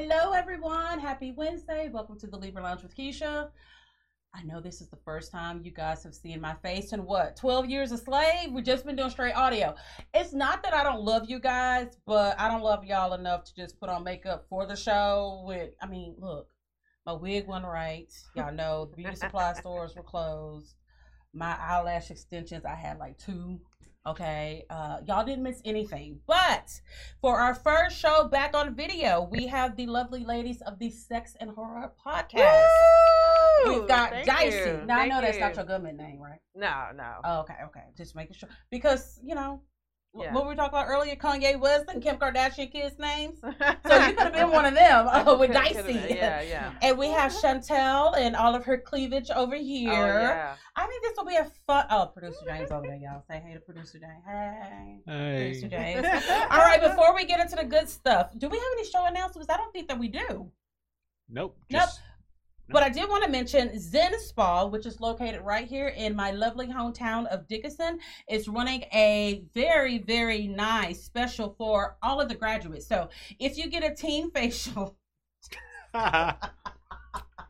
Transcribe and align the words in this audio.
Hello, 0.00 0.30
everyone. 0.30 1.00
Happy 1.00 1.32
Wednesday. 1.32 1.90
Welcome 1.92 2.16
to 2.20 2.28
the 2.28 2.36
Libra 2.36 2.62
Lounge 2.62 2.84
with 2.84 2.96
Keisha. 2.96 3.48
I 4.32 4.42
know 4.44 4.60
this 4.60 4.80
is 4.80 4.88
the 4.88 4.98
first 5.04 5.32
time 5.32 5.60
you 5.64 5.72
guys 5.72 6.04
have 6.04 6.14
seen 6.14 6.40
my 6.40 6.54
face 6.62 6.92
in 6.92 7.04
what, 7.04 7.34
12 7.34 7.68
years 7.68 7.90
a 7.90 7.98
slave? 7.98 8.52
We've 8.52 8.64
just 8.64 8.86
been 8.86 8.94
doing 8.94 9.10
straight 9.10 9.32
audio. 9.32 9.74
It's 10.14 10.32
not 10.32 10.62
that 10.62 10.72
I 10.72 10.84
don't 10.84 11.02
love 11.02 11.28
you 11.28 11.40
guys, 11.40 11.98
but 12.06 12.38
I 12.38 12.46
don't 12.46 12.62
love 12.62 12.84
y'all 12.84 13.14
enough 13.14 13.42
to 13.46 13.54
just 13.56 13.80
put 13.80 13.88
on 13.88 14.04
makeup 14.04 14.46
for 14.48 14.66
the 14.66 14.76
show. 14.76 15.42
With, 15.44 15.70
I 15.82 15.88
mean, 15.88 16.14
look, 16.20 16.46
my 17.04 17.14
wig 17.14 17.48
went 17.48 17.64
right. 17.64 18.06
Y'all 18.36 18.54
know 18.54 18.84
the 18.84 18.94
beauty 18.94 19.16
supply 19.16 19.52
stores 19.58 19.96
were 19.96 20.04
closed. 20.04 20.76
My 21.34 21.58
eyelash 21.58 22.12
extensions, 22.12 22.64
I 22.64 22.76
had 22.76 23.00
like 23.00 23.18
two. 23.18 23.60
Okay, 24.06 24.64
uh, 24.70 24.98
y'all 25.06 25.24
didn't 25.24 25.42
miss 25.42 25.60
anything. 25.64 26.20
But 26.26 26.80
for 27.20 27.38
our 27.40 27.54
first 27.54 27.98
show 27.98 28.26
back 28.28 28.54
on 28.54 28.74
video, 28.74 29.28
we 29.30 29.46
have 29.48 29.76
the 29.76 29.86
lovely 29.86 30.24
ladies 30.24 30.62
of 30.62 30.78
the 30.78 30.90
Sex 30.90 31.36
and 31.40 31.50
Horror 31.50 31.92
Podcast. 32.06 32.66
Woo! 33.66 33.80
We've 33.80 33.88
got 33.88 34.10
Thank 34.10 34.26
Dicey. 34.26 34.56
you. 34.56 34.82
Now 34.86 34.96
I 34.96 35.00
Thank 35.00 35.12
know 35.12 35.20
that's 35.20 35.38
not 35.38 35.50
you. 35.50 35.56
your 35.56 35.64
government 35.66 35.98
name, 35.98 36.20
right? 36.20 36.40
No, 36.54 36.86
no. 36.96 37.16
Oh, 37.22 37.40
okay, 37.40 37.56
okay. 37.66 37.84
Just 37.96 38.14
making 38.16 38.36
sure 38.36 38.48
because 38.70 39.20
you 39.22 39.34
know 39.34 39.60
Yeah. 40.14 40.32
what 40.32 40.48
we 40.48 40.54
talked 40.56 40.70
about 40.70 40.88
earlier, 40.88 41.14
Kanye 41.16 41.60
West 41.60 41.84
and 41.88 42.02
Kim 42.02 42.16
Kardashian 42.16 42.72
kids' 42.72 42.98
names. 42.98 43.38
So 43.86 43.96
you 44.06 44.14
could 44.14 44.24
have 44.24 44.32
been 44.32 44.50
one 44.50 44.64
of 44.64 44.74
them 44.74 45.06
uh, 45.12 45.36
with 45.38 45.52
Dicey. 45.52 45.92
Yeah, 46.10 46.40
yeah. 46.40 46.72
And 46.82 46.98
we 46.98 47.08
have 47.08 47.38
Chantell 47.40 48.14
and 48.14 48.34
all 48.34 48.54
of 48.54 48.64
her 48.64 48.78
cleavage 48.78 49.30
over 49.30 49.56
here. 49.56 49.92
Oh, 49.92 49.94
yeah. 49.94 50.54
I 50.76 50.86
think 50.86 51.02
this 51.02 51.12
will 51.16 51.26
be 51.26 51.36
a 51.36 51.50
fun. 51.66 51.86
Oh, 51.90 52.06
producer 52.06 52.40
James 52.46 52.70
over 52.70 52.86
there, 52.86 52.96
y'all. 52.96 53.22
Say 53.28 53.42
hey 53.44 53.54
to 53.54 53.60
producer 53.60 53.98
James. 53.98 54.22
Hey, 54.26 55.00
hey. 55.06 55.42
producer 55.48 55.68
James. 55.68 56.06
All 56.50 56.58
right, 56.58 56.80
before 56.80 57.14
we 57.14 57.24
get 57.24 57.40
into 57.40 57.56
the 57.56 57.64
good 57.64 57.88
stuff, 57.88 58.30
do 58.36 58.48
we 58.48 58.56
have 58.56 58.66
any 58.72 58.84
show 58.88 59.04
announcements? 59.06 59.50
I 59.52 59.56
don't 59.56 59.72
think 59.72 59.88
that 59.88 59.98
we 59.98 60.08
do. 60.08 60.50
Nope. 61.28 61.56
Nope. 61.70 61.88
But 62.70 62.82
I 62.82 62.90
did 62.90 63.08
want 63.08 63.24
to 63.24 63.30
mention 63.30 63.78
Zen 63.78 64.18
Spa, 64.20 64.66
which 64.66 64.84
is 64.84 65.00
located 65.00 65.40
right 65.40 65.66
here 65.66 65.88
in 65.88 66.14
my 66.14 66.32
lovely 66.32 66.66
hometown 66.66 67.26
of 67.28 67.48
Dickinson, 67.48 67.98
is 68.28 68.46
running 68.48 68.82
a 68.92 69.42
very, 69.54 69.98
very 69.98 70.46
nice 70.46 71.02
special 71.02 71.54
for 71.56 71.96
all 72.02 72.20
of 72.20 72.28
the 72.28 72.34
graduates. 72.34 72.86
So 72.86 73.08
if 73.38 73.56
you 73.56 73.68
get 73.68 73.84
a 73.84 73.94
teen 73.94 74.30
facial, 74.34 74.96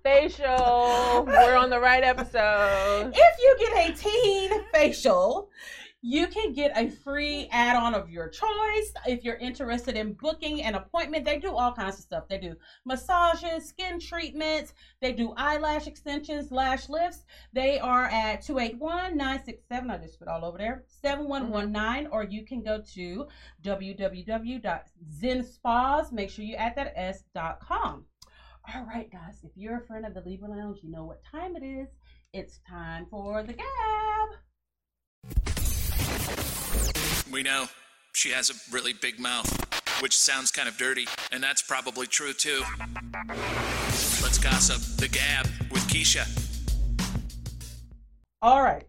Facial. 0.04 1.24
We're 1.26 1.56
on 1.56 1.70
the 1.70 1.80
right 1.80 2.04
episode. 2.04 3.12
if 3.14 3.38
you 3.40 3.56
get 3.58 3.90
a 3.90 3.92
teen 3.92 4.64
facial, 4.72 5.50
you 6.00 6.28
can 6.28 6.52
get 6.52 6.70
a 6.76 6.88
free 6.88 7.48
add-on 7.50 7.92
of 7.94 8.08
your 8.08 8.28
choice. 8.28 8.92
If 9.06 9.24
you're 9.24 9.34
interested 9.36 9.96
in 9.96 10.12
booking 10.12 10.62
an 10.62 10.76
appointment, 10.76 11.24
they 11.24 11.38
do 11.38 11.56
all 11.56 11.72
kinds 11.72 11.96
of 11.96 12.02
stuff. 12.02 12.28
They 12.28 12.38
do 12.38 12.54
massages, 12.84 13.68
skin 13.68 13.98
treatments, 13.98 14.74
they 15.00 15.12
do 15.12 15.34
eyelash 15.36 15.88
extensions, 15.88 16.52
lash 16.52 16.88
lifts. 16.88 17.24
They 17.52 17.80
are 17.80 18.04
at 18.04 18.42
281-967, 18.42 19.90
I 19.90 19.98
just 19.98 20.20
put 20.20 20.28
all 20.28 20.44
over 20.44 20.58
there, 20.58 20.84
mm-hmm. 20.84 21.08
7119, 21.08 22.06
or 22.12 22.22
you 22.24 22.44
can 22.44 22.62
go 22.62 22.80
to 22.94 23.26
www.zenspas, 23.64 26.12
make 26.12 26.30
sure 26.30 26.44
you 26.44 26.54
add 26.54 26.76
that 26.76 26.92
s.com. 26.94 28.04
All 28.74 28.84
right, 28.84 29.10
guys, 29.10 29.40
if 29.42 29.52
you're 29.56 29.78
a 29.78 29.86
friend 29.86 30.04
of 30.04 30.12
the 30.14 30.20
Libra 30.20 30.48
Lounge, 30.48 30.80
you 30.82 30.90
know 30.90 31.04
what 31.04 31.22
time 31.24 31.56
it 31.56 31.64
is. 31.64 31.88
It's 32.32 32.60
time 32.68 33.06
for 33.10 33.42
the 33.42 33.54
gab. 33.54 35.57
We 37.30 37.42
know 37.42 37.66
she 38.14 38.30
has 38.30 38.50
a 38.50 38.54
really 38.72 38.94
big 38.94 39.20
mouth, 39.20 39.48
which 40.02 40.16
sounds 40.16 40.50
kind 40.50 40.68
of 40.68 40.78
dirty, 40.78 41.06
and 41.30 41.42
that's 41.42 41.60
probably 41.60 42.06
true 42.06 42.32
too. 42.32 42.62
Let's 44.22 44.38
gossip 44.38 44.80
the 44.96 45.08
gab 45.08 45.46
with 45.70 45.82
Keisha. 45.88 46.26
All 48.40 48.62
right. 48.62 48.86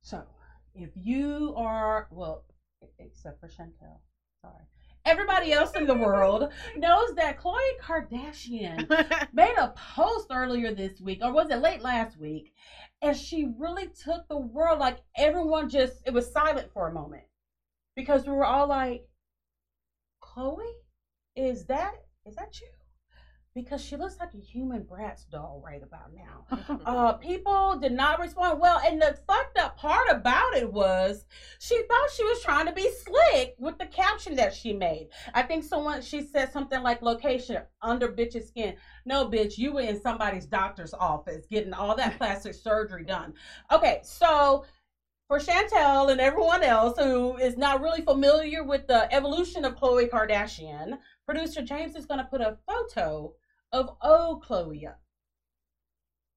So, 0.00 0.24
if 0.74 0.90
you 0.96 1.54
are, 1.56 2.08
well, 2.10 2.44
except 2.98 3.40
for 3.40 3.48
Chantell, 3.48 4.00
sorry. 4.40 4.64
Everybody 5.04 5.52
else 5.52 5.72
in 5.72 5.86
the 5.86 5.94
world 5.94 6.52
knows 6.76 7.14
that 7.16 7.38
Khloe 7.38 7.58
Kardashian 7.80 8.88
made 9.32 9.54
a 9.58 9.74
post 9.94 10.28
earlier 10.30 10.74
this 10.74 11.00
week, 11.00 11.20
or 11.22 11.32
was 11.32 11.50
it 11.50 11.60
late 11.60 11.82
last 11.82 12.18
week? 12.18 12.54
And 13.02 13.16
she 13.16 13.48
really 13.58 13.88
took 13.88 14.28
the 14.28 14.38
world, 14.38 14.78
like 14.78 14.98
everyone 15.16 15.68
just, 15.68 15.94
it 16.06 16.14
was 16.14 16.32
silent 16.32 16.70
for 16.72 16.88
a 16.88 16.92
moment. 16.92 17.24
Because 17.96 18.26
we 18.26 18.32
were 18.32 18.44
all 18.44 18.68
like, 18.68 19.08
Khloe, 20.22 20.72
is 21.34 21.66
that, 21.66 21.94
is 22.24 22.36
that 22.36 22.60
you? 22.60 22.68
Because 23.54 23.84
she 23.84 23.96
looks 23.96 24.18
like 24.18 24.32
a 24.32 24.38
human 24.38 24.84
Bratz 24.84 25.28
doll 25.30 25.62
right 25.62 25.82
about 25.82 26.10
now 26.14 26.80
uh, 26.86 27.12
people 27.14 27.78
did 27.78 27.92
not 27.92 28.18
respond 28.18 28.60
well. 28.60 28.80
And 28.82 29.00
the 29.00 29.18
fucked 29.26 29.58
up 29.58 29.76
part 29.76 30.08
about 30.10 30.56
it 30.56 30.72
was 30.72 31.26
she 31.58 31.82
thought 31.82 32.10
she 32.16 32.24
was 32.24 32.42
trying 32.42 32.64
to 32.64 32.72
be 32.72 32.90
slick 32.90 33.54
with 33.58 33.76
the 33.76 33.86
caption 33.86 34.36
that 34.36 34.54
she 34.54 34.72
made. 34.72 35.08
I 35.34 35.42
think 35.42 35.64
someone 35.64 36.00
she 36.00 36.22
said 36.22 36.50
something 36.50 36.82
like 36.82 37.02
location 37.02 37.58
under 37.82 38.08
bitch's 38.08 38.48
skin. 38.48 38.76
No, 39.04 39.26
bitch, 39.26 39.58
you 39.58 39.74
were 39.74 39.82
in 39.82 40.00
somebody's 40.00 40.46
doctor's 40.46 40.94
office 40.94 41.44
getting 41.50 41.74
all 41.74 41.94
that 41.96 42.16
plastic 42.16 42.54
surgery 42.54 43.04
done. 43.04 43.34
Okay, 43.70 44.00
so 44.02 44.64
for 45.28 45.38
Chantell 45.38 46.10
and 46.10 46.20
everyone 46.20 46.62
else 46.62 46.98
who 46.98 47.36
is 47.36 47.56
not 47.56 47.80
really 47.80 48.02
familiar 48.02 48.64
with 48.64 48.86
the 48.86 49.12
evolution 49.14 49.64
of 49.64 49.76
Khloe 49.76 50.10
Kardashian, 50.10 50.98
producer 51.26 51.62
James 51.62 51.96
is 51.96 52.06
going 52.06 52.20
to 52.20 52.26
put 52.26 52.40
a 52.40 52.58
photo 52.66 53.34
of 53.72 53.96
old 54.02 54.44
Khloe 54.44 54.88
up. 54.88 55.00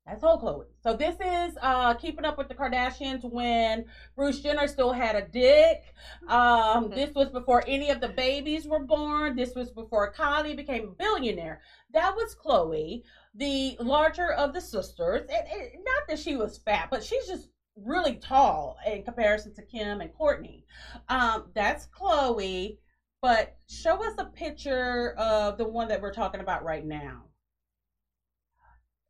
That's 0.05 0.23
old 0.23 0.41
Khloe. 0.41 0.65
So 0.83 0.95
this 0.95 1.15
is 1.15 1.57
uh 1.61 1.95
keeping 1.95 2.25
up 2.25 2.37
with 2.37 2.47
the 2.47 2.53
Kardashians 2.53 3.23
when 3.23 3.85
Bruce 4.15 4.39
Jenner 4.39 4.67
still 4.67 4.93
had 4.93 5.15
a 5.15 5.27
dick. 5.27 5.81
Um, 6.27 6.91
this 6.91 7.13
was 7.15 7.29
before 7.29 7.63
any 7.67 7.89
of 7.89 8.01
the 8.01 8.09
babies 8.09 8.67
were 8.67 8.85
born. 8.85 9.35
This 9.35 9.55
was 9.55 9.71
before 9.71 10.13
Kylie 10.13 10.55
became 10.55 10.89
a 10.89 10.91
billionaire. 10.91 11.61
That 11.91 12.15
was 12.15 12.35
Khloe, 12.35 13.01
the 13.33 13.77
larger 13.79 14.31
of 14.31 14.53
the 14.53 14.61
sisters. 14.61 15.21
And, 15.21 15.47
and 15.47 15.83
not 15.83 16.07
that 16.07 16.19
she 16.19 16.35
was 16.35 16.59
fat, 16.59 16.89
but 16.91 17.03
she's 17.03 17.25
just 17.25 17.49
really 17.75 18.15
tall 18.15 18.77
in 18.85 19.03
comparison 19.03 19.53
to 19.55 19.61
Kim 19.63 20.01
and 20.01 20.13
Kourtney. 20.13 20.63
Um, 21.09 21.45
that's 21.55 21.87
Khloe. 21.87 22.77
But 23.25 23.57
show 23.67 24.05
us 24.05 24.13
a 24.19 24.25
picture 24.25 25.15
of 25.17 25.57
the 25.57 25.67
one 25.67 25.87
that 25.87 25.99
we're 25.99 26.13
talking 26.13 26.41
about 26.41 26.63
right 26.63 26.85
now. 26.85 27.23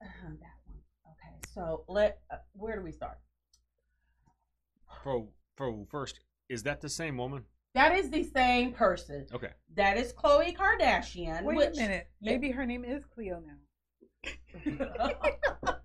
Uh, 0.02 0.06
that 0.40 0.56
one. 0.66 0.78
Okay, 1.06 1.36
so 1.53 1.84
let 1.90 2.20
uh, 2.31 2.38
where 2.53 2.78
do 2.78 2.81
we 2.81 2.94
start? 2.94 3.18
for 5.03 5.28
for 5.58 5.86
first, 5.92 6.22
is 6.48 6.64
that 6.64 6.80
the 6.80 6.88
same 6.88 7.18
woman? 7.18 7.44
That 7.74 7.94
is 7.94 8.09
the 8.09 8.24
same 8.24 8.72
person. 8.72 9.28
Okay. 9.34 9.50
That 9.76 9.98
is 9.98 10.14
Khloe 10.14 10.56
Kardashian. 10.56 11.44
Wait 11.44 11.58
which, 11.58 11.78
a 11.78 11.82
minute. 11.82 12.08
Maybe 12.22 12.52
her 12.52 12.66
name 12.66 12.86
is 12.86 13.03
Cleo 13.14 13.44
now. 13.46 13.58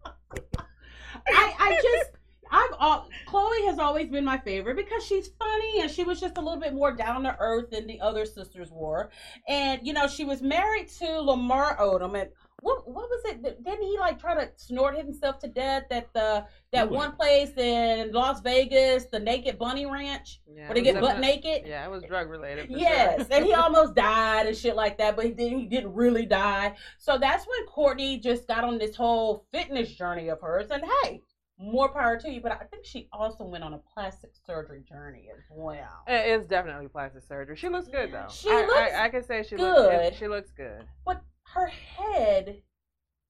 I, 1.27 1.55
I 1.59 1.81
just 1.83 2.11
I've 2.50 2.71
all 2.78 3.09
Khloe 3.28 3.66
has 3.66 3.78
always 3.78 4.09
been 4.09 4.25
my 4.25 4.38
favorite 4.38 4.77
because 4.77 5.05
she's 5.05 5.28
funny 5.38 5.81
and 5.81 5.91
she 5.91 6.05
was 6.05 6.21
just 6.21 6.37
a 6.38 6.41
little 6.41 6.61
bit 6.61 6.75
more 6.75 6.93
down 6.93 7.22
to 7.25 7.37
earth 7.38 7.71
than 7.71 7.87
the 7.87 8.00
other 8.00 8.25
sisters 8.27 8.71
were. 8.72 9.11
And 9.49 9.81
you 9.87 9.93
know, 9.93 10.06
she 10.06 10.25
was 10.25 10.43
married 10.43 10.88
to 10.99 11.21
Lamar 11.21 11.77
Odom 11.78 12.21
and 12.21 12.31
what 12.62 12.87
what 12.87 13.09
was 13.09 13.22
it? 13.25 13.43
Didn't 13.43 13.83
he 13.83 13.97
like 13.99 14.21
try 14.21 14.34
to 14.34 14.50
snort 14.56 14.94
himself 14.97 15.38
to 15.38 15.49
death 15.49 15.84
at 15.91 16.12
the 16.12 16.44
that 16.72 16.84
Really? 16.87 16.97
one 16.97 17.12
place 17.12 17.56
in 17.56 18.12
Las 18.12 18.43
Vegas, 18.43 19.06
the 19.06 19.19
Naked 19.19 19.58
Bunny 19.58 19.87
Ranch, 19.87 20.43
Yeah, 20.47 20.67
where 20.69 20.75
they 20.75 20.82
get 20.82 21.00
butt 21.00 21.20
naked? 21.20 21.62
Yeah, 21.67 21.87
it 21.87 21.91
was 21.91 22.02
drug 22.02 22.29
related. 22.29 22.67
Yes, 22.69 23.17
sure. 23.17 23.26
and 23.31 23.47
he 23.47 23.55
almost 23.64 23.94
died 23.94 24.47
and 24.47 24.55
shit 24.56 24.76
like 24.76 24.99
that, 24.99 25.17
but 25.17 25.25
he 25.25 25.31
didn't. 25.31 25.58
He 25.61 25.67
didn't 25.69 25.94
really 25.94 26.26
die. 26.26 26.75
So 26.99 27.17
that's 27.17 27.47
when 27.47 27.67
Kourtney 27.67 28.23
just 28.23 28.47
got 28.47 28.62
on 28.64 28.76
this 28.76 28.94
whole 28.94 29.47
fitness 29.52 29.91
journey 29.93 30.29
of 30.29 30.41
hers. 30.43 30.70
And 30.70 30.82
hey, 31.02 31.23
more 31.61 31.93
power 31.93 32.17
to 32.19 32.31
you. 32.31 32.41
But 32.41 32.53
I 32.53 32.65
think 32.65 32.85
she 32.85 33.09
also 33.12 33.45
went 33.45 33.62
on 33.65 33.75
a 33.75 33.79
plastic 33.95 34.31
surgery 34.47 34.83
journey 34.89 35.29
as 35.37 35.43
well. 35.51 36.05
It's 36.07 36.47
definitely 36.47 36.89
plastic 36.89 37.23
surgery. 37.23 37.57
She 37.57 37.69
looks 37.69 37.89
good 37.89 38.12
though. 38.12 38.29
She 38.31 38.51
I, 38.51 38.61
looks 38.62 38.95
I, 38.95 39.05
I 39.05 39.09
can 39.11 39.23
say 39.23 39.43
she 39.43 39.57
good. 39.57 39.62
looks 39.62 39.81
good. 39.81 40.15
She 40.17 40.29
looks 40.29 40.51
good. 40.51 40.87
But 41.05 41.23
her 41.55 41.67
head 41.67 42.62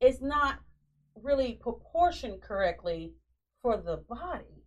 is 0.00 0.20
not 0.20 0.58
really 1.22 1.54
proportioned 1.60 2.40
correctly 2.40 3.12
for 3.62 3.76
the 3.76 3.96
body. 4.08 4.64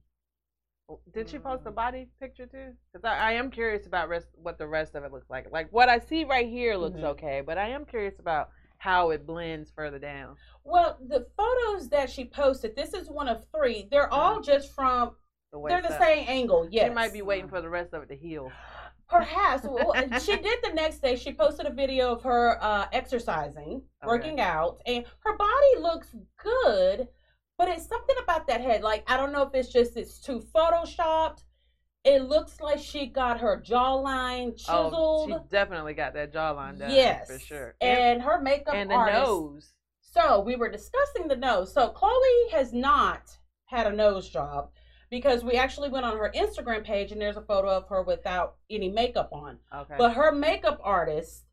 Did 1.13 1.29
she 1.29 1.39
post 1.39 1.63
the 1.63 1.71
Mm. 1.71 1.75
body 1.75 2.07
picture 2.19 2.45
too? 2.45 2.73
Because 2.91 3.05
I, 3.05 3.17
I 3.17 3.31
am 3.33 3.49
curious 3.49 3.87
about 3.87 4.09
rest, 4.09 4.27
what 4.35 4.57
the 4.57 4.67
rest 4.67 4.93
of 4.95 5.03
it 5.03 5.11
looks 5.11 5.29
like. 5.29 5.49
Like 5.49 5.71
what 5.71 5.89
I 5.89 5.97
see 5.97 6.23
right 6.23 6.47
here 6.47 6.75
looks 6.75 6.99
Mhm. 6.99 7.05
okay, 7.05 7.41
but 7.41 7.57
I 7.57 7.69
am 7.69 7.85
curious 7.85 8.19
about 8.19 8.49
how 8.83 9.11
it 9.11 9.25
blends 9.25 9.71
further 9.71 9.97
down. 9.97 10.35
Well, 10.65 10.97
the 11.07 11.25
photos 11.37 11.87
that 11.89 12.09
she 12.09 12.25
posted, 12.25 12.75
this 12.75 12.93
is 12.93 13.09
one 13.09 13.29
of 13.29 13.45
three. 13.55 13.87
They're 13.89 14.11
all 14.13 14.41
just 14.41 14.73
from. 14.75 15.15
The 15.53 15.63
They're 15.69 15.81
the 15.81 15.93
up. 15.93 16.01
same 16.01 16.25
angle. 16.27 16.67
Yes. 16.69 16.89
She 16.89 16.93
might 16.93 17.13
be 17.13 17.21
waiting 17.21 17.47
for 17.47 17.61
the 17.61 17.69
rest 17.69 17.93
of 17.93 18.03
it 18.03 18.09
to 18.09 18.15
heal. 18.15 18.51
Perhaps. 19.09 19.63
Well, 19.63 19.93
she 20.19 20.35
did 20.49 20.59
the 20.63 20.73
next 20.73 21.01
day. 21.01 21.15
She 21.15 21.31
posted 21.31 21.65
a 21.65 21.69
video 21.69 22.11
of 22.11 22.23
her 22.23 22.57
uh, 22.61 22.87
exercising, 22.91 23.83
working 24.03 24.41
out, 24.41 24.81
and 24.85 25.05
her 25.19 25.37
body 25.37 25.79
looks 25.79 26.13
good. 26.37 27.07
But 27.57 27.69
it's 27.69 27.87
something 27.87 28.15
about 28.21 28.47
that 28.47 28.59
head. 28.59 28.81
Like 28.81 29.03
I 29.07 29.15
don't 29.15 29.31
know 29.31 29.43
if 29.43 29.53
it's 29.53 29.71
just 29.71 29.95
it's 29.95 30.19
too 30.19 30.43
photoshopped. 30.53 31.43
It 32.03 32.23
looks 32.23 32.59
like 32.59 32.79
she 32.79 33.05
got 33.05 33.39
her 33.39 33.61
jawline 33.65 34.57
chiseled. 34.57 34.93
Oh, 34.95 35.27
she 35.27 35.35
definitely 35.49 35.93
got 35.93 36.13
that 36.15 36.33
jawline 36.33 36.79
done. 36.79 36.91
yes, 36.91 37.27
for 37.27 37.39
sure. 37.39 37.75
And, 37.79 38.21
her 38.21 38.41
makeup 38.41 38.75
and 38.75 38.89
the 38.89 38.95
artist. 38.95 39.23
nose. 39.23 39.73
So 40.01 40.41
we 40.41 40.55
were 40.55 40.69
discussing 40.69 41.27
the 41.27 41.35
nose. 41.35 41.73
So 41.73 41.89
Khloe 41.89 42.51
has 42.51 42.73
not 42.73 43.31
had 43.65 43.87
a 43.87 43.95
nose 43.95 44.29
job 44.29 44.69
because 45.09 45.43
we 45.43 45.53
actually 45.53 45.89
went 45.89 46.05
on 46.05 46.17
her 46.17 46.31
Instagram 46.35 46.83
page 46.83 47.11
and 47.11 47.21
there's 47.21 47.37
a 47.37 47.41
photo 47.41 47.69
of 47.69 47.87
her 47.87 48.03
without 48.03 48.55
any 48.69 48.89
makeup 48.89 49.29
on. 49.31 49.57
Okay. 49.73 49.95
But 49.97 50.13
her 50.13 50.31
makeup 50.31 50.79
artist 50.83 51.45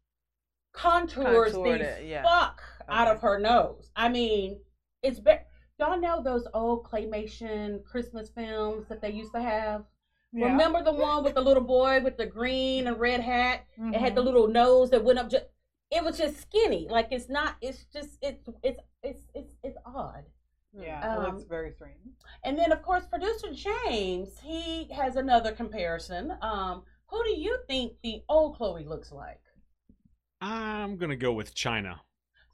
contours 0.72 1.52
Contoured 1.52 1.80
the 1.80 2.00
it, 2.02 2.06
yeah. 2.06 2.22
fuck 2.22 2.60
out 2.88 3.08
of 3.08 3.20
her 3.20 3.38
nose. 3.38 3.90
I 3.94 4.08
mean, 4.08 4.60
it's 5.02 5.20
be- 5.20 5.32
y'all 5.78 6.00
know 6.00 6.22
those 6.22 6.46
old 6.54 6.84
claymation 6.84 7.84
Christmas 7.84 8.30
films 8.30 8.88
that 8.88 9.00
they 9.00 9.10
used 9.10 9.32
to 9.34 9.40
have. 9.40 9.84
Yeah. 10.32 10.46
Remember 10.46 10.82
the 10.82 10.92
one 10.92 11.24
with 11.24 11.34
the 11.34 11.40
little 11.40 11.62
boy 11.62 12.00
with 12.02 12.16
the 12.16 12.26
green 12.26 12.86
and 12.86 12.98
red 13.00 13.20
hat? 13.20 13.66
It 13.76 13.94
had 14.00 14.14
the 14.14 14.20
Mhm. 14.22 14.24
little 14.26 14.46
nose 14.48 14.90
that 14.90 15.02
went 15.04 15.18
up. 15.18 15.28
Just 15.30 15.46
it 15.90 16.04
was 16.04 16.18
just 16.18 16.40
skinny. 16.40 16.86
Like 16.88 17.08
it's 17.10 17.28
not. 17.28 17.56
It's 17.60 17.84
just 17.92 18.18
it's 18.22 18.48
it's 18.62 18.80
it's 19.02 19.22
it's 19.34 19.54
it's 19.64 19.76
odd. 19.84 20.24
Yeah, 20.72 21.16
it 21.16 21.20
looks 21.22 21.42
Um, 21.42 21.48
very 21.48 21.72
strange. 21.72 21.98
And 22.44 22.56
then 22.56 22.70
of 22.70 22.80
course 22.82 23.06
producer 23.06 23.48
James 23.52 24.38
he 24.40 24.84
has 24.92 25.16
another 25.16 25.50
comparison. 25.52 26.36
Um, 26.42 26.84
who 27.08 27.24
do 27.24 27.30
you 27.40 27.58
think 27.66 27.94
the 28.02 28.22
old 28.28 28.56
Khloe 28.56 28.86
looks 28.86 29.10
like? 29.10 29.40
I'm 30.40 30.96
gonna 30.96 31.16
go 31.16 31.32
with 31.32 31.54
Chyna. 31.56 31.98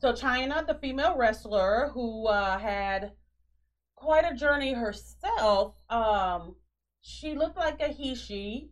So 0.01 0.13
Chyna, 0.15 0.67
the 0.67 0.75
female 0.75 1.17
wrestler 1.17 1.91
who 1.93 2.27
uh, 2.27 2.59
had 2.59 3.13
quite 3.97 4.25
a 4.31 4.35
journey 4.35 4.73
herself. 4.73 5.75
Um, 5.91 6.57
she 7.07 7.35
looked 7.35 7.57
like 7.57 7.81
a 7.81 7.89
he 7.89 8.15
she, 8.17 8.71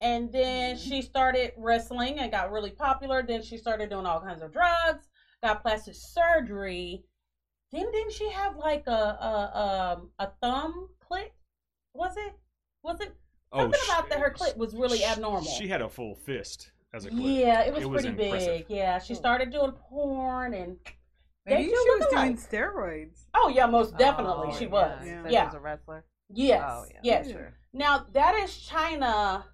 and 0.00 0.32
then 0.32 0.74
Mhm. 0.76 0.88
she 0.88 1.02
started 1.02 1.52
wrestling 1.56 2.18
and 2.18 2.30
got 2.32 2.50
really 2.50 2.72
popular. 2.72 3.22
Then 3.22 3.42
she 3.42 3.56
started 3.56 3.90
doing 3.90 4.06
all 4.06 4.20
kinds 4.20 4.42
of 4.42 4.52
drugs, 4.52 5.08
got 5.42 5.62
plastic 5.62 5.94
surgery. 5.94 7.04
Then 7.70 7.90
didn't 7.92 8.12
she 8.12 8.28
have 8.30 8.56
like 8.56 8.86
a 8.88 8.90
a 9.30 9.96
um, 9.98 10.10
a 10.18 10.28
thumb 10.42 10.88
clit? 11.00 11.30
Was 11.94 12.16
it? 12.16 12.34
Was 12.82 13.00
it 13.00 13.14
something 13.54 13.80
sh- 13.80 13.88
about 13.88 14.08
that? 14.08 14.18
Her 14.18 14.30
clit 14.30 14.56
was 14.56 14.74
really 14.74 14.98
sh- 14.98 15.04
abnormal. 15.08 15.42
She 15.44 15.68
had 15.68 15.80
a 15.80 15.88
full 15.88 16.16
fist 16.16 16.72
as 16.92 17.04
a 17.06 17.10
clip. 17.10 17.20
yeah, 17.22 17.62
it 17.62 17.72
was 17.72 17.82
It 17.84 17.86
was 17.88 18.02
pretty 18.02 18.22
impressive. 18.24 18.66
big. 18.68 18.76
Yeah, 18.76 18.98
she 18.98 19.14
Hmm. 19.14 19.18
started 19.18 19.50
doing 19.50 19.72
porn 19.72 20.54
and 20.54 20.78
They 21.44 21.54
Maybe 21.58 21.68
do 21.70 21.76
she 21.80 21.90
look 21.90 21.98
was 22.00 22.08
doing 22.08 22.22
alike. 22.32 22.36
steroids. 22.40 23.26
Oh 23.32 23.48
yeah, 23.48 23.66
most 23.66 23.96
definitely 23.96 24.48
Oh, 24.50 24.56
she 24.56 24.64
yeah. 24.64 24.70
was. 24.70 25.04
You 25.06 25.12
Yeah. 25.12 25.28
Yeah. 25.28 25.40
She 25.42 25.46
was 25.46 25.54
a 25.54 25.60
wrestler. 25.60 26.04
Yes. 26.28 26.62
Oh, 26.66 26.84
yeah. 26.92 27.00
Yes. 27.04 27.28
Yeah. 27.28 27.50
Now 27.76 28.06
that 28.14 28.34
is 28.36 28.50
Chyna 28.52 29.44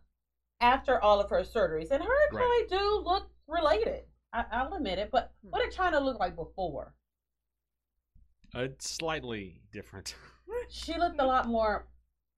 after 0.61 1.03
all 1.03 1.21
of 1.21 1.29
her 1.31 1.41
surgeries, 1.43 1.91
and 1.91 2.03
her 2.03 2.27
and 2.29 2.37
Right. 2.37 2.67
Khloe 2.71 2.79
do 2.79 2.99
look 3.05 3.29
related. 3.49 4.05
I, 4.33 4.45
I'll 4.53 4.73
admit 4.75 5.01
it. 5.01 5.11
But 5.11 5.33
Hmm. 5.43 5.51
what 5.51 5.59
did 5.63 5.73
Chyna 5.77 6.01
look 6.01 6.21
like 6.21 6.37
before? 6.37 6.95
Uh, 8.55 8.69
slightly 8.79 9.61
different. 9.73 10.15
She 10.69 10.97
looked 10.99 11.19
a 11.21 11.27
lot 11.27 11.49
more 11.49 11.89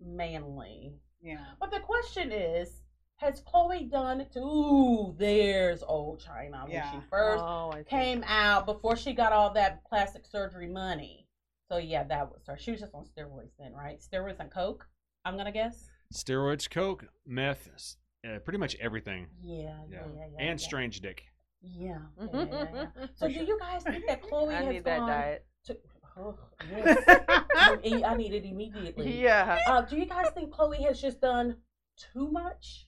manly. 0.00 0.94
Yeah. 1.20 1.44
But 1.60 1.70
the 1.70 1.81
question 1.81 2.32
is, 2.32 2.82
has 3.16 3.42
Khloe 3.42 3.90
done 3.90 4.20
it? 4.20 4.32
To, 4.32 4.40
ooh, 4.40 5.14
there's 5.19 5.82
old 5.82 6.20
Chyna 6.20 6.62
when 6.62 6.70
Yeah. 6.72 6.90
she 6.90 7.06
first 7.10 7.44
oh, 7.44 7.75
came 7.88 8.25
out 8.26 8.66
before 8.66 8.96
she 8.96 9.12
got 9.12 9.32
all 9.32 9.50
that 9.54 9.84
plastic 9.84 10.25
surgery 10.26 10.69
money. 10.69 11.28
So 11.69 11.76
yeah, 11.78 12.04
that 12.04 12.31
was 12.32 12.46
her. 12.46 12.56
She 12.56 12.70
was 12.70 12.81
just 12.81 12.94
on 12.94 13.04
steroids 13.04 13.56
then, 13.58 13.72
right? 13.75 14.00
Steroids 14.00 14.40
and 14.40 14.50
coke. 14.50 14.88
I'm 15.24 15.36
gonna 15.36 15.52
guess. 15.52 15.88
Steroids, 16.12 16.68
coke, 16.68 17.06
meth, 17.26 17.68
s- 17.74 17.96
uh, 18.26 18.38
pretty 18.40 18.58
much 18.58 18.76
everything. 18.80 19.26
Yeah, 19.42 19.56
yeah, 19.58 19.72
Yeah. 19.90 19.98
yeah, 20.16 20.26
yeah. 20.38 20.46
and 20.50 20.60
yeah. 20.60 20.64
strange 20.66 21.00
dick. 21.00 21.24
Yeah, 21.62 21.98
yeah, 22.20 22.26
yeah, 22.32 22.44
yeah, 22.50 22.66
yeah. 22.74 23.06
So 23.14 23.26
For 23.26 23.32
do 23.32 23.44
you 23.44 23.58
guys 23.58 23.82
think 23.82 24.06
that 24.06 24.22
Khloe 24.30 24.48
I 24.50 24.62
has 24.62 24.66
need 24.72 24.84
that 24.84 24.98
gone 24.98 25.08
diet. 25.08 25.46
to? 25.66 25.76
Oh, 26.16 26.38
yes. 26.70 27.02
I 27.56 27.76
need- 27.82 28.04
I 28.04 28.14
need 28.16 28.34
it 28.34 28.44
immediately. 28.44 29.20
yeah. 29.20 29.58
Uh, 29.66 29.80
do 29.80 29.96
you 29.96 30.04
guys 30.06 30.28
think 30.34 30.52
Khloe 30.52 30.84
has 30.86 31.00
just 31.00 31.20
done 31.20 31.56
too 31.96 32.30
much? 32.30 32.86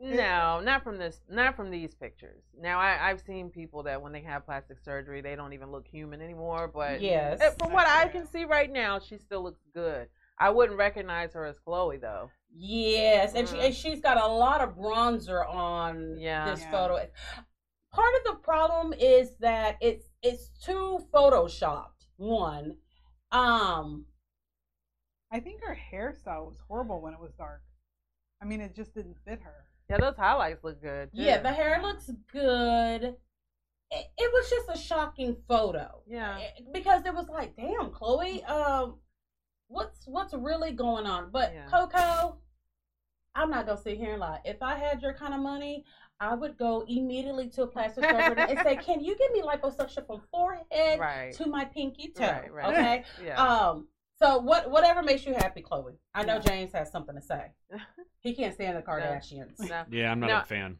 No, 0.00 0.60
not 0.60 0.82
from 0.82 0.98
this. 0.98 1.20
Not 1.30 1.56
from 1.56 1.70
these 1.70 1.94
pictures. 1.94 2.42
Now, 2.60 2.78
I, 2.80 3.08
I've 3.08 3.20
seen 3.22 3.48
people 3.48 3.84
that 3.84 4.02
when 4.02 4.12
they 4.12 4.20
have 4.22 4.44
plastic 4.44 4.78
surgery, 4.84 5.22
they 5.22 5.36
don't 5.36 5.52
even 5.54 5.70
look 5.70 5.86
human 5.86 6.20
anymore. 6.20 6.68
But 6.68 7.00
Yes. 7.00 7.40
eh, 7.40 7.50
from 7.58 7.72
what 7.72 7.86
I 7.88 8.08
can 8.08 8.26
see 8.26 8.44
right 8.44 8.70
now, 8.70 8.98
she 8.98 9.16
still 9.16 9.42
looks 9.42 9.62
good. 9.72 10.08
I 10.38 10.50
wouldn't 10.50 10.78
recognize 10.78 11.32
her 11.34 11.44
as 11.46 11.58
Khloe 11.60 12.00
though. 12.00 12.30
Yes, 12.56 13.34
and, 13.34 13.48
she, 13.48 13.56
Mm. 13.56 13.66
and 13.66 13.74
she's 13.74 14.00
got 14.00 14.16
a 14.16 14.26
lot 14.26 14.60
of 14.60 14.76
bronzer 14.76 15.46
on 15.48 16.18
Yeah. 16.18 16.50
this 16.50 16.62
Yeah. 16.62 16.70
photo. 16.70 17.10
Part 17.92 18.14
of 18.16 18.24
the 18.24 18.34
problem 18.42 18.92
is 18.92 19.36
that 19.38 19.76
it's 19.80 20.08
it's 20.22 20.48
too 20.64 21.06
photoshopped. 21.12 22.06
One, 22.16 22.78
um, 23.30 24.06
I 25.30 25.40
think 25.40 25.62
her 25.62 25.76
hairstyle 25.92 26.46
was 26.46 26.58
horrible 26.68 27.00
when 27.00 27.12
it 27.12 27.20
was 27.20 27.32
dark. 27.34 27.62
I 28.40 28.44
mean, 28.46 28.60
it 28.60 28.74
just 28.74 28.94
didn't 28.94 29.16
fit 29.24 29.40
her. 29.40 29.66
Yeah, 29.88 29.98
those 29.98 30.16
highlights 30.16 30.64
look 30.64 30.80
good. 30.80 31.10
yeah, 31.12 31.38
the 31.40 31.52
hair 31.52 31.80
looks 31.82 32.10
good. 32.32 33.16
It, 33.90 34.06
it 34.16 34.32
was 34.32 34.48
just 34.50 34.68
a 34.70 34.76
shocking 34.78 35.36
photo. 35.46 36.02
Yeah. 36.06 36.38
Eh, 36.40 36.60
because 36.72 37.04
it 37.04 37.14
was 37.14 37.28
like, 37.28 37.54
damn, 37.56 37.90
Khloe, 37.90 38.48
um, 38.48 38.98
what's 39.68 40.06
what's 40.06 40.34
really 40.34 40.72
going 40.72 41.06
on? 41.06 41.30
But 41.30 41.52
Yeah. 41.54 41.66
Coco, 41.66 42.38
I'm 43.34 43.50
not 43.50 43.66
gonna 43.66 43.80
sit 43.80 43.98
here 43.98 44.12
and 44.12 44.20
lie. 44.20 44.40
If 44.44 44.62
I 44.62 44.76
had 44.76 45.02
your 45.02 45.12
kind 45.14 45.34
of 45.34 45.40
money, 45.40 45.84
I 46.20 46.34
would 46.34 46.56
go 46.56 46.84
immediately 46.86 47.48
to 47.50 47.62
a 47.62 47.66
plastic 47.66 48.04
surgeon 48.04 48.38
and 48.38 48.58
say, 48.60 48.76
"Can 48.86 49.02
you 49.02 49.16
give 49.16 49.32
me 49.32 49.42
liposuction 49.42 50.06
from 50.06 50.22
forehead 50.30 51.00
Right. 51.00 51.32
to 51.34 51.46
my 51.46 51.64
pinky 51.64 52.08
toe?" 52.16 52.22
Right, 52.24 52.52
right. 52.52 52.72
Okay. 52.72 53.04
Yeah. 53.24 53.42
Um. 53.42 53.88
So 54.16 54.38
what? 54.38 54.70
Whatever 54.70 55.02
makes 55.02 55.26
you 55.26 55.34
happy, 55.34 55.62
Khloe. 55.62 55.96
I 56.14 56.22
know 56.24 56.34
Yeah. 56.36 56.40
James 56.40 56.72
has 56.72 56.90
something 56.90 57.14
to 57.16 57.22
say. 57.22 57.52
He 58.20 58.34
can't 58.34 58.54
stand 58.54 58.74
the 58.74 58.80
Kardashians. 58.80 59.58
no, 59.68 59.84
Yeah, 59.90 60.10
I'm 60.10 60.18
not 60.18 60.28
No. 60.28 60.38
a 60.38 60.44
fan. 60.44 60.78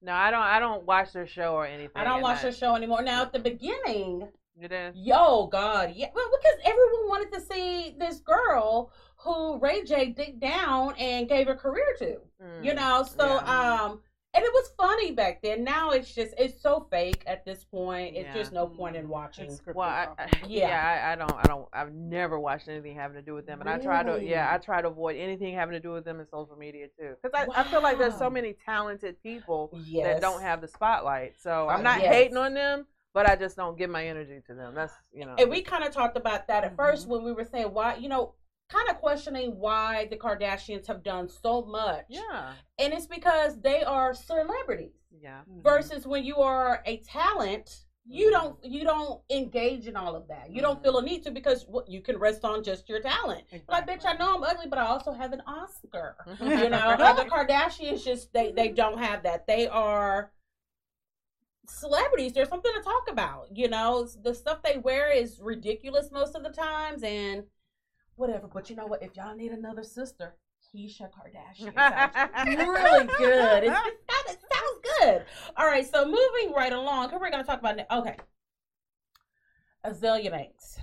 no, 0.00 0.12
I 0.12 0.30
don't. 0.30 0.42
I 0.42 0.60
don't 0.60 0.84
watch 0.84 1.12
their 1.12 1.26
show 1.26 1.54
or 1.56 1.66
anything. 1.66 1.90
I 1.96 2.04
don't 2.04 2.14
and 2.16 2.22
watch 2.22 2.42
the 2.42 2.52
show 2.52 2.76
anymore. 2.76 3.02
Now 3.02 3.22
at 3.22 3.32
the 3.32 3.40
beginning, 3.40 4.28
You 4.60 4.68
did? 4.68 4.96
Yo, 4.96 5.46
God, 5.46 5.92
yeah. 5.94 6.08
Well, 6.14 6.28
because 6.30 6.58
everyone 6.64 7.08
wanted 7.08 7.32
to 7.32 7.40
see 7.40 7.94
this 7.98 8.18
girl 8.18 8.90
who 9.16 9.58
Ray 9.58 9.84
J 9.84 10.06
digged 10.10 10.40
down 10.40 10.94
and 10.98 11.28
gave 11.28 11.46
her 11.46 11.54
career 11.54 11.94
to. 12.00 12.16
You 12.62 12.72
Mm, 12.72 12.76
know, 12.76 13.02
so 13.04 13.24
yeah. 13.24 13.78
um, 13.82 14.00
and 14.34 14.44
it 14.44 14.52
was 14.52 14.70
funny 14.76 15.12
back 15.12 15.42
then. 15.42 15.64
Now 15.64 15.90
it's 15.90 16.12
just 16.14 16.34
it's 16.38 16.60
so 16.60 16.86
fake 16.90 17.22
at 17.26 17.44
this 17.44 17.64
point. 17.64 18.16
It's 18.16 18.26
Yeah. 18.26 18.34
just 18.34 18.52
no 18.52 18.66
point 18.66 18.96
in 18.96 19.08
watching. 19.08 19.56
Well, 19.74 19.88
I, 19.88 20.08
I. 20.18 20.28
Yeah. 20.46 20.68
yeah, 20.68 21.08
I, 21.08 21.12
I 21.12 21.16
don't, 21.16 21.32
I 21.34 21.42
don't, 21.44 21.68
I've 21.72 21.92
never 21.92 22.38
watched 22.38 22.68
anything 22.68 22.94
having 22.96 23.16
to 23.16 23.22
do 23.22 23.34
with 23.34 23.46
them, 23.46 23.60
and 23.60 23.70
I 23.70 23.78
try 23.78 24.02
to, 24.02 24.22
yeah, 24.22 24.52
I 24.52 24.58
try 24.58 24.82
to 24.82 24.88
avoid 24.88 25.16
anything 25.16 25.54
having 25.54 25.72
to 25.72 25.80
do 25.80 25.92
with 25.92 26.04
them 26.04 26.18
in 26.20 26.26
social 26.26 26.56
media 26.56 26.86
too, 26.98 27.14
because 27.22 27.46
I, 27.54 27.60
I 27.60 27.64
feel 27.64 27.82
like 27.82 27.98
there's 27.98 28.16
so 28.16 28.28
many 28.30 28.54
talented 28.64 29.20
people 29.22 29.70
Yes. 29.84 30.04
that 30.04 30.20
don't 30.20 30.42
have 30.42 30.60
the 30.60 30.68
spotlight. 30.68 31.34
So 31.40 31.68
I'm 31.68 31.82
not 31.82 32.00
yes. 32.00 32.12
hating 32.12 32.36
on 32.36 32.54
them, 32.54 32.86
but 33.18 33.28
I 33.28 33.34
just 33.34 33.56
don't 33.56 33.76
give 33.76 33.90
my 33.90 34.06
energy 34.06 34.40
to 34.46 34.54
them. 34.54 34.76
That's 34.76 34.92
you 35.12 35.26
know. 35.26 35.34
And 35.38 35.50
we 35.50 35.60
kind 35.62 35.82
of 35.82 35.92
talked 35.92 36.16
about 36.16 36.46
that 36.46 36.62
at 36.62 36.76
first 36.76 37.06
Mhm. 37.06 37.10
when 37.10 37.24
we 37.24 37.32
were 37.32 37.42
saying 37.42 37.74
why, 37.74 37.96
you 37.96 38.08
know, 38.08 38.34
kind 38.68 38.88
of 38.88 38.96
questioning 38.98 39.58
why 39.58 40.06
the 40.06 40.16
Kardashians 40.16 40.86
have 40.86 41.02
done 41.02 41.28
so 41.28 41.62
much. 41.62 42.04
yeah, 42.08 42.52
And 42.78 42.92
it's 42.92 43.08
because 43.08 43.60
they 43.60 43.82
are 43.82 44.14
celebrities. 44.14 44.92
yeah, 45.20 45.40
Mhm. 45.50 45.64
versus 45.64 46.06
when 46.06 46.22
you 46.22 46.36
are 46.36 46.80
a 46.86 46.98
talent 46.98 47.86
you 48.10 48.30
don't 48.30 48.56
you 48.64 48.84
don't 48.84 49.20
engage 49.28 49.86
in 49.86 49.94
all 49.94 50.16
of 50.16 50.26
that 50.28 50.48
you 50.50 50.62
don't 50.62 50.82
feel 50.82 50.96
a 50.96 51.02
need 51.02 51.22
to 51.22 51.30
because 51.30 51.66
what 51.66 51.86
you 51.94 52.00
can 52.00 52.16
rest 52.18 52.42
on 52.42 52.62
just 52.64 52.88
your 52.88 53.00
talent 53.00 53.44
like 53.68 53.86
bitch 53.86 54.06
i 54.06 54.14
know 54.14 54.34
i'm 54.36 54.42
ugly 54.42 54.66
but 54.66 54.78
i 54.78 54.86
also 54.86 55.12
have 55.12 55.34
an 55.34 55.42
oscar 55.46 56.16
Mm-hmm. 56.26 56.48
you 56.64 56.70
know 56.70 56.96
the 56.96 57.24
kardashians 57.34 58.02
just 58.02 58.32
they 58.32 58.50
they 58.52 58.68
don't 58.68 58.96
have 59.08 59.22
that 59.24 59.46
they 59.46 59.68
are 59.68 60.32
celebrities 61.68 62.32
there's 62.32 62.48
something 62.48 62.72
to 62.74 62.82
talk 62.82 63.08
about 63.10 63.46
you 63.54 63.68
know 63.68 64.08
the 64.24 64.34
stuff 64.34 64.62
they 64.62 64.78
wear 64.78 65.12
is 65.12 65.38
ridiculous 65.42 66.10
most 66.10 66.34
of 66.34 66.42
the 66.42 66.50
times 66.50 67.02
and 67.02 67.44
whatever 68.16 68.48
but 68.52 68.68
you 68.70 68.76
know 68.76 68.86
what 68.86 69.02
if 69.02 69.16
y'all 69.16 69.36
need 69.36 69.52
another 69.52 69.82
sister 69.82 70.34
Keisha 70.74 71.08
Kardashian 71.10 71.74
really 72.46 73.06
good. 73.16 73.64
It's, 73.64 73.80
it's 74.26 74.32
it 74.32 74.38
sounds 74.52 74.98
good. 75.00 75.24
All 75.56 75.66
right, 75.66 75.86
so 75.86 76.04
moving 76.04 76.52
right 76.54 76.72
along, 76.72 77.06
because 77.06 77.20
we're 77.20 77.30
going 77.30 77.42
to 77.42 77.46
talk 77.46 77.60
about 77.60 77.78
okay, 77.90 78.16
Azealia 79.86 80.30
Banks. 80.30 80.78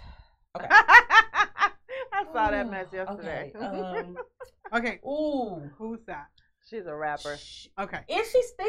Okay. 0.55 0.67
I 0.71 2.23
saw 2.33 2.49
that 2.49 2.69
mess 2.71 2.87
yesterday. 2.91 3.51
Okay. 3.55 3.65
Um, 3.65 4.17
Okay, 4.73 4.99
ooh, 5.05 5.69
who's 5.77 5.99
that? 6.07 6.27
She's 6.67 6.87
a 6.87 6.95
rapper. 6.95 7.37
Sh- 7.37 7.67
Okay. 7.79 7.99
Is 8.09 8.31
she 8.31 8.41
still? 8.41 8.65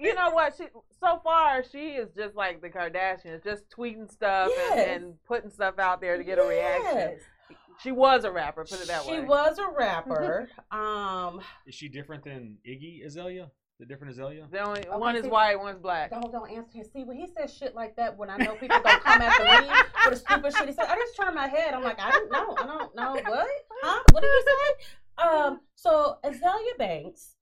You 0.00 0.14
know 0.14 0.30
what? 0.30 0.54
She 0.56 0.64
so 1.00 1.20
far 1.24 1.64
she 1.64 1.90
is 1.90 2.08
just 2.16 2.34
like 2.36 2.60
the 2.62 2.68
Kardashians, 2.70 3.42
just 3.42 3.64
tweeting 3.70 4.10
stuff 4.10 4.48
and, 4.70 4.76
Yes. 4.78 4.96
and 5.00 5.14
putting 5.24 5.50
stuff 5.50 5.78
out 5.78 6.00
there 6.00 6.16
to 6.16 6.24
get 6.24 6.38
a 6.38 6.42
reaction. 6.42 7.18
She 7.82 7.90
was 7.90 8.24
a 8.24 8.30
rapper, 8.30 8.64
put 8.64 8.80
it 8.80 8.86
that 8.88 9.02
she 9.02 9.10
way. 9.10 9.16
She 9.18 9.22
was 9.24 9.58
a 9.58 9.66
rapper. 9.68 10.48
um, 10.70 11.40
Is 11.66 11.74
she 11.74 11.88
different 11.88 12.22
than 12.24 12.58
Iggy 12.68 13.04
Azalea? 13.04 13.50
The 13.80 13.86
different 13.86 14.12
Azalea? 14.12 14.46
The 14.52 14.60
only 14.60 14.80
Okay, 14.86 14.96
one 14.96 15.16
is 15.16 15.24
see- 15.24 15.28
white, 15.28 15.58
one's 15.58 15.80
black. 15.80 16.10
don't 16.10 16.30
don't 16.30 16.48
answer 16.50 16.78
him. 16.78 16.84
See 16.92 17.02
when 17.02 17.16
he 17.16 17.26
says 17.26 17.52
shit 17.52 17.74
like 17.74 17.96
that, 17.96 18.16
when 18.16 18.30
I 18.30 18.36
know 18.36 18.54
people 18.54 18.78
don't 18.84 19.02
come 19.02 19.20
after 19.20 19.44
me 19.44 19.68
for 20.04 20.10
the 20.10 20.16
stupid 20.16 20.54
shit 20.56 20.68
he 20.68 20.74
said, 20.74 20.84
I 20.88 20.94
just 20.94 21.16
turn 21.16 21.34
my 21.34 21.48
head. 21.48 21.74
I'm 21.74 21.82
like, 21.82 21.98
I 21.98 22.10
don't 22.12 22.30
know. 22.30 22.54
I 22.56 22.66
don't 22.66 22.94
know 22.94 23.12
what. 23.14 23.48
Huh? 23.82 24.02
What 24.12 24.20
did 24.22 24.28
you 24.28 24.44
say? 24.46 25.26
Um. 25.26 25.60
So 25.74 26.18
Azealia 26.24 26.78
Banks. 26.78 27.34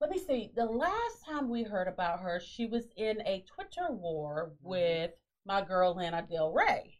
Let 0.00 0.10
me 0.10 0.18
see. 0.18 0.52
The 0.54 0.64
last 0.64 1.24
time 1.26 1.48
we 1.48 1.64
heard 1.64 1.88
about 1.88 2.20
her, 2.20 2.40
she 2.40 2.66
was 2.66 2.88
in 2.96 3.20
a 3.22 3.44
Twitter 3.52 3.90
war 3.90 4.52
with 4.62 5.10
my 5.44 5.62
girl 5.62 5.94
Lana 5.96 6.24
Del 6.30 6.52
Rey. 6.52 6.98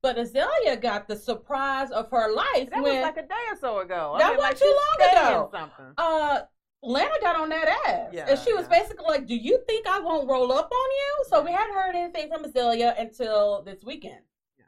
But 0.00 0.16
Azealia 0.16 0.80
got 0.80 1.08
the 1.08 1.16
surprise 1.16 1.90
of 1.90 2.10
her 2.10 2.32
life 2.32 2.70
That 2.70 2.82
when 2.82 2.96
was 2.96 3.02
like 3.02 3.16
a 3.16 3.26
day 3.26 3.34
or 3.50 3.56
so 3.58 3.78
ago. 3.80 4.16
That 4.18 4.26
I 4.26 4.30
mean, 4.30 4.38
wasn't 4.38 4.58
too 4.58 4.76
long 5.00 5.10
ago. 5.10 5.50
Something. 5.52 5.94
uh 5.96 6.40
Lana 6.82 7.14
got 7.22 7.36
on 7.36 7.48
that 7.48 7.68
ass. 7.86 8.10
Yeah, 8.12 8.26
and 8.28 8.38
she 8.38 8.52
was 8.52 8.66
yeah. 8.70 8.80
basically 8.80 9.06
like, 9.06 9.26
Do 9.26 9.34
you 9.34 9.58
think 9.66 9.86
I 9.86 10.00
won't 10.00 10.28
roll 10.28 10.52
up 10.52 10.70
on 10.70 10.90
you? 10.90 11.24
So 11.30 11.42
we 11.42 11.52
hadn't 11.52 11.74
heard 11.74 11.94
anything 11.94 12.30
from 12.30 12.44
Azealia 12.44 12.98
until 13.00 13.62
this 13.62 13.82
weekend. 13.82 14.20
Yeah. 14.58 14.64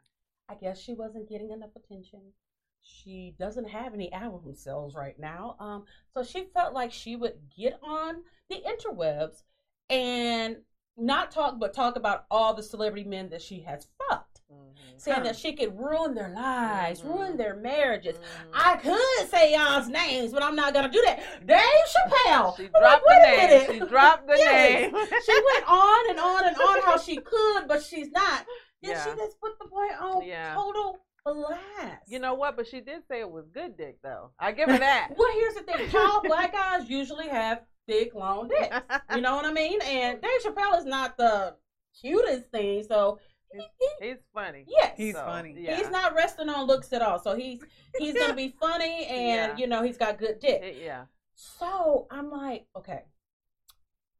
I 0.49 0.55
guess 0.55 0.79
she 0.79 0.93
wasn't 0.93 1.29
getting 1.29 1.51
enough 1.51 1.75
attention. 1.75 2.21
She 2.89 3.35
doesn't 3.37 3.69
have 3.69 3.93
any 3.93 4.11
album 4.13 4.55
sales 4.55 4.95
right 4.95 5.17
now. 5.19 5.55
Um, 5.59 5.85
so 6.13 6.23
she 6.23 6.45
felt 6.53 6.73
like 6.73 6.91
she 6.93 7.15
would 7.15 7.35
get 7.55 7.77
on 7.83 8.23
the 8.49 8.61
interwebs 8.65 9.43
and 9.89 10.57
not 10.95 11.31
talk, 11.31 11.59
but 11.59 11.73
talk 11.73 11.95
about 11.97 12.25
all 12.31 12.53
the 12.53 12.63
celebrity 12.63 13.03
men 13.07 13.29
that 13.29 13.41
she 13.41 13.59
has 13.61 13.87
fucked, 14.09 14.41
Mhm. 14.51 14.99
saying 14.99 15.23
that 15.23 15.35
she 15.35 15.53
could 15.53 15.77
ruin 15.77 16.15
their 16.15 16.29
lives, 16.29 17.01
Mhm. 17.01 17.05
ruin 17.13 17.37
their 17.37 17.55
marriages. 17.55 18.17
Mhm. 18.17 18.51
I 18.53 18.77
could 18.77 19.29
say 19.29 19.53
y'all's 19.53 19.89
names, 19.89 20.31
but 20.31 20.41
I'm 20.41 20.55
not 20.55 20.73
gonna 20.73 20.89
do 20.89 21.01
that. 21.03 21.45
Dave 21.45 21.59
Chappelle. 21.59 22.55
She 22.55 22.65
I'm 22.65 22.71
like, 22.71 22.81
dropped 22.81 23.05
the 23.05 23.13
name. 23.21 23.37
minute. 23.37 23.71
She 23.73 23.79
dropped 23.79 24.27
the 24.27 24.37
Yes. 24.37 24.91
name. 24.93 25.05
she 25.25 25.33
went 25.53 25.69
on 25.69 26.09
and 26.09 26.19
on 26.19 26.47
and 26.47 26.55
on 26.57 26.81
how 26.81 26.97
she 26.97 27.17
could, 27.17 27.67
but 27.67 27.83
she's 27.83 28.11
not. 28.11 28.45
Then 28.81 28.91
Yeah. 28.91 29.03
she 29.03 29.15
just 29.17 29.39
put 29.41 29.59
the 29.59 29.65
boy 29.65 29.87
on 29.99 30.23
Yeah. 30.23 30.55
total 30.55 30.99
blast. 31.33 32.01
You 32.07 32.19
know 32.19 32.33
what? 32.35 32.55
But 32.57 32.67
she 32.67 32.79
did 32.81 33.01
say 33.07 33.19
it 33.19 33.29
was 33.29 33.45
good 33.53 33.77
dick, 33.77 33.97
though. 34.03 34.31
I 34.39 34.51
give 34.51 34.69
her 34.69 34.77
that. 34.77 35.09
Well, 35.17 35.31
here's 35.33 35.53
the 35.55 35.61
thing: 35.63 35.89
tall 35.89 36.21
black 36.23 36.53
guys 36.53 36.89
usually 36.89 37.27
have 37.29 37.61
thick, 37.87 38.13
long 38.15 38.47
dicks. 38.49 38.75
You 39.15 39.21
know 39.21 39.35
what 39.35 39.45
I 39.45 39.51
mean? 39.51 39.79
And 39.81 40.21
Dave 40.21 40.41
Chappelle 40.43 40.77
is 40.77 40.85
not 40.85 41.17
the 41.17 41.55
cutest 42.01 42.49
thing, 42.51 42.83
so 42.87 43.19
he, 43.51 43.59
he- 43.99 44.07
He's 44.09 44.17
funny. 44.33 44.65
yes, 44.67 44.93
He's 44.97 45.15
So, 45.15 45.21
funny. 45.25 45.55
Yeah. 45.57 45.77
he's 45.77 45.89
not 45.89 46.13
resting 46.15 46.49
on 46.49 46.67
looks 46.67 46.91
at 46.93 47.01
all. 47.01 47.17
So 47.19 47.35
he's 47.35 47.61
he's 47.97 48.13
gonna 48.13 48.35
be 48.35 48.53
funny, 48.59 49.05
and 49.05 49.51
Yeah. 49.51 49.57
you 49.57 49.67
know 49.67 49.83
he's 49.83 49.97
got 49.97 50.17
good 50.19 50.39
dick. 50.39 50.61
It- 50.61 50.83
yeah. 50.83 51.05
So 51.35 52.07
I'm 52.11 52.29
like, 52.31 52.65
okay, 52.75 53.03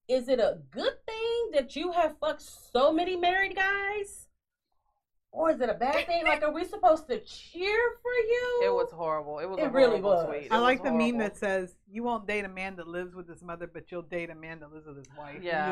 is 0.08 0.30
it 0.30 0.40
a 0.40 0.60
good 0.72 0.94
thing 1.06 1.50
that 1.54 1.76
you 1.76 1.92
have 1.92 2.16
fucked 2.20 2.42
so 2.44 2.94
many 2.94 3.16
married 3.18 3.56
guys? 3.56 4.27
Or 5.32 5.52
is 5.52 5.60
it 5.62 5.70
a 5.70 5.74
bad 5.74 6.06
thing? 6.08 6.24
Like, 6.26 6.42
are 6.42 6.52
we 6.54 6.64
supposed 6.66 7.08
to 7.10 7.20
cheer 7.20 7.78
for 8.02 8.12
you? 8.12 8.62
It 8.66 8.74
was 8.74 8.90
horrible. 8.92 9.40
It 9.40 9.46
was. 9.48 9.60
It 9.60 9.66
a 9.66 9.70
really 9.70 10.02
was. 10.02 10.26
Tweet. 10.26 10.44
It 10.46 10.52
I 10.52 10.58
like 10.60 10.82
was 10.84 10.92
the 10.92 10.98
meme 10.98 11.18
that 11.20 11.38
says, 11.38 11.76
"You 11.90 12.04
won't 12.04 12.26
date 12.28 12.46
a 12.46 12.50
man 12.50 12.76
that 12.78 12.88
lives 12.88 13.14
with 13.14 13.28
his 13.28 13.44
mother, 13.44 13.68
but 13.72 13.92
you'll 13.92 14.02
date 14.02 14.30
a 14.30 14.36
man 14.36 14.62
that 14.62 14.72
lives 14.74 14.88
with 14.88 14.98
his 14.98 15.08
wife." 15.18 15.44
Yeah, 15.44 15.68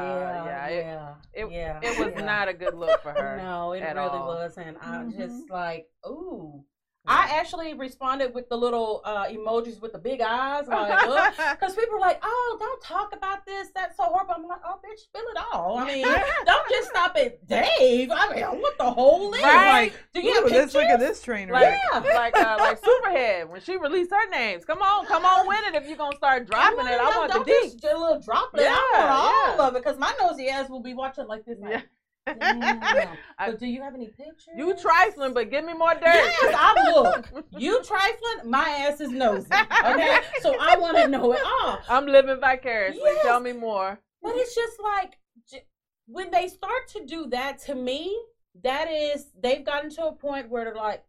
yeah. 0.45 0.65
It, 0.67 0.75
yeah, 0.85 1.15
it- 1.33 1.51
yeah. 1.51 1.79
it 1.81 1.97
was 1.99 2.13
yeah. 2.15 2.25
not 2.25 2.47
a 2.47 2.53
good 2.53 2.75
look 2.75 3.01
for 3.01 3.11
her. 3.11 3.37
No, 3.41 3.71
it 3.71 3.81
at 3.81 3.95
really 3.95 4.09
all. 4.09 4.27
wasn't. 4.27 4.77
I 4.81 4.97
Mhm. 5.03 5.17
just 5.17 5.49
like, 5.49 5.87
ooh. 6.07 6.63
I 7.07 7.29
actually 7.39 7.73
responded 7.75 8.33
with 8.33 8.49
the 8.49 8.57
little 8.57 9.01
uh, 9.05 9.25
emojis 9.27 9.79
with 9.81 9.93
the 9.93 9.99
big 9.99 10.21
eyes, 10.21 10.67
like. 10.67 11.33
Because 11.59 11.75
people 11.75 11.95
were 11.95 11.99
like, 11.99 12.19
oh, 12.23 12.57
don't 12.59 12.81
talk 12.81 13.13
about 13.15 13.45
this. 13.45 13.69
That's 13.75 13.95
so 13.97 14.03
horrible. 14.03 14.33
I'm 14.37 14.47
like, 14.47 14.59
oh, 14.65 14.79
bitch, 14.83 14.99
spill 14.99 15.21
it 15.21 15.37
all. 15.53 15.77
I 15.77 15.85
mean, 15.85 16.03
don't 16.45 16.69
just 16.69 16.89
stop 16.89 17.15
at 17.15 17.45
Dave. 17.47 18.09
I 18.11 18.33
mean, 18.33 18.43
I 18.43 18.49
want 18.53 18.77
the 18.77 18.89
whole 18.91 19.29
list. 19.29 19.43
Right. 19.43 19.91
Do 20.13 20.21
you 20.21 20.31
Ooh, 20.31 20.43
have 20.43 20.51
let's 20.51 20.73
look 20.73 20.83
at 20.85 20.99
this 20.99 21.21
trainer. 21.21 21.53
like. 21.53 21.75
Yeah. 21.93 21.99
like, 21.99 22.35
uh, 22.37 22.57
like 22.59 22.81
Superhead 22.81 23.49
when 23.49 23.61
she 23.61 23.77
released 23.77 24.11
her 24.11 24.29
names. 24.29 24.65
Come 24.65 24.81
on, 24.81 25.05
come 25.05 25.25
on 25.25 25.47
with 25.47 25.59
it. 25.67 25.75
If 25.75 25.87
you're 25.87 25.97
gonna 25.97 26.15
start 26.17 26.47
dropping 26.47 26.79
it, 26.87 26.99
I 26.99 27.09
No, 27.09 27.19
want 27.19 27.31
don't 27.31 27.45
the 27.45 27.51
deep. 27.63 27.79
just 27.81 27.83
a 27.93 27.97
little 27.97 28.19
droplet. 28.19 28.63
I 28.67 28.91
Yeah, 28.93 28.99
want 28.99 29.11
all 29.11 29.57
yeah. 29.57 29.67
of 29.67 29.75
it 29.75 29.83
because 29.83 29.97
my 29.99 30.13
nosy 30.21 30.49
ass 30.49 30.69
will 30.69 30.81
be 30.81 30.93
watching 30.93 31.27
like 31.27 31.45
this. 31.45 31.57
Like, 31.59 31.71
Yeah. 31.71 31.81
Damn. 32.25 33.17
I- 33.37 33.51
but 33.51 33.59
do 33.59 33.67
you 33.67 33.81
have 33.81 33.93
any 33.93 34.07
pictures? 34.07 34.55
You 34.57 34.75
trifling, 34.75 35.33
but 35.33 35.49
give 35.51 35.63
me 35.65 35.73
more 35.73 35.93
dirt. 35.93 36.01
Yes, 36.03 36.55
I 36.57 36.91
look. 36.93 37.29
You 37.57 37.81
trifling, 37.83 38.49
my 38.49 38.67
ass 38.69 38.99
is 39.01 39.11
nosy. 39.11 39.47
Okay, 39.51 40.19
so 40.41 40.55
I 40.59 40.75
want 40.77 40.97
to 40.97 41.07
know 41.07 41.31
it 41.33 41.41
all. 41.43 41.79
I'm 41.89 42.05
living 42.07 42.39
vicariously. 42.39 43.01
Yes. 43.03 43.23
Tell 43.25 43.39
me 43.39 43.53
more. 43.53 43.99
But 44.23 44.33
it's 44.35 44.55
just 44.55 44.79
like 44.81 45.19
j- 45.49 45.65
when 46.07 46.31
they 46.31 46.47
start 46.47 46.87
to 46.93 47.05
do 47.05 47.27
that 47.27 47.59
to 47.65 47.75
me, 47.75 48.17
that 48.63 48.89
is 48.91 49.27
they've 49.39 49.63
gotten 49.65 49.89
to 49.91 50.05
a 50.07 50.11
point 50.13 50.49
where 50.49 50.65
they're 50.65 50.75
like, 50.75 51.03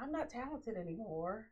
I'm 0.00 0.12
not 0.12 0.30
talented 0.30 0.76
anymore, 0.76 1.46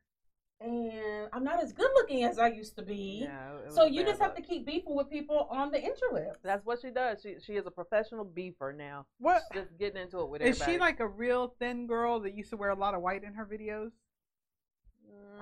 and 0.61 1.29
I'm 1.33 1.45
not 1.45 1.63
as 1.63 1.73
good 1.73 1.91
looking 1.95 2.25
as 2.25 2.39
I 2.39 2.49
used 2.49 2.77
to 2.77 2.83
be. 2.83 3.21
Yeah, 3.25 3.51
so 3.69 3.85
you 3.85 4.01
bad 4.03 4.09
just 4.09 4.21
have 4.21 4.31
luck. 4.31 4.37
to 4.37 4.43
keep 4.43 4.67
beefing 4.67 4.95
with 4.95 5.11
people 5.11 5.47
on 5.51 5.71
the 5.71 5.79
interweb. 5.79 6.33
That's 6.43 6.65
what 6.65 6.81
she 6.81 6.91
does. 6.91 7.21
She 7.23 7.37
she 7.45 7.53
is 7.55 7.67
a 7.67 7.71
professional 7.71 8.25
beefer 8.25 8.75
now. 8.77 9.07
What 9.19 9.43
Just 9.53 9.77
getting 9.79 10.01
into 10.03 10.21
it 10.21 10.29
with 10.29 10.43
is 10.43 10.57
everybody. 10.61 10.73
she 10.73 10.79
like 10.81 11.01
a 11.01 11.07
real 11.09 11.55
thin 11.59 11.87
girl 11.87 12.21
that 12.21 12.35
used 12.35 12.51
to 12.51 12.57
wear 12.57 12.71
a 12.71 12.75
lot 12.75 12.95
of 12.95 13.03
white 13.03 13.23
in 13.25 13.35
her 13.35 13.45
videos? 13.45 13.91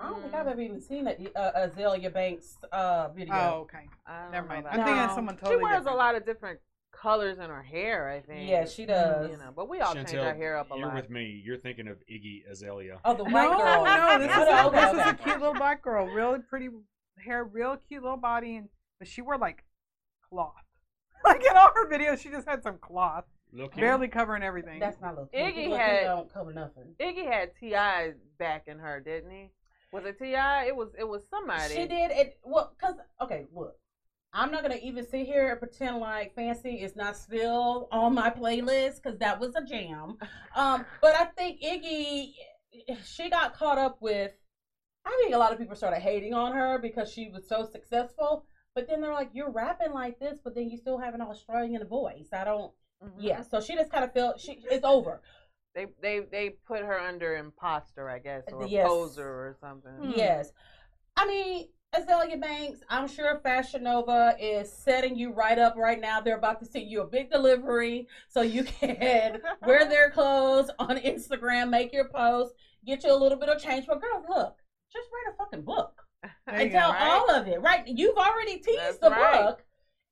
I 0.01 0.09
don't 0.11 0.21
think 0.21 0.33
Mm, 0.35 0.41
I've 0.41 0.47
ever 0.49 0.61
even 0.61 0.81
seen 0.81 1.05
that 1.05 1.21
uh, 1.37 1.67
Azealia 1.69 2.13
Banks 2.13 2.59
uh, 2.73 3.09
video. 3.15 3.33
Oh, 3.35 3.61
okay. 3.63 3.87
I 4.07 4.29
Never 4.33 4.49
mind. 4.49 4.67
I'm 4.69 4.79
that. 4.79 4.87
thinking 4.87 4.97
No. 5.03 5.05
of 5.09 5.13
someone 5.13 5.39
She 5.39 5.57
wears 5.57 5.79
different. 5.79 5.87
a 5.87 5.95
lot 5.95 6.15
of 6.17 6.27
different 6.27 6.59
colors 7.05 7.39
in 7.39 7.51
her 7.51 7.63
hair. 7.63 8.09
I 8.09 8.21
think. 8.21 8.49
Yeah, 8.49 8.65
she 8.65 8.87
does. 8.87 9.31
You 9.31 9.37
know, 9.37 9.53
but 9.55 9.69
we 9.69 9.79
all 9.81 9.95
change 9.95 10.15
our 10.15 10.35
hair 10.35 10.57
up 10.57 10.71
a 10.73 10.77
you're 10.77 10.87
lot. 10.87 10.97
with 10.97 11.11
me. 11.11 11.43
You're 11.45 11.59
thinking 11.59 11.87
of 11.87 11.99
Iggy 12.11 12.51
Azalea. 12.51 12.99
Oh, 13.05 13.15
the 13.15 13.25
white 13.25 13.51
no, 13.51 13.59
girl. 13.59 13.85
no, 13.85 14.19
this, 14.19 14.31
Oh, 14.35 14.43
is, 14.43 14.75
a, 14.75 14.97
this 14.97 15.07
is 15.07 15.13
a 15.13 15.15
cute 15.23 15.39
little 15.39 15.55
black 15.55 15.83
girl, 15.83 16.07
really 16.07 16.39
pretty 16.49 16.69
hair, 17.25 17.45
real 17.45 17.77
cute 17.89 18.03
little 18.03 18.17
body, 18.17 18.57
and 18.57 18.69
but 18.99 19.07
she 19.07 19.21
wore 19.23 19.39
like 19.39 19.63
cloth. 20.29 20.55
Like 21.25 21.43
in 21.43 21.57
all 21.57 21.71
her 21.75 21.89
videos, 21.91 22.19
she 22.21 22.29
just 22.29 22.47
had 22.47 22.63
some 22.63 22.77
cloth, 22.79 23.25
Look 23.51 23.73
here. 23.75 23.85
barely 23.87 24.09
covering 24.09 24.43
everything. 24.43 24.79
That's 24.79 25.01
not 25.01 25.15
little. 25.15 25.31
Iggy 25.35 25.71
Look, 25.71 25.79
had- 25.81 26.05
don't 26.05 26.31
cover 26.33 26.53
nothing. 26.53 26.95
Iggy 27.01 27.25
had 27.25 27.53
T.I. 27.59 28.13
back 28.39 28.65
in 28.67 28.79
her, 28.79 29.01
didn't 29.01 29.31
he? 29.31 29.51
Was 29.91 30.05
it 30.05 30.19
T.I.? 30.19 30.67
It 30.67 30.77
was. 30.77 30.91
It 30.99 31.09
was 31.09 31.23
somebody. 31.31 31.75
She 31.75 31.87
did 31.87 32.11
it. 32.11 32.39
Well, 32.45 32.75
cause 32.79 32.97
okay, 33.23 33.47
look, 33.55 33.75
I'm 34.35 34.51
not 34.51 34.63
gonna 34.63 34.81
even 34.83 35.07
sit 35.07 35.27
here 35.27 35.51
and 35.51 35.59
pretend 35.61 35.99
like 35.99 36.35
Fancy 36.35 36.83
is 36.83 36.97
not 36.97 37.17
still 37.17 37.89
on 37.93 38.15
my 38.15 38.31
playlist 38.31 39.01
because 39.01 39.19
that 39.21 39.39
was 39.39 39.55
a 39.55 39.63
jam. 39.65 40.19
Um, 40.57 40.85
but 41.01 41.15
I 41.15 41.27
think 41.27 41.63
Iggy, 41.63 42.33
she 43.05 43.31
got 43.31 43.55
caught 43.57 43.79
up 43.79 43.99
with. 44.01 44.33
I 45.07 45.17
think 45.23 45.35
a 45.35 45.39
lot 45.39 45.53
of 45.53 45.59
people 45.59 45.77
started 45.77 46.01
hating 46.01 46.35
on 46.35 46.53
her 46.53 46.79
because 46.79 47.13
she 47.13 47.29
was 47.29 47.49
so 47.49 47.65
successful. 47.65 48.45
But 48.75 48.89
then 48.89 49.01
they're 49.01 49.13
like, 49.13 49.31
"You're 49.33 49.51
rapping 49.53 49.93
like 49.93 50.19
this, 50.19 50.41
but 50.43 50.55
then 50.55 50.69
you 50.69 50.79
still 50.79 50.99
have 50.99 51.15
an 51.15 51.21
Australian 51.21 51.87
voice." 51.87 52.29
I 52.33 52.45
don't. 52.45 52.73
Mhm. 53.05 53.13
Yeah, 53.19 53.43
so 53.43 53.61
she 53.61 53.75
just 53.75 53.93
kind 53.93 54.05
of 54.05 54.13
felt 54.13 54.41
she 54.41 54.65
it's 54.69 54.85
over. 54.85 55.23
They 55.75 55.87
they 56.01 56.21
they 56.21 56.51
put 56.51 56.83
her 56.83 56.99
under 56.99 57.37
imposter, 57.37 58.09
I 58.09 58.19
guess, 58.19 58.45
or 58.53 58.65
a 58.65 58.69
Yes. 58.69 58.89
poser 58.89 59.29
or 59.29 59.57
something. 59.61 59.93
Hmm. 59.93 60.11
Yes. 60.11 60.53
I 61.17 61.27
mean, 61.27 61.69
Azealia 61.95 62.41
Banks, 62.41 62.81
I'm 62.89 63.07
sure 63.07 63.39
Fashion 63.43 63.85
Nova 63.85 64.35
is 64.41 64.73
setting 64.73 65.17
you 65.17 65.33
right 65.33 65.59
up 65.59 65.77
right 65.77 66.01
now. 66.01 66.21
They're 66.21 66.37
about 66.39 66.59
to 66.61 66.67
send 66.67 66.91
you 66.91 67.03
a 67.03 67.07
big 67.07 67.31
delivery 67.31 68.09
so 68.29 68.43
you 68.43 68.65
can 68.81 69.41
wear 69.65 69.85
their 69.89 70.11
clothes 70.11 70.71
on 70.79 70.99
Instagram, 70.99 71.71
make 71.71 71.93
your 71.93 72.09
post, 72.09 72.55
get 72.85 73.05
you 73.05 73.13
a 73.13 73.17
little 73.17 73.39
bit 73.39 73.49
of 73.49 73.63
change. 73.63 73.87
But 73.87 74.01
girls, 74.01 74.25
look, 74.29 74.57
just 74.93 75.09
write 75.13 75.35
a 75.35 75.37
fucking 75.37 75.63
book 75.63 76.03
and 76.49 76.71
tell 76.73 76.93
right? 76.93 77.09
all 77.11 77.31
of 77.31 77.47
it. 77.47 77.61
Right? 77.61 77.87
You've 77.87 78.17
already 78.17 78.59
teased 78.59 78.79
That's 78.79 78.99
the 78.99 79.11
right. 79.11 79.45
book. 79.45 79.65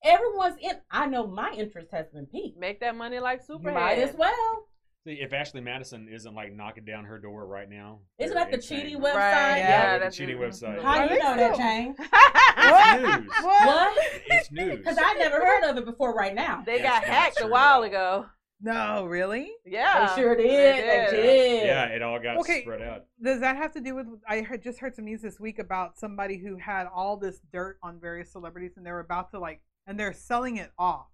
Everyone's 0.05 0.57
in. 0.61 0.73
I 0.91 1.07
know 1.07 1.27
my 1.27 1.53
interest 1.53 1.89
has 1.93 2.07
been 2.11 2.27
piqued. 2.27 2.59
Make 2.59 2.81
that 2.81 2.97
money 2.97 3.19
like 3.19 3.41
You 3.49 3.57
Superhead. 3.59 3.75
might 3.75 3.99
as 3.99 4.15
well. 4.15 4.69
See, 5.05 5.15
if 5.21 5.33
Ashley 5.33 5.61
Madison 5.61 6.07
isn't 6.09 6.33
like 6.33 6.55
knocking 6.55 6.85
down 6.85 7.05
her 7.07 7.19
door 7.19 7.45
right 7.45 7.69
now, 7.69 7.99
Isn't 8.19 8.35
they're 8.37 8.45
that 8.45 8.51
the 8.53 8.57
insane. 8.59 8.81
cheating 8.83 9.01
Right, 9.03 9.15
website? 9.15 9.57
Yeah, 9.59 9.69
Yeah, 9.69 9.93
the 9.95 10.05
that's 10.05 10.17
cheating 10.17 10.37
website. 10.37 10.81
How 10.81 11.09
do 11.09 11.15
you 11.15 11.21
know 11.21 11.37
that, 11.37 11.57
Jane? 11.57 11.95
It's 12.55 13.03
news. 13.03 13.29
What? 13.43 13.67
What? 13.67 13.99
It's 14.27 14.53
news. 14.53 14.77
Because 14.79 14.99
I 15.03 15.15
never 15.15 15.37
heard 15.45 15.65
of 15.69 15.77
it 15.79 15.85
before 15.87 16.15
right 16.15 16.35
now. 16.35 16.63
they 16.65 16.79
That's 16.79 16.85
got 17.01 17.03
not 17.09 17.15
hacked 17.17 17.41
a 17.41 17.47
while 17.49 17.83
ago. 17.83 18.27
No, 18.61 19.05
really? 19.07 19.51
Yeah, 19.67 20.07
They 20.15 20.23
sure 20.23 20.37
did. 20.37 20.47
They 20.47 21.07
did. 21.11 21.17
did. 21.17 21.67
Yeah, 21.67 21.87
it 21.87 22.01
all 22.03 22.21
got 22.21 22.37
Okay. 22.39 22.63
spread 22.63 22.81
out. 22.83 23.07
Does 23.21 23.41
that 23.41 23.57
have 23.57 23.73
to 23.73 23.81
do 23.81 23.97
with? 23.97 24.07
I 24.29 24.43
heard, 24.43 24.63
just 24.63 24.79
heard 24.79 24.95
some 24.95 25.07
news 25.07 25.21
this 25.23 25.41
week 25.41 25.59
about 25.59 25.99
somebody 25.99 26.39
who 26.39 26.57
had 26.59 26.87
all 26.95 27.17
this 27.17 27.41
dirt 27.53 27.79
on 27.83 27.99
various 27.99 28.31
celebrities, 28.31 28.73
and 28.77 28.87
they 28.87 28.93
were 28.93 29.01
about 29.01 29.33
to 29.33 29.41
like, 29.41 29.63
and 29.89 29.99
they're 29.99 30.13
selling 30.13 30.59
it 30.59 30.71
off. 30.79 31.07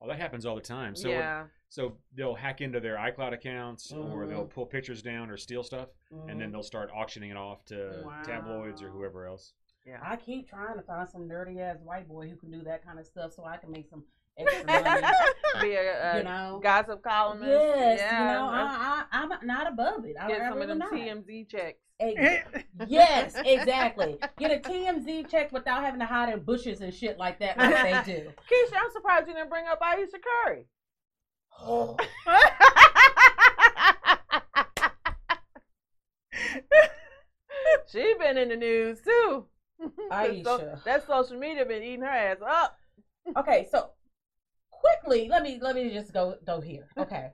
Well, 0.00 0.08
that 0.10 0.18
happens 0.18 0.44
all 0.44 0.56
the 0.56 0.60
time. 0.60 0.96
So 0.96 1.08
yeah. 1.08 1.44
So 1.68 1.96
they'll 2.14 2.34
hack 2.34 2.60
into 2.60 2.80
their 2.80 2.96
iCloud 2.96 3.32
accounts, 3.32 3.92
or 3.92 4.24
Mhm. 4.24 4.28
they'll 4.28 4.46
pull 4.46 4.66
pictures 4.66 5.02
down 5.02 5.30
or 5.30 5.36
steal 5.36 5.62
stuff, 5.62 5.88
and 6.28 6.40
then 6.40 6.48
Mhm. 6.48 6.52
they'll 6.52 6.62
start 6.62 6.90
auctioning 6.94 7.30
it 7.30 7.36
off 7.36 7.64
to 7.66 8.04
tabloids 8.24 8.82
or 8.82 8.88
whoever 8.88 9.26
else. 9.26 9.52
Yeah. 9.84 9.98
I 10.02 10.16
keep 10.16 10.48
trying 10.48 10.76
to 10.76 10.82
find 10.82 11.08
some 11.08 11.28
dirty 11.28 11.60
ass 11.60 11.78
white 11.80 12.08
boy 12.08 12.28
who 12.28 12.36
can 12.36 12.50
do 12.50 12.62
that 12.62 12.82
kind 12.84 12.98
of 12.98 13.06
stuff 13.06 13.32
so 13.32 13.44
I 13.44 13.56
can 13.56 13.70
make 13.70 13.88
some 13.88 14.04
extra 14.38 14.64
money. 14.66 15.06
Be 15.60 15.74
a, 15.74 16.14
a 16.14 16.18
you 16.18 16.24
know. 16.24 16.60
gossip 16.62 17.02
columnist. 17.02 17.50
Yes, 17.50 17.98
yeah. 18.00 18.18
you 18.20 18.38
know, 18.38 18.46
I, 18.48 19.04
I, 19.12 19.22
I'm 19.22 19.46
not 19.46 19.66
above 19.68 20.04
it. 20.04 20.16
I, 20.20 20.28
get 20.28 20.40
I 20.42 20.48
some 20.48 20.60
of 20.60 20.68
them 20.68 20.78
not. 20.78 20.92
TMZ 20.92 21.48
checks. 21.48 21.78
Ex- 21.98 22.64
yes, 22.88 23.34
exactly. 23.44 24.18
Get 24.38 24.52
a 24.52 24.68
TMZ 24.68 25.30
check 25.30 25.52
without 25.52 25.82
having 25.82 26.00
to 26.00 26.06
hide 26.06 26.32
in 26.32 26.40
bushes 26.40 26.80
and 26.82 26.92
shit 26.92 27.16
like 27.18 27.38
that, 27.38 27.56
like 27.56 28.04
they 28.04 28.12
do. 28.14 28.28
Keisha, 28.50 28.76
I'm 28.76 28.90
surprised 28.92 29.28
you 29.28 29.34
didn't 29.34 29.48
bring 29.48 29.66
up 29.66 29.78
Ayesha 29.80 30.18
Curry. 30.44 30.66
she 37.90 38.14
been 38.18 38.36
in 38.38 38.48
the 38.48 38.56
news 38.56 39.00
too. 39.00 39.46
Ayesha. 40.10 40.44
So- 40.44 40.78
that 40.84 41.06
social 41.06 41.38
media 41.38 41.64
been 41.64 41.82
eating 41.82 42.02
her 42.02 42.08
ass 42.08 42.38
up. 42.46 42.76
Okay, 43.36 43.66
so 43.72 43.90
quickly, 44.70 45.26
let 45.28 45.42
me 45.42 45.58
let 45.60 45.74
me 45.74 45.90
just 45.92 46.12
go 46.12 46.36
go 46.46 46.60
here. 46.60 46.86
Okay. 46.96 47.32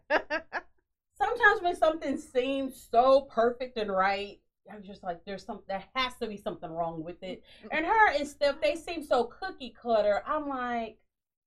Sometimes 1.19 1.61
when 1.61 1.77
something 1.77 2.17
seems 2.17 2.89
so 2.91 3.29
perfect 3.31 3.77
and 3.77 3.93
right, 3.93 4.41
I'm 4.73 4.83
just 4.83 5.03
like, 5.03 5.21
there's 5.27 5.45
some 5.45 5.61
there 5.69 5.85
has 5.95 6.15
to 6.23 6.27
be 6.27 6.39
something 6.39 6.71
wrong 6.71 7.05
with 7.05 7.23
it. 7.23 7.43
And 7.71 7.85
her 7.85 8.09
and 8.13 8.27
Steph, 8.27 8.63
they 8.63 8.75
seem 8.75 9.03
so 9.05 9.25
cookie 9.25 9.75
cutter. 9.83 10.23
I'm 10.27 10.49
like, 10.49 10.97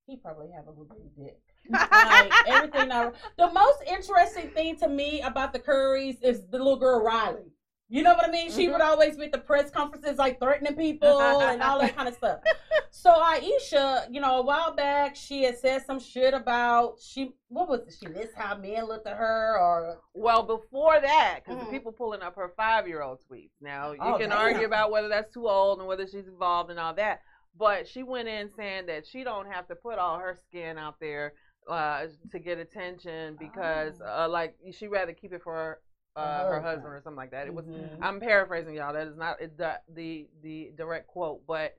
he 0.05 0.15
probably 0.15 0.51
have 0.55 0.67
a 0.67 0.69
little 0.69 0.85
bit 0.85 0.99
of 0.99 1.15
dick. 1.15 1.41
Like 1.69 2.31
everything. 2.45 2.91
I, 2.91 3.11
the 3.37 3.51
most 3.51 3.79
interesting 3.87 4.49
thing 4.49 4.77
to 4.77 4.87
me 4.87 5.21
about 5.21 5.53
the 5.53 5.59
Currys 5.59 6.21
is 6.21 6.45
the 6.47 6.57
little 6.57 6.77
girl 6.77 7.03
Riley. 7.03 7.51
You 7.87 8.01
know 8.01 8.13
what 8.15 8.27
I 8.27 8.31
mean? 8.31 8.51
She 8.51 8.67
would 8.67 8.81
always 8.81 9.15
be 9.15 9.25
at 9.25 9.31
the 9.31 9.37
press 9.37 9.69
conferences, 9.69 10.17
like 10.17 10.39
threatening 10.39 10.75
people 10.75 11.07
and 11.41 11.61
all 11.61 11.79
that 11.79 11.95
kind 11.95 12.07
of 12.07 12.15
stuff. 12.15 12.39
So 12.97 13.11
Ayesha, 13.11 14.07
you 14.09 14.21
know, 14.21 14.37
a 14.37 14.41
while 14.41 14.73
back, 14.73 15.17
she 15.17 15.43
had 15.43 15.57
said 15.57 15.85
some 15.85 15.99
shit 15.99 16.33
about 16.33 16.95
she. 17.01 17.33
What 17.49 17.67
was 17.67 17.81
it? 17.81 17.93
She 17.99 18.07
missed 18.07 18.33
how 18.35 18.55
men 18.57 18.85
looked 18.87 19.05
at 19.05 19.17
her, 19.17 19.59
or 19.59 19.97
Well, 20.13 20.43
before 20.43 20.99
that, 21.01 21.41
because 21.43 21.57
Mhm. 21.59 21.65
the 21.65 21.71
people 21.71 21.91
pulling 21.91 22.21
up 22.21 22.35
her 22.37 22.53
five 22.55 22.87
year 22.87 23.01
old 23.03 23.19
tweets. 23.29 23.51
Now, 23.59 23.91
you 23.91 23.99
Oh, 24.01 24.17
can 24.17 24.29
damn. 24.29 24.39
argue 24.39 24.65
about 24.65 24.91
whether 24.91 25.09
that's 25.09 25.31
too 25.33 25.47
old 25.47 25.79
and 25.79 25.87
whether 25.89 26.07
she's 26.07 26.27
involved 26.27 26.69
and 26.71 26.79
all 26.79 26.93
that. 26.93 27.21
But 27.57 27.85
she 27.85 28.01
went 28.01 28.29
in 28.29 28.49
saying 28.55 28.85
that 28.85 29.05
she 29.05 29.25
don't 29.25 29.51
have 29.51 29.67
to 29.67 29.75
put 29.75 29.99
all 29.99 30.17
her 30.17 30.33
skin 30.47 30.77
out 30.77 30.99
there 31.01 31.33
uh, 31.67 32.05
to 32.31 32.39
get 32.39 32.57
attention 32.59 33.35
because, 33.39 33.99
uh, 34.01 34.27
like, 34.29 34.55
she 34.71 34.87
rather 34.87 35.13
keep 35.13 35.33
it 35.33 35.41
for 35.43 35.79
uh, 36.15 36.21
Oh. 36.21 36.45
her 36.45 36.49
her 36.55 36.61
husband. 36.61 36.93
or 36.93 37.01
something 37.01 37.17
like 37.17 37.31
that. 37.31 37.45
It 37.47 37.53
was. 37.53 37.65
Mhm. 37.65 37.99
I'm 38.01 38.19
paraphrasing 38.21 38.73
y'all. 38.75 38.93
That 38.93 39.07
is 39.07 39.17
not 39.17 39.41
it- 39.41 39.57
the 39.57 39.79
the 39.89 40.27
the 40.41 40.71
direct 40.77 41.07
quote, 41.07 41.45
but 41.45 41.75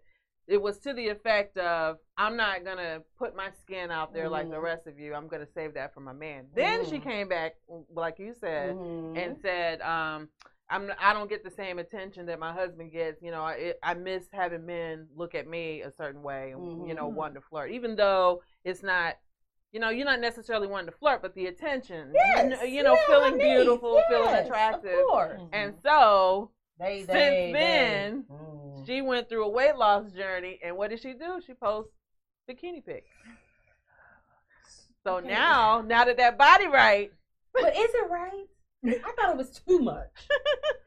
it 0.47 0.61
was 0.61 0.79
to 0.81 0.93
the 0.93 1.09
effect 1.09 1.57
of, 1.57 1.99
"I'm 2.19 2.37
not 2.37 2.63
gonna 2.63 3.03
put 3.19 3.35
my 3.35 3.51
skin 3.51 3.91
out 3.91 4.13
there 4.13 4.29
like 4.29 4.51
the 4.51 4.57
Mhm. 4.57 4.63
rest 4.63 4.87
of 4.87 4.99
you. 4.99 5.15
I'm 5.15 5.27
gonna 5.27 5.47
save 5.47 5.73
that 5.75 5.95
for 5.95 6.01
my 6.01 6.13
man." 6.13 6.49
Then 6.55 6.85
she 6.85 6.99
Mhm. 6.99 7.03
came 7.03 7.29
back, 7.29 7.57
like 7.95 8.19
you 8.19 8.35
said, 8.35 8.77
and 9.17 9.39
said, 9.41 9.81
um, 9.81 10.29
"I'm 10.69 10.93
I 11.01 11.15
don't 11.15 11.29
get 11.31 11.43
the 11.43 11.51
same 11.51 11.79
attention 11.79 12.27
that 12.27 12.39
my 12.39 12.53
husband 12.53 12.93
gets. 12.93 13.23
You 13.23 13.31
know, 13.31 13.41
I 13.43 13.75
I 13.83 13.95
miss 13.95 14.29
having 14.33 14.67
men 14.67 15.09
look 15.17 15.35
at 15.35 15.47
me 15.47 15.81
a 15.81 15.91
certain 15.91 16.23
way, 16.23 16.51
and 16.53 16.87
you 16.87 16.95
know, 16.95 17.09
wanting 17.09 17.37
to 17.37 17.41
flirt, 17.49 17.71
even 17.71 17.97
though 17.97 18.43
it's 18.65 18.83
not." 18.83 19.17
You 19.77 19.81
know, 19.81 19.91
you're 19.91 20.07
not 20.07 20.21
necessarily 20.21 20.67
wanting 20.69 20.87
to 20.87 20.97
flirt, 20.97 21.21
but 21.21 21.35
the 21.35 21.49
attention, 21.49 22.11
yes, 22.15 22.45
you 22.45 22.49
know, 22.49 22.63
you 22.63 22.83
know 22.83 22.95
yeah, 22.95 23.07
feeling 23.07 23.37
my 23.37 23.45
niece, 23.45 23.57
beautiful, 23.57 24.03
feeling 24.09 24.35
attractive, 24.35 24.91
Of 25.01 25.07
course. 25.07 25.41
and 25.53 25.75
so 25.83 26.51
They, 26.79 27.01
since 27.01 27.09
they, 27.13 27.51
then, 27.53 28.25
they, 28.27 28.35
mm. 28.35 28.87
she 28.87 29.03
went 29.03 29.29
through 29.29 29.45
a 29.45 29.51
weight 29.51 29.77
loss 29.77 30.11
journey, 30.13 30.59
and 30.65 30.79
what 30.79 30.89
did 30.89 31.03
she 31.03 31.13
do? 31.13 31.43
She 31.47 31.53
posts 31.53 31.93
bikini 32.51 32.83
pics. 32.87 33.11
So 35.05 35.17
Okay. 35.17 35.29
now, 35.29 35.83
now 35.83 36.07
that 36.07 36.17
that 36.17 36.39
body 36.39 36.69
right, 36.69 37.13
but 37.53 37.77
is 37.77 37.95
it 37.95 38.09
right? 38.11 38.47
I 38.89 39.13
thought 39.13 39.31
it 39.31 39.37
was 39.37 39.51
too 39.67 39.79
much. 39.81 40.09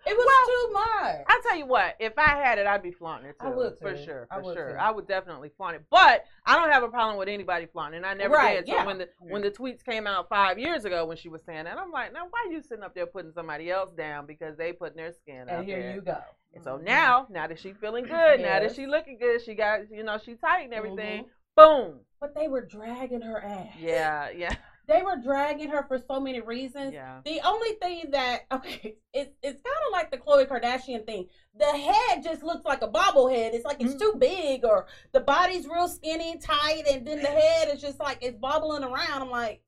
It 0.05 0.17
was 0.17 0.25
Well, 0.25 0.47
too 0.47 0.73
much. 0.73 1.25
I'll 1.27 1.41
tell 1.43 1.55
you 1.57 1.65
what, 1.67 1.95
if 1.99 2.13
I 2.17 2.29
had 2.41 2.57
it, 2.57 2.65
I'd 2.65 2.81
be 2.81 2.91
flaunting 2.91 3.29
it 3.29 3.39
too. 3.39 3.45
I 3.47 3.49
would 3.49 3.77
for 3.77 3.93
too. 3.93 4.03
sure, 4.05 4.27
I 4.31 4.35
for 4.37 4.43
would 4.43 4.55
sure. 4.55 4.71
too. 4.71 4.77
I 4.79 4.89
would 4.91 5.07
definitely 5.07 5.51
flaunt 5.55 5.75
it, 5.75 5.83
but 5.91 6.25
I 6.45 6.55
don't 6.55 6.71
have 6.71 6.83
a 6.83 6.87
problem 6.87 7.17
with 7.17 7.27
anybody 7.27 7.67
flaunting. 7.67 7.97
and 7.97 8.05
I 8.05 8.13
never 8.15 8.33
Right, 8.33 8.57
did. 8.65 8.67
So 8.67 8.73
yeah. 8.75 8.85
when 8.85 8.97
the 8.97 9.09
when 9.19 9.41
the 9.41 9.51
tweets 9.51 9.83
came 9.85 10.07
out 10.07 10.27
five 10.29 10.57
years 10.57 10.85
ago 10.85 11.05
when 11.05 11.17
she 11.17 11.29
was 11.29 11.43
saying 11.43 11.65
that, 11.65 11.77
I'm 11.77 11.91
like, 11.91 12.11
now 12.13 12.25
why 12.29 12.45
are 12.47 12.51
you 12.51 12.61
sitting 12.63 12.83
up 12.83 12.95
there 12.95 13.05
putting 13.05 13.31
somebody 13.33 13.69
else 13.69 13.91
down 13.91 14.25
because 14.25 14.57
they 14.57 14.73
putting 14.73 14.97
their 14.97 15.11
skin 15.13 15.47
out 15.49 15.59
and 15.59 15.67
here 15.67 15.79
there? 15.81 15.93
you 15.95 16.01
go. 16.01 16.17
And 16.55 16.63
so 16.63 16.77
Mhm. 16.79 16.83
now, 16.83 17.27
now 17.29 17.45
that 17.47 17.59
she 17.59 17.73
feeling 17.73 18.05
good, 18.07 18.39
now 18.39 18.59
that 18.59 18.63
Yes. 18.63 18.75
she 18.75 18.87
looking 18.87 19.17
good, 19.19 19.41
she 19.43 19.53
got 19.53 19.91
you 19.91 20.01
know 20.03 20.17
she 20.17 20.33
tight 20.35 20.63
and 20.63 20.73
everything. 20.73 21.25
Mhm. 21.25 21.29
Boom. 21.55 21.99
But 22.21 22.33
they 22.35 22.47
were 22.47 22.61
dragging 22.65 23.21
her 23.21 23.43
ass. 23.43 23.67
Yeah, 23.77 24.29
yeah, 24.29 24.55
They 24.89 25.01
were 25.03 25.15
dragging 25.23 25.69
her 25.69 25.85
for 25.87 25.99
so 25.99 26.19
many 26.19 26.41
reasons. 26.41 26.93
yeah. 26.93 27.21
The 27.23 27.39
only 27.45 27.73
thing 27.81 28.11
that 28.11 28.41
okay, 28.51 28.95
it's 29.13 29.31
it's 29.41 29.61
kind 29.61 29.77
of 29.87 29.91
like 29.93 30.11
the 30.11 30.17
Khloe 30.17 30.47
Kardashian 30.47 31.05
thing. 31.05 31.27
The 31.57 31.65
head 31.65 32.23
just 32.23 32.43
looks 32.43 32.65
like 32.65 32.81
a 32.81 32.87
bobblehead. 32.89 33.53
It's 33.53 33.65
like 33.65 33.79
it's 33.81 33.93
Mm-hmm. 33.93 33.99
too 33.99 34.13
big, 34.19 34.65
or 34.65 34.87
the 35.13 35.19
body's 35.21 35.67
real 35.67 35.87
skinny, 35.87 36.37
tight, 36.39 36.83
and 36.91 37.05
then 37.07 37.21
the 37.21 37.27
head 37.27 37.69
is 37.73 37.79
just 37.81 37.99
like 37.99 38.17
it's 38.21 38.37
bobbling 38.37 38.83
around. 38.83 39.21
I'm 39.21 39.29
like, 39.29 39.61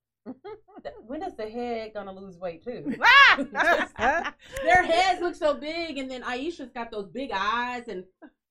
when 1.05 1.23
is 1.23 1.35
the 1.35 1.49
head 1.49 1.91
gonna 1.93 2.13
lose 2.13 2.37
weight 2.37 2.63
too? 2.63 2.95
Ah! 3.03 4.33
Their 4.63 4.83
heads 4.83 5.21
look 5.21 5.35
so 5.35 5.53
big, 5.55 5.97
and 5.97 6.09
then 6.11 6.23
Ayesha's 6.23 6.69
got 6.73 6.91
those 6.91 7.07
big 7.09 7.31
eyes, 7.33 7.83
and 7.87 8.03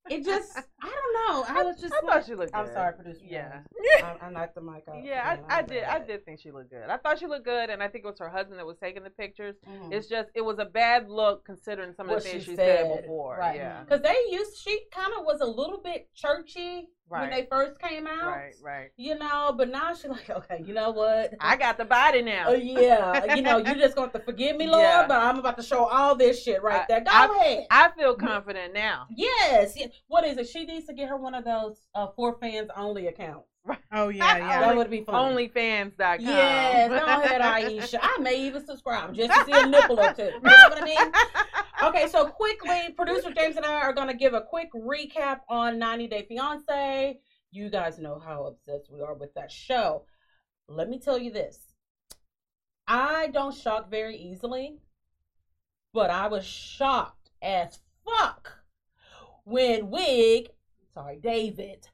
it 0.09 0.25
just 0.25 0.57
I 0.57 0.89
don't 0.89 1.15
know. 1.15 1.45
I 1.49 1.63
was 1.63 1.77
just 1.81 1.93
I 1.93 2.05
like, 2.07 2.15
thought 2.15 2.27
she 2.27 2.35
looked 2.35 2.55
I'm 2.55 2.65
good. 2.65 2.75
sorry, 2.75 2.95
producer. 2.95 3.21
Yeah. 3.29 3.61
I, 4.03 4.27
I 4.27 4.31
knocked 4.31 4.55
the 4.55 4.61
mic 4.63 4.85
off. 4.89 4.97
Yeah. 5.03 5.37
I, 5.49 5.55
I 5.55 5.59
I'm 5.61 5.67
did. 5.67 5.85
I 5.85 5.99
did 5.99 6.25
think 6.25 6.41
she 6.41 6.51
looked 6.51 6.71
good. 6.71 6.89
I 6.89 6.97
thought 6.97 7.19
she 7.19 7.27
looked 7.27 7.45
good, 7.45 7.71
and 7.71 7.83
I 7.83 7.89
think 7.89 8.05
it 8.05 8.09
was 8.09 8.19
her 8.19 8.29
husband 8.31 8.59
that 8.59 8.67
was 8.67 8.77
taking 8.83 9.03
the 9.05 9.11
pictures. 9.11 9.57
Mhm. 9.69 9.93
It's 9.93 10.09
just 10.09 10.31
it 10.35 10.41
was 10.43 10.59
a 10.59 10.65
bad 10.65 11.09
look 11.09 11.45
considering 11.45 11.93
some 11.95 12.07
of 12.09 12.15
What 12.15 12.23
the 12.25 12.31
things 12.31 12.45
she 12.45 12.51
she, 12.53 12.57
said, 12.57 12.87
said, 12.87 13.03
before. 13.03 13.37
right. 13.39 13.57
Yeah, 13.57 13.83
Because 13.85 14.01
they 14.03 14.17
used, 14.31 14.57
she 14.59 14.81
kind 14.93 15.13
of 15.19 15.25
was 15.25 15.41
a 15.41 15.47
little 15.47 15.81
bit 15.83 16.09
churchy 16.15 16.89
when 17.11 17.31
they 17.31 17.47
first 17.51 17.79
came 17.81 18.07
out. 18.07 18.27
right, 18.27 18.55
right. 18.63 18.91
You 18.97 19.19
know, 19.19 19.53
but 19.57 19.69
now 19.71 19.95
she's 19.95 20.11
like, 20.11 20.31
okay, 20.31 20.63
you 20.65 20.73
know 20.75 20.91
what? 20.91 21.35
I 21.41 21.57
got 21.57 21.77
the 21.77 21.85
body 21.85 22.23
now. 22.23 22.45
Oh 22.49 22.55
yeah, 22.55 23.35
you 23.35 23.43
know, 23.43 23.59
you're 23.59 23.75
just 23.75 23.97
going 23.97 24.11
to 24.11 24.21
forgive 24.21 24.57
me, 24.57 24.67
Lord, 24.69 24.83
Yeah. 24.83 25.07
but 25.07 25.19
I'm 25.23 25.39
about 25.39 25.57
to 25.59 25.63
show 25.63 25.85
all 25.87 26.15
this 26.15 26.43
shit 26.43 26.63
right 26.63 26.83
I- 26.83 26.87
there. 26.89 27.01
Go 27.01 27.11
I- 27.13 27.37
ahead. 27.41 27.67
I 27.71 27.91
feel 27.99 28.15
confident 28.15 28.73
now. 28.75 29.07
yes. 29.15 29.77
What 30.09 30.25
is 30.25 30.39
it? 30.39 30.49
She 30.49 30.65
needs 30.65 30.87
to 30.87 30.95
get 30.95 31.09
her 31.09 31.17
one 31.17 31.35
of 31.35 31.45
those 31.45 31.81
uh, 31.95 32.09
for 32.17 32.39
fans 32.41 32.71
only 32.77 33.07
accounts. 33.09 33.47
Oh 33.93 34.09
yeah, 34.09 34.39
yeah. 34.39 34.61
That 34.61 34.77
would 34.77 34.91
be 34.91 35.03
fun. 35.03 35.35
Onlyfans.com. 35.35 36.21
Yes, 36.21 36.89
go 36.89 37.07
ahead, 37.07 37.41
Ayesha. 37.41 37.99
I 38.03 38.19
may 38.19 38.47
even 38.47 38.65
subscribe 38.65 39.15
just 39.15 39.33
to 39.33 39.45
see 39.45 39.53
a 39.53 39.67
nipple 39.67 39.99
or 39.99 40.13
two. 40.13 40.23
You 40.23 40.31
know 40.41 40.69
what 40.69 40.83
I 40.83 40.85
mean? 40.85 41.13
Okay, 41.83 42.09
so 42.09 42.27
quickly, 42.27 42.93
producer 42.95 43.33
James 43.33 43.57
and 43.57 43.65
I 43.65 43.77
are 43.77 43.95
going 43.95 44.09
to 44.09 44.15
give 44.15 44.35
a 44.35 44.43
quick 44.43 44.69
recap 44.75 45.39
on 45.49 45.79
90 45.79 46.09
Day 46.09 46.27
Fiance. 46.29 47.19
You 47.53 47.71
guys 47.71 47.99
know 47.99 48.19
how 48.23 48.45
obsessed 48.45 48.93
we 48.93 49.01
are 49.01 49.15
with 49.15 49.33
that 49.33 49.51
show. 49.51 50.05
Let 50.69 50.91
me 50.91 50.99
tell 50.99 51.17
you 51.17 51.33
this 51.33 51.59
I 52.87 53.29
don't 53.29 53.55
shock 53.55 53.91
very 53.91 54.17
easily, 54.19 54.77
but 55.95 56.11
I 56.11 56.29
was 56.29 56.45
shocked 56.45 57.31
as 57.41 57.79
fuck 58.05 58.59
when 59.45 59.89
Wig, 59.89 60.51
sorry, 60.93 61.19
David, 61.23 61.89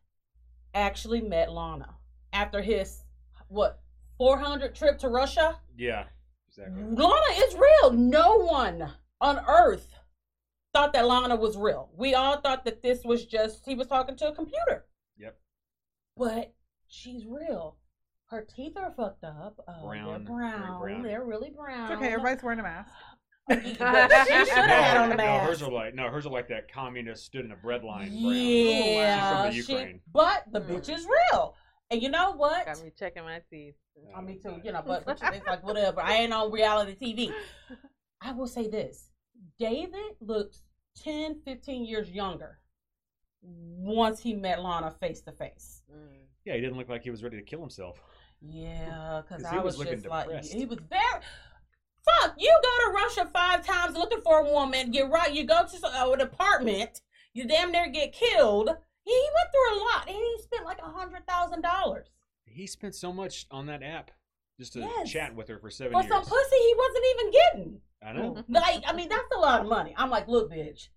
actually 0.77 1.21
met 1.23 1.51
Lana 1.51 1.95
after 2.33 2.61
his, 2.61 3.03
what, 3.49 3.81
400 4.19 4.75
trip 4.75 4.99
to 5.01 5.09
Russia? 5.09 5.59
Yeah, 5.77 6.05
exactly. 6.49 6.83
Lana 6.83 7.33
is 7.39 7.55
real. 7.55 7.93
No 7.93 8.37
one 8.39 8.93
on 9.21 9.41
earth 9.49 9.89
thought 10.75 10.93
that 10.93 11.07
Lana 11.07 11.37
was 11.37 11.57
real. 11.57 11.91
We 11.97 12.15
all 12.15 12.41
thought 12.41 12.65
that 12.67 12.83
this 12.83 13.03
was 13.05 13.25
just 13.25 13.65
he 13.65 13.75
was 13.75 13.87
talking 13.87 14.17
to 14.17 14.29
a 14.29 14.35
computer. 14.35 14.85
Yep. 15.19 15.39
But 16.17 16.55
she's 16.89 17.25
real. 17.27 17.77
Her 18.27 18.43
teeth 18.45 18.77
are 18.77 18.93
fucked 18.97 19.25
up. 19.25 19.61
Uh, 19.69 19.83
Brown, 19.87 20.07
They're 20.09 20.19
brown. 20.19 20.81
brown. 20.81 21.03
They're 21.03 21.25
really 21.25 21.51
brown. 21.51 21.91
It's 21.93 21.99
okay. 22.01 22.13
Everybody's 22.13 22.43
wearing 22.43 22.59
a 22.61 22.65
mask. 22.65 22.91
But 23.49 23.63
she 23.63 23.75
should 23.75 23.79
have 23.79 24.69
had 24.69 24.97
on 24.97 25.09
the 25.11 25.17
no, 25.17 25.39
hers 25.39 25.63
are 25.63 25.71
like 25.71 25.95
no, 25.95 26.09
hers 26.09 26.27
are 26.27 26.31
like 26.33 26.49
that 26.49 26.71
communist 26.73 27.25
stood 27.25 27.45
in 27.45 27.53
a 27.53 27.57
bread 27.57 27.85
line. 27.85 28.09
brown. 28.11 28.35
Yeah, 28.35 29.51
She's 29.51 29.67
from 29.67 29.75
the 29.77 29.79
she- 29.79 29.83
Ukraine. 29.85 30.01
but 30.13 30.45
the 30.53 30.61
Hmm. 30.61 30.73
bitch 30.73 30.89
is 30.95 31.07
real. 31.07 31.55
And 31.91 32.03
you 32.03 32.09
know 32.09 32.33
what? 32.33 32.67
Got 32.67 32.83
me 32.83 32.91
checking 32.99 33.23
my 33.23 33.41
teeth. 33.49 33.75
I 34.15 34.21
me 34.21 34.39
too. 34.43 34.61
You 34.65 34.73
know, 34.73 34.83
but, 34.85 35.05
but 35.07 35.21
it's 35.23 35.47
like 35.47 35.63
whatever. 35.65 36.01
I 36.01 36.15
ain't 36.17 36.33
on 36.33 36.51
reality 36.51 36.97
TV. 37.01 37.33
I 38.21 38.33
will 38.33 38.49
say 38.49 38.69
this: 38.69 39.11
David 39.59 40.17
looks 40.21 40.63
10, 41.05 41.41
15 41.45 41.85
years 41.87 42.11
younger 42.11 42.59
once 43.43 44.21
he 44.21 44.35
met 44.35 44.61
Lana 44.63 44.91
face 44.91 45.21
to 45.23 45.33
face. 45.33 45.83
Mm. 45.91 46.25
Yeah, 46.45 46.55
he 46.55 46.61
didn't 46.61 46.77
look 46.77 46.89
like 46.89 47.03
he 47.05 47.11
was 47.11 47.23
ready 47.23 47.37
to 47.37 47.43
kill 47.43 47.61
himself. 47.61 48.01
Yeah, 48.41 49.23
because 49.27 49.45
I 49.51 49.51
he 49.53 49.57
was, 49.59 49.65
was 49.65 49.79
looking 49.79 49.95
just 49.95 50.07
like, 50.09 50.27
depressed. 50.27 50.53
he 50.53 50.65
was 50.65 50.79
very. 50.91 51.23
Fuck, 52.07 52.35
you 52.39 52.57
go 52.63 52.87
to 52.87 52.93
Russia 52.95 53.31
five 53.33 53.67
times 53.67 53.97
looking 53.97 54.21
for 54.23 54.39
a 54.41 54.51
woman. 54.53 54.93
You're 54.93 55.09
right. 55.09 55.33
You 55.33 55.45
go 55.45 55.65
to 55.67 55.87
uh, 55.87 56.13
an 56.13 56.21
apartment. 56.21 57.01
You 57.35 57.47
damn 57.47 57.73
near 57.73 57.89
get 57.89 58.13
killed. 58.13 58.71
He, 59.05 59.11
he 59.13 59.29
went 59.35 59.49
through 59.53 59.79
a 59.79 59.83
lot. 59.85 60.07
and 60.09 60.17
He 60.17 60.37
spent 60.43 60.65
like 60.65 60.79
a 60.81 60.91
hundred 60.91 61.27
thousand 61.27 61.63
dollars 61.63 62.07
He 62.45 62.67
spent 62.67 62.95
so 62.95 63.13
much 63.13 63.47
on 63.51 63.67
that 63.67 63.83
app 63.83 64.11
just 64.59 64.73
to 64.75 64.81
Yes. 64.81 65.11
chat 65.11 65.35
with 65.35 65.49
her 65.49 65.59
for 65.59 65.71
seven 65.71 65.93
for 65.93 66.01
years. 66.03 66.11
some 66.13 66.23
pussy 66.23 66.57
he 66.57 66.75
wasn't 66.77 67.05
even 67.15 67.31
getting. 67.33 67.81
I 68.03 68.13
know. 68.13 68.45
Like, 68.49 68.85
I 68.87 68.93
mean, 68.93 69.09
that's 69.09 69.35
a 69.35 69.39
lot 69.39 69.61
of 69.63 69.67
money. 69.69 69.95
I'm 69.97 70.11
like, 70.11 70.29
look, 70.29 70.51
bitch, 70.51 70.89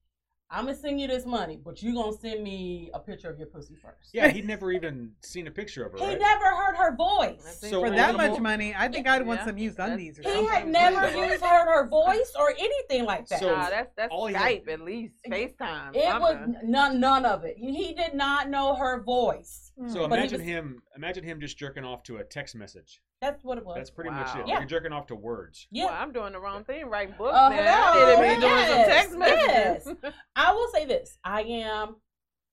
I'm 0.51 0.65
gonna 0.65 0.75
send 0.75 0.99
you 0.99 1.07
this 1.07 1.27
money, 1.27 1.59
but 1.63 1.83
you 1.83 1.93
gonna 1.93 2.11
send 2.17 2.43
me 2.43 2.89
a 2.95 2.99
picture 2.99 3.29
of 3.29 3.37
your 3.37 3.47
pussy 3.47 3.75
first. 3.75 4.09
Yeah, 4.13 4.29
he'd 4.29 4.47
never 4.53 4.71
even 4.71 5.11
seen 5.21 5.45
a 5.45 5.51
picture 5.51 5.85
of 5.85 5.91
her. 5.91 5.99
He 5.99 6.05
right? 6.05 6.19
never 6.19 6.45
heard 6.45 6.75
her 6.75 6.95
voice. 6.95 7.59
So 7.61 7.81
For 7.81 7.91
that 7.91 8.15
much 8.17 8.31
move- 8.31 8.41
money, 8.41 8.73
I 8.75 8.87
think 8.87 9.07
I'd 9.07 9.25
want 9.27 9.41
Yeah. 9.41 9.45
some 9.45 9.57
used 9.59 9.77
undies 9.79 10.17
or 10.17 10.23
something. 10.23 10.41
He 10.41 10.47
something. 10.47 10.61
had 10.61 10.67
never 10.67 10.97
Unbelievable. 11.05 11.27
used 11.33 11.43
heard 11.43 11.65
her 11.67 11.87
voice 11.87 12.33
or 12.39 12.49
anything 12.57 13.05
like 13.05 13.27
that. 13.27 13.39
So- 13.41 13.55
Nah, 13.55 13.69
that's 13.69 13.93
that's 13.95 14.11
all 14.11 14.25
he 14.25 14.33
Skype 14.33 14.65
had- 14.67 14.73
at 14.79 14.81
least, 14.81 15.13
FaceTime. 15.29 15.95
it 15.95 16.19
was 16.19 16.37
none, 16.63 16.99
none 16.99 17.25
of 17.25 17.45
it. 17.45 17.55
He, 17.57 17.73
he 17.75 17.93
did 17.93 18.15
not 18.15 18.49
know 18.49 18.73
her 18.75 19.03
voice. 19.03 19.71
So 19.87 20.07
But 20.07 20.17
he 20.19 20.25
imagine 20.25 20.39
was- 20.39 20.47
him. 20.47 20.81
Imagine 20.95 21.23
him 21.25 21.39
just 21.39 21.57
jerking 21.59 21.83
off 21.85 22.01
to 22.03 22.17
a 22.17 22.23
text 22.23 22.55
message. 22.55 23.01
That's 23.21 23.43
what 23.43 23.57
it 23.57 23.65
was. 23.65 23.75
That's 23.75 23.89
pretty 23.89 24.11
much 24.11 24.33
it. 24.37 24.47
Yeah. 24.47 24.59
You're 24.59 24.67
jerking 24.67 24.93
off 24.93 25.07
to 25.07 25.15
words. 25.15 25.67
yeah. 25.71 25.85
Well, 25.85 25.93
I'm 25.93 26.11
doing 26.13 26.31
the 26.33 26.39
wrong 26.39 26.63
thing, 26.63 26.85
writing 26.85 27.15
books 27.17 27.35
Uh, 27.35 27.49
now. 27.49 27.55
hello, 27.55 28.21
I 28.21 28.27
need 28.27 28.35
to 28.35 28.35
be 28.41 28.47
doing 28.47 28.61
some 28.65 28.77
yes, 28.77 28.87
text 28.87 29.17
messages. 29.17 30.13
I 30.35 30.53
will 30.53 30.69
say 30.73 30.85
this: 30.85 31.17
I 31.23 31.41
am 31.43 31.97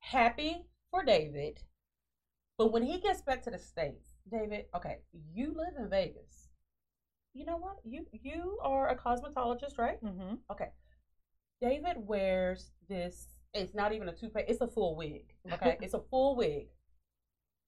happy 0.00 0.64
for 0.90 1.04
David, 1.04 1.60
but 2.58 2.72
when 2.72 2.82
he 2.82 2.98
gets 3.00 3.22
back 3.22 3.42
to 3.44 3.50
the 3.50 3.58
states, 3.58 4.14
David, 4.30 4.64
okay, 4.74 4.98
you 5.32 5.54
live 5.56 5.74
in 5.78 5.88
Vegas. 5.88 6.48
You 7.32 7.44
know 7.44 7.58
what? 7.58 7.76
You 7.84 8.06
you 8.12 8.58
are 8.62 8.88
a 8.88 8.96
cosmetologist, 8.96 9.78
right? 9.78 9.98
hmm 10.00 10.34
Okay. 10.50 10.70
David 11.60 11.96
wears 11.98 12.72
this. 12.88 13.28
It's 13.54 13.74
not 13.74 13.92
even 13.92 14.08
a 14.08 14.12
toupee. 14.12 14.42
It's 14.48 14.60
a 14.60 14.66
full 14.66 14.96
wig. 14.96 15.32
Okay, 15.52 15.78
it's 15.82 15.94
a 15.94 16.00
full 16.10 16.34
wig, 16.36 16.66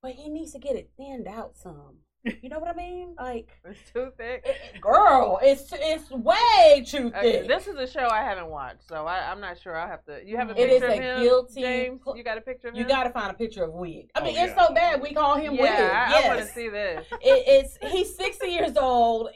but 0.02 0.12
he 0.12 0.28
needs 0.28 0.52
to 0.52 0.58
get 0.58 0.74
it 0.76 0.90
thinned 0.96 1.28
out 1.28 1.56
some. 1.56 1.98
You 2.24 2.48
know 2.48 2.58
what 2.58 2.68
I 2.68 2.74
mean? 2.74 3.14
Like, 3.18 3.48
It's 3.64 3.78
too 3.92 4.10
thick. 4.16 4.42
it- 4.44 4.80
girl, 4.80 5.38
it's 5.42 5.72
it's 5.72 6.10
way 6.10 6.84
too 6.86 7.06
Okay, 7.16 7.32
thick. 7.40 7.48
this 7.48 7.66
is 7.68 7.76
a 7.76 7.86
show 7.86 8.08
I 8.10 8.22
haven't 8.22 8.48
watched, 8.50 8.86
so 8.88 9.06
I, 9.06 9.30
I'm 9.30 9.40
not 9.40 9.58
sure. 9.60 9.76
I'll 9.76 9.88
have 9.88 10.04
to. 10.06 10.20
You 10.24 10.36
have 10.36 10.50
a 10.50 10.60
It 10.60 10.68
is 10.68 10.80
picture 10.80 10.86
of 10.86 10.98
a 10.98 11.02
him, 11.02 11.22
guilty 11.22 11.60
James? 11.62 12.00
You 12.16 12.24
got 12.24 12.36
a 12.38 12.40
picture 12.40 12.68
of 12.68 12.74
him. 12.74 12.80
You 12.80 12.88
got 12.88 13.04
to 13.04 13.10
find 13.10 13.30
a 13.30 13.34
picture 13.34 13.62
of 13.64 13.72
Wig. 13.72 14.10
I 14.14 14.20
Oh, 14.20 14.24
mean, 14.24 14.36
it's 14.36 14.54
yeah. 14.56 14.66
so 14.66 14.74
bad 14.74 15.00
we 15.00 15.14
call 15.14 15.36
him 15.36 15.54
yeah, 15.54 15.62
Wig. 15.62 15.70
I, 15.92 16.24
I 16.24 16.28
want 16.28 16.40
to 16.40 16.46
see 16.46 16.68
this. 16.68 17.06
it, 17.12 17.44
it's 17.46 17.78
he's 17.92 18.14
sixty 18.16 18.48
years 18.48 18.76
old. 18.76 19.30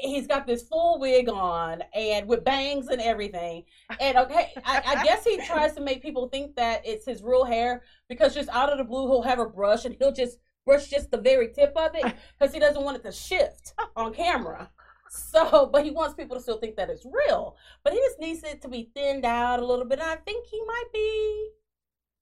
He's 0.00 0.26
got 0.26 0.48
this 0.48 0.62
full 0.64 0.98
wig 0.98 1.28
on 1.28 1.80
and 1.94 2.26
with 2.26 2.42
bangs 2.42 2.88
and 2.88 3.00
everything. 3.00 3.62
And 4.00 4.16
okay, 4.18 4.50
I, 4.64 4.82
I 4.84 5.04
guess 5.04 5.22
he 5.22 5.36
tries 5.46 5.74
to 5.74 5.80
make 5.80 6.02
people 6.02 6.28
think 6.28 6.56
that 6.56 6.80
it's 6.84 7.06
his 7.06 7.22
real 7.22 7.44
hair 7.44 7.84
because 8.08 8.34
just 8.34 8.48
out 8.48 8.68
of 8.72 8.78
the 8.78 8.84
blue 8.84 9.06
he'll 9.06 9.22
have 9.22 9.38
a 9.38 9.46
brush 9.46 9.84
and 9.84 9.94
he'll 10.00 10.10
just 10.10 10.38
brush 10.64 10.88
just 10.88 11.10
the 11.10 11.18
very 11.18 11.48
tip 11.52 11.72
of 11.76 11.94
it 11.94 12.14
because 12.38 12.52
he 12.54 12.60
doesn't 12.60 12.82
want 12.82 12.96
it 12.96 13.02
to 13.04 13.12
shift 13.12 13.74
on 13.96 14.12
camera. 14.14 14.70
So, 15.10 15.68
but 15.70 15.84
he 15.84 15.90
wants 15.90 16.14
people 16.14 16.36
to 16.36 16.42
still 16.42 16.58
think 16.58 16.76
that 16.76 16.88
it's 16.88 17.04
real. 17.04 17.56
But 17.84 17.92
he 17.92 17.98
just 18.00 18.18
needs 18.18 18.42
it 18.44 18.62
to 18.62 18.68
be 18.68 18.90
thinned 18.94 19.26
out 19.26 19.60
a 19.60 19.66
little 19.66 19.84
bit. 19.84 19.98
And 19.98 20.08
I 20.08 20.16
think 20.16 20.46
he 20.46 20.58
might 20.66 20.84
be 20.92 21.48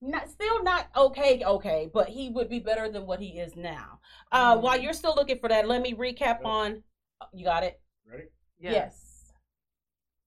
not 0.02 0.28
still 0.28 0.62
not 0.64 0.88
okay, 0.96 1.44
okay, 1.44 1.90
but 1.92 2.08
he 2.08 2.30
would 2.30 2.48
be 2.48 2.58
better 2.58 2.90
than 2.90 3.06
what 3.06 3.20
he 3.20 3.38
is 3.38 3.54
now. 3.54 4.00
Uh, 4.32 4.56
Mm. 4.56 4.62
While 4.62 4.80
you're 4.80 4.92
still 4.94 5.14
looking 5.14 5.38
for 5.38 5.48
that, 5.48 5.68
let 5.68 5.82
me 5.82 5.94
recap 5.94 6.18
Yep. 6.18 6.44
on. 6.44 6.82
You 7.32 7.44
got 7.44 7.62
it. 7.62 7.80
Ready? 8.10 8.24
Yeah. 8.58 8.72
Yes. 8.72 9.32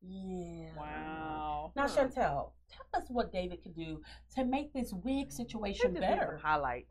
Yeah. 0.01 0.69
Wow. 0.77 1.71
Now, 1.75 1.87
Huh. 1.87 1.95
Chantell, 1.95 2.53
tell 2.69 3.01
us 3.01 3.09
what 3.09 3.31
David 3.33 3.63
can 3.63 3.73
do 3.73 4.01
to 4.35 4.45
make 4.45 4.71
this 4.73 4.93
wig 4.93 5.31
situation 5.31 5.93
better. 5.95 6.37
some 6.41 6.49
highlight. 6.49 6.87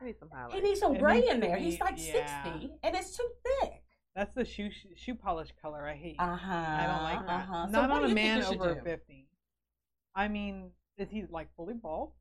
He 0.00 0.06
needs 0.06 0.18
some 0.18 0.30
highlight. 0.32 0.54
He 0.54 0.60
needs 0.60 0.80
some 0.80 0.96
gray 0.96 1.20
needs 1.20 1.32
in 1.32 1.40
there. 1.40 1.56
be- 1.56 1.62
He's 1.64 1.80
like 1.80 1.94
yeah. 1.98 2.42
60 2.52 2.72
and 2.82 2.96
it's 2.96 3.16
too 3.16 3.28
thick. 3.60 3.82
That's 4.16 4.34
the 4.34 4.44
shoe 4.44 4.70
shoe 4.96 5.14
polish 5.14 5.50
color 5.62 5.86
I 5.86 5.94
hate. 5.94 6.16
Uh 6.18 6.36
huh. 6.36 6.52
I 6.52 6.86
don't 6.86 7.02
like 7.04 7.26
that. 7.26 7.48
Uh-huh. 7.48 7.66
So 7.66 7.72
Not 7.72 7.90
what 7.90 8.02
on 8.04 8.10
a 8.10 8.14
man 8.14 8.42
over 8.42 8.74
do? 8.74 8.80
fifty. 8.82 9.28
I 10.16 10.26
mean, 10.28 10.70
is 10.98 11.08
he 11.10 11.24
like 11.30 11.48
fully 11.56 11.74
bald? 11.74 12.12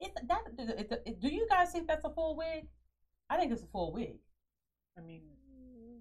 Is 0.00 0.08
that, 0.28 0.40
it- 0.58 1.02
it- 1.06 1.20
do 1.20 1.28
you 1.28 1.46
guys 1.48 1.70
think 1.72 1.86
that's 1.86 2.04
a 2.04 2.10
full 2.10 2.36
wig? 2.36 2.66
I 3.30 3.36
think 3.38 3.52
it's 3.52 3.62
a 3.62 3.66
full 3.66 3.92
wig. 3.92 4.18
I 4.98 5.00
mean, 5.02 5.22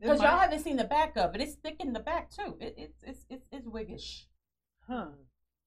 Because 0.02 0.22
y'all 0.22 0.38
haven't 0.40 0.60
seen 0.60 0.78
the 0.78 0.84
back 0.84 1.16
of 1.16 1.36
it. 1.36 1.42
It's 1.42 1.56
thick 1.56 1.78
in 1.80 1.94
the 1.94 2.00
back 2.00 2.32
too. 2.32 2.58
It, 2.60 2.74
it's 2.78 2.98
it's 3.04 3.26
it's 3.30 3.48
it's 3.52 3.68
wiggish. 3.68 4.26
huh? 4.88 5.08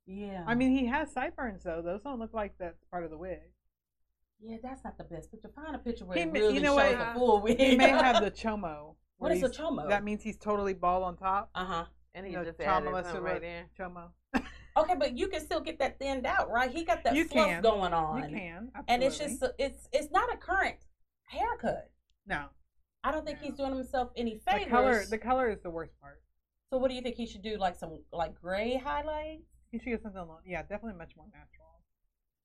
Yeah. 0.06 0.42
I 0.46 0.54
mean, 0.54 0.70
he 0.76 0.86
has 0.86 1.12
sideburns 1.12 1.62
though. 1.62 1.82
Those 1.82 2.02
don't 2.02 2.18
look 2.18 2.34
like 2.34 2.54
that's 2.58 2.82
part 2.90 3.04
of 3.04 3.10
the 3.10 3.18
wig. 3.18 3.40
Yeah, 4.40 4.56
that's 4.62 4.84
not 4.84 4.96
the 4.98 5.04
best 5.04 5.30
picture. 5.30 5.48
Find 5.54 5.74
a 5.74 5.78
picture 5.78 6.04
where 6.04 6.16
He 6.16 6.22
it 6.24 6.32
really 6.32 6.54
you 6.54 6.60
know 6.60 6.76
shows 6.78 6.96
what? 6.96 7.14
the 7.14 7.18
full 7.18 7.40
wig. 7.42 7.58
He 7.60 7.76
may 7.76 7.88
have 7.90 8.22
the 8.22 8.30
chomo. 8.42 8.94
What 9.18 9.32
is 9.32 9.42
a 9.42 9.48
chomo? 9.48 9.88
That 9.88 10.04
means 10.04 10.22
he's 10.22 10.36
totally 10.36 10.74
bald 10.74 11.02
on 11.04 11.16
top. 11.16 11.50
uh 11.54 11.64
huh. 11.64 11.84
and 12.14 12.24
he 12.26 12.32
you 12.32 12.38
know, 12.38 12.44
just 12.44 12.60
added 12.60 12.88
Chamala 12.88 13.02
something 13.04 13.22
right 13.22 13.40
there. 13.40 13.66
Chomo. 13.78 14.10
Okay, 14.76 14.94
but 14.96 15.18
you 15.18 15.26
can 15.26 15.40
still 15.40 15.60
get 15.60 15.80
that 15.80 15.98
thinned 15.98 16.24
out, 16.24 16.50
right? 16.50 16.70
He 16.70 16.84
got 16.84 17.02
that 17.02 17.14
You 17.16 17.24
fluff 17.24 17.48
can. 17.48 17.62
going 17.62 17.92
on. 17.92 18.30
You 18.30 18.36
can, 18.38 18.70
absolutely. 18.76 18.94
and 18.94 19.02
it's 19.02 19.18
just 19.18 19.44
it's 19.58 19.88
it's 19.92 20.12
not 20.12 20.32
a 20.32 20.36
current 20.36 20.76
haircut. 21.24 21.90
no. 22.26 22.44
I 23.04 23.12
don't 23.12 23.24
think 23.24 23.40
No. 23.40 23.46
he's 23.46 23.56
doing 23.56 23.74
himself 23.76 24.10
any 24.16 24.32
favors. 24.32 24.44
The 24.44 24.50
favors. 24.52 24.70
color, 24.70 25.04
the 25.08 25.18
color 25.18 25.48
is 25.50 25.60
the 25.62 25.70
worst 25.70 25.92
part. 26.00 26.20
so 26.68 26.78
what 26.78 26.88
do 26.90 26.94
you 26.96 27.00
think 27.00 27.14
he 27.16 27.26
should 27.26 27.42
do? 27.42 27.56
Like 27.56 27.76
some 27.76 27.98
like 28.12 28.34
gray 28.40 28.76
highlights? 28.76 29.44
He 29.70 29.78
should 29.78 29.90
get 29.90 30.02
something. 30.02 30.20
lo- 30.20 30.40
Yeah, 30.44 30.62
definitely 30.62 30.98
much 30.98 31.12
more 31.16 31.26
natural, 31.26 31.46
You 31.54 31.57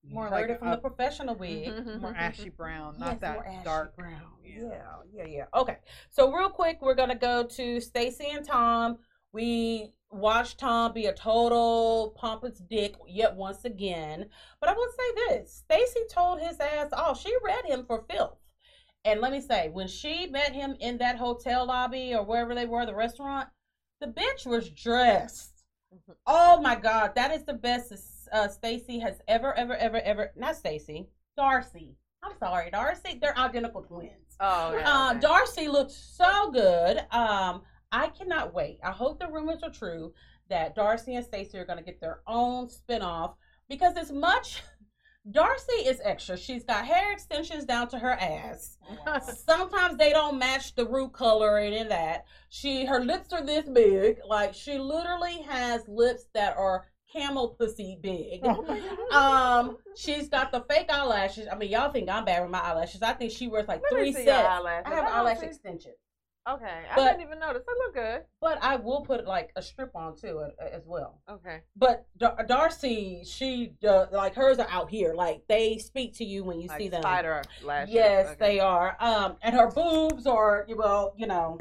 More 0.10 0.26
heard 0.26 0.32
like 0.32 0.50
it 0.50 0.60
from 0.60 0.68
a- 0.70 0.76
the 0.76 0.82
professional 0.82 1.36
wig. 1.36 1.68
Mm-hmm, 1.68 1.90
mm-hmm, 1.90 2.02
more 2.02 2.12
mm-hmm. 2.12 2.20
ashy 2.20 2.50
brown, 2.50 2.96
not 3.00 3.14
Yes, 3.14 3.22
that 3.22 3.34
more 3.36 3.48
ashy 3.48 3.64
dark 3.64 3.96
brown. 3.96 4.22
Yeah. 4.44 4.64
Yeah, 4.70 4.96
yeah, 5.14 5.26
yeah. 5.26 5.46
Okay. 5.54 5.78
So 6.10 6.32
real 6.32 6.50
quick, 6.50 6.80
we're 6.82 6.96
gonna 6.96 7.16
go 7.16 7.44
to 7.44 7.80
Stacey 7.80 8.28
and 8.32 8.46
Tom. 8.46 8.98
We 9.32 9.94
watched 10.12 10.60
Tom 10.60 10.94
be 10.94 11.08
a 11.08 11.14
total 11.14 12.14
pompous 12.18 12.60
dick 12.60 12.96
yet 13.08 13.36
once 13.36 13.66
again. 13.66 14.30
But 14.60 14.70
I 14.70 14.74
will 14.74 14.90
say 14.90 15.28
this: 15.30 15.64
Stacey 15.66 16.02
told 16.12 16.40
his 16.42 16.60
ass 16.60 16.92
off. 16.94 17.22
She 17.22 17.34
read 17.44 17.66
him 17.66 17.86
for 17.86 18.06
filth. 18.10 18.38
And 19.06 19.20
let 19.20 19.32
me 19.32 19.42
say, 19.42 19.70
when 19.70 19.88
she 19.88 20.28
met 20.28 20.54
him 20.54 20.78
in 20.80 20.98
that 21.00 21.18
hotel 21.18 21.66
lobby 21.66 22.14
or 22.16 22.24
wherever 22.24 22.56
they 22.56 22.66
were, 22.66 22.86
the 22.86 22.96
restaurant, 22.96 23.50
the 24.00 24.08
bitch 24.08 24.46
was 24.46 24.70
dressed. 24.70 25.64
Oh 26.26 26.62
my 26.62 26.76
God, 26.76 27.14
that 27.16 27.32
is 27.32 27.44
the 27.44 27.54
best 27.54 27.90
uh, 28.34 28.48
Stacey 28.48 29.00
has 29.00 29.22
ever, 29.28 29.54
ever, 29.54 29.76
ever, 29.76 30.02
ever. 30.02 30.32
Not 30.36 30.56
Stacey, 30.58 31.08
Darcy. 31.38 31.96
I'm 32.24 32.38
sorry, 32.40 32.72
Darcy. 32.72 33.20
They're 33.22 33.38
identical 33.38 33.84
twins. 33.84 34.36
Oh, 34.40 34.76
yeah. 34.76 34.92
Uh, 34.92 35.12
okay. 35.12 35.20
Darcy 35.20 35.68
looks 35.68 35.94
so 35.94 36.52
good. 36.52 36.98
Um, 37.12 37.62
I 37.92 38.08
cannot 38.08 38.54
wait. 38.54 38.80
I 38.84 38.92
hope 38.92 39.20
the 39.20 39.28
rumors 39.28 39.62
are 39.62 39.70
true 39.70 40.14
that 40.50 40.76
Darcy 40.76 41.16
and 41.16 41.26
Stacey 41.26 41.58
are 41.58 41.66
going 41.66 41.80
to 41.80 41.86
get 41.86 42.02
their 42.02 42.22
own 42.28 42.68
spinoff 42.68 43.36
because 43.70 43.96
as 43.98 44.12
much 44.12 44.64
Darcy 45.32 45.86
is 45.86 46.02
extra. 46.04 46.36
She's 46.38 46.66
got 46.66 46.86
hair 46.86 47.14
extensions 47.14 47.64
down 47.64 47.88
to 47.90 48.00
her 48.00 48.12
ass. 48.12 48.78
Sometimes 49.46 49.98
they 49.98 50.12
don't 50.12 50.38
match 50.38 50.76
the 50.76 50.86
root 50.86 51.14
color 51.14 51.60
and 51.60 51.74
in 51.74 51.88
that. 51.90 52.26
She 52.50 52.86
her 52.86 53.00
lips 53.00 53.32
are 53.32 53.46
this 53.46 53.70
big. 53.70 54.18
Like 54.28 54.54
she 54.54 54.78
literally 54.78 55.42
has 55.44 55.88
lips 55.88 56.26
that 56.34 56.58
are 56.58 56.88
camel 57.14 57.50
pussy 57.50 57.98
big. 58.02 58.44
Um, 59.14 59.78
she's 59.96 60.28
got 60.28 60.52
the 60.52 60.62
fake 60.68 60.90
eyelashes. 60.92 61.48
I 61.52 61.56
mean, 61.56 61.70
y'all 61.70 61.92
think 61.92 62.10
I'm 62.10 62.26
bad 62.26 62.42
with 62.42 62.50
my 62.50 62.60
eyelashes. 62.60 63.04
I 63.04 63.14
think 63.14 63.32
she 63.32 63.48
wears 63.48 63.68
like 63.68 63.82
Let 63.84 63.92
three 63.92 64.12
sets. 64.12 64.28
I 64.30 64.82
have 64.86 65.06
I 65.06 65.10
eyelash 65.20 65.40
see- 65.40 65.46
extension, 65.46 65.92
Okay, 66.50 66.82
I 66.92 66.96
didn't 66.96 67.22
even 67.22 67.38
notice. 67.40 67.62
They 67.68 67.74
look 67.78 67.94
good. 67.94 68.24
but 68.42 68.58
I 68.64 68.76
will 68.78 69.02
put 69.02 69.26
like 69.28 69.52
a 69.56 69.62
strip 69.62 69.96
on 69.96 70.18
too 70.18 70.44
as 70.60 70.82
well. 70.88 71.22
Okay. 71.30 71.62
But 71.76 72.06
Dar- 72.18 72.44
Darcy, 72.48 73.24
she 73.26 73.74
uh, 73.88 74.08
like 74.12 74.34
hers 74.36 74.58
are 74.58 74.68
out 74.70 74.90
here. 74.90 75.14
Like 75.14 75.44
they 75.48 75.78
speak 75.78 76.16
to 76.18 76.26
you 76.26 76.44
when 76.44 76.60
you 76.60 76.68
like 76.70 76.80
see 76.80 76.88
them. 76.90 77.02
spider 77.04 77.44
lashes. 77.64 77.94
Yes, 77.94 78.26
Okay. 78.30 78.36
they 78.40 78.60
are. 78.60 78.98
Um, 79.00 79.38
and 79.44 79.56
her 79.56 79.70
boobs 79.70 80.26
are 80.26 80.66
well, 80.76 81.14
you 81.18 81.28
know, 81.28 81.60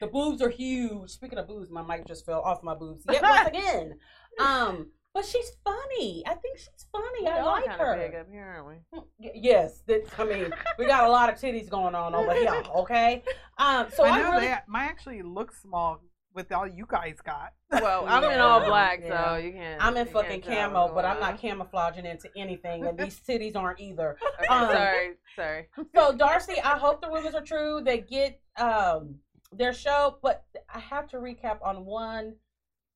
the 0.00 0.06
boobs 0.06 0.42
are 0.42 0.50
huge. 0.50 1.10
Speaking 1.10 1.38
of 1.38 1.48
boobs, 1.48 1.70
my 1.70 1.82
mic 1.82 2.06
just 2.06 2.26
fell 2.26 2.42
off 2.42 2.62
my 2.62 2.74
boobs 2.74 3.04
yet 3.10 3.22
once 3.22 3.48
again. 3.56 3.98
Um, 4.38 4.88
but 5.14 5.24
she's 5.24 5.52
funny. 5.62 6.24
I 6.26 6.34
think 6.34 6.58
she's 6.58 6.86
funny. 6.90 7.22
We 7.22 7.28
I 7.28 7.38
all 7.38 7.52
like 7.52 7.68
her. 7.68 7.96
big 7.96 8.16
up 8.16 8.26
here, 8.30 8.44
aren't 8.44 8.82
we? 8.92 9.30
Yes, 9.34 9.82
that, 9.86 10.06
I 10.18 10.24
mean, 10.24 10.52
we 10.76 10.86
got 10.86 11.04
a 11.04 11.08
lot 11.08 11.32
of 11.32 11.36
titties 11.36 11.70
going 11.70 11.94
on 11.94 12.14
over 12.14 12.34
here. 12.34 12.62
Okay, 12.74 13.22
um, 13.58 13.86
so 13.94 14.04
I 14.04 14.08
I, 14.08 14.18
know 14.18 14.32
really, 14.32 14.46
they 14.48 14.56
might 14.66 14.86
actually 14.86 15.22
look 15.22 15.52
small 15.52 16.00
with 16.34 16.50
all 16.50 16.66
you 16.66 16.84
guys 16.88 17.18
got. 17.24 17.52
Well, 17.70 18.04
I'm 18.08 18.24
in 18.24 18.40
all 18.40 18.64
black, 18.64 19.02
yeah. 19.04 19.34
so 19.34 19.36
you 19.36 19.52
can't. 19.52 19.84
I'm 19.84 19.96
in 19.96 20.06
fucking 20.08 20.42
camo, 20.42 20.92
but 20.92 21.04
I'm 21.04 21.20
not 21.20 21.40
camouflaging 21.40 22.04
into 22.04 22.28
anything, 22.36 22.86
and 22.86 22.98
these 22.98 23.20
titties 23.28 23.54
aren't 23.54 23.80
either. 23.80 24.16
Okay, 24.40 24.46
um, 24.48 24.68
sorry, 24.68 25.10
sorry. 25.36 25.68
So 25.94 26.16
Darcy, 26.16 26.60
I 26.60 26.76
hope 26.76 27.00
the 27.00 27.08
rumors 27.08 27.34
are 27.34 27.42
true. 27.42 27.80
They 27.84 27.98
get 28.00 28.40
um 28.56 29.16
their 29.52 29.72
show, 29.72 30.18
but 30.22 30.44
I 30.72 30.80
have 30.80 31.08
to 31.10 31.18
recap 31.18 31.58
on 31.62 31.84
one 31.84 32.34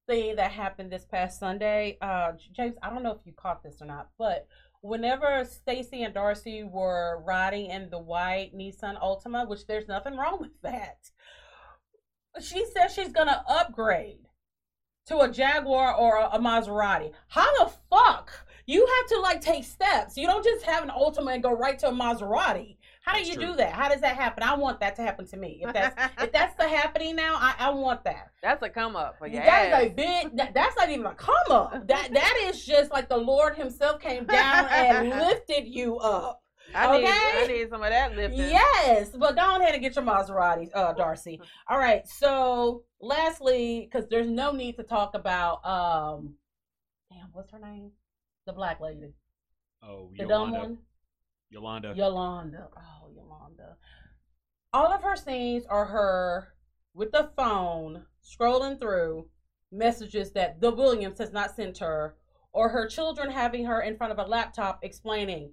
thing 0.08 0.36
that 0.36 0.50
happened 0.50 0.90
this 0.90 1.04
past 1.04 1.38
Sunday. 1.38 1.98
Uh 2.00 2.32
James, 2.52 2.74
I 2.82 2.90
don't 2.90 3.04
know 3.04 3.12
if 3.12 3.24
you 3.24 3.32
caught 3.36 3.62
this 3.62 3.80
or 3.80 3.86
not, 3.86 4.08
but 4.18 4.48
whenever 4.80 5.44
Stacey 5.44 6.02
and 6.02 6.14
Darcy 6.14 6.64
were 6.64 7.22
riding 7.24 7.70
in 7.70 7.90
the 7.90 7.98
white 7.98 8.52
Nissan 8.56 9.00
Altima, 9.00 9.48
which 9.48 9.66
there's 9.66 9.88
nothing 9.88 10.16
wrong 10.16 10.38
with 10.40 10.60
that, 10.62 10.98
she 12.40 12.64
says 12.66 12.92
she's 12.92 13.12
gonna 13.12 13.44
upgrade 13.48 14.26
to 15.06 15.20
a 15.20 15.30
Jaguar 15.30 15.94
or 15.94 16.16
a, 16.16 16.30
a 16.32 16.38
Maserati. 16.38 17.12
How 17.28 17.64
the 17.64 17.72
fuck? 17.90 18.30
You 18.66 18.86
have 18.86 19.06
to 19.08 19.20
like 19.20 19.40
take 19.40 19.64
steps. 19.64 20.16
You 20.16 20.26
don't 20.26 20.44
just 20.44 20.64
have 20.64 20.82
an 20.82 20.90
Ultima 20.90 21.32
and 21.32 21.42
go 21.42 21.52
right 21.52 21.78
to 21.78 21.88
a 21.88 21.92
Maserati. 21.92 22.76
How 23.08 23.14
do 23.14 23.20
That's 23.20 23.30
you 23.30 23.34
true. 23.36 23.46
do 23.52 23.56
that? 23.56 23.72
How 23.72 23.88
does 23.88 24.02
that 24.02 24.16
happen? 24.16 24.42
I 24.42 24.54
want 24.54 24.80
that 24.80 24.94
to 24.96 25.02
happen 25.02 25.26
to 25.28 25.36
me. 25.38 25.60
If 25.62 25.72
that's 25.72 25.96
if 26.22 26.30
that's 26.30 26.54
the 26.56 26.68
happening 26.68 27.16
now, 27.16 27.36
I, 27.36 27.54
I 27.58 27.70
want 27.70 28.04
that. 28.04 28.32
That's 28.42 28.62
a 28.62 28.68
come 28.68 28.96
up 28.96 29.16
for 29.18 29.26
your 29.26 29.42
That 29.42 29.72
ass. 29.72 29.82
is 29.82 29.86
a 29.86 29.94
big. 29.94 30.36
That, 30.36 30.52
that's 30.52 30.76
not 30.76 30.90
even 30.90 31.06
a 31.06 31.14
come 31.14 31.34
up. 31.50 31.86
That 31.88 32.12
that 32.12 32.40
is 32.44 32.62
just 32.66 32.90
like 32.92 33.08
the 33.08 33.16
Lord 33.16 33.56
Himself 33.56 34.02
came 34.02 34.26
down 34.26 34.66
and 34.66 35.08
lifted 35.20 35.66
you 35.68 35.96
up. 35.96 36.42
I 36.74 36.98
need, 36.98 37.04
okay. 37.04 37.32
I 37.34 37.46
need 37.46 37.70
some 37.70 37.82
of 37.82 37.88
that 37.88 38.14
lifting. 38.14 38.40
Yes, 38.40 39.08
but 39.18 39.34
go 39.36 39.56
ahead 39.56 39.72
and 39.72 39.82
get 39.82 39.96
your 39.96 40.04
Maserati, 40.04 40.68
uh, 40.74 40.92
Darcy. 40.92 41.40
All 41.70 41.78
right. 41.78 42.06
So, 42.06 42.82
lastly, 43.00 43.88
because 43.90 44.06
there's 44.10 44.28
no 44.28 44.52
need 44.52 44.76
to 44.76 44.82
talk 44.82 45.14
about 45.14 45.64
um, 45.64 46.34
damn, 47.10 47.28
what's 47.32 47.50
her 47.52 47.58
name? 47.58 47.92
The 48.46 48.52
black 48.52 48.80
lady, 48.82 49.14
Oh, 49.82 50.10
the 50.18 50.26
dumb 50.26 50.52
one. 50.52 50.78
Yolanda. 51.50 51.94
Yolanda. 51.96 52.68
Oh, 52.76 53.08
Yolanda. 53.14 53.76
All 54.72 54.92
of 54.92 55.02
her 55.02 55.16
scenes 55.16 55.64
are 55.66 55.86
her 55.86 56.54
with 56.94 57.12
the 57.12 57.30
phone 57.36 58.04
scrolling 58.22 58.78
through 58.78 59.26
messages 59.72 60.32
that 60.32 60.60
the 60.60 60.70
Williams 60.70 61.18
has 61.18 61.32
not 61.32 61.54
sent 61.54 61.78
her, 61.78 62.16
or 62.52 62.68
her 62.70 62.86
children 62.86 63.30
having 63.30 63.64
her 63.64 63.80
in 63.82 63.96
front 63.96 64.12
of 64.12 64.18
a 64.18 64.28
laptop 64.28 64.80
explaining, 64.82 65.52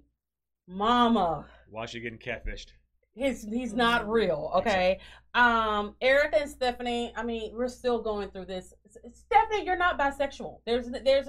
"Mama, 0.66 1.46
Why 1.70 1.84
is 1.84 1.90
she 1.90 2.00
getting 2.00 2.18
catfished? 2.18 2.68
he's 3.14 3.44
he's 3.44 3.72
not 3.74 4.08
real." 4.08 4.52
Okay. 4.56 4.98
Um, 5.34 5.94
Erika 6.00 6.40
and 6.40 6.50
Stephanie. 6.50 7.12
I 7.14 7.22
mean, 7.22 7.54
we're 7.54 7.68
still 7.68 8.00
going 8.00 8.30
through 8.30 8.46
this. 8.46 8.72
Stephanie, 9.12 9.64
you're 9.66 9.76
not 9.76 9.98
bisexual. 9.98 10.60
There's 10.66 10.88
there's 11.04 11.28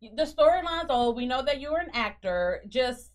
the 0.00 0.22
storylines. 0.24 0.86
Oh, 0.88 1.10
we 1.12 1.26
know 1.26 1.42
that 1.42 1.60
you're 1.60 1.78
an 1.78 1.90
actor. 1.92 2.62
Just, 2.68 3.10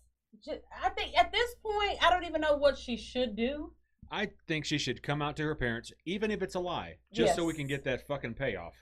I 0.82 0.88
think 0.90 1.16
at 1.16 1.32
this 1.32 1.54
point, 1.62 1.98
I 2.02 2.10
don't 2.10 2.24
even 2.24 2.40
know 2.40 2.56
what 2.56 2.78
she 2.78 2.96
should 2.96 3.36
do. 3.36 3.72
I 4.10 4.30
think 4.46 4.64
she 4.64 4.78
should 4.78 5.02
come 5.02 5.20
out 5.20 5.36
to 5.38 5.42
her 5.44 5.54
parents, 5.56 5.92
even 6.04 6.30
if 6.30 6.40
it's 6.42 6.54
a 6.54 6.60
lie, 6.60 6.98
just 7.12 7.34
so 7.34 7.44
we 7.44 7.54
can 7.54 7.66
get 7.66 7.82
that 7.84 8.06
fucking 8.06 8.34
payoff. 8.34 8.74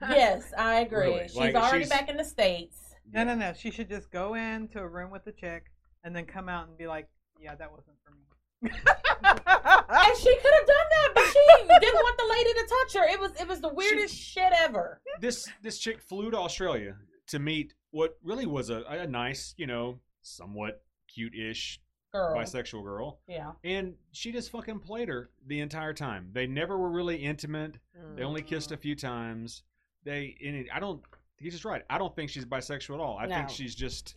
Yes, 0.00 0.52
I 0.58 0.80
agree. 0.80 1.06
Really, 1.06 1.28
She's 1.28 1.36
like, 1.36 1.54
already 1.54 1.84
she's- 1.84 1.88
back 1.88 2.08
in 2.08 2.16
the 2.16 2.24
states. 2.24 2.78
No, 3.12 3.24
no, 3.24 3.34
no. 3.34 3.52
She 3.52 3.70
should 3.70 3.88
just 3.88 4.10
go 4.10 4.34
into 4.34 4.78
a 4.78 4.88
room 4.88 5.10
with 5.10 5.24
the 5.24 5.32
chick 5.32 5.64
and 6.04 6.14
then 6.14 6.24
come 6.24 6.48
out 6.48 6.68
and 6.68 6.78
be 6.78 6.86
like, 6.86 7.08
"Yeah, 7.38 7.54
that 7.56 7.70
wasn't 7.70 7.96
for 8.04 8.12
me." 8.12 8.70
And 9.24 10.18
she 10.18 10.34
could 10.36 10.52
have 10.54 10.66
done 10.66 10.86
that, 10.90 11.10
but 11.14 11.24
she 11.24 11.66
didn't 11.80 11.94
want 11.94 12.16
the 12.18 12.28
lady 12.30 12.52
to 12.54 12.66
touch 12.68 12.94
her. 13.02 13.08
It 13.08 13.20
was 13.20 13.32
it 13.40 13.46
was 13.48 13.60
the 13.60 13.72
weirdest 13.72 14.16
shit 14.16 14.52
ever. 14.58 15.00
This 15.20 15.44
this 15.62 15.78
chick 15.78 16.00
flew 16.00 16.30
to 16.30 16.38
Australia 16.38 16.96
to 17.28 17.38
meet 17.38 17.74
what 17.90 18.16
really 18.22 18.46
was 18.46 18.70
a, 18.70 18.82
a 18.88 19.06
nice, 19.06 19.54
you 19.56 19.66
know, 19.66 20.00
somewhat 20.22 20.82
cute-ish 21.14 21.80
Girl. 22.12 22.36
bisexual 22.36 22.82
girl, 22.82 23.20
Yeah. 23.26 23.52
and 23.64 23.94
she 24.12 24.32
just 24.32 24.50
fucking 24.50 24.80
played 24.80 25.08
her 25.08 25.30
the 25.46 25.60
entire 25.60 25.94
time. 25.94 26.30
They 26.32 26.46
never 26.46 26.76
were 26.76 26.90
really 26.90 27.16
intimate. 27.16 27.78
Mm. 27.98 28.16
They 28.16 28.22
only 28.22 28.42
kissed 28.42 28.70
a 28.72 28.76
few 28.76 28.94
times. 28.94 29.62
They, 30.04 30.36
and 30.44 30.56
it, 30.56 30.66
I 30.72 30.78
don't. 30.80 31.00
He's 31.38 31.52
just 31.54 31.64
right. 31.64 31.82
I 31.88 31.98
don't 31.98 32.14
think 32.14 32.30
she's 32.30 32.44
bisexual 32.44 32.94
at 32.94 33.00
all. 33.00 33.16
I 33.18 33.26
think 33.28 33.48
she's 33.50 33.74
just 33.74 34.14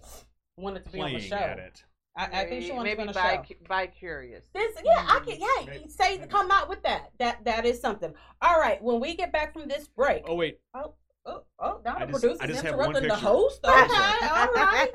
Wanted 0.58 0.84
to 0.86 0.90
be 0.92 1.00
on 1.02 1.14
the 1.14 1.20
show. 1.20 1.36
at 1.36 1.58
it. 1.60 1.84
I, 2.18 2.42
I 2.42 2.46
think 2.46 2.64
she 2.64 2.72
wanted 2.72 2.92
to 2.92 2.96
be 2.96 3.02
on 3.02 3.08
the 3.08 3.14
bi, 3.14 3.44
show. 3.48 3.56
bi 3.68 3.88
curious. 3.88 4.46
This, 4.54 4.74
yeah, 4.86 5.06
I 5.08 5.20
can. 5.26 5.38
Yeah, 5.40 5.66
Maybe. 5.74 5.90
say 5.90 6.18
come 6.30 6.50
out 6.52 6.70
with 6.70 6.82
that. 6.84 7.12
That 7.20 7.44
that 7.46 7.66
is 7.66 7.80
something. 7.82 8.14
All 8.42 8.58
right, 8.60 8.82
when 8.82 9.00
we 9.02 9.16
get 9.16 9.32
back 9.34 9.54
from 9.54 9.68
this 9.68 9.88
break. 9.88 10.24
Oh 10.28 10.36
wait, 10.36 10.60
Oh, 10.74 10.94
oh, 11.26 11.42
oh 11.60 11.82
now 11.86 11.96
I 11.98 12.06
the 12.06 12.12
just- 12.14 12.22
producer's 12.40 12.50
just 12.56 12.66
interrupting 12.66 13.08
the 13.08 13.16
host. 13.16 13.60
Okay, 13.66 14.28
all 14.28 14.48
right. 14.54 14.90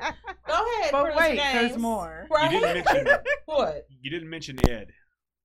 Go 0.47 0.53
ahead, 0.53 0.91
But 0.91 1.03
Producer 1.03 1.19
wait, 1.19 1.37
James. 1.39 1.53
there's 1.53 1.77
more. 1.77 2.27
you 2.43 2.49
didn't 2.59 2.85
mention 2.85 3.07
what? 3.45 3.87
you 4.01 4.09
didn't 4.11 4.29
mention 4.29 4.69
Ed. 4.69 4.91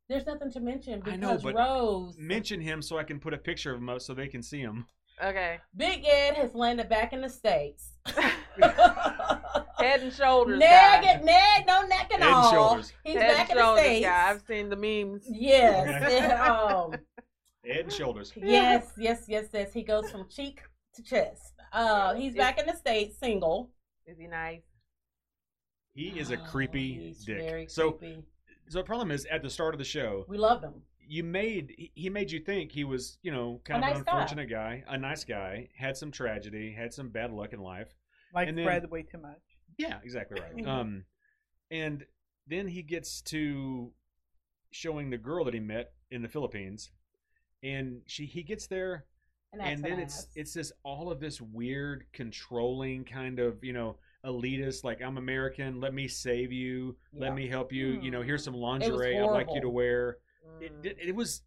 There's 0.09 0.27
nothing 0.27 0.51
to 0.53 0.61
mention 0.61 0.95
I 0.95 1.17
because 1.17 1.19
know, 1.21 1.39
but 1.43 1.55
Rose, 1.57 2.17
Mention 2.19 2.61
him 2.61 2.81
so 2.83 2.97
I 2.99 3.03
can 3.05 3.19
put 3.19 3.35
a 3.35 3.39
picture 3.39 3.73
of 3.73 3.79
him 3.79 3.89
up 3.89 4.01
so 4.01 4.15
they 4.15 4.29
can 4.29 4.43
see 4.43 4.61
him. 4.61 4.87
Okay. 5.23 5.59
Big 5.77 6.05
Ed 6.07 6.35
has 6.35 6.55
landed 6.55 6.89
back 6.89 7.13
in 7.13 7.23
the 7.23 7.29
states. 7.29 7.93
Head 9.79 10.01
and 10.03 10.13
shoulders. 10.13 10.59
Neg, 10.59 11.03
guy. 11.03 11.21
neg, 11.23 11.67
no 11.67 11.83
neck 11.87 12.11
and 12.13 12.23
Head 12.23 12.29
and 12.29 12.35
all. 12.35 12.51
shoulders. 12.53 12.93
He's 13.05 13.17
Head 13.17 13.37
back 13.37 13.51
and 13.51 13.59
in 13.59 13.65
the 13.67 13.77
states. 13.79 14.07
guy. 14.07 14.31
I've 14.31 14.43
seen 14.47 14.69
the 14.69 14.77
memes. 14.77 15.25
Yes, 15.31 16.11
and, 16.13 16.33
um, 16.33 16.93
Head 17.65 17.81
and 17.85 17.93
shoulders. 17.93 18.33
yes, 18.37 18.93
yes, 18.97 19.25
yes, 19.29 19.47
yes. 19.53 19.73
He 19.73 19.83
goes 19.83 20.11
from 20.11 20.29
cheek 20.29 20.63
to 20.97 21.03
chest. 21.03 21.53
Uh, 21.73 22.15
he's 22.15 22.33
Is- 22.33 22.37
back 22.39 22.59
in 22.59 22.67
the 22.67 22.75
states, 22.77 23.19
single. 23.19 23.71
Is 24.07 24.19
he 24.19 24.27
nice? 24.27 24.63
He 25.95 26.09
is 26.19 26.31
a 26.31 26.39
Oh, 26.41 26.45
creepy 26.47 26.95
he's 27.07 27.25
dick. 27.25 27.39
Very 27.39 27.67
so, 27.69 27.93
creepy. 27.93 28.23
so 28.69 28.79
the 28.79 28.85
problem 28.85 29.11
is 29.11 29.25
at 29.27 29.43
the 29.43 29.51
start 29.51 29.75
of 29.75 29.79
the 29.79 29.85
show, 29.85 30.25
We 30.29 30.37
loved 30.39 30.63
him. 30.65 30.83
you 31.01 31.25
made 31.25 31.75
he- 31.79 31.93
he 31.95 32.11
made 32.11 32.31
you 32.31 32.41
think 32.41 32.71
he 32.73 32.85
was 32.85 33.19
you 33.23 33.31
know 33.33 33.61
kind 33.65 33.83
A 33.83 33.87
of 33.89 33.93
nice 33.95 34.03
an 34.03 34.09
unfortunate 34.09 34.51
guy. 34.51 34.85
a 34.89 34.99
nice 34.99 35.25
guy, 35.25 35.69
had 35.77 35.97
some 35.97 36.11
tragedy, 36.11 36.73
had 36.73 36.93
some 36.93 37.09
bad 37.09 37.31
luck 37.33 37.53
in 37.53 37.61
life. 37.61 37.95
Like 38.35 38.49
And 38.49 38.59
then- 38.59 38.91
way 38.91 39.03
too 39.03 39.19
much. 39.19 39.41
Yeah, 39.79 40.01
exactly 40.03 40.41
right. 40.41 40.67
Um, 40.67 41.05
and 41.71 42.07
then 42.47 42.69
he 42.69 42.83
gets 42.83 43.21
to 43.23 43.93
showing 44.71 45.11
the 45.11 45.19
girl 45.19 45.45
that 45.47 45.55
he 45.55 45.61
met 45.61 45.93
in 46.11 46.23
the 46.23 46.29
Philippines, 46.29 46.91
and 47.63 48.03
she 48.07 48.27
he 48.27 48.43
gets 48.43 48.67
there, 48.67 49.07
And, 49.53 49.63
and 49.63 49.83
then 49.85 49.99
it's 49.99 50.27
it's 50.35 50.53
this 50.53 50.73
all 50.83 51.11
of 51.11 51.21
this 51.21 51.41
weird 51.41 52.05
controlling 52.13 53.05
kind 53.05 53.39
of 53.39 53.63
you 53.63 53.73
know 53.73 53.97
elitist 54.25 54.85
like 54.85 55.01
I'm 55.01 55.19
American, 55.19 55.81
let 55.81 55.95
me 55.95 56.09
save 56.09 56.53
you, 56.53 56.97
Yeah. 57.13 57.21
let 57.27 57.35
me 57.35 57.49
help 57.49 57.73
you, 57.73 57.99
you 58.03 58.11
know 58.11 58.23
here's 58.23 58.45
some 58.45 58.55
lingerie 58.55 59.19
I'd 59.19 59.25
like 59.31 59.49
you 59.55 59.61
to 59.61 59.69
wear. 59.71 60.19
Mm. 60.47 60.63
It, 60.63 60.73
it, 60.83 60.97
it 61.09 61.15
was 61.17 61.43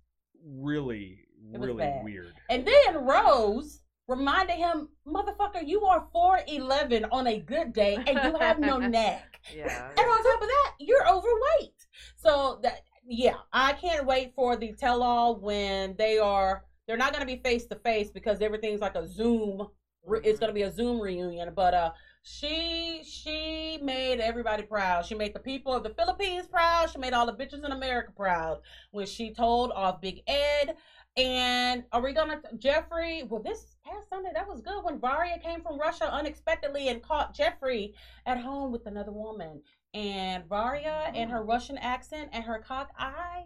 really 0.46 1.20
It 1.54 1.60
really 1.60 1.84
bad. 1.84 2.04
weird. 2.04 2.34
And 2.50 2.66
then 2.66 3.04
Rose 3.04 3.82
reminded 4.08 4.56
him, 4.56 4.90
"Motherfucker, 5.06 5.62
you 5.66 5.82
are 5.86 6.08
four 6.12 6.40
eleven 6.48 7.06
on 7.12 7.28
a 7.28 7.40
good 7.40 7.74
day, 7.74 7.96
and 7.96 8.08
you 8.24 8.40
have 8.40 8.60
no 8.60 8.78
neck." 9.00 9.40
Yeah. 9.56 9.90
And 9.90 10.00
on 10.00 10.24
top 10.24 10.42
of 10.42 10.48
that, 10.48 10.74
you're 10.80 11.08
overweight. 11.08 11.76
So 12.16 12.60
that 12.64 12.82
yeah, 13.08 13.36
I 13.52 13.74
can't 13.74 14.06
wait 14.06 14.34
for 14.36 14.56
the 14.56 14.74
tell 14.74 15.04
all 15.04 15.36
when 15.40 15.96
they 15.98 16.18
are 16.18 16.64
they're 16.90 16.98
not 16.98 17.14
going 17.14 17.22
to 17.22 17.28
be 17.28 17.40
face 17.40 17.68
to 17.68 17.76
face 17.76 18.10
because 18.10 18.42
everything's 18.42 18.82
like 18.82 18.96
a 18.96 19.08
Zoom. 19.08 19.68
re- 20.04 20.22
It's 20.24 20.40
going 20.40 20.50
to 20.50 20.56
be 20.56 20.64
a 20.64 20.72
Zoom 20.72 21.00
reunion, 21.00 21.54
but 21.56 21.76
uh 21.76 21.92
she 22.24 23.04
she 23.04 23.78
made 23.82 24.20
everybody 24.20 24.64
proud. 24.64 25.06
She 25.06 25.14
made 25.14 25.36
the 25.36 25.40
people 25.40 25.72
of 25.72 25.84
the 25.84 25.92
Philippines 25.92 26.48
proud. 26.48 26.90
She 26.90 26.98
made 26.98 27.14
all 27.14 27.28
the 27.28 27.34
bitches 27.34 27.64
in 27.64 27.72
America 27.72 28.12
proud 28.12 28.62
when 28.90 29.06
she 29.06 29.32
told 29.32 29.72
off 29.72 30.02
Big 30.02 30.22
Ed. 30.28 30.76
And 31.16 31.84
are 31.92 32.02
we 32.02 32.12
gonna 32.12 32.42
Geoffrey? 32.58 33.22
Well, 33.22 33.44
this 33.44 33.78
past 33.86 34.10
Sunday 34.10 34.32
that 34.34 34.48
was 34.48 34.62
good 34.62 34.84
when 34.84 35.00
Varya 35.00 35.38
came 35.38 35.62
from 35.62 35.80
Russia 35.80 36.12
unexpectedly 36.12 36.88
and 36.90 37.04
caught 37.04 37.36
Geoffrey 37.36 37.94
at 38.26 38.40
home 38.40 38.72
with 38.72 38.88
another 38.88 39.12
woman. 39.12 39.62
And 39.94 40.46
Varya 40.46 41.12
and 41.14 41.30
her 41.30 41.44
Russian 41.44 41.78
accent 41.78 42.30
and 42.34 42.44
her 42.44 42.60
cock 42.60 42.90
eye, 42.98 43.44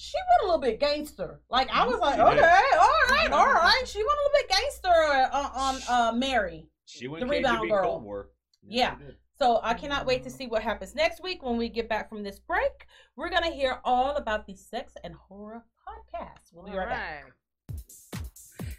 she 0.00 0.16
went 0.30 0.42
a 0.42 0.46
little 0.46 0.60
bit 0.60 0.80
gangster. 0.80 1.40
Like 1.50 1.68
I 1.70 1.86
was 1.86 1.98
like, 2.00 2.14
She 2.14 2.20
okay, 2.22 2.34
did. 2.36 2.78
all 2.78 2.88
right, 3.10 3.28
all 3.32 3.52
right. 3.52 3.82
She 3.86 3.98
went 3.98 4.08
a 4.18 4.22
little 4.22 4.32
bit 4.34 4.48
gangster 4.48 4.88
uh, 5.32 5.50
on 5.54 5.76
uh, 5.88 6.12
Mary. 6.16 6.68
She 6.86 7.06
went 7.06 7.20
The 7.20 7.26
rebound 7.30 7.60
KGB 7.60 7.68
girl. 7.68 7.84
Cold 7.84 8.02
War. 8.04 8.30
Yeah. 8.66 8.96
she 8.98 9.04
did. 9.04 9.16
So 9.38 9.60
I 9.62 9.74
cannot 9.74 10.06
wait 10.06 10.22
to 10.24 10.30
see 10.30 10.46
what 10.46 10.62
happens 10.62 10.94
next 10.94 11.22
week 11.22 11.42
when 11.42 11.56
we 11.58 11.68
get 11.68 11.88
back 11.88 12.08
from 12.08 12.22
this 12.22 12.38
break. 12.38 12.86
We're 13.16 13.28
gonna 13.30 13.50
hear 13.50 13.80
all 13.84 14.16
about 14.16 14.46
the 14.46 14.56
sex 14.56 14.94
and 15.04 15.14
horror 15.14 15.64
podcast. 15.86 16.52
We'll 16.54 16.64
be 16.64 16.72
All 16.72 16.78
right 16.78 16.88
back. 16.88 17.32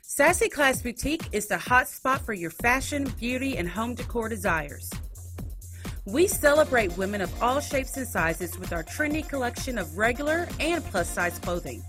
Sassy 0.01 0.49
Class 0.49 0.81
Boutique 0.81 1.23
is 1.31 1.47
the 1.47 1.57
hot 1.57 1.87
spot 1.87 2.21
for 2.21 2.33
your 2.33 2.51
fashion, 2.51 3.05
beauty, 3.19 3.57
and 3.57 3.69
home 3.69 3.95
decor 3.95 4.27
desires. 4.27 4.89
We 6.05 6.25
celebrate 6.25 6.97
women 6.97 7.21
of 7.21 7.43
all 7.43 7.59
shapes 7.59 7.95
and 7.95 8.07
sizes 8.07 8.57
with 8.57 8.73
our 8.73 8.83
trendy 8.83 9.27
collection 9.27 9.77
of 9.77 9.99
regular 9.99 10.47
and 10.59 10.83
plus 10.85 11.07
size 11.07 11.37
clothing. 11.37 11.83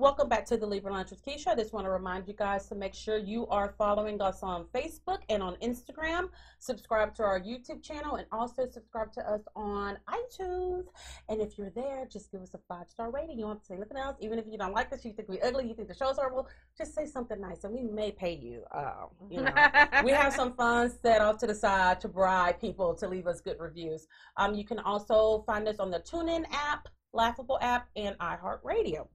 Welcome 0.00 0.30
back 0.30 0.46
to 0.46 0.56
the 0.56 0.64
Libra 0.64 0.94
Lounge 0.94 1.10
with 1.10 1.22
Keisha. 1.22 1.48
I 1.48 1.56
just 1.56 1.74
want 1.74 1.84
to 1.84 1.90
remind 1.90 2.26
you 2.26 2.32
guys 2.32 2.66
to 2.68 2.74
make 2.74 2.94
sure 2.94 3.18
you 3.18 3.46
are 3.48 3.74
following 3.76 4.22
us 4.22 4.42
on 4.42 4.64
Facebook 4.74 5.18
and 5.28 5.42
on 5.42 5.56
Instagram. 5.56 6.30
Subscribe 6.58 7.14
to 7.16 7.22
our 7.22 7.38
YouTube 7.38 7.82
channel 7.82 8.14
and 8.16 8.26
also 8.32 8.66
subscribe 8.66 9.12
to 9.12 9.30
us 9.30 9.42
on 9.54 9.98
iTunes. 10.08 10.84
And 11.28 11.42
if 11.42 11.58
you're 11.58 11.68
there, 11.68 12.08
just 12.10 12.32
give 12.32 12.40
us 12.40 12.54
a 12.54 12.58
five 12.66 12.88
star 12.88 13.10
rating. 13.10 13.36
You 13.36 13.42
don't 13.42 13.48
want 13.48 13.60
to 13.60 13.66
say 13.66 13.76
nothing 13.76 13.98
else, 13.98 14.16
even 14.20 14.38
if 14.38 14.46
you 14.50 14.56
don't 14.56 14.72
like 14.72 14.90
us, 14.90 15.04
you 15.04 15.12
think 15.12 15.28
we're 15.28 15.44
ugly, 15.44 15.68
you 15.68 15.74
think 15.74 15.88
the 15.88 15.94
show's 15.94 16.16
horrible, 16.16 16.48
just 16.78 16.94
say 16.94 17.04
something 17.04 17.38
nice 17.38 17.64
and 17.64 17.74
we 17.74 17.82
may 17.82 18.10
pay 18.10 18.32
you. 18.32 18.62
Uh, 18.72 19.04
you 19.28 19.42
know, 19.42 19.52
we 20.02 20.12
have 20.12 20.32
some 20.32 20.54
funds 20.54 20.94
set 21.02 21.20
off 21.20 21.36
to 21.40 21.46
the 21.46 21.54
side 21.54 22.00
to 22.00 22.08
bribe 22.08 22.58
people 22.58 22.94
to 22.94 23.06
leave 23.06 23.26
us 23.26 23.42
good 23.42 23.56
reviews. 23.60 24.06
Um, 24.38 24.54
you 24.54 24.64
can 24.64 24.78
also 24.78 25.44
find 25.46 25.68
us 25.68 25.78
on 25.78 25.90
the 25.90 26.00
TuneIn 26.00 26.46
app, 26.50 26.88
Laughable 27.12 27.58
app, 27.60 27.88
and 27.96 28.16
iHeartRadio. 28.18 29.06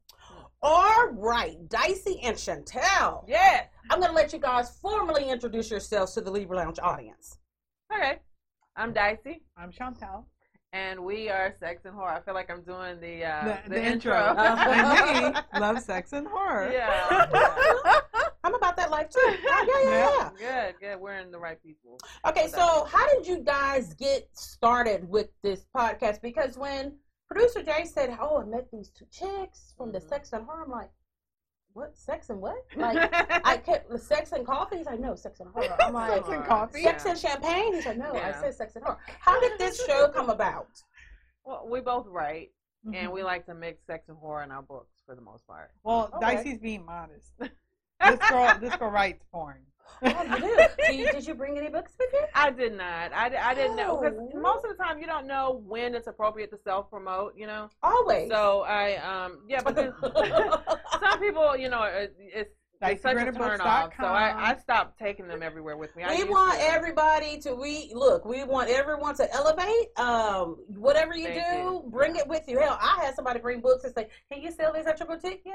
All 0.67 1.09
right, 1.11 1.57
Dicey 1.69 2.19
and 2.23 2.35
Chantell. 2.35 3.23
Yeah. 3.27 3.65
I'm 3.91 3.99
going 3.99 4.09
to 4.09 4.15
let 4.15 4.33
you 4.33 4.39
guys 4.39 4.71
formally 4.81 5.29
introduce 5.29 5.69
yourselves 5.69 6.13
to 6.13 6.21
the 6.21 6.31
Libra 6.31 6.57
Lounge 6.57 6.79
audience. 6.81 7.37
Okay. 7.95 8.17
I'm 8.75 8.91
Dicey, 8.91 9.43
I'm 9.55 9.71
Chantell. 9.71 10.25
and 10.73 10.99
we 10.99 11.29
are 11.29 11.53
Sex 11.59 11.85
and 11.85 11.93
Horror. 11.93 12.13
I 12.13 12.21
feel 12.21 12.33
like 12.33 12.49
I'm 12.49 12.63
doing 12.63 12.99
the 12.99 13.25
uh, 13.25 13.43
The, 13.43 13.69
the, 13.69 13.75
the 13.75 13.85
intro. 13.85 14.15
Uh-huh. 14.15 14.71
and 15.35 15.43
we 15.53 15.59
love 15.59 15.79
sex 15.81 16.13
and 16.13 16.27
horror. 16.27 16.71
Yeah. 16.73 17.27
I'm 18.43 18.55
about 18.55 18.75
that 18.77 18.89
life 18.89 19.11
too. 19.11 19.19
Yeah, 19.23 19.65
yeah, 19.67 19.83
yeah. 19.83 20.29
yeah. 20.39 20.71
good, 20.71 20.79
good. 20.79 20.99
We're 20.99 21.19
in 21.19 21.29
the 21.29 21.37
right 21.37 21.61
people. 21.61 21.99
Okay, 22.27 22.47
so 22.47 22.85
how 22.85 23.07
did 23.13 23.27
you 23.27 23.37
guys 23.37 23.93
get 23.93 24.27
started 24.33 25.07
with 25.07 25.27
this 25.43 25.63
podcast? 25.75 26.23
Because 26.23 26.57
when 26.57 26.93
producer 27.29 27.63
Jay 27.63 27.85
said, 27.85 28.15
"Oh, 28.19 28.41
I 28.41 28.45
met 28.45 28.69
these 28.71 28.89
two 28.89 29.05
chicks 29.11 29.73
from 29.77 29.91
the 29.91 29.99
Mhm. 29.99 30.09
Sex 30.09 30.33
and 30.33 30.45
Horror," 30.45 30.63
I'm 30.63 30.71
like, 30.71 30.91
"What? 31.73 31.97
Sex 31.97 32.29
and 32.29 32.41
what?" 32.41 32.63
Like, 32.75 32.97
I 33.45 33.57
kept 33.65 33.89
the 33.89 33.97
sex 33.97 34.31
and 34.31 34.45
coffee. 34.45 34.77
He's 34.77 34.85
like, 34.85 34.99
"No, 34.99 35.15
sex 35.15 35.39
and 35.39 35.49
horror." 35.49 35.75
I'm 35.81 35.93
like, 35.93 36.13
Sex 36.13 36.27
and 36.29 36.45
coffee? 36.45 36.83
Sex 36.83 37.05
and 37.05 37.17
champagne. 37.17 37.73
He's 37.73 37.85
like, 37.85 37.97
"No, 37.97 38.13
I 38.13 38.31
said 38.33 38.53
sex 38.55 38.75
and 38.75 38.85
horror." 38.85 38.99
How 39.19 39.39
did 39.39 39.57
this 39.59 39.83
show 39.85 40.09
come 40.09 40.29
about? 40.29 40.81
Well, 41.43 41.67
we 41.69 41.81
both 41.81 42.07
write, 42.07 42.51
and 42.85 42.95
Mhm. 42.95 43.11
we 43.11 43.23
like 43.23 43.45
to 43.47 43.53
mix 43.53 43.85
sex 43.85 44.07
and 44.09 44.17
horror 44.17 44.43
in 44.43 44.51
our 44.51 44.63
books 44.63 45.01
for 45.05 45.15
the 45.15 45.21
most 45.21 45.45
part. 45.47 45.71
Well, 45.83 46.09
Okay. 46.13 46.35
Dicey's 46.37 46.59
being 46.59 46.85
modest. 46.85 47.33
This 47.39 48.19
girl, 48.29 48.57
this 48.59 48.75
girl 48.75 48.89
writes 48.91 49.23
porn. 49.31 49.65
Oh. 50.03 50.69
Did 50.87 50.99
you, 50.99 51.11
did 51.11 51.25
you 51.27 51.33
bring 51.35 51.57
any 51.57 51.69
books 51.69 51.93
with 51.97 52.09
you? 52.13 52.25
I 52.35 52.51
did 52.51 52.73
not. 52.73 53.13
I, 53.13 53.31
I 53.41 53.53
didn't 53.55 53.75
know 53.77 53.97
because 53.97 54.17
Oh. 54.19 54.39
most 54.39 54.63
of 54.65 54.75
the 54.75 54.83
time 54.83 54.99
you 54.99 55.07
don't 55.07 55.25
know 55.25 55.61
when 55.65 55.95
it's 55.95 56.07
appropriate 56.07 56.51
to 56.51 56.57
self 56.63 56.89
promote. 56.89 57.33
You 57.37 57.47
know. 57.47 57.69
Always. 57.81 58.29
So 58.29 58.61
I 58.61 58.95
um 58.97 59.39
yeah, 59.47 59.61
but 59.63 59.75
some 60.99 61.19
people 61.19 61.55
you 61.57 61.69
know 61.69 61.83
it, 61.83 62.15
it's. 62.19 62.51
It's 62.81 63.01
such 63.01 63.15
a 63.17 63.31
turn 63.31 63.61
off, 63.61 63.93
so 63.99 64.05
I, 64.05 64.51
I 64.51 64.55
stopped 64.57 64.99
taking 64.99 65.27
them 65.27 65.41
everywhere 65.41 65.77
with 65.77 65.95
me. 65.95 66.03
I 66.03 66.09
we 66.11 66.17
used 66.17 66.29
want 66.29 66.59
to. 66.59 66.65
everybody 66.65 67.39
to 67.39 67.55
we 67.55 67.91
look. 67.93 68.25
We 68.25 68.43
want 68.43 68.69
everyone 68.69 69.15
to 69.15 69.33
elevate. 69.33 69.97
Um, 69.97 70.57
whatever 70.67 71.15
you 71.15 71.25
Thank 71.27 71.35
do, 71.57 71.57
you. 71.63 71.83
bring 71.87 72.15
it 72.17 72.27
with 72.27 72.43
you. 72.47 72.59
Hell, 72.59 72.77
I 72.81 73.03
had 73.03 73.15
somebody 73.15 73.39
bring 73.39 73.61
books 73.61 73.85
and 73.85 73.93
say, 73.93 74.09
"Can 74.31 74.41
you 74.41 74.51
sell 74.51 74.73
these 74.73 74.85
at 74.85 74.99
your 74.99 75.07
boutique?" 75.07 75.41
Yeah, 75.45 75.53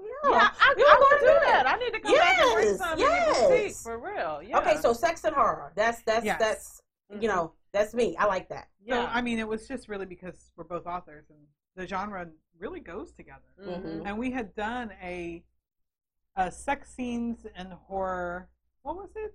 yeah. 0.00 0.30
Yeah, 0.30 0.50
I, 0.60 0.74
You 0.76 0.84
I 0.88 0.98
wanna 0.98 1.20
do 1.20 1.26
do 1.26 1.32
that. 1.32 1.64
that. 1.64 1.66
I 1.66 1.76
need 1.78 1.92
to 1.92 2.00
come 2.00 2.14
back 2.16 2.40
and 2.40 2.54
bring 2.54 2.76
some 2.76 2.98
yes. 2.98 3.36
in 3.36 3.42
your 3.42 3.50
boutique 3.58 3.76
for 3.76 3.98
real. 3.98 4.40
Yeah. 4.42 4.58
Okay, 4.58 4.76
so 4.80 4.92
sex 4.92 5.24
and 5.24 5.34
horror. 5.34 5.72
That's 5.76 6.02
that's 6.02 6.24
Yes. 6.24 6.38
that's 6.40 6.82
you 7.20 7.28
know 7.28 7.52
that's 7.72 7.94
me. 7.94 8.16
I 8.16 8.24
like 8.26 8.48
that. 8.48 8.68
So 8.88 8.94
yeah. 8.94 9.10
I 9.12 9.20
mean, 9.22 9.38
it 9.38 9.46
was 9.46 9.68
just 9.68 9.88
really 9.88 10.06
because 10.06 10.50
we're 10.56 10.64
both 10.64 10.86
authors, 10.86 11.26
and 11.30 11.38
the 11.76 11.86
genre 11.86 12.28
really 12.58 12.80
goes 12.80 13.12
together. 13.12 13.40
Mhm. 13.62 14.02
And 14.06 14.18
we 14.18 14.30
had 14.30 14.54
done 14.54 14.92
a, 15.02 15.42
a 16.36 16.50
sex 16.50 16.94
scenes 16.94 17.46
and 17.56 17.72
horror. 17.72 18.48
What 18.82 18.96
was 18.96 19.10
it? 19.16 19.34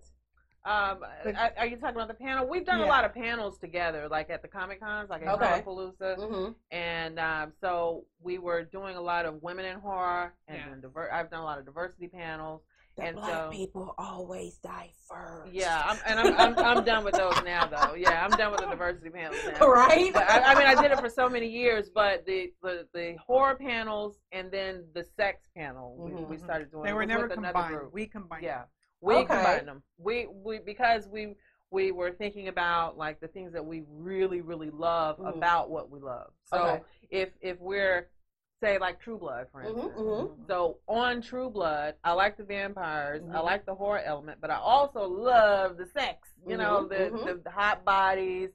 Um, 0.66 1.00
are, 1.38 1.54
are 1.60 1.66
you 1.66 1.78
talking 1.78 1.96
about 1.96 2.10
the 2.10 2.14
panel? 2.14 2.46
We've 2.46 2.66
done 2.66 2.82
a 2.82 2.86
lot 2.86 3.06
of 3.06 3.14
panels 3.14 3.58
together, 3.58 4.10
like 4.10 4.30
at 4.30 4.42
the 4.42 4.50
Comic 4.50 4.82
Cons, 4.82 5.10
like 5.10 5.22
at 5.26 5.34
Okay. 5.36 5.64
Palooza, 5.66 6.18
Mm-hmm. 6.18 6.52
and 6.72 7.20
um, 7.20 7.54
so 7.62 8.04
we 8.22 8.38
were 8.38 8.64
doing 8.64 8.98
a 8.98 9.02
lot 9.02 9.26
of 9.26 9.42
women 9.42 9.64
in 9.66 9.80
horror, 9.80 10.34
and 10.50 10.58
Yeah. 10.58 10.70
then 10.70 10.82
diver- 10.82 11.12
I've 11.14 11.30
done 11.32 11.40
a 11.40 11.46
lot 11.46 11.58
of 11.60 11.66
diversity 11.66 12.10
panels. 12.10 12.62
The 12.98 13.04
And 13.04 13.16
black 13.18 13.30
so- 13.32 13.50
people 13.52 13.94
always 14.00 14.58
die 14.58 14.90
first. 15.08 15.54
Yeah, 15.54 15.84
I'm, 15.86 15.98
and 16.08 16.20
I'm, 16.20 16.58
I'm 16.58 16.78
I'm 16.78 16.84
done 16.84 17.04
with 17.06 17.14
those 17.14 17.36
now, 17.46 17.68
though. 17.68 17.94
Yeah, 17.94 18.26
I'm 18.26 18.32
done 18.32 18.52
with 18.52 18.62
the 18.62 18.68
diversity 18.68 19.12
panels 19.12 19.38
now. 19.60 19.68
right. 19.68 20.12
But 20.12 20.28
I, 20.30 20.54
I 20.54 20.56
mean, 20.56 20.66
I 20.68 20.82
did 20.82 20.92
it 20.92 21.00
for 21.00 21.10
so 21.10 21.30
many 21.30 21.48
years, 21.48 21.90
but 21.94 22.26
the 22.26 22.52
the, 22.64 22.88
the 22.94 23.16
horror 23.24 23.56
panels 23.56 24.18
and 24.32 24.50
then 24.52 24.84
the 24.96 25.04
sex 25.16 25.44
panel, 25.56 25.96
we, 25.98 26.12
Mhm. 26.12 26.28
we 26.28 26.38
started 26.38 26.72
doing. 26.72 26.86
They 26.86 26.94
were 26.94 27.06
never 27.06 27.28
with 27.28 27.38
another 27.38 27.54
combined. 27.54 27.76
group. 27.78 27.94
We 27.94 28.08
combined. 28.08 28.44
Yeah, 28.44 28.64
we 29.02 29.14
Okay. 29.16 29.26
combined 29.28 29.68
them. 29.68 29.84
We 30.00 30.28
we 30.34 30.58
because 30.60 31.08
we 31.08 31.36
we 31.70 31.92
were 31.92 32.12
thinking 32.12 32.48
about 32.48 32.98
like 32.98 33.20
the 33.20 33.28
things 33.28 33.54
that 33.54 33.64
we 33.66 33.84
really 33.90 34.42
really 34.42 34.72
love 34.72 35.20
Mhm. 35.20 35.36
about 35.38 35.70
what 35.70 35.92
we 35.92 36.00
love. 36.00 36.32
So 36.46 36.58
Okay. 36.58 36.82
if 37.12 37.30
if 37.42 37.60
we're 37.60 38.10
say 38.60 38.78
like 38.80 39.00
True 39.00 39.18
Blood, 39.18 39.48
for 39.52 39.62
Mhm, 39.62 39.70
instance. 39.72 39.98
mhm. 39.98 40.48
So 40.48 40.78
on 40.88 41.22
True 41.22 41.50
Blood, 41.50 41.96
I 42.04 42.14
like 42.14 42.38
the 42.38 42.44
vampires, 42.44 43.22
I 43.34 43.40
Mhm. 43.40 43.44
like 43.44 43.66
the 43.66 43.76
horror 43.76 44.00
element, 44.00 44.40
but 44.42 44.50
I 44.50 44.58
also 44.58 45.08
love 45.08 45.78
the 45.78 45.86
sex. 45.86 46.30
You 46.46 46.58
know, 46.58 46.86
Mhm, 46.86 46.90
the, 46.90 47.20
the 47.36 47.42
the 47.44 47.52
hot 47.52 47.84
bodies, 47.86 48.50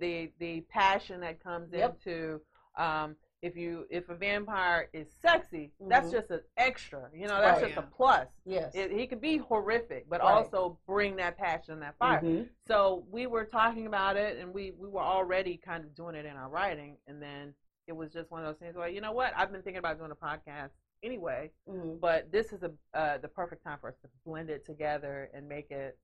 the 0.00 0.32
the 0.38 0.60
passion 0.62 1.20
that 1.20 1.42
comes 1.42 1.72
Yep. 1.72 1.98
into. 2.06 2.40
Um, 2.76 3.16
if 3.42 3.56
you 3.56 3.86
if 3.90 4.08
a 4.08 4.14
vampire 4.14 4.88
is 4.94 5.06
sexy, 5.20 5.70
that's 5.88 6.10
just 6.10 6.30
an 6.30 6.40
extra. 6.56 7.10
You 7.12 7.26
know, 7.28 7.40
that's 7.40 7.60
Right. 7.60 7.74
just 7.74 7.78
a 7.78 7.82
plus. 7.82 8.26
Yes. 8.46 8.74
It, 8.74 8.90
he 8.90 9.06
could 9.06 9.20
be 9.20 9.36
horrific, 9.36 10.08
but 10.08 10.20
Right. 10.22 10.46
also 10.46 10.78
bring 10.86 11.16
that 11.16 11.36
passion, 11.36 11.78
that 11.80 11.96
fire. 11.98 12.22
So 12.66 13.04
we 13.10 13.26
were 13.26 13.44
talking 13.44 13.86
about 13.86 14.16
it, 14.16 14.38
and 14.38 14.52
we 14.54 14.72
we 14.72 14.88
were 14.88 15.02
already 15.02 15.58
kind 15.58 15.84
of 15.84 15.94
doing 15.94 16.14
it 16.14 16.24
in 16.24 16.36
our 16.36 16.48
writing, 16.48 16.96
and 17.06 17.20
then 17.20 17.54
it 17.86 17.92
was 17.92 18.12
just 18.12 18.30
one 18.30 18.44
of 18.44 18.46
those 18.46 18.58
things 18.58 18.76
where 18.76 18.88
you 18.88 19.00
know 19.00 19.12
what 19.12 19.32
I've 19.36 19.52
been 19.52 19.62
thinking 19.62 19.78
about 19.78 19.98
doing 19.98 20.10
a 20.10 20.14
podcast 20.14 20.70
anyway, 21.02 21.50
Mhm. 21.68 22.00
but 22.00 22.30
this 22.32 22.52
is 22.52 22.62
a 22.62 22.72
uh, 22.98 23.18
the 23.18 23.28
perfect 23.28 23.62
time 23.62 23.78
for 23.80 23.88
us 23.88 23.96
to 24.02 24.08
blend 24.24 24.50
it 24.50 24.64
together 24.64 25.30
and 25.34 25.48
make 25.48 25.70
it 25.70 25.98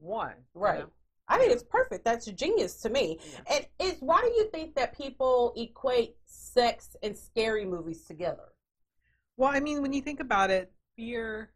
one. 0.00 0.34
you 0.54 0.60
Right. 0.60 0.78
know? 0.80 0.90
I 1.30 1.38
think 1.38 1.52
it's 1.52 1.62
perfect. 1.62 2.04
That's 2.04 2.24
genius 2.26 2.80
to 2.82 2.88
me. 2.88 3.18
Yeah. 3.20 3.56
And 3.56 3.66
it's 3.80 4.00
why 4.00 4.20
do 4.22 4.28
you 4.28 4.48
think 4.50 4.74
that 4.76 4.96
people 4.96 5.52
equate 5.56 6.16
sex 6.24 6.96
and 7.02 7.16
scary 7.16 7.66
movies 7.66 8.04
together? 8.06 8.52
Well, 9.36 9.50
I 9.52 9.60
mean, 9.60 9.82
when 9.82 9.92
you 9.92 10.00
think 10.00 10.20
about 10.20 10.50
it, 10.50 10.72
fear 10.96 11.52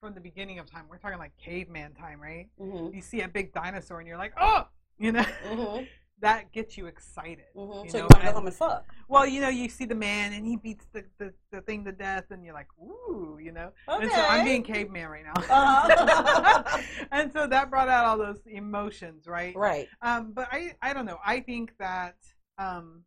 from 0.00 0.14
the 0.14 0.20
beginning 0.20 0.58
of 0.58 0.68
time, 0.70 0.86
we're 0.88 0.98
talking 0.98 1.18
like 1.18 1.36
caveman 1.38 1.94
time, 1.94 2.20
right? 2.20 2.48
Mm-hmm. 2.58 2.94
You 2.96 3.00
see 3.00 3.20
a 3.20 3.28
big 3.28 3.52
dinosaur 3.52 4.00
and 4.00 4.08
you're 4.08 4.18
like, 4.18 4.32
oh, 4.40 4.66
you 4.98 5.12
know, 5.12 5.22
Mm-hmm. 5.22 5.84
That 6.20 6.50
gets 6.52 6.78
you 6.78 6.86
excited. 6.86 7.44
Mm-hmm. 7.54 7.84
You 7.84 7.90
So 7.90 7.98
know, 7.98 8.04
you 8.04 8.08
want 8.08 8.20
to 8.20 8.26
go 8.28 8.32
home 8.32 8.46
and 8.46 8.56
fuck? 8.56 8.84
Well, 9.08 9.26
you 9.26 9.40
know, 9.40 9.48
you 9.50 9.68
see 9.68 9.84
the 9.84 9.94
man 9.94 10.32
and 10.32 10.46
he 10.46 10.56
beats 10.56 10.86
the, 10.92 11.04
the, 11.18 11.32
the 11.52 11.60
thing 11.60 11.84
to 11.84 11.92
death, 11.92 12.24
and 12.30 12.44
you're 12.44 12.54
like, 12.54 12.68
ooh, 12.80 13.38
you 13.40 13.52
know. 13.52 13.70
And 13.86 14.10
so 14.10 14.20
I'm 14.20 14.44
being 14.44 14.62
caveman 14.62 15.08
right 15.08 15.24
now. 15.24 15.34
Uh-huh. 15.36 16.78
and 17.12 17.32
so 17.32 17.46
that 17.46 17.70
brought 17.70 17.88
out 17.88 18.06
all 18.06 18.18
those 18.18 18.40
emotions, 18.46 19.26
right? 19.26 19.54
right. 19.56 19.88
Um, 20.00 20.32
but 20.32 20.48
I, 20.50 20.74
I 20.80 20.92
don't 20.94 21.04
know. 21.04 21.18
I 21.24 21.40
think 21.40 21.72
that 21.78 22.16
um, 22.58 23.04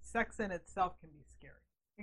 sex 0.00 0.40
in 0.40 0.50
itself 0.50 0.98
can 1.00 1.10
be 1.10 1.22
scary, 1.36 1.52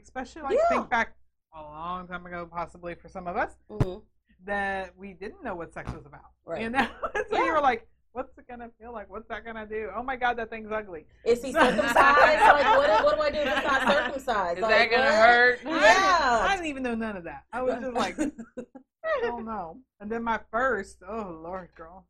especially 0.01 0.43
like 0.43 0.53
Yeah. 0.57 0.69
think 0.69 0.89
back 0.89 1.15
a 1.55 1.61
long 1.61 2.07
time 2.07 2.25
ago, 2.25 2.47
possibly 2.51 2.93
for 2.95 3.09
some 3.09 3.27
of 3.27 3.35
us, 3.35 3.53
Mhm. 3.69 4.03
that 4.45 4.95
we 4.95 5.13
didn't 5.13 5.43
know 5.43 5.55
what 5.55 5.73
sex 5.73 5.91
was 5.91 6.05
about. 6.05 6.31
Right. 6.45 6.61
You 6.63 6.69
know, 6.69 6.87
so 7.13 7.23
Yeah. 7.31 7.45
you 7.45 7.51
were 7.51 7.61
like, 7.61 7.87
"What's 8.13 8.37
it 8.37 8.47
gonna 8.47 8.69
feel 8.79 8.91
like? 8.93 9.09
What's 9.09 9.27
that 9.29 9.45
gonna 9.45 9.65
do? 9.65 9.89
Oh 9.95 10.03
my 10.03 10.15
god, 10.15 10.37
that 10.37 10.49
thing's 10.49 10.71
ugly." 10.71 11.05
Is 11.25 11.43
he 11.43 11.51
circumcised? 11.51 11.95
like, 11.95 12.77
what, 12.77 13.03
what 13.05 13.15
do 13.15 13.21
I 13.21 13.29
do 13.31 13.37
if 13.39 13.53
he's 13.55 13.63
not 13.63 13.93
circumcised? 13.93 14.57
Is 14.57 14.61
Like, 14.63 14.71
that 14.71 14.91
gonna 14.91 15.03
what? 15.03 15.13
hurt? 15.13 15.59
I 15.65 16.47
Yeah. 16.47 16.53
didn't 16.55 16.67
even 16.67 16.83
know 16.83 16.95
none 16.95 17.17
of 17.17 17.23
that. 17.25 17.43
I 17.53 17.61
was 17.61 17.75
just 17.79 17.93
like, 17.93 18.17
I 18.19 19.21
don't 19.21 19.45
know. 19.45 19.77
And 19.99 20.11
then 20.11 20.23
my 20.23 20.39
first, 20.51 20.97
oh 21.07 21.39
lord, 21.43 21.69
girl, 21.75 22.05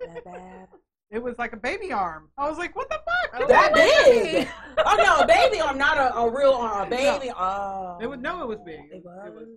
that 0.00 0.24
bad. 0.24 0.68
it 1.10 1.22
was 1.22 1.38
like 1.38 1.52
a 1.52 1.56
baby 1.56 1.92
arm. 1.92 2.30
I 2.36 2.48
was 2.48 2.58
like, 2.58 2.74
"What 2.76 2.88
the 2.88 2.96
fuck?" 3.04 3.48
That 3.48 3.72
It 3.74 4.22
big? 4.34 4.48
Oh 4.78 4.96
no, 4.98 5.16
a 5.22 5.26
baby 5.26 5.60
arm, 5.60 5.78
not 5.78 5.98
a, 5.98 6.14
a 6.16 6.30
real 6.30 6.52
arm. 6.52 6.86
A 6.88 6.90
baby. 6.90 7.30
Oh. 7.36 7.98
It 8.00 8.06
was 8.06 8.18
no, 8.20 8.42
it 8.42 8.48
was 8.48 8.58
big. 8.64 8.80
It 8.92 9.02
was. 9.04 9.32
big. 9.38 9.48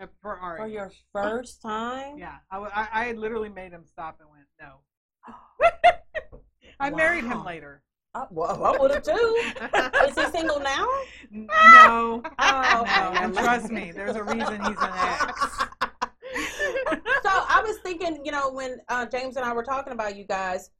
Uh, 0.00 0.06
for 0.20 0.36
our 0.36 0.56
For 0.56 0.66
your 0.66 0.90
first 1.12 1.62
time. 1.62 2.18
Yeah, 2.18 2.36
I, 2.50 2.58
I, 2.58 2.88
I 2.92 3.04
had 3.04 3.16
literally 3.16 3.48
made 3.48 3.70
him 3.70 3.84
stop 3.86 4.18
and 4.20 4.28
went, 4.28 4.42
no. 4.60 4.80
I 6.80 6.90
married 6.90 7.24
him 7.24 7.44
later. 7.44 7.82
Uh, 8.14 8.26
well, 8.30 8.64
I 8.64 8.78
would 8.78 8.92
have 8.92 9.02
too. 9.02 9.12
Is 10.08 10.14
he 10.16 10.24
single 10.30 10.60
now? 10.60 10.86
No. 11.30 12.22
Oh, 12.38 12.84
no, 12.86 13.10
okay. 13.10 13.24
and 13.24 13.34
trust 13.34 13.70
me, 13.70 13.90
there's 13.92 14.16
a 14.16 14.22
reason 14.22 14.62
he's 14.64 14.76
an 14.78 14.90
ex. 14.92 15.58
so 17.22 17.30
I 17.30 17.62
was 17.64 17.78
thinking, 17.78 18.20
you 18.24 18.30
know, 18.32 18.50
when 18.52 18.78
uh, 18.88 19.06
James 19.06 19.36
and 19.36 19.44
I 19.44 19.52
were 19.52 19.64
talking 19.64 19.92
about 19.92 20.16
you 20.16 20.24
guys, 20.24 20.70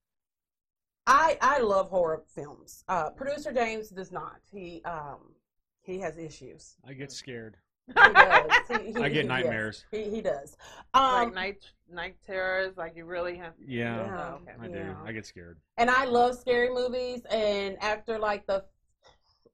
I 1.07 1.39
I 1.41 1.61
love 1.61 1.91
horror 1.91 2.23
films. 2.35 2.85
Uh, 2.89 3.11
Producer 3.11 3.53
James 3.53 3.91
does 3.91 4.13
not. 4.13 4.41
He 4.53 4.83
um 4.85 5.35
he 5.83 5.99
has 6.01 6.19
issues. 6.19 6.77
I 6.87 6.93
get 6.95 7.13
scared. 7.13 7.57
He 7.87 7.93
does. 7.95 8.51
He- 8.69 8.93
he- 8.93 8.97
I 9.03 9.09
he- 9.09 9.15
get 9.15 9.25
yes. 9.25 9.27
nightmares. 9.27 9.85
He 9.91 10.05
he 10.11 10.21
does. 10.23 10.57
Um, 10.95 11.13
like 11.13 11.35
night 11.35 11.65
night 11.91 12.17
terrors, 12.27 12.77
like 12.77 12.97
you 12.97 13.05
really 13.05 13.37
have. 13.37 13.53
Yeah, 13.59 13.97
Yeah. 13.97 14.17
Oh, 14.17 14.35
okay. 14.43 14.53
I 14.61 14.67
do. 14.69 14.79
Yeah. 14.79 14.97
I 15.05 15.13
get 15.13 15.27
scared. 15.27 15.59
and 15.77 15.91
I 15.91 16.05
love 16.07 16.35
scary 16.39 16.71
movies. 16.73 17.23
And 17.31 17.77
after 17.83 18.19
like 18.19 18.47
the, 18.47 18.65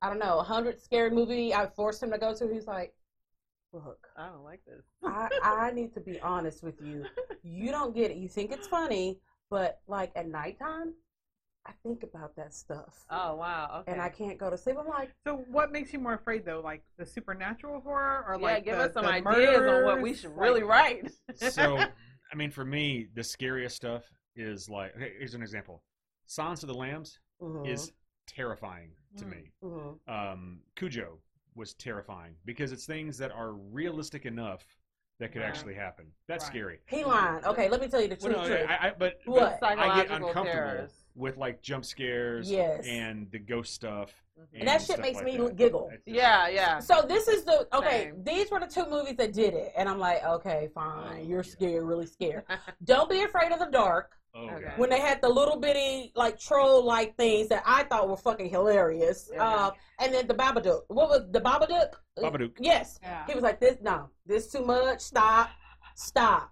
I 0.01 0.09
don't 0.09 0.21
know, 0.21 0.41
hundred 0.43 0.81
scary 0.81 1.11
movie 1.11 1.53
I 1.55 1.67
forced 1.67 2.03
him 2.03 2.11
to 2.13 2.19
go 2.19 2.33
to, 2.35 2.49
he's 2.53 2.67
like, 2.67 2.95
look, 3.73 4.07
I 4.17 4.29
don't 4.29 4.45
like 4.45 4.61
this. 4.65 4.85
I, 5.05 5.29
I 5.43 5.71
need 5.73 5.93
to 5.95 6.01
be 6.01 6.21
honest 6.21 6.63
with 6.63 6.81
you. 6.81 7.05
You 7.43 7.71
don't 7.73 7.95
get 7.95 8.11
it. 8.11 8.19
You 8.19 8.29
think 8.29 8.53
it's 8.53 8.67
funny, 8.69 9.19
but 9.49 9.81
like 9.89 10.13
at 10.15 10.29
nighttime, 10.29 10.93
I 11.67 11.73
think 11.83 12.03
about 12.03 12.35
that 12.37 12.55
stuff. 12.55 13.05
Oh 13.11 13.37
wow. 13.37 13.81
Okay. 13.81 13.93
And 13.93 14.01
I 14.01 14.09
can't 14.09 14.39
go 14.39 14.51
to 14.51 14.57
sleep. 14.57 14.77
I'm 14.79 14.89
like, 14.89 15.11
So, 15.27 15.45
what 15.51 15.71
makes 15.73 15.93
you 15.93 15.99
more 15.99 16.15
afraid, 16.15 16.45
though? 16.45 16.61
Like 16.61 16.83
the 16.97 17.05
supernatural 17.07 17.81
horror, 17.81 18.25
or 18.27 18.37
yeah, 18.37 18.47
like 18.55 18.65
give 18.65 18.77
the, 18.79 18.85
us 18.85 18.93
some 18.95 19.05
the 19.05 19.11
ideas 19.11 19.57
on 19.69 19.85
what 19.85 20.01
we 20.01 20.15
should 20.15 20.37
really 20.37 20.63
write. 20.63 21.11
So, 21.37 21.79
I 22.33 22.35
mean, 22.37 22.51
for 22.51 22.65
me, 22.65 23.09
the 23.15 23.23
scariest 23.25 23.77
stuff 23.77 24.05
is 24.37 24.69
like. 24.71 24.97
Okay, 24.97 25.13
here's 25.19 25.35
an 25.35 25.43
example. 25.43 25.83
Silence 26.27 26.63
of 26.63 26.69
the 26.69 26.75
Lambs 26.75 27.19
mhm, 27.43 27.67
is 27.69 27.93
terrifying 28.27 28.91
to 29.19 29.25
Mm. 29.25 29.31
me. 29.31 29.53
mhm. 29.63 29.99
Um, 30.09 30.61
Cujo 30.77 31.19
was 31.57 31.75
terrifying 31.75 32.35
because 32.45 32.73
it's 32.73 32.87
things 32.87 33.19
that 33.19 33.33
are 33.33 33.53
realistic 33.53 34.25
enough 34.25 34.65
that 35.19 35.33
could 35.33 35.43
Right. 35.43 35.49
actually 35.49 35.75
happen. 35.75 36.07
That's 36.27 36.45
Right. 36.45 36.53
scary. 36.53 36.79
he 36.87 37.05
lying. 37.05 37.45
Okay, 37.45 37.69
let 37.69 37.81
me 37.81 37.89
tell 37.89 38.01
you 38.01 38.09
the 38.09 38.17
Well, 38.23 38.33
truth. 38.33 38.49
no, 38.51 38.57
truth. 38.57 38.71
I, 38.71 38.89
I, 38.89 38.91
but, 38.99 39.19
but 39.27 39.33
What? 39.33 39.43
I 39.43 39.47
get 39.57 39.61
Psychological 39.61 40.29
uncomfortable 40.29 40.45
terrors. 40.53 41.00
With 41.21 41.37
like 41.37 41.63
jump 41.63 41.85
scares 41.85 42.51
Yes. 42.51 42.85
and 42.89 43.31
the 43.31 43.39
ghost 43.39 43.75
stuff. 43.75 44.11
And 44.55 44.67
that 44.67 44.81
shit 44.81 44.93
stuff 44.93 45.01
makes 45.01 45.17
like 45.17 45.27
me 45.27 45.37
that. 45.37 45.55
giggle. 45.57 45.91
Yeah, 46.07 46.49
yeah. 46.49 46.79
So 46.79 47.03
this 47.07 47.29
is 47.29 47.45
the 47.45 47.69
okay. 47.77 48.05
Same. 48.15 48.25
These 48.25 48.51
were 48.51 48.59
the 48.59 48.67
two 48.67 48.89
movies 48.89 49.17
that 49.19 49.35
did 49.35 49.53
it, 49.53 49.73
and 49.77 49.87
I'm 49.87 49.99
like, 49.99 50.25
okay, 50.25 50.69
Oh, 50.75 50.81
fine. 50.81 51.29
You're 51.29 51.43
yeah. 51.45 51.51
scared, 51.51 51.85
really 51.85 52.07
scared. 52.07 52.45
Don't 52.85 53.11
be 53.11 53.23
afraid 53.23 53.53
of 53.53 53.59
the 53.59 53.67
dark. 53.67 54.13
Oh, 54.35 54.49
Okay. 54.49 54.73
When 54.77 54.89
they 54.89 55.01
had 55.01 55.21
the 55.21 55.29
little 55.29 55.59
bitty 55.61 56.13
like 56.15 56.39
troll 56.41 56.83
like 56.85 57.17
things 57.19 57.49
that 57.49 57.63
I 57.67 57.83
thought 57.85 58.09
were 58.09 58.17
fucking 58.17 58.49
hilarious. 58.49 59.29
Yeah. 59.31 59.45
Uh, 59.45 59.71
and 60.01 60.15
then 60.15 60.27
the 60.27 60.35
Babadook. 60.35 60.83
What 60.89 61.11
was 61.11 61.27
the 61.33 61.41
Babadook? 61.41 61.95
Babadook. 62.19 62.53
Yes. 62.61 62.99
Yeah. 63.03 63.27
He 63.27 63.35
was 63.35 63.43
like, 63.43 63.61
"This 63.61 63.77
no, 63.83 64.09
this 64.25 64.51
too 64.51 64.65
much. 64.65 65.01
Stop, 65.01 65.51
stop. 65.97 66.51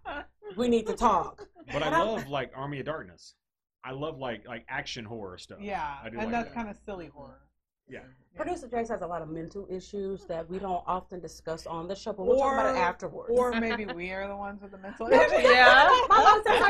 We 0.56 0.68
need 0.68 0.86
to 0.88 0.94
talk." 0.94 1.46
But 1.72 1.82
I 1.82 1.86
And 1.86 1.94
I'm- 1.94 2.06
love 2.08 2.28
like 2.28 2.52
Army 2.54 2.80
of 2.80 2.86
Darkness. 2.86 3.34
I 3.84 3.92
love 3.92 4.18
like 4.18 4.46
like 4.46 4.64
action 4.68 5.04
horror 5.04 5.38
stuff. 5.38 5.58
Yeah, 5.60 5.96
I 6.02 6.08
do 6.10 6.18
and 6.18 6.26
like 6.26 6.30
that's 6.30 6.48
that. 6.48 6.54
kind 6.54 6.68
of 6.68 6.76
silly 6.84 7.10
horror. 7.14 7.40
Yeah. 7.88 8.00
Producer 8.36 8.68
Jace 8.68 8.90
has 8.90 9.02
a 9.02 9.06
lot 9.06 9.22
of 9.22 9.30
mental 9.30 9.66
issues 9.70 10.24
that 10.26 10.48
we 10.48 10.58
don't 10.58 10.84
often 10.86 11.20
discuss 11.20 11.66
on 11.66 11.88
the 11.88 11.94
show, 11.94 12.12
but 12.12 12.26
we'll 12.26 12.38
talk 12.38 12.52
about 12.52 12.76
it 12.76 12.78
afterwards. 12.78 13.32
Or 13.34 13.50
maybe 13.60 13.86
we 13.86 14.10
are 14.12 14.28
the 14.28 14.36
ones 14.36 14.60
with 14.62 14.70
the 14.70 14.78
mental 14.78 15.08
issues. 15.08 15.32
Yeah. 15.42 15.88
My 16.08 16.18
mom 16.18 16.42
says 16.46 16.62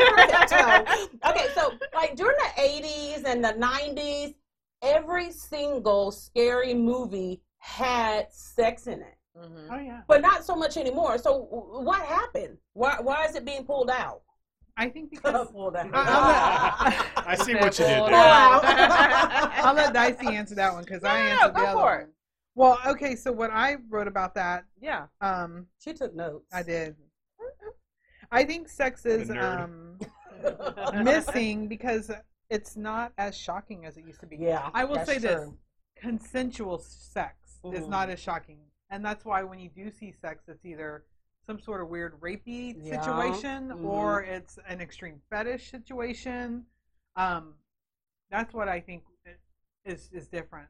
I'm 0.53 0.83
okay, 1.31 1.49
so 1.55 1.73
like 1.95 2.17
during 2.17 2.37
the 2.39 2.63
80s 2.63 3.25
and 3.27 3.45
the 3.45 3.53
90s, 3.55 4.35
every 4.81 5.31
single 5.33 6.11
scary 6.11 6.73
movie 6.73 7.43
had 7.59 8.33
sex 8.33 8.87
in 8.87 9.03
it, 9.03 9.19
Mhm. 9.37 9.69
Oh 9.71 9.79
yeah, 9.79 10.03
but 10.07 10.23
not 10.23 10.45
so 10.45 10.55
much 10.57 10.77
anymore. 10.77 11.19
So 11.19 11.37
what 11.83 12.01
happened? 12.07 12.59
Why 12.73 12.99
why 13.01 13.25
is 13.27 13.35
it 13.35 13.45
being 13.45 13.65
pulled 13.65 13.91
out? 13.91 14.23
I 14.79 14.89
think 14.89 15.11
because 15.11 15.49
pulled 15.51 15.75
out. 15.77 15.91
I- 15.93 17.05
I 17.27 17.35
see 17.35 17.55
what 17.57 17.77
you 17.79 17.85
did 17.85 18.05
there. 18.07 18.15
I'll 18.15 19.75
let 19.75 19.93
Dicey 19.93 20.29
answer 20.29 20.55
that 20.55 20.73
one 20.73 20.85
because 20.85 21.03
I 21.05 21.19
No, 21.19 21.25
no, 21.25 21.31
answered 21.33 21.55
go 21.55 21.61
the 21.63 21.67
other 21.69 21.81
for 21.81 21.95
it. 21.97 22.01
one. 22.03 22.13
Well, 22.55 22.79
okay, 22.87 23.17
so 23.17 23.33
what 23.33 23.51
I 23.53 23.77
wrote 23.91 24.07
about 24.09 24.35
that, 24.37 24.65
Yeah. 24.81 25.07
um, 25.21 25.67
she 25.79 25.93
took 25.93 26.15
notes. 26.15 26.47
I 26.53 26.63
did. 26.63 26.97
I 28.31 28.45
think 28.45 28.69
sex 28.69 29.05
is 29.05 29.29
What 29.29 29.39
a 29.39 29.41
nerd. 29.41 30.95
um, 30.95 31.05
missing 31.05 31.67
because 31.69 32.11
it's 32.49 32.77
not 32.77 33.13
as 33.19 33.37
shocking 33.37 33.85
as 33.85 33.97
it 33.97 34.05
used 34.07 34.21
to 34.21 34.27
be. 34.27 34.37
Yeah, 34.37 34.71
I 34.75 34.85
will 34.85 34.95
that's 34.97 35.11
say 35.11 35.19
this: 35.19 35.49
consensual 35.97 36.79
sex 36.79 37.59
is 37.73 37.85
Mhm. 37.85 37.89
not 37.89 38.11
as 38.11 38.21
shocking, 38.21 38.61
and 38.91 39.05
that's 39.05 39.25
why 39.25 39.43
when 39.43 39.59
you 39.59 39.69
do 39.71 39.91
see 39.91 40.13
sex, 40.13 40.45
it's 40.49 40.65
either 40.65 41.05
some 41.49 41.59
sort 41.59 41.81
of 41.81 41.89
weird 41.89 42.21
rapey 42.21 42.77
Yeah. 42.77 43.01
situation 43.01 43.71
Mhm. 43.71 43.85
or 43.85 44.23
it's 44.23 44.59
an 44.69 44.83
extreme 44.83 45.21
fetish 45.31 45.71
situation. 45.71 46.67
Um, 47.17 47.55
that's 48.31 48.53
what 48.53 48.69
I 48.69 48.81
think 48.81 49.03
is 49.87 50.11
is 50.13 50.29
different. 50.29 50.69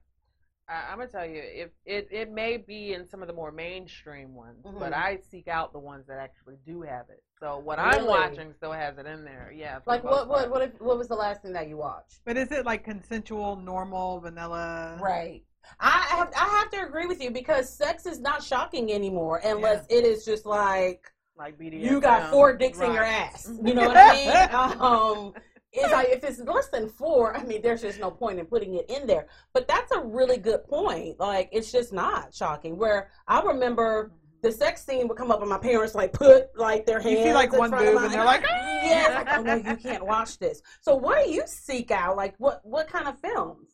I, 0.68 0.93
I'm 0.93 0.99
gonna 0.99 1.11
tell 1.11 1.26
you, 1.26 1.43
if 1.43 1.70
it, 1.85 2.07
it 2.12 2.31
may 2.31 2.59
be 2.59 2.93
in 2.95 3.09
some 3.09 3.22
of 3.22 3.26
the 3.26 3.35
more 3.35 3.51
mainstream 3.51 4.35
ones, 4.35 4.62
but 4.62 4.93
Mhm. 4.93 4.97
I 4.97 5.16
seek 5.16 5.49
out 5.49 5.72
the 5.72 5.81
ones 5.81 6.07
that 6.07 6.18
actually 6.18 6.57
do 6.64 6.83
have 6.83 7.11
it. 7.11 7.24
So 7.41 7.59
what 7.59 7.81
I'm 7.81 8.07
watching 8.07 8.55
still 8.55 8.72
has 8.72 8.99
it 8.99 9.07
in 9.07 9.24
there. 9.24 9.51
Yeah. 9.51 9.81
Like 9.85 10.05
what 10.05 10.29
what 10.29 10.49
what 10.51 10.62
if, 10.62 10.81
what 10.81 10.97
was 10.97 11.09
the 11.09 11.16
last 11.16 11.43
thing 11.43 11.55
that 11.55 11.66
you 11.68 11.76
watched? 11.76 12.20
But 12.24 12.37
is 12.37 12.53
it 12.53 12.64
like 12.64 12.85
consensual, 12.85 13.57
normal, 13.57 14.20
vanilla? 14.20 14.99
Right. 15.03 15.45
I 15.81 16.07
have 16.11 16.33
I 16.37 16.49
have 16.61 16.71
to 16.71 16.87
agree 16.87 17.07
with 17.07 17.23
you 17.23 17.31
because 17.31 17.73
sex 17.73 18.07
is 18.07 18.21
not 18.21 18.43
shocking 18.43 18.93
anymore 18.93 19.41
unless 19.45 19.87
it 19.89 20.05
is 20.05 20.25
just 20.25 20.47
like 20.47 21.12
like 21.37 21.59
BDSM? 21.59 21.83
you 21.83 22.01
got 22.01 22.31
four 22.31 22.57
dicks 22.57 22.81
in 22.81 22.93
your 22.93 23.05
ass. 23.05 23.51
You 23.64 23.75
know 23.75 23.89
what 23.89 23.97
I 23.97 24.14
mean? 24.14 24.81
um, 24.81 25.33
it's 25.73 25.93
like 25.93 26.09
if 26.09 26.25
it's 26.25 26.41
less 26.41 26.69
than 26.69 26.89
four, 26.89 27.37
I 27.37 27.45
mean, 27.45 27.62
there's 27.62 27.83
just 27.83 28.01
no 28.01 28.11
point 28.11 28.39
in 28.39 28.47
putting 28.47 28.75
it 28.75 28.91
in 28.91 29.07
there. 29.07 29.29
But 29.53 29.69
that's 29.69 29.93
a 29.93 30.01
really 30.01 30.39
good 30.39 30.64
point. 30.64 31.21
Like 31.21 31.49
it's 31.53 31.71
just 31.71 31.93
not 31.93 32.35
shocking. 32.35 32.77
Where 32.77 33.11
I 33.27 33.41
remember 33.43 34.12
the 34.43 34.53
sex 34.53 34.85
scene 34.85 35.09
would 35.09 35.16
come 35.16 35.31
up 35.31 35.41
and 35.41 35.51
my 35.51 35.59
parents 35.59 35.95
like 35.95 36.12
put 36.12 36.49
like 36.57 36.87
their 36.87 37.01
hands. 37.01 37.19
You 37.19 37.25
see 37.25 37.35
like 37.35 37.53
one 37.53 37.71
boob 37.71 38.03
and 38.03 38.12
they're 38.12 38.25
like, 38.25 38.43
yeah, 38.43 39.25
like, 39.25 39.39
oh 39.39 39.43
no, 39.43 39.55
you 39.55 39.77
can't 39.77 40.05
watch 40.05 40.39
this. 40.39 40.62
So 40.81 40.95
what 40.95 41.25
do 41.25 41.31
you 41.31 41.43
seek 41.47 41.91
out? 41.91 42.16
Like 42.16 42.35
what 42.39 42.61
what 42.64 42.89
kind 42.89 43.07
of 43.09 43.19
films? 43.21 43.69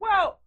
Well, 0.00 0.40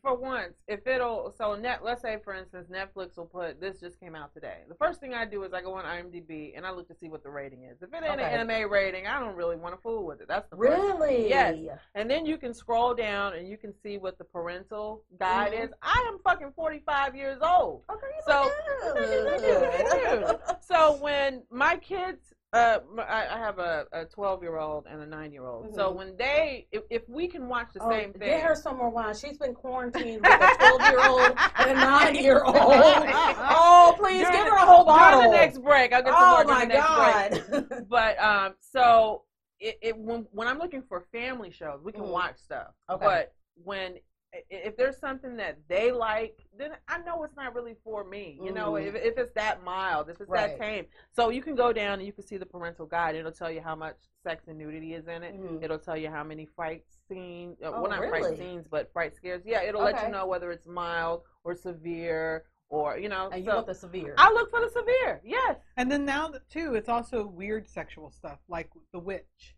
for 0.00 0.16
once, 0.16 0.54
if 0.68 0.86
it'll 0.86 1.30
so 1.36 1.54
net, 1.54 1.80
let's 1.84 2.02
say 2.02 2.16
for 2.24 2.34
instance, 2.34 2.68
Netflix 2.70 3.16
will 3.16 3.26
put 3.26 3.60
this 3.60 3.80
just 3.80 3.98
came 4.00 4.14
out 4.14 4.32
today. 4.32 4.58
The 4.68 4.74
first 4.74 5.00
thing 5.00 5.12
I 5.14 5.24
do 5.24 5.42
is 5.44 5.52
I 5.52 5.60
go 5.60 5.74
on 5.74 5.84
IMDb 5.84 6.56
and 6.56 6.64
I 6.64 6.70
look 6.70 6.88
to 6.88 6.94
see 6.94 7.08
what 7.08 7.22
the 7.22 7.30
rating 7.30 7.64
is. 7.64 7.82
If 7.82 7.92
it 7.92 7.96
ain't 7.96 8.04
Okay. 8.20 8.34
an 8.34 8.48
anime 8.50 8.70
rating, 8.70 9.06
I 9.06 9.18
don't 9.20 9.36
really 9.36 9.56
want 9.56 9.74
to 9.74 9.80
fool 9.80 10.04
with 10.06 10.20
it. 10.20 10.28
That's 10.28 10.48
the 10.48 10.56
first 10.56 10.70
Really? 10.70 11.28
Yes. 11.28 11.56
And 11.94 12.10
then 12.10 12.24
you 12.24 12.38
can 12.38 12.54
scroll 12.54 12.94
down 12.94 13.34
and 13.34 13.48
you 13.48 13.56
can 13.56 13.72
see 13.82 13.98
what 13.98 14.18
the 14.18 14.24
parental 14.24 15.02
guide 15.18 15.52
Mhm. 15.52 15.64
is. 15.64 15.70
I 15.82 16.08
am 16.12 16.18
fucking 16.20 16.52
45 16.52 17.14
years 17.16 17.40
old. 17.42 17.84
Okay. 17.90 18.06
So-. 18.26 18.50
So 20.60 20.94
when 21.02 21.42
my 21.50 21.76
kids, 21.76 22.32
uh, 22.52 22.78
I 22.98 23.26
I 23.30 23.38
have 23.38 23.58
a, 23.58 23.86
a 23.92 24.04
12 24.04 24.42
year 24.42 24.58
old 24.58 24.86
and 24.90 25.00
a 25.00 25.06
9 25.06 25.32
year 25.32 25.46
old. 25.46 25.74
So 25.74 25.90
Mhm. 25.90 25.96
when 25.96 26.16
they, 26.16 26.66
if, 26.70 26.82
if 26.90 27.08
we 27.08 27.26
can 27.26 27.48
watch 27.48 27.68
the 27.72 27.82
Oh, 27.82 27.90
same 27.90 28.12
thing. 28.12 28.28
Get 28.28 28.42
her 28.42 28.54
some 28.54 28.76
more 28.76 28.90
wine. 28.90 29.14
She's 29.14 29.38
been 29.38 29.54
quarantined 29.54 30.22
with 30.22 30.40
a 30.40 30.56
12 30.58 30.82
year 30.88 31.00
old 31.00 31.38
and 31.58 31.70
a 31.70 31.74
9 31.74 32.14
year 32.16 32.42
old. 32.44 32.54
Oh, 32.56 33.94
please 33.98 34.20
During 34.22 34.32
give 34.36 34.48
her 34.48 34.56
a 34.56 34.66
whole 34.66 34.84
bottle. 34.84 35.20
During 35.20 35.32
the 35.32 35.36
next 35.38 35.58
break, 35.62 35.92
I'll 35.92 36.02
get 36.02 36.12
some 36.12 36.22
oh 36.22 36.30
more 36.30 36.44
during 36.44 36.58
my 36.58 36.64
the 36.64 37.40
next 37.40 37.50
break. 37.50 37.70
God. 37.70 37.86
But 37.88 38.22
um, 38.22 38.54
so 38.60 39.22
it, 39.58 39.78
it 39.80 39.96
when 39.98 40.26
when 40.32 40.46
I'm 40.48 40.58
looking 40.58 40.82
for 40.82 41.04
family 41.12 41.50
shows, 41.50 41.80
we 41.82 41.92
can 41.92 42.02
Mhm. 42.04 42.12
watch 42.12 42.36
stuff. 42.38 42.68
Okay. 42.90 43.04
But 43.04 43.32
when 43.64 43.96
if 44.50 44.76
there's 44.76 44.98
something 44.98 45.36
that 45.36 45.58
they 45.68 45.92
like, 45.92 46.38
then 46.56 46.72
I 46.88 46.98
know 46.98 47.22
it's 47.24 47.36
not 47.36 47.54
really 47.54 47.76
for 47.84 48.04
me. 48.04 48.38
You 48.42 48.52
know, 48.52 48.72
Mhm. 48.72 48.86
if, 48.86 48.94
if 48.94 49.18
it's 49.18 49.32
that 49.32 49.62
mild, 49.62 50.08
if 50.08 50.20
it's 50.20 50.30
Right. 50.30 50.56
that 50.56 50.58
tame. 50.58 50.86
So 51.10 51.28
you 51.28 51.42
can 51.42 51.54
go 51.54 51.72
down 51.72 51.94
and 51.94 52.02
you 52.06 52.12
can 52.12 52.24
see 52.24 52.36
the 52.38 52.46
parental 52.46 52.86
guide. 52.86 53.14
It'll 53.14 53.32
tell 53.32 53.50
you 53.50 53.60
how 53.60 53.74
much 53.74 53.96
sex 54.22 54.48
and 54.48 54.58
nudity 54.58 54.94
is 54.94 55.06
in 55.06 55.22
it. 55.22 55.34
Mhm. 55.34 55.62
It'll 55.62 55.78
tell 55.78 55.96
you 55.96 56.08
how 56.10 56.24
many 56.24 56.46
fight 56.46 56.84
scenes, 57.08 57.60
uh, 57.62 57.66
Oh, 57.66 57.82
well, 57.82 57.90
not 57.90 58.00
really? 58.00 58.20
fright 58.20 58.38
scenes, 58.38 58.68
but 58.68 58.90
fright 58.92 59.14
scares. 59.14 59.42
Yeah, 59.44 59.62
it'll 59.62 59.82
let 59.82 60.02
you 60.02 60.08
know 60.10 60.26
whether 60.26 60.50
it's 60.50 60.66
mild 60.66 61.24
or 61.44 61.54
severe 61.54 62.46
or, 62.70 62.96
you 62.96 63.10
know. 63.10 63.28
And 63.30 63.44
you 63.44 63.50
so 63.50 63.56
want 63.56 63.66
the 63.66 63.74
severe. 63.74 64.14
I 64.16 64.30
look 64.32 64.50
for 64.50 64.60
the 64.60 64.70
severe, 64.70 65.20
yes. 65.24 65.58
And 65.76 65.92
then 65.92 66.06
now 66.06 66.32
too, 66.48 66.74
it's 66.74 66.88
also 66.88 67.26
weird 67.26 67.68
sexual 67.68 68.10
stuff 68.10 68.40
like 68.48 68.70
the 68.92 68.98
witch 68.98 69.56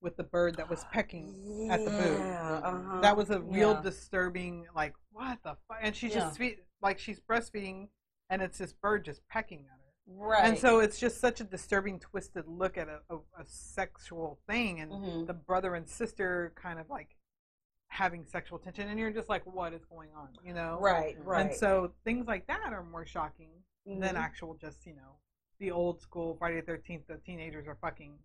with 0.00 0.16
the 0.16 0.22
bird 0.22 0.56
that 0.56 0.68
was 0.68 0.84
pecking 0.92 1.68
at 1.70 1.84
the. 1.84 1.90
Yeah, 1.90 2.60
uh-huh. 2.62 3.00
That 3.00 3.16
was 3.16 3.30
a 3.30 3.40
real 3.40 3.72
Yeah. 3.72 3.82
disturbing. 3.82 4.66
Like 4.74 4.94
what 5.12 5.42
the 5.42 5.56
fuck? 5.68 5.78
And 5.80 5.94
she's 5.96 6.12
Yeah. 6.14 6.20
just 6.20 6.38
fe- 6.38 6.60
like 6.82 6.98
she's 6.98 7.20
breastfeeding, 7.20 7.88
and 8.30 8.42
it's 8.42 8.58
this 8.58 8.72
bird 8.72 9.04
just 9.04 9.26
pecking 9.28 9.60
at 9.66 9.70
her. 9.70 9.76
right. 10.08 10.44
And 10.44 10.56
so 10.58 10.78
it's 10.78 11.00
just 11.00 11.20
such 11.20 11.40
a 11.40 11.44
disturbing, 11.44 11.98
twisted 11.98 12.46
look 12.46 12.76
at 12.78 12.88
a, 12.88 13.00
a, 13.10 13.16
a 13.16 13.44
sexual 13.46 14.38
thing, 14.46 14.80
and 14.80 14.92
Mhm. 14.92 15.26
the 15.26 15.34
brother 15.34 15.74
and 15.74 15.88
sister 15.88 16.52
kind 16.54 16.78
of 16.78 16.88
like 16.88 17.16
having 17.88 18.24
sexual 18.24 18.58
tension, 18.58 18.88
and 18.88 19.00
you're 19.00 19.10
just 19.12 19.28
like, 19.28 19.44
what 19.46 19.72
is 19.72 19.84
going 19.86 20.10
on? 20.14 20.28
You 20.44 20.52
know? 20.54 20.78
right, 20.80 21.16
right. 21.24 21.46
And 21.46 21.54
so 21.54 21.92
things 22.04 22.26
like 22.26 22.46
that 22.48 22.72
are 22.72 22.84
more 22.84 23.06
shocking 23.06 23.50
than 23.86 24.14
Mhm. 24.14 24.18
actual 24.18 24.54
just 24.54 24.84
you 24.86 24.94
know 24.94 25.18
the 25.58 25.70
old 25.70 26.00
school 26.02 26.36
Friday 26.36 26.60
the 26.60 26.66
Thirteenth. 26.66 27.06
The 27.06 27.16
teenagers 27.18 27.66
are 27.66 27.76
fucking. 27.76 28.18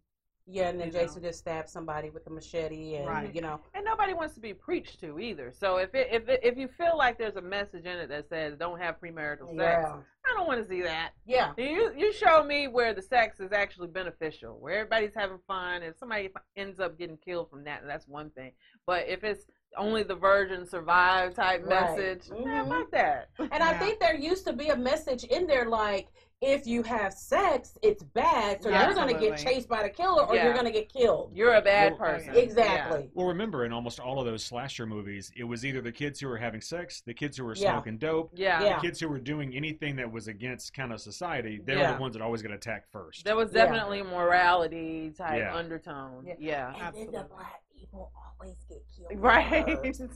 Yeah, 0.48 0.70
and 0.70 0.80
then 0.80 0.88
you 0.88 0.94
know. 0.94 1.00
Jason 1.00 1.22
just 1.24 1.40
stabbed 1.40 1.70
somebody 1.70 2.10
with 2.10 2.26
a 2.28 2.30
machete, 2.30 2.96
and 2.96 3.08
Right. 3.08 3.34
you 3.34 3.42
know, 3.42 3.60
And 3.74 3.86
nobody 3.86 4.14
wants 4.14 4.34
to 4.36 4.40
be 4.42 4.54
preached 4.54 5.00
to 5.02 5.20
either. 5.20 5.52
So 5.52 5.78
if 5.78 5.94
it, 5.96 6.08
if 6.12 6.28
it, 6.30 6.40
if 6.44 6.58
you 6.58 6.68
feel 6.68 6.98
like 6.98 7.18
there's 7.18 7.36
a 7.36 7.42
message 7.42 7.86
in 7.86 7.98
it 7.98 8.10
that 8.10 8.28
says 8.30 8.56
don't 8.58 8.80
have 8.80 9.00
premarital 9.00 9.48
sex, 9.56 9.58
yeah, 9.58 9.96
I 10.26 10.34
don't 10.38 10.48
want 10.48 10.62
to 10.62 10.68
see 10.68 10.82
that. 10.82 11.12
yeah, 11.26 11.54
You 11.58 11.94
you 11.96 12.12
show 12.14 12.44
me 12.44 12.68
where 12.68 12.94
the 12.94 13.02
sex 13.02 13.40
is 13.40 13.52
actually 13.52 13.88
beneficial, 13.88 14.60
where 14.60 14.80
everybody's 14.80 15.16
having 15.16 15.40
fun. 15.48 15.84
If 15.84 15.98
somebody 15.98 16.30
ends 16.56 16.80
up 16.80 16.98
getting 16.98 17.18
killed 17.18 17.50
from 17.50 17.64
that, 17.66 17.84
that's 17.86 18.08
one 18.08 18.30
thing. 18.32 18.52
But 18.86 19.08
if 19.08 19.24
it's 19.24 19.46
only 19.78 20.04
the 20.04 20.16
virgin 20.16 20.66
survive 20.66 21.34
type 21.34 21.62
Right. 21.64 21.98
message, 21.98 22.28
Mhm. 22.30 22.46
nah, 22.46 22.66
fuck 22.66 22.92
that. 22.92 23.30
And 23.40 23.64
I 23.64 23.74
think 23.78 24.00
there 24.00 24.16
used 24.16 24.46
to 24.48 24.54
be 24.54 24.68
a 24.70 24.76
message 24.76 25.24
in 25.24 25.48
there 25.48 25.66
like, 25.70 26.08
if 26.42 26.66
you 26.66 26.82
have 26.82 27.14
sex, 27.14 27.78
it's 27.84 28.02
bad, 28.04 28.64
so 28.64 28.70
Yeah, 28.70 28.86
you're 28.88 28.96
gonna 28.96 29.14
get 29.14 29.38
chased 29.38 29.70
by 29.70 29.84
the 29.84 29.90
killer, 29.90 30.24
or 30.26 30.36
Yeah. 30.36 30.46
you're 30.46 30.56
gonna 30.56 30.72
get 30.72 30.92
killed. 30.92 31.32
You're 31.36 31.54
a 31.54 31.62
bad 31.62 31.92
Well, 32.00 32.10
person. 32.14 32.34
yeah. 32.34 32.40
Exactly. 32.42 33.12
Well, 33.14 33.28
remember, 33.28 33.64
in 33.64 33.72
almost 33.72 34.00
all 34.00 34.20
of 34.20 34.26
those 34.26 34.44
slasher 34.44 34.88
movies, 34.88 35.32
it 35.36 35.44
was 35.44 35.64
either 35.64 35.82
the 35.82 35.92
kids 35.92 36.20
who 36.20 36.28
were 36.28 36.38
having 36.38 36.60
sex, 36.60 37.02
the 37.06 37.14
kids 37.14 37.38
who 37.38 37.46
were 37.46 37.54
Yeah. 37.56 37.74
smoking 37.74 38.00
dope, 38.00 38.32
Yeah. 38.34 38.62
Yeah. 38.64 38.76
the 38.76 38.82
kids 38.82 39.00
who 39.00 39.08
were 39.08 39.20
doing 39.20 39.56
anything 39.56 39.96
that 39.98 40.12
was 40.12 40.28
against 40.28 40.74
kind 40.74 40.92
of 40.92 41.00
society. 41.00 41.60
They 41.64 41.78
were 41.78 41.94
the 41.94 42.00
ones 42.00 42.14
that 42.14 42.24
always 42.24 42.42
get 42.42 42.52
attacked 42.52 42.92
first. 42.92 43.24
There 43.24 43.36
was 43.36 43.54
Yeah. 43.54 43.66
definitely 43.66 44.00
a 44.00 44.04
morality 44.04 45.12
type 45.12 45.38
Yeah. 45.38 45.56
undertone. 45.56 46.26
Yeah. 46.26 46.34
Yeah. 46.40 46.88
And 46.88 46.96
then 46.96 47.12
the 47.12 47.24
black 47.30 47.62
people 47.78 48.12
always 48.40 48.58
get 48.68 48.80
killed. 48.98 49.22
Right. 49.22 49.66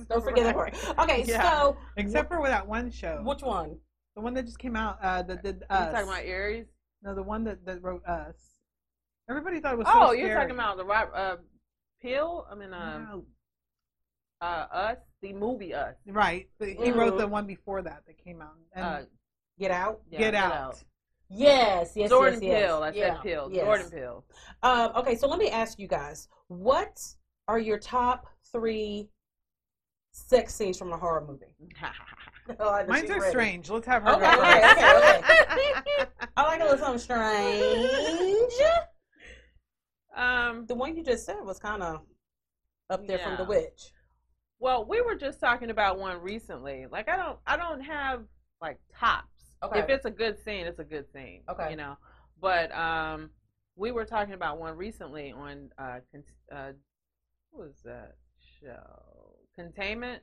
Don't 0.10 0.24
forget 0.24 0.44
that 0.46 0.56
part. 0.56 0.74
Okay, 1.00 1.24
Yeah. 1.28 1.52
so 1.52 1.78
Except 1.98 2.30
for 2.30 2.48
that 2.48 2.68
one 2.68 2.90
show, 2.90 3.22
which 3.24 3.44
one? 3.44 3.80
The 4.16 4.22
one 4.22 4.34
that 4.36 4.46
just 4.46 4.60
came 4.60 4.76
out, 4.76 4.98
uh, 5.02 5.22
that 5.24 5.44
did 5.44 5.58
You 5.70 5.76
us. 5.76 5.92
talking 5.92 6.08
about 6.08 6.24
Aries? 6.24 6.68
no, 7.04 7.14
the 7.14 7.22
one 7.24 7.44
that, 7.44 7.66
that 7.66 7.84
wrote 7.84 8.04
us. 8.06 8.36
Everybody 9.30 9.60
thought 9.60 9.74
it 9.74 9.78
was. 9.80 9.88
Oh, 9.90 10.08
so 10.08 10.12
you're 10.14 10.34
talking 10.34 10.52
about 10.52 10.78
the 10.78 10.86
right 10.86 11.08
uh, 11.14 11.38
Peele? 12.02 12.48
I 12.50 12.56
mean, 12.56 12.74
um, 12.74 13.04
No. 13.12 13.26
uh, 14.42 14.68
Us, 14.72 14.98
the 15.22 15.34
movie 15.34 15.74
Us. 15.74 15.96
Right, 16.08 16.48
but 16.60 16.70
he 16.70 16.92
wrote 16.92 17.14
Mhm. 17.16 17.18
the 17.20 17.28
one 17.28 17.46
before 17.46 17.82
that 17.82 18.06
that 18.08 18.18
came 18.24 18.42
out. 18.42 18.56
And 18.74 18.86
Uh, 18.86 19.02
Get 19.60 19.72
out. 19.72 20.02
yeah, 20.10 20.20
Get, 20.20 20.36
out. 20.36 20.84
Yes, 21.30 21.94
yes, 21.96 22.10
Jordan 22.10 22.42
yes, 22.42 22.52
yes. 22.52 22.62
Peele. 22.68 22.84
I 22.84 22.90
Yeah, 22.92 23.14
said 23.16 23.24
Peele. 23.24 23.50
yes. 23.52 23.64
Jordan 23.66 23.90
Peele. 23.92 24.26
Um, 24.64 24.92
okay, 24.96 25.16
so 25.16 25.28
let 25.28 25.40
me 25.40 25.50
ask 25.50 25.80
you 25.80 25.88
guys, 25.88 26.28
what 26.48 27.02
are 27.48 27.58
your 27.60 27.80
top 27.80 28.28
three 28.52 29.10
sex 30.12 30.54
scenes 30.54 30.78
from 30.78 30.94
a 30.94 30.98
horror 30.98 31.26
movie? 31.26 31.56
Oh, 32.60 32.86
Mines 32.88 33.02
she's 33.02 33.10
are 33.10 33.20
ready. 33.20 33.30
strange. 33.32 33.70
Let's 33.70 33.88
have 33.88 34.04
her 34.04 34.10
Okay, 34.14 34.22
go 34.36 34.42
okay, 34.42 34.62
first. 34.62 34.78
okay, 34.78 35.74
okay. 35.80 36.10
I 36.38 36.44
like 36.44 36.62
a 36.62 36.64
little 36.64 36.78
something 36.78 37.00
strange. 37.00 38.54
um, 40.16 40.66
The 40.68 40.76
one 40.76 40.96
you 40.96 41.04
just 41.04 41.26
said 41.26 41.38
was 41.44 41.60
kind 41.60 41.82
of 41.82 42.02
up 42.90 43.06
there 43.08 43.20
from 43.20 43.38
the 43.38 43.44
witch. 43.46 43.92
well, 44.60 44.86
we 44.86 45.02
were 45.02 45.16
just 45.16 45.40
talking 45.40 45.70
about 45.72 45.98
one 46.00 46.22
recently. 46.22 46.86
Like, 46.92 47.10
I 47.10 47.18
don't, 47.18 47.40
I 47.48 47.58
don't 47.58 47.82
have 47.82 48.24
like 48.62 48.80
tops. 48.98 49.56
Okay. 49.64 49.80
If 49.80 49.90
it's 49.90 50.06
a 50.06 50.12
good 50.12 50.38
scene, 50.44 50.68
it's 50.68 50.80
a 50.80 50.84
good 50.84 51.12
scene. 51.12 51.42
Okay. 51.50 51.72
You 51.72 51.78
know, 51.78 51.98
but 52.40 52.72
um, 52.76 53.32
we 53.76 53.92
were 53.92 54.06
talking 54.06 54.34
about 54.36 54.60
one 54.60 54.78
recently 54.78 55.32
on 55.32 55.70
uh, 55.80 55.98
con- 56.12 56.24
uh, 56.56 56.72
what 57.52 57.68
was 57.68 57.76
that 57.86 58.16
show? 58.62 59.36
Containment. 59.56 60.22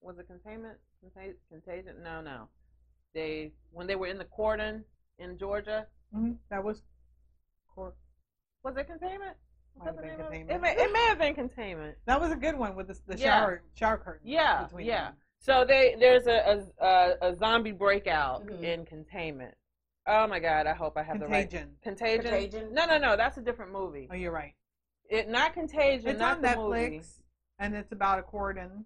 Was 0.00 0.18
it 0.18 0.28
Containment? 0.28 0.78
Contag- 1.06 1.36
Contagion? 1.50 2.02
No, 2.02 2.20
no. 2.20 2.48
They 3.14 3.52
when 3.72 3.86
they 3.86 3.96
were 3.96 4.06
in 4.08 4.18
the 4.18 4.24
cordon 4.24 4.84
in 5.18 5.38
Georgia. 5.38 5.86
Mhm, 6.14 6.36
That 6.50 6.62
was. 6.62 6.82
Cor- 7.74 7.94
Was 8.62 8.76
it 8.76 8.86
Containment? 8.86 9.36
Was 9.74 9.84
Might 9.84 9.86
have 9.86 9.96
that 9.96 10.02
the 10.02 10.02
been 10.02 10.08
name 10.08 10.20
of 10.20 10.32
it? 10.32 10.48
Containment. 10.48 10.50
It 10.50 10.60
may, 10.78 10.84
it 10.84 10.92
may 10.92 11.06
have 11.06 11.18
been 11.18 11.34
Containment. 11.34 11.98
That 12.06 12.20
was 12.20 12.32
a 12.32 12.36
good 12.36 12.56
one 12.56 12.74
with 12.76 12.88
the, 12.88 12.98
the 13.06 13.18
Yeah. 13.18 13.40
shower 13.40 13.62
shower 13.74 13.98
curtain. 13.98 14.26
Yeah, 14.26 14.64
between 14.64 14.86
yeah. 14.86 15.04
them. 15.06 15.14
So 15.38 15.64
they 15.64 15.96
there's 15.98 16.26
a 16.26 16.64
a, 16.80 16.84
a, 16.84 17.30
a 17.30 17.34
zombie 17.36 17.72
breakout 17.72 18.46
Mhm. 18.46 18.62
in 18.62 18.86
Containment. 18.86 19.54
Oh 20.06 20.26
my 20.26 20.38
God! 20.38 20.66
I 20.66 20.72
hope 20.74 20.96
I 20.96 21.02
have 21.02 21.18
the 21.18 21.26
right 21.26 21.48
Contagion. 21.50 21.76
Contagion. 21.82 22.22
Contagion? 22.22 22.74
No, 22.74 22.86
no, 22.86 22.98
no. 22.98 23.16
That's 23.16 23.36
a 23.38 23.42
different 23.42 23.72
movie. 23.72 24.08
Oh, 24.10 24.14
you're 24.14 24.32
right. 24.32 24.54
It 25.08 25.28
not 25.28 25.52
Contagion. 25.52 26.08
It's 26.08 26.18
not 26.18 26.36
on 26.36 26.42
the 26.42 26.48
Netflix, 26.48 26.90
movie. 26.90 27.02
and 27.58 27.74
it's 27.74 27.92
about 27.92 28.18
a 28.18 28.22
cordon. 28.22 28.84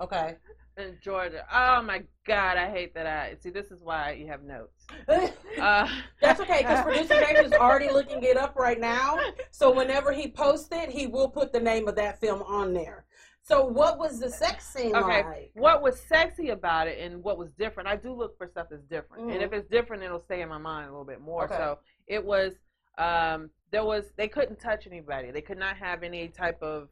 Okay. 0.00 0.36
In 0.76 0.96
Georgia. 1.02 1.44
Oh 1.52 1.82
my 1.82 2.02
God! 2.26 2.56
I 2.56 2.70
hate 2.70 2.94
that. 2.94 3.06
I 3.06 3.36
see. 3.40 3.50
This 3.50 3.70
is 3.70 3.82
why 3.82 4.12
you 4.12 4.26
have 4.28 4.42
notes. 4.42 4.86
Uh, 5.58 5.88
That's 6.20 6.38
okay, 6.38 6.58
because 6.58 6.82
producer 6.84 7.14
James 7.18 7.46
is 7.46 7.52
already 7.54 7.90
looking 7.90 8.22
it 8.22 8.36
up 8.36 8.56
right 8.56 8.78
now. 8.78 9.18
So 9.50 9.74
whenever 9.74 10.12
he 10.12 10.28
posts 10.28 10.68
it, 10.70 10.90
he 10.90 11.06
will 11.06 11.30
put 11.30 11.50
the 11.50 11.58
name 11.60 11.88
of 11.88 11.96
that 11.96 12.20
film 12.20 12.42
on 12.42 12.74
there. 12.74 13.06
So 13.42 13.64
what 13.64 13.98
was 13.98 14.20
the 14.20 14.28
sex 14.28 14.66
scene 14.68 14.94
Okay. 14.94 15.22
like? 15.24 15.50
what 15.54 15.80
was 15.82 15.98
sexy 15.98 16.50
about 16.50 16.88
it 16.88 16.98
and 17.00 17.24
what 17.24 17.38
was 17.38 17.52
different? 17.52 17.88
I 17.88 17.96
do 17.96 18.12
look 18.12 18.36
for 18.36 18.46
stuff 18.46 18.66
that's 18.70 18.82
different, 18.84 19.30
and 19.30 19.40
Mhm. 19.40 19.44
if 19.46 19.52
it's 19.54 19.68
different, 19.70 20.02
it'll 20.02 20.20
stay 20.20 20.42
in 20.42 20.48
my 20.50 20.58
mind 20.58 20.88
a 20.88 20.90
little 20.90 21.06
bit 21.06 21.22
more. 21.22 21.44
Okay. 21.44 21.56
So 21.56 21.78
it 22.06 22.22
was. 22.22 22.52
Um, 22.98 23.50
there 23.70 23.84
was. 23.84 24.12
They 24.16 24.28
couldn't 24.28 24.60
touch 24.60 24.86
anybody. 24.86 25.30
They 25.30 25.40
could 25.42 25.58
not 25.58 25.76
have 25.78 26.02
any 26.02 26.28
type 26.28 26.62
of 26.62 26.90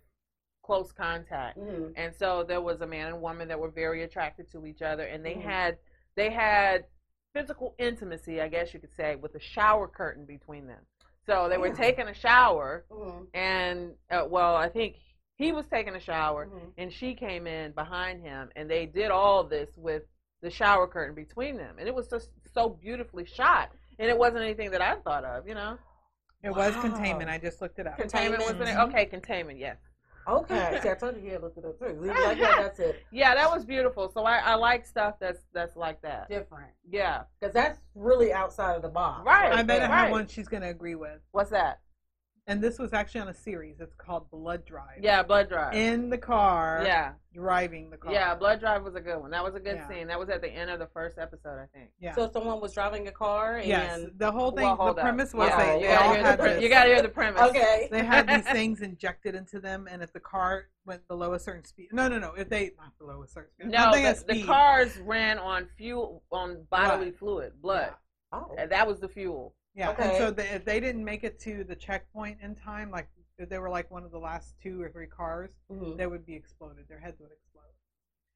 close 0.64 0.90
contact. 0.92 1.58
Mhm. 1.58 1.92
and 1.96 2.14
so 2.16 2.42
there 2.42 2.60
was 2.62 2.80
a 2.80 2.86
man 2.86 3.08
and 3.12 3.20
woman 3.20 3.46
that 3.48 3.58
were 3.60 3.70
very 3.70 4.02
attracted 4.02 4.50
to 4.50 4.66
each 4.66 4.80
other 4.82 5.04
and 5.04 5.24
they 5.24 5.34
Mhm. 5.34 5.42
had 5.42 5.78
they 6.16 6.30
had 6.30 6.86
physical 7.34 7.74
intimacy 7.78 8.40
i 8.40 8.48
guess 8.48 8.72
you 8.72 8.80
could 8.80 8.94
say 8.94 9.16
with 9.16 9.34
a 9.34 9.40
shower 9.40 9.86
curtain 9.86 10.24
between 10.24 10.66
them 10.66 10.80
so 11.26 11.48
they 11.48 11.58
were 11.58 11.66
Yeah. 11.68 11.74
taking 11.74 12.08
a 12.08 12.14
shower 12.14 12.84
Mhm. 12.90 13.26
and 13.34 13.94
uh, 14.10 14.26
well 14.28 14.54
i 14.56 14.68
think 14.68 14.96
he 15.36 15.52
was 15.52 15.66
taking 15.66 15.94
a 15.96 16.00
shower 16.00 16.46
Mhm. 16.46 16.72
and 16.78 16.92
she 16.92 17.14
came 17.14 17.46
in 17.46 17.72
behind 17.72 18.22
him 18.22 18.50
and 18.56 18.70
they 18.70 18.86
did 18.86 19.10
all 19.10 19.44
this 19.44 19.68
with 19.76 20.04
the 20.40 20.50
shower 20.50 20.86
curtain 20.86 21.14
between 21.14 21.56
them 21.58 21.78
and 21.78 21.86
it 21.88 21.94
was 21.94 22.08
just 22.08 22.30
so 22.54 22.68
beautifully 22.70 23.26
shot 23.26 23.70
and 23.98 24.08
it 24.08 24.16
wasn't 24.16 24.42
anything 24.42 24.70
that 24.70 24.80
i 24.80 24.94
thought 25.00 25.24
of 25.24 25.46
you 25.46 25.54
know 25.54 25.76
It 26.42 26.50
was 26.54 26.74
containment. 26.76 27.30
I 27.30 27.38
just 27.38 27.62
looked 27.62 27.78
it 27.78 27.86
up. 27.86 27.96
Containment. 27.96 28.42
containment 28.42 28.60
wasn't 28.60 28.68
it 28.68 28.80
Mhm. 28.80 28.88
okay 28.88 29.06
containment 29.06 29.58
yes 29.58 29.78
Okay. 30.26 30.78
See, 30.82 30.88
I 30.88 30.94
told 30.94 31.16
you 31.16 31.22
he 31.22 31.28
had 31.28 31.42
looked 31.42 31.58
it 31.58 31.64
up 31.64 31.78
too. 31.78 31.98
He 32.02 32.08
like, 32.08 32.38
yeah, 32.38 32.56
that's 32.62 32.78
it. 32.80 33.02
yeah 33.12 33.34
that 33.34 33.50
was 33.50 33.64
beautiful 33.64 34.10
so 34.12 34.24
i, 34.24 34.38
I 34.38 34.54
like 34.54 34.86
stuff 34.86 35.14
that's 35.20 35.40
that's 35.52 35.76
like 35.76 36.00
that 36.02 36.28
Different. 36.28 36.70
yeah 36.90 37.22
Because 37.40 37.52
that's 37.54 37.80
really 37.94 38.32
outside 38.32 38.74
of 38.76 38.82
the 38.82 38.88
box. 38.88 39.24
Right. 39.26 39.52
I 39.52 39.62
bet 39.62 39.76
I 39.76 39.86
there. 39.86 39.88
have 39.88 40.02
Right. 40.04 40.10
one 40.10 40.26
she's 40.26 40.48
going 40.48 40.62
to 40.62 40.68
agree 40.70 40.94
with. 40.94 41.20
What's 41.32 41.50
that? 41.50 41.80
And 42.46 42.62
this 42.62 42.78
was 42.78 42.92
actually 42.92 43.22
on 43.22 43.28
a 43.28 43.34
series. 43.34 43.80
It's 43.80 43.94
called 43.94 44.30
Blood 44.30 44.66
Drive. 44.66 44.98
Yeah, 45.00 45.22
blood 45.22 45.48
drive. 45.48 45.72
In 45.74 46.10
the 46.10 46.18
car. 46.18 46.82
yeah, 46.84 47.12
Driving 47.32 47.88
the 47.88 47.96
car. 47.96 48.12
yeah, 48.12 48.34
blood 48.34 48.60
drive 48.60 48.82
was 48.84 48.94
a 48.94 49.00
good 49.00 49.18
one. 49.18 49.30
That 49.30 49.42
was 49.42 49.54
a 49.54 49.60
good 49.60 49.76
Yeah. 49.76 49.88
scene. 49.88 50.06
That 50.08 50.18
was 50.18 50.28
at 50.28 50.42
the 50.42 50.50
end 50.50 50.68
of 50.70 50.78
the 50.78 50.86
first 50.88 51.16
episode, 51.18 51.58
I 51.58 51.66
think. 51.74 51.90
Yeah. 51.98 52.14
So 52.14 52.30
someone 52.30 52.60
was 52.60 52.74
driving 52.74 53.08
a 53.08 53.12
car 53.12 53.56
and 53.56 53.66
yes. 53.66 54.00
The 54.18 54.30
whole 54.30 54.50
thing. 54.52 54.64
Well, 54.64 54.76
the 54.76 54.82
hold 54.82 54.98
up. 54.98 55.02
premise 55.02 55.32
was 55.32 55.48
Yeah, 55.48 55.56
they, 55.56 55.74
you 55.74 55.80
they 55.80 55.86
gotta 55.94 56.04
all 56.04 56.14
hear 56.14 56.22
the 56.32 56.36
pre- 56.36 56.48
this. 56.52 56.62
You 56.62 56.68
gotta 56.68 56.90
hear 56.90 57.02
the 57.02 57.08
premise. 57.08 57.40
okay. 57.42 57.88
they 57.90 58.04
had 58.04 58.28
these 58.28 58.44
things 58.52 58.82
injected 58.82 59.34
into 59.34 59.58
them, 59.58 59.88
and 59.90 60.02
if 60.02 60.12
the 60.12 60.20
car 60.20 60.66
went 60.84 61.08
below 61.08 61.32
a 61.32 61.38
certain 61.38 61.64
speed, 61.64 61.88
no, 61.92 62.08
no, 62.08 62.18
no, 62.18 62.34
if 62.36 62.50
they 62.50 62.72
not 62.78 62.96
below 62.98 63.22
a 63.22 63.26
certain 63.26 63.52
speed, 63.58 63.70
No, 63.72 63.90
the, 63.90 64.10
of 64.10 64.26
the 64.26 64.42
cars 64.42 64.98
ran 64.98 65.38
on 65.38 65.66
fuel, 65.78 66.22
on 66.30 66.66
bodily 66.70 67.06
Blood. 67.06 67.18
fluid, 67.18 67.52
blood. 67.62 67.94
Oh. 68.32 68.54
And 68.58 68.70
That 68.70 68.86
was 68.86 69.00
the 69.00 69.08
fuel. 69.08 69.54
Yeah, 69.74 69.90
and 69.98 70.16
so 70.16 70.30
they, 70.30 70.48
if 70.50 70.64
they 70.64 70.78
didn't 70.80 71.04
make 71.04 71.24
it 71.24 71.38
to 71.40 71.64
the 71.64 71.74
checkpoint 71.74 72.38
in 72.40 72.54
time, 72.54 72.90
like 72.90 73.08
if 73.38 73.48
they 73.48 73.58
were 73.58 73.68
like 73.70 73.90
one 73.90 74.04
of 74.04 74.12
the 74.12 74.18
last 74.18 74.54
two 74.62 74.80
or 74.80 74.88
three 74.88 75.08
cars, 75.08 75.50
Mhm. 75.70 75.96
they 75.96 76.06
would 76.06 76.24
be 76.24 76.34
exploded. 76.34 76.86
Their 76.88 77.00
heads 77.00 77.20
would 77.20 77.32
explode. 77.32 77.60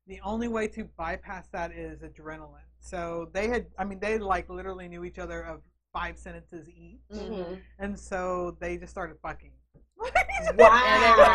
the 0.07 0.21
only 0.23 0.49
way 0.49 0.67
to 0.67 0.85
bypass 0.97 1.49
that 1.49 1.71
is 1.71 2.01
adrenaline. 2.01 2.65
So 2.81 3.29
they 3.35 3.47
had, 3.47 3.67
I 3.77 3.85
mean, 3.85 3.99
they 4.01 4.17
like 4.17 4.49
literally 4.49 4.89
knew 4.89 5.05
each 5.05 5.19
other 5.19 5.43
of 5.45 5.61
five 5.93 6.17
sentences 6.19 6.67
each, 6.67 7.03
Mhm. 7.13 7.61
and 7.79 8.01
so 8.01 8.57
they 8.59 8.79
just 8.79 8.91
started 8.91 9.19
fucking. 9.21 9.53
Wow. 9.99 9.99
and, 10.49 10.59
then, 10.59 10.73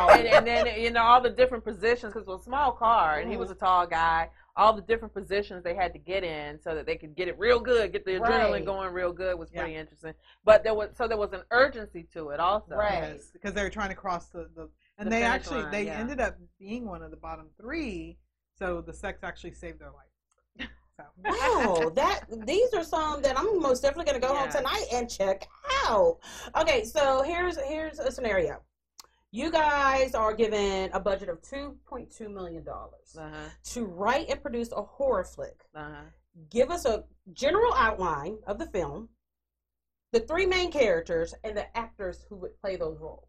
and, 0.09 0.27
and 0.27 0.47
then 0.67 0.81
you 0.81 0.89
know 0.89 1.03
all 1.03 1.21
the 1.21 1.29
different 1.29 1.63
positions 1.63 2.13
because 2.13 2.25
it 2.27 2.31
was 2.31 2.41
a 2.41 2.45
small 2.45 2.71
car 2.71 3.19
and 3.19 3.29
he 3.29 3.37
was 3.37 3.51
a 3.51 3.55
tall 3.55 3.85
guy. 3.85 4.29
All 4.55 4.73
the 4.73 4.81
different 4.83 5.13
positions 5.13 5.63
they 5.63 5.73
had 5.73 5.93
to 5.93 5.99
get 5.99 6.23
in 6.23 6.59
so 6.61 6.75
that 6.75 6.85
they 6.85 6.95
could 6.95 7.15
get 7.15 7.27
it 7.27 7.37
real 7.39 7.59
good, 7.59 7.91
get 7.91 8.05
the 8.05 8.11
adrenaline 8.11 8.51
Right. 8.51 8.65
going 8.65 8.93
real 8.93 9.11
good 9.11 9.37
was 9.39 9.49
Yeah. 9.51 9.61
pretty 9.61 9.75
interesting. 9.75 10.13
But 10.45 10.63
there 10.63 10.75
was 10.75 10.89
so 10.95 11.07
there 11.07 11.17
was 11.17 11.33
an 11.33 11.41
urgency 11.51 12.03
to 12.13 12.29
it 12.29 12.39
also. 12.39 12.75
Right. 12.75 13.13
Yes, 13.15 13.31
because 13.33 13.53
they 13.53 13.63
were 13.63 13.71
trying 13.71 13.89
to 13.89 13.95
cross 13.95 14.27
the, 14.27 14.49
the 14.55 14.69
and 14.99 15.07
The 15.07 15.11
they 15.11 15.23
actually 15.23 15.61
line, 15.61 15.71
they 15.71 15.85
yeah. 15.85 15.99
ended 15.99 16.19
up 16.21 16.37
being 16.59 16.85
one 16.85 17.01
of 17.01 17.09
the 17.09 17.17
bottom 17.17 17.47
three. 17.59 18.17
So 18.59 18.81
the 18.81 18.93
sex 18.93 19.23
actually 19.23 19.53
saved 19.53 19.79
their 19.79 19.91
life. 19.91 20.07
So 20.95 21.05
Wow, 21.23 21.89
that 21.95 22.25
these 22.45 22.71
are 22.75 22.83
some 22.83 23.23
that 23.23 23.35
I'm 23.35 23.59
most 23.59 23.81
definitely 23.81 24.05
gonna 24.05 24.19
go 24.19 24.35
home 24.35 24.51
tonight 24.51 24.85
and 24.93 25.09
check 25.09 25.47
out. 25.87 26.19
Okay, 26.55 26.83
so 26.85 27.23
here's 27.23 27.57
here's 27.63 27.97
a 27.97 28.11
scenario. 28.11 28.61
You 29.35 29.49
guys 29.51 30.13
are 30.13 30.31
given 30.31 30.91
a 30.93 30.99
budget 30.99 31.27
of 31.27 31.41
two 31.41 31.75
point 31.87 32.11
two 32.15 32.29
million 32.29 32.63
dollars 32.63 33.17
Uh 33.17 33.29
huh. 33.33 33.49
to 33.73 33.83
write 33.85 34.29
and 34.29 34.39
produce 34.39 34.71
a 34.71 34.83
horror 34.83 35.23
flick. 35.23 35.59
Uh 35.73 35.79
huh. 35.85 36.01
Give 36.51 36.69
us 36.69 36.85
a 36.85 37.03
general 37.33 37.73
outline 37.73 38.37
of 38.45 38.59
the 38.59 38.67
film, 38.67 39.09
the 40.11 40.19
three 40.19 40.45
main 40.45 40.71
characters, 40.71 41.33
and 41.43 41.57
the 41.57 41.65
actors 41.75 42.25
who 42.29 42.35
would 42.37 42.55
play 42.61 42.75
those 42.75 42.99
roles. 42.99 43.27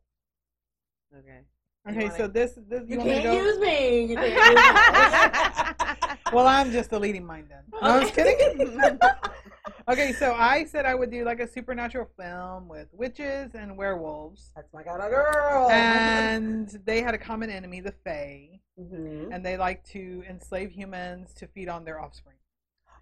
Okay. 1.19 1.41
okay, 1.89 2.05
wanna- 2.09 2.17
so 2.19 2.27
this 2.29 2.59
this 2.69 2.83
You 2.87 2.99
want 2.99 3.09
me 3.09 3.15
can't 3.23 3.25
go? 3.25 3.43
use 3.43 3.59
me. 3.61 4.05
You 4.05 4.17
can't 4.17 4.35
use 5.89 5.97
me. 6.11 6.33
Well, 6.35 6.47
I'm 6.47 6.71
just 6.71 6.91
the 6.91 6.99
leading 7.01 7.25
mind 7.25 7.47
then. 7.49 7.63
No, 7.73 7.79
I 7.81 7.99
was 8.01 8.11
kidding. 8.17 8.77
okay, 9.89 10.13
so 10.13 10.35
I 10.35 10.65
said 10.65 10.87
I 10.87 10.95
would 10.95 11.11
do 11.11 11.25
like 11.25 11.41
a 11.41 11.47
supernatural 11.49 12.09
film 12.19 12.69
with 12.69 12.89
witches 12.93 13.55
and 13.55 13.77
werewolves, 13.77 14.51
That's 14.57 14.73
my 14.73 14.83
kind 14.83 15.01
of 15.03 15.11
girl. 15.11 15.71
and 15.71 16.69
they 16.85 17.01
had 17.03 17.15
a 17.15 17.19
common 17.19 17.51
enemy, 17.51 17.81
the 17.81 17.93
Fae, 18.05 18.61
Mhm. 18.79 19.33
and 19.35 19.45
they 19.45 19.57
like 19.57 19.85
to 19.91 20.25
enslave 20.29 20.71
humans 20.73 21.33
to 21.35 21.47
feed 21.49 21.69
on 21.69 21.85
their 21.85 22.01
offspring. 22.01 22.37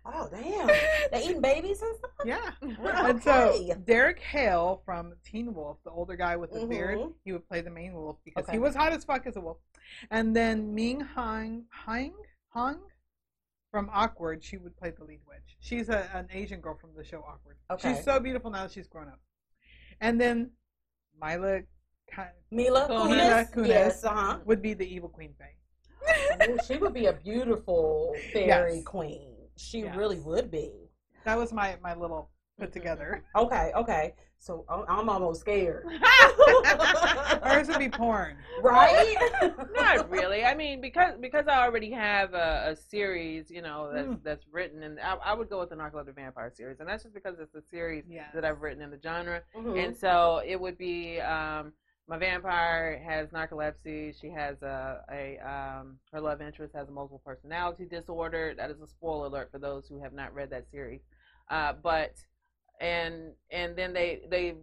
Oh 0.05 0.29
damn! 0.31 0.67
They 1.13 1.25
eating 1.27 1.41
babies 1.41 1.81
and 1.81 1.97
stuff. 1.97 2.11
Yeah. 2.25 2.51
Okay. 2.63 2.77
And 3.11 3.23
so 3.23 3.75
Derek 3.87 4.19
Hale 4.19 4.83
from 4.85 5.15
Teen 5.25 5.55
Wolf, 5.55 5.79
the 5.85 5.91
older 5.93 6.17
guy 6.17 6.37
with 6.37 6.51
the 6.53 6.67
beard, 6.67 6.99
Mhm. 6.99 7.15
he 7.25 7.31
would 7.33 7.47
play 7.49 7.61
the 7.61 7.71
main 7.71 7.95
wolf 7.95 8.17
because 8.25 8.43
Okay. 8.45 8.53
he 8.55 8.59
was 8.59 8.75
hot 8.75 8.93
as 8.93 9.05
fuck 9.05 9.27
as 9.27 9.37
a 9.37 9.41
wolf. 9.41 9.59
And 10.11 10.35
then 10.35 10.75
Ming 10.75 11.01
Hang 11.01 11.67
Hang 11.71 12.15
Hung 12.49 12.81
from 13.73 13.91
Awkward, 13.93 14.45
she 14.45 14.59
would 14.59 14.77
play 14.77 14.91
the 14.97 15.03
lead 15.03 15.21
witch. 15.27 15.57
She's 15.59 15.89
a, 15.89 16.09
an 16.15 16.29
Asian 16.33 16.61
girl 16.61 16.77
from 16.79 16.91
the 16.97 17.03
show 17.03 17.25
Awkward. 17.27 17.57
Okay. 17.73 17.95
She's 17.95 18.05
so 18.05 18.21
beautiful 18.21 18.51
now 18.51 18.65
that 18.65 18.71
she's 18.73 18.87
grown 18.87 19.09
up. 19.09 19.19
And 20.01 20.21
then 20.21 20.51
Mila 21.21 21.61
Ka- 22.15 22.29
Mila 22.51 22.87
Kunis. 22.87 23.51
Kunis. 23.51 23.53
Kunis. 23.55 23.69
Yes, 23.69 24.05
uh 24.05 24.11
huh. 24.11 24.39
would 24.45 24.61
be 24.61 24.75
the 24.75 24.87
evil 24.87 25.09
queen 25.09 25.33
Fae. 25.39 26.47
she 26.69 26.77
would 26.77 26.93
be 26.93 27.07
a 27.07 27.15
beautiful 27.15 28.15
fairy 28.33 28.77
Yes. 28.77 28.85
queen. 28.85 29.33
She 29.57 29.81
Yes. 29.81 29.97
really 29.97 30.21
would 30.21 30.51
be. 30.51 30.71
That 31.25 31.39
was 31.39 31.53
my, 31.53 31.77
my 31.83 31.95
little 31.95 32.31
put 32.59 32.73
together. 32.73 33.25
Okay, 33.35 33.73
okay. 33.75 34.15
So 34.43 34.65
I'm, 34.69 34.85
I'm 34.89 35.09
almost 35.09 35.41
scared. 35.41 35.87
Hers 37.45 37.69
would 37.69 37.79
be 37.79 37.89
porn. 37.89 38.37
right? 38.61 39.15
Not 39.77 40.11
really. 40.11 40.45
I 40.45 40.53
mean, 40.57 40.81
because 40.81 41.15
because 41.21 41.47
I 41.47 41.63
already 41.65 41.93
have 41.93 42.35
a, 42.35 42.71
a 42.71 42.77
series, 42.77 43.51
you 43.53 43.63
know, 43.63 43.91
that's 43.93 44.09
Mm. 44.09 44.23
that's 44.25 44.45
written, 44.51 44.83
and 44.83 44.99
I, 44.99 45.15
I 45.25 45.33
would 45.35 45.49
go 45.49 45.61
with 45.61 45.71
the 45.71 45.77
Narcoleptic 45.77 46.17
Vampire 46.17 46.51
series, 46.53 46.81
and 46.81 46.89
that's 46.89 47.05
just 47.05 47.15
because 47.15 47.37
it's 47.39 47.55
a 47.55 47.63
series 47.63 48.05
Yes. 48.09 48.31
that 48.35 48.45
I've 48.45 48.61
written 48.63 48.83
in 48.83 48.91
the 48.91 48.99
genre, 49.01 49.43
Mhm. 49.57 49.79
and 49.79 49.97
so 49.97 50.43
it 50.45 50.61
would 50.61 50.77
be 50.77 51.21
um, 51.21 51.73
my 52.09 52.19
vampire 52.19 52.99
has 53.07 53.29
narcolepsy. 53.29 54.13
She 54.21 54.29
has 54.31 54.61
a 54.63 55.05
a 55.13 55.39
um, 55.39 55.99
her 56.13 56.21
love 56.21 56.43
interest 56.43 56.75
has 56.75 56.89
a 56.89 56.91
multiple 56.93 57.23
personality 57.25 57.85
disorder. 57.85 58.55
That 58.57 58.73
is 58.73 58.81
a 58.81 58.89
spoiler 58.89 59.27
alert 59.27 59.53
for 59.53 59.61
those 59.61 59.87
who 59.87 60.01
have 60.01 60.13
not 60.13 60.35
read 60.35 60.51
that 60.51 60.69
series. 60.69 61.03
Uh, 61.49 61.75
but 61.81 62.17
and 62.83 63.33
and 63.51 63.77
then 63.77 63.95
they 63.95 64.23
they 64.31 64.57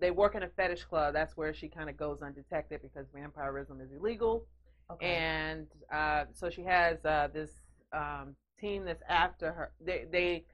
they 0.00 0.12
work 0.12 0.36
in 0.36 0.44
a 0.44 0.48
fetish 0.48 0.84
club. 0.84 1.14
That's 1.14 1.36
where 1.36 1.54
she 1.54 1.68
kind 1.68 1.90
of 1.90 1.98
goes 1.98 2.22
undetected 2.22 2.82
because 2.82 3.06
vampirism 3.14 3.80
is 3.82 3.92
illegal 3.92 4.46
Okay. 4.92 5.16
and 5.16 5.66
uh, 5.92 6.26
so 6.34 6.50
she 6.50 6.62
has 6.62 7.04
uh, 7.04 7.28
this 7.34 7.50
um, 7.92 8.36
team 8.60 8.84
that's 8.84 9.02
after 9.08 9.52
her. 9.52 9.72
They, 9.84 10.06
they 10.12 10.44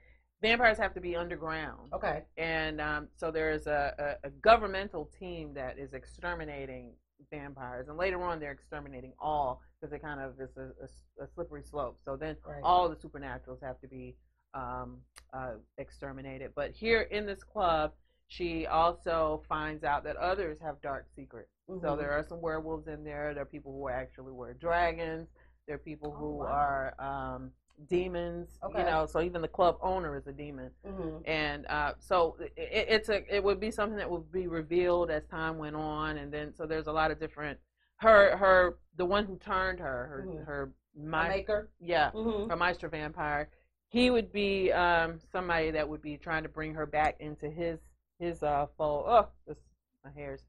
vampires 0.42 0.78
have 0.78 0.94
to 0.94 1.00
be 1.00 1.16
underground, 1.16 1.92
okay. 1.94 2.24
and 2.38 2.80
um, 2.80 3.08
so 3.16 3.30
there's 3.30 3.66
a, 3.66 4.18
a, 4.24 4.28
a 4.28 4.30
governmental 4.30 5.10
team 5.18 5.54
that 5.54 5.78
is 5.78 5.94
exterminating 5.94 6.94
vampires, 7.30 7.88
and 7.88 7.98
later 7.98 8.22
on 8.22 8.40
they're 8.40 8.52
exterminating 8.52 9.12
all 9.20 9.62
because 9.80 9.92
it 9.92 10.02
kind 10.02 10.20
of 10.20 10.40
is 10.40 10.56
a, 10.56 10.70
a, 10.82 11.24
a 11.24 11.28
slippery 11.34 11.62
slope. 11.62 11.98
So 12.04 12.16
then 12.16 12.36
Right. 12.46 12.60
all 12.62 12.88
the 12.88 12.96
supernaturals 12.96 13.62
have 13.62 13.80
to 13.82 13.88
be 13.88 14.16
um, 14.54 14.98
uh, 15.32 15.52
exterminated. 15.78 16.52
But 16.54 16.72
here 16.72 17.02
in 17.02 17.26
this 17.26 17.42
club, 17.42 17.92
she 18.28 18.66
also 18.66 19.42
finds 19.48 19.84
out 19.84 20.04
that 20.04 20.16
others 20.16 20.58
have 20.62 20.80
dark 20.82 21.06
secrets. 21.14 21.50
So 21.66 21.74
Mhm. 21.74 21.98
there 21.98 22.12
are 22.12 22.22
some 22.22 22.40
werewolves 22.40 22.86
in 22.88 23.04
there. 23.04 23.34
There 23.34 23.42
are 23.42 23.46
people 23.46 23.72
who 23.72 23.88
actually 23.88 24.32
were 24.32 24.54
dragons. 24.54 25.28
There 25.66 25.76
are 25.76 25.78
people 25.78 26.12
Oh, 26.14 26.18
who 26.18 26.32
wow. 26.38 26.46
are 26.46 26.94
um, 26.98 27.52
demons. 27.88 28.58
Okay. 28.62 28.80
You 28.80 28.84
know, 28.84 29.06
so 29.06 29.20
even 29.20 29.42
the 29.42 29.48
club 29.48 29.78
owner 29.80 30.16
is 30.16 30.26
a 30.26 30.32
demon. 30.32 30.70
Mhm. 30.84 31.22
And 31.26 31.66
uh, 31.66 31.94
so 31.98 32.36
it, 32.40 32.52
it's 32.56 33.08
a 33.08 33.34
it 33.34 33.42
would 33.42 33.60
be 33.60 33.70
something 33.70 33.96
that 33.96 34.10
would 34.10 34.30
be 34.32 34.46
revealed 34.46 35.10
as 35.10 35.24
time 35.26 35.58
went 35.58 35.76
on, 35.76 36.18
and 36.18 36.32
then 36.32 36.54
so 36.54 36.66
there's 36.66 36.86
a 36.88 36.92
lot 36.92 37.10
of 37.10 37.18
different. 37.20 37.58
Her 37.96 38.36
her 38.36 38.78
the 38.96 39.04
one 39.06 39.24
who 39.26 39.36
turned 39.38 39.78
her 39.80 40.06
her 40.06 40.26
Mhm. 40.28 40.44
her 40.44 40.72
my 40.94 41.28
maker. 41.28 41.70
yeah 41.80 42.10
Mhm. 42.12 42.48
her 42.50 42.56
Meister 42.56 42.88
vampire. 42.88 43.48
He 43.92 44.08
would 44.10 44.32
be 44.32 44.72
um, 44.72 45.20
somebody 45.30 45.70
that 45.70 45.86
would 45.86 46.00
be 46.00 46.16
trying 46.16 46.42
to 46.44 46.48
bring 46.48 46.72
her 46.74 46.86
back 46.86 47.16
into 47.20 47.48
his 47.50 47.78
his 48.18 48.42
uh 48.42 48.66
fold. 48.78 49.04
Oh, 49.06 49.28
this 49.46 49.58
my 50.04 50.10
hairs. 50.10 50.40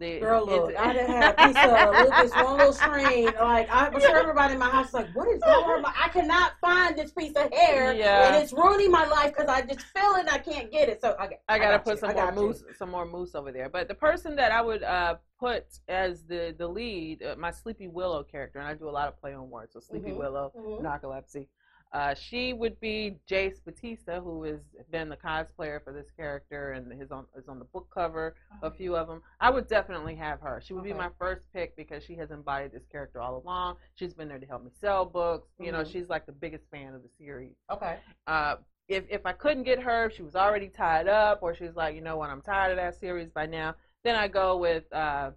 The, 0.00 0.20
Girl, 0.20 0.46
look, 0.46 0.76
I 0.76 0.92
done 0.92 1.06
had 1.10 1.34
a 1.34 1.46
piece 1.46 1.56
of 1.56 2.22
this 2.22 2.32
one 2.44 2.56
little 2.56 2.72
string. 2.72 3.24
Like 3.40 3.68
I'm 3.70 3.98
sure 4.00 4.16
everybody 4.16 4.52
in 4.54 4.60
my 4.60 4.68
house 4.68 4.88
is 4.88 4.94
like, 4.94 5.08
what 5.14 5.26
is 5.28 5.40
going 5.42 5.84
on? 5.84 5.92
I 5.96 6.08
cannot 6.08 6.52
find 6.60 6.96
this 6.96 7.10
piece 7.12 7.32
of 7.34 7.52
hair, 7.52 7.92
Yeah. 7.94 8.26
and 8.28 8.36
it's 8.36 8.52
ruining 8.52 8.92
my 8.92 9.06
life 9.06 9.32
because 9.36 9.48
I 9.48 9.62
just 9.62 9.80
feel 9.80 10.14
it 10.14 10.20
and 10.20 10.30
I 10.30 10.38
can't 10.38 10.70
get 10.70 10.88
it. 10.88 11.00
So 11.00 11.16
I, 11.18 11.28
I 11.48 11.58
gotta 11.58 11.78
got 11.78 11.84
put 11.84 11.94
you. 11.94 12.00
some 12.00 12.14
more 12.14 12.28
you. 12.30 12.34
mousse, 12.48 12.62
some 12.78 12.90
more 12.90 13.06
mousse 13.06 13.34
over 13.34 13.50
there. 13.50 13.68
But 13.68 13.88
the 13.88 13.94
person 13.94 14.36
that 14.36 14.52
I 14.52 14.60
would 14.60 14.82
uh, 14.84 15.16
put 15.38 15.64
as 15.88 16.22
the 16.24 16.54
the 16.56 16.66
lead, 16.68 17.22
uh, 17.24 17.34
my 17.36 17.50
Sleepy 17.50 17.88
Willow 17.88 18.22
character, 18.22 18.60
and 18.60 18.68
I 18.68 18.74
do 18.74 18.88
a 18.88 18.90
lot 18.90 19.08
of 19.08 19.20
play 19.20 19.34
on 19.34 19.50
words. 19.50 19.72
So 19.72 19.80
Sleepy 19.80 20.10
Mhm. 20.10 20.18
Willow, 20.18 20.52
Mhm. 20.56 20.82
narcolepsy. 20.82 21.48
Uh, 21.92 22.14
she 22.14 22.52
would 22.52 22.78
be 22.80 23.16
Jace 23.28 23.64
Batista, 23.64 24.20
who 24.20 24.42
has 24.44 24.60
been 24.90 25.08
the 25.08 25.16
cosplayer 25.16 25.82
for 25.82 25.92
this 25.92 26.10
character, 26.10 26.72
and 26.72 26.92
his 27.00 27.10
on 27.10 27.26
is 27.36 27.48
on 27.48 27.58
the 27.58 27.64
book 27.66 27.88
cover. 27.92 28.34
A 28.62 28.70
few 28.70 28.96
of 28.96 29.06
them. 29.08 29.22
I 29.40 29.50
would 29.50 29.68
definitely 29.68 30.16
have 30.16 30.40
her. 30.40 30.60
She 30.62 30.74
would 30.74 30.84
be 30.84 30.92
my 30.92 31.08
first 31.18 31.42
pick 31.52 31.76
because 31.76 32.04
she 32.04 32.14
has 32.16 32.30
embodied 32.30 32.72
this 32.72 32.84
character 32.90 33.20
all 33.20 33.38
along. 33.38 33.76
She's 33.94 34.14
been 34.14 34.28
there 34.28 34.38
to 34.38 34.46
help 34.46 34.64
me 34.64 34.70
sell 34.80 35.04
books. 35.06 35.48
You 35.60 35.72
know, 35.72 35.82
Mhm. 35.82 35.90
she's 35.92 36.08
like 36.08 36.26
the 36.26 36.32
biggest 36.32 36.68
fan 36.70 36.94
of 36.94 37.02
the 37.02 37.08
series 37.18 37.54
Okay. 37.70 37.98
uh, 38.26 38.56
if 38.88 39.04
if 39.10 39.24
I 39.26 39.32
couldn't 39.32 39.64
get 39.64 39.78
her, 39.82 40.06
if 40.06 40.14
she 40.14 40.22
was 40.22 40.34
already 40.36 40.68
tied 40.68 41.08
up, 41.08 41.42
or 41.42 41.54
she's 41.54 41.76
like, 41.76 41.94
you 41.94 42.00
know 42.00 42.16
what, 42.16 42.30
I'm 42.30 42.42
tired 42.42 42.70
of 42.72 42.76
that 42.76 42.96
series 42.96 43.30
by 43.30 43.46
now, 43.46 43.74
then 44.02 44.14
I 44.16 44.28
go 44.28 44.56
with 44.56 44.90
uh, 44.92 45.30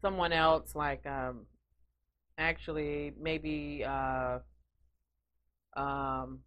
someone 0.00 0.32
else, 0.32 0.74
like 0.74 1.06
um, 1.06 1.46
actually 2.38 3.12
maybe 3.20 3.84
uh, 3.86 4.38
um, 5.76 6.40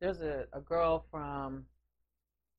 there's 0.00 0.20
a, 0.20 0.44
a 0.52 0.60
girl 0.60 1.04
from 1.10 1.64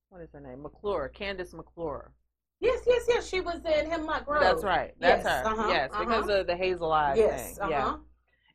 what 0.10 0.22
is 0.22 0.30
her 0.34 0.40
name, 0.40 0.62
McClure, 0.64 1.12
Kandyse 1.18 1.54
McClure. 1.54 2.12
Yes, 2.60 2.82
yes, 2.86 3.06
yes. 3.08 3.28
She 3.30 3.40
was 3.40 3.62
in 3.64 3.90
Hemlock 3.90 4.26
Grove. 4.26 4.42
That's 4.42 4.64
right, 4.64 4.94
that's 5.00 5.24
Yes, 5.24 5.46
her. 5.46 5.52
uh-huh, 5.52 5.68
yes, 5.70 5.90
because 5.98 6.26
uh-huh. 6.30 6.40
of 6.42 6.48
the 6.48 6.56
hazel 6.56 6.92
eyes 6.92 7.18
Yes. 7.18 7.54
thing. 7.58 7.64
Uh 7.66 7.70
Yeah. 7.70 7.82
huh. 7.82 7.98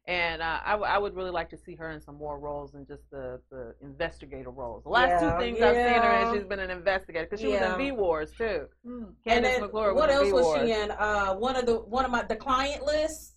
And 0.07 0.43
uh, 0.43 0.61
I, 0.63 0.73
w- 0.73 0.91
I 0.93 0.99
would 0.99 1.15
really 1.17 1.31
like 1.31 1.49
to 1.49 1.57
see 1.57 1.75
her 1.77 1.91
in 1.93 1.99
some 2.03 2.17
more 2.17 2.39
roles 2.39 2.73
than 2.73 2.87
just 2.87 3.09
the, 3.11 3.41
the 3.51 3.75
investigator 3.81 4.51
roles. 4.51 4.83
The 4.85 4.91
last 4.91 5.09
Yeah, 5.23 5.33
two 5.33 5.39
things 5.43 5.63
I've 5.63 5.75
seen 5.75 5.85
her 6.03 6.13
yeah. 6.13 6.29
in, 6.31 6.35
she's 6.35 6.45
been 6.47 6.61
an 6.61 6.69
investigator 6.71 7.25
because 7.25 7.41
she 7.41 7.51
Yeah. 7.51 7.71
was 7.75 7.81
in 7.81 7.87
V 7.87 7.93
Wars 7.93 8.31
too. 8.37 8.67
Mm. 8.87 9.15
Kandyse 9.27 9.61
McClure 9.63 9.95
what 9.95 10.11
was 10.11 10.19
in 10.21 10.29
the 10.29 10.35
room. 10.35 10.45
What 10.45 10.59
else 10.59 10.61
was 10.61 10.69
she 10.69 10.73
in? 10.75 10.91
Uh, 10.91 11.35
one 11.37 11.57
of 11.57 11.65
the 11.65 11.77
one 11.77 12.05
of 12.05 12.11
my 12.11 12.23
the 12.23 12.37
client 12.37 12.85
lists 12.85 13.34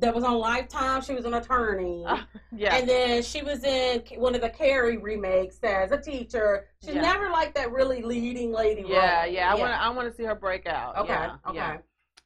that 0.00 0.14
was 0.14 0.24
on 0.24 0.38
Lifetime. 0.38 1.02
She 1.02 1.12
was 1.14 1.24
an 1.24 1.34
attorney. 1.34 2.04
Ah, 2.06 2.26
Yeah, 2.52 2.74
And 2.76 2.88
then 2.88 3.22
she 3.22 3.42
was 3.42 3.62
in 3.64 4.02
one 4.16 4.34
of 4.34 4.40
the 4.40 4.48
Carrie 4.50 4.96
remakes 4.96 5.58
as 5.62 5.92
a 5.92 6.00
teacher. 6.00 6.66
She's 6.82 6.94
Yeah. 6.94 7.02
never 7.02 7.30
like 7.30 7.54
that 7.54 7.70
really 7.70 8.02
leading 8.02 8.52
lady 8.52 8.82
yeah, 8.86 9.24
role. 9.24 9.32
yeah. 9.32 9.50
I 9.52 9.54
want 9.54 9.70
to 9.72 9.80
I 9.82 9.88
want 9.90 10.08
to 10.10 10.14
see 10.14 10.24
her 10.24 10.34
break 10.34 10.66
out. 10.66 10.96
Okay, 10.98 11.12
yeah, 11.12 11.36
okay. 11.46 11.56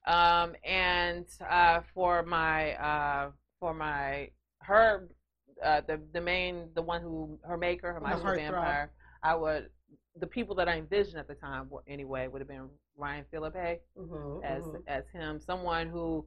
yeah. 0.07 0.43
Um, 0.43 0.55
and 0.65 1.27
uh, 1.49 1.81
for 1.95 2.23
my 2.23 2.75
uh, 2.75 3.31
for 3.61 3.75
my 3.75 4.31
her 4.59 5.09
uh, 5.63 5.81
the 5.87 6.01
the 6.13 6.21
main 6.21 6.69
the 6.75 6.83
one 6.83 7.01
who 7.03 7.39
her 7.47 7.57
maker 7.57 7.93
her 7.93 8.01
master 8.01 8.35
vampire. 8.35 8.91
I 9.23 9.35
would 9.35 9.71
the 10.17 10.27
people 10.27 10.55
that 10.57 10.69
I 10.69 10.77
envisioned 10.77 11.19
at 11.19 11.27
the 11.27 11.35
time 11.35 11.69
anyway 11.89 12.29
would 12.29 12.41
have 12.41 12.49
been 12.49 12.69
Ryan 12.97 13.25
Phillippe 13.31 13.81
Mhm, 13.99 14.45
as 14.45 14.63
mhm. 14.65 14.83
as 14.87 15.05
him, 15.13 15.41
someone 15.41 15.89
who. 15.89 16.25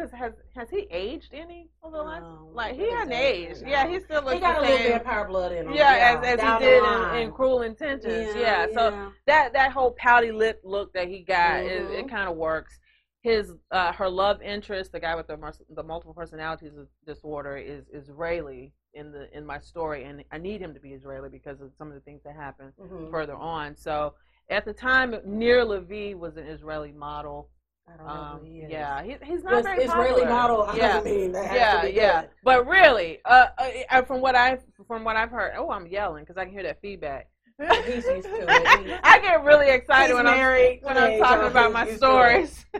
Cause 0.00 0.10
has 0.10 0.32
has 0.56 0.68
he 0.70 0.88
aged 0.90 1.32
any 1.32 1.68
over 1.82 1.96
the 1.98 2.02
last? 2.02 2.22
No, 2.22 2.50
Like 2.52 2.74
he 2.74 2.82
he 2.84 2.90
hadn't 2.90 3.12
aged. 3.12 3.62
no. 3.62 3.68
Yeah, 3.68 3.86
he 3.86 4.00
still 4.00 4.22
looks 4.22 4.34
he 4.34 4.40
got 4.40 4.56
a 4.56 4.60
the 4.60 4.62
little 4.62 4.76
same. 4.78 4.92
vampire 4.92 5.24
blood 5.24 5.52
in 5.52 5.66
him. 5.68 5.74
Yeah, 5.74 6.18
as, 6.20 6.40
as 6.40 6.40
he 6.40 6.64
did 6.64 6.82
in, 6.82 7.22
in 7.22 7.32
Cruel 7.32 7.62
Intentions. 7.62 8.34
Yeah, 8.34 8.66
so 8.74 9.12
that 9.26 9.52
that 9.52 9.70
whole 9.70 9.92
pouty 9.92 10.32
lip 10.32 10.60
look 10.64 10.92
that 10.94 11.06
he 11.08 11.20
got, 11.22 11.60
it, 11.60 11.92
it 11.92 12.06
Mhm. 12.06 12.10
kind 12.10 12.28
of 12.28 12.36
works. 12.36 12.80
His 13.22 13.52
uh, 13.70 13.92
her 13.92 14.08
love 14.08 14.42
interest, 14.42 14.90
the 14.90 14.98
guy 14.98 15.14
with 15.14 15.28
the 15.28 15.38
the 15.70 15.82
multiple 15.84 16.12
personalities 16.12 16.72
disorder, 17.06 17.56
is 17.56 17.84
Israeli 17.92 18.72
in 18.94 19.12
the 19.12 19.28
in 19.36 19.46
my 19.46 19.60
story, 19.60 20.04
and 20.04 20.24
I 20.32 20.38
need 20.38 20.60
him 20.60 20.74
to 20.74 20.80
be 20.80 20.90
Israeli 20.90 21.28
because 21.28 21.60
of 21.60 21.70
some 21.78 21.86
of 21.86 21.94
the 21.94 22.00
things 22.00 22.22
that 22.24 22.34
happen 22.34 22.72
Mhm. 22.80 23.12
further 23.12 23.36
on. 23.36 23.76
So 23.76 24.14
at 24.50 24.64
the 24.64 24.72
time, 24.74 25.14
Nir 25.24 25.64
Levy 25.64 26.16
was 26.16 26.36
an 26.36 26.46
Israeli 26.48 26.90
model. 26.90 27.48
I 27.86 27.96
don't 27.96 28.06
know 28.06 28.12
Um, 28.12 28.40
he 28.42 28.60
yeah, 28.68 29.02
he, 29.02 29.16
he's 29.24 29.42
not 29.44 29.62
But 29.62 29.64
very 29.64 29.80
Israeli 29.84 30.22
popular. 30.22 30.28
model 30.30 30.68
Yeah, 30.74 31.00
doesn't 31.00 31.04
mean 31.04 31.32
yeah, 31.32 31.84
yeah. 31.86 32.20
good. 32.22 32.30
But 32.42 32.66
really, 32.66 33.18
uh, 33.24 33.46
uh, 33.58 33.70
uh, 33.90 34.02
from 34.02 34.20
what 34.20 34.34
I 34.34 34.58
from 34.86 35.04
what 35.04 35.16
I've 35.16 35.30
heard, 35.30 35.54
oh, 35.56 35.70
I'm 35.70 35.86
yelling 35.86 36.24
because 36.24 36.36
I 36.38 36.44
can 36.44 36.52
hear 36.52 36.62
that 36.64 36.80
feedback. 36.80 37.28
He's 37.58 38.04
used 38.04 38.06
to 38.06 38.46
it. 38.48 38.84
He- 38.86 38.92
I 39.02 39.18
get 39.20 39.44
really 39.44 39.70
excited 39.70 40.08
He's 40.08 40.14
when 40.16 40.24
married. 40.24 40.80
I'm 40.86 40.94
when 40.94 40.98
I'm 41.04 41.18
talking 41.20 41.46
about 41.50 41.72
my 41.72 41.84
used 41.86 41.98
stories. 41.98 42.66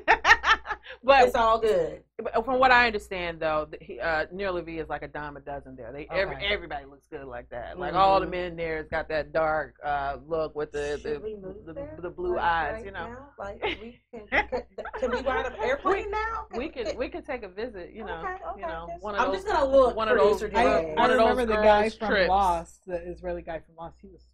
but 1.04 1.24
it's 1.26 1.34
all 1.36 1.58
good. 1.60 2.02
from 2.44 2.58
what 2.58 2.70
I 2.72 2.86
understand, 2.86 3.38
though, 3.40 3.68
the- 3.70 3.78
he, 3.80 4.00
uh, 4.00 4.26
Nir 4.32 4.50
Levy 4.50 4.78
is 4.80 4.88
like 4.88 5.02
a 5.02 5.08
dime 5.08 5.36
a 5.36 5.40
dozen 5.40 5.76
there. 5.76 5.92
They 5.92 6.08
every, 6.10 6.36
everybody 6.44 6.86
looks 6.86 7.06
good 7.08 7.24
like 7.26 7.48
that. 7.50 7.78
Like 7.78 7.94
all 7.94 8.18
the 8.20 8.26
Mhm. 8.26 8.30
men 8.30 8.56
there 8.56 8.78
has 8.78 8.88
got 8.88 9.08
that 9.10 9.32
dark 9.32 9.74
uh, 9.84 10.16
look 10.26 10.54
with 10.56 10.72
the 10.72 10.98
Should 11.00 11.22
the, 11.22 11.72
the, 11.72 12.02
the 12.02 12.10
blue 12.10 12.34
Like, 12.36 12.44
eyes. 12.44 12.72
right 12.74 12.84
you 12.84 12.90
know, 12.90 13.06
now? 13.08 13.28
like 13.38 13.62
we 13.80 14.00
can, 14.12 14.26
can, 14.28 14.62
can 14.98 15.10
we 15.12 15.20
ride 15.22 15.46
an 15.46 15.52
airplane 15.62 16.10
now? 16.10 16.46
we 16.56 16.68
could 16.68 16.96
we 16.96 17.08
could 17.08 17.24
take 17.24 17.42
a 17.44 17.48
visit. 17.48 17.92
You 17.92 18.04
know, 18.04 18.14
Okay, 18.18 18.44
okay, 18.50 18.60
you 18.60 18.66
know, 18.66 18.88
one 19.00 19.14
of 19.14 19.20
I'm 19.20 19.28
those. 19.28 19.36
just 19.44 19.46
gonna 19.46 19.70
look. 19.70 19.94
one 19.96 20.08
of 20.08 20.18
those- 20.18 20.40
producer 20.40 20.58
I, 20.58 20.62
Jay. 20.82 20.94
I 20.96 21.00
One 21.00 21.10
of 21.10 21.18
those 21.18 21.28
remember 21.30 21.46
the 21.56 21.62
guy 21.62 21.88
from 21.90 22.08
trips. 22.08 22.28
Lost, 22.28 22.80
the 22.86 22.96
Israeli 23.08 23.42
guy 23.42 23.60
from 23.60 23.76
Lost. 23.76 23.98
He 24.02 24.08
was 24.08 24.24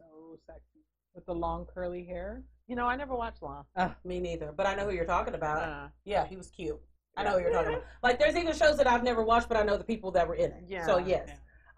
sexy 0.46 0.84
with 1.14 1.26
the 1.26 1.34
long 1.34 1.66
curly 1.72 2.04
hair. 2.04 2.42
You 2.66 2.76
know, 2.76 2.86
I 2.86 2.94
never 2.96 3.14
watched 3.16 3.42
Law. 3.42 3.64
Me 4.04 4.20
neither, 4.20 4.52
but 4.56 4.66
I 4.66 4.74
know 4.74 4.84
who 4.88 4.94
you're 4.94 5.04
talking 5.04 5.34
about. 5.34 5.62
Uh, 5.68 5.88
Yeah, 6.04 6.24
he 6.26 6.36
was 6.36 6.48
cute. 6.50 6.80
I 7.16 7.24
know 7.24 7.32
who 7.32 7.40
you're 7.40 7.52
talking 7.52 7.72
about. 7.72 7.84
Like, 8.02 8.18
there's 8.20 8.36
even 8.36 8.54
shows 8.54 8.76
that 8.78 8.86
I've 8.86 9.02
never 9.02 9.24
watched, 9.24 9.48
but 9.48 9.56
I 9.56 9.62
know 9.64 9.76
the 9.76 9.84
people 9.84 10.12
that 10.12 10.26
were 10.28 10.36
in 10.36 10.52
it. 10.52 10.64
Yeah. 10.68 10.86
So 10.86 10.98
yes. 10.98 11.28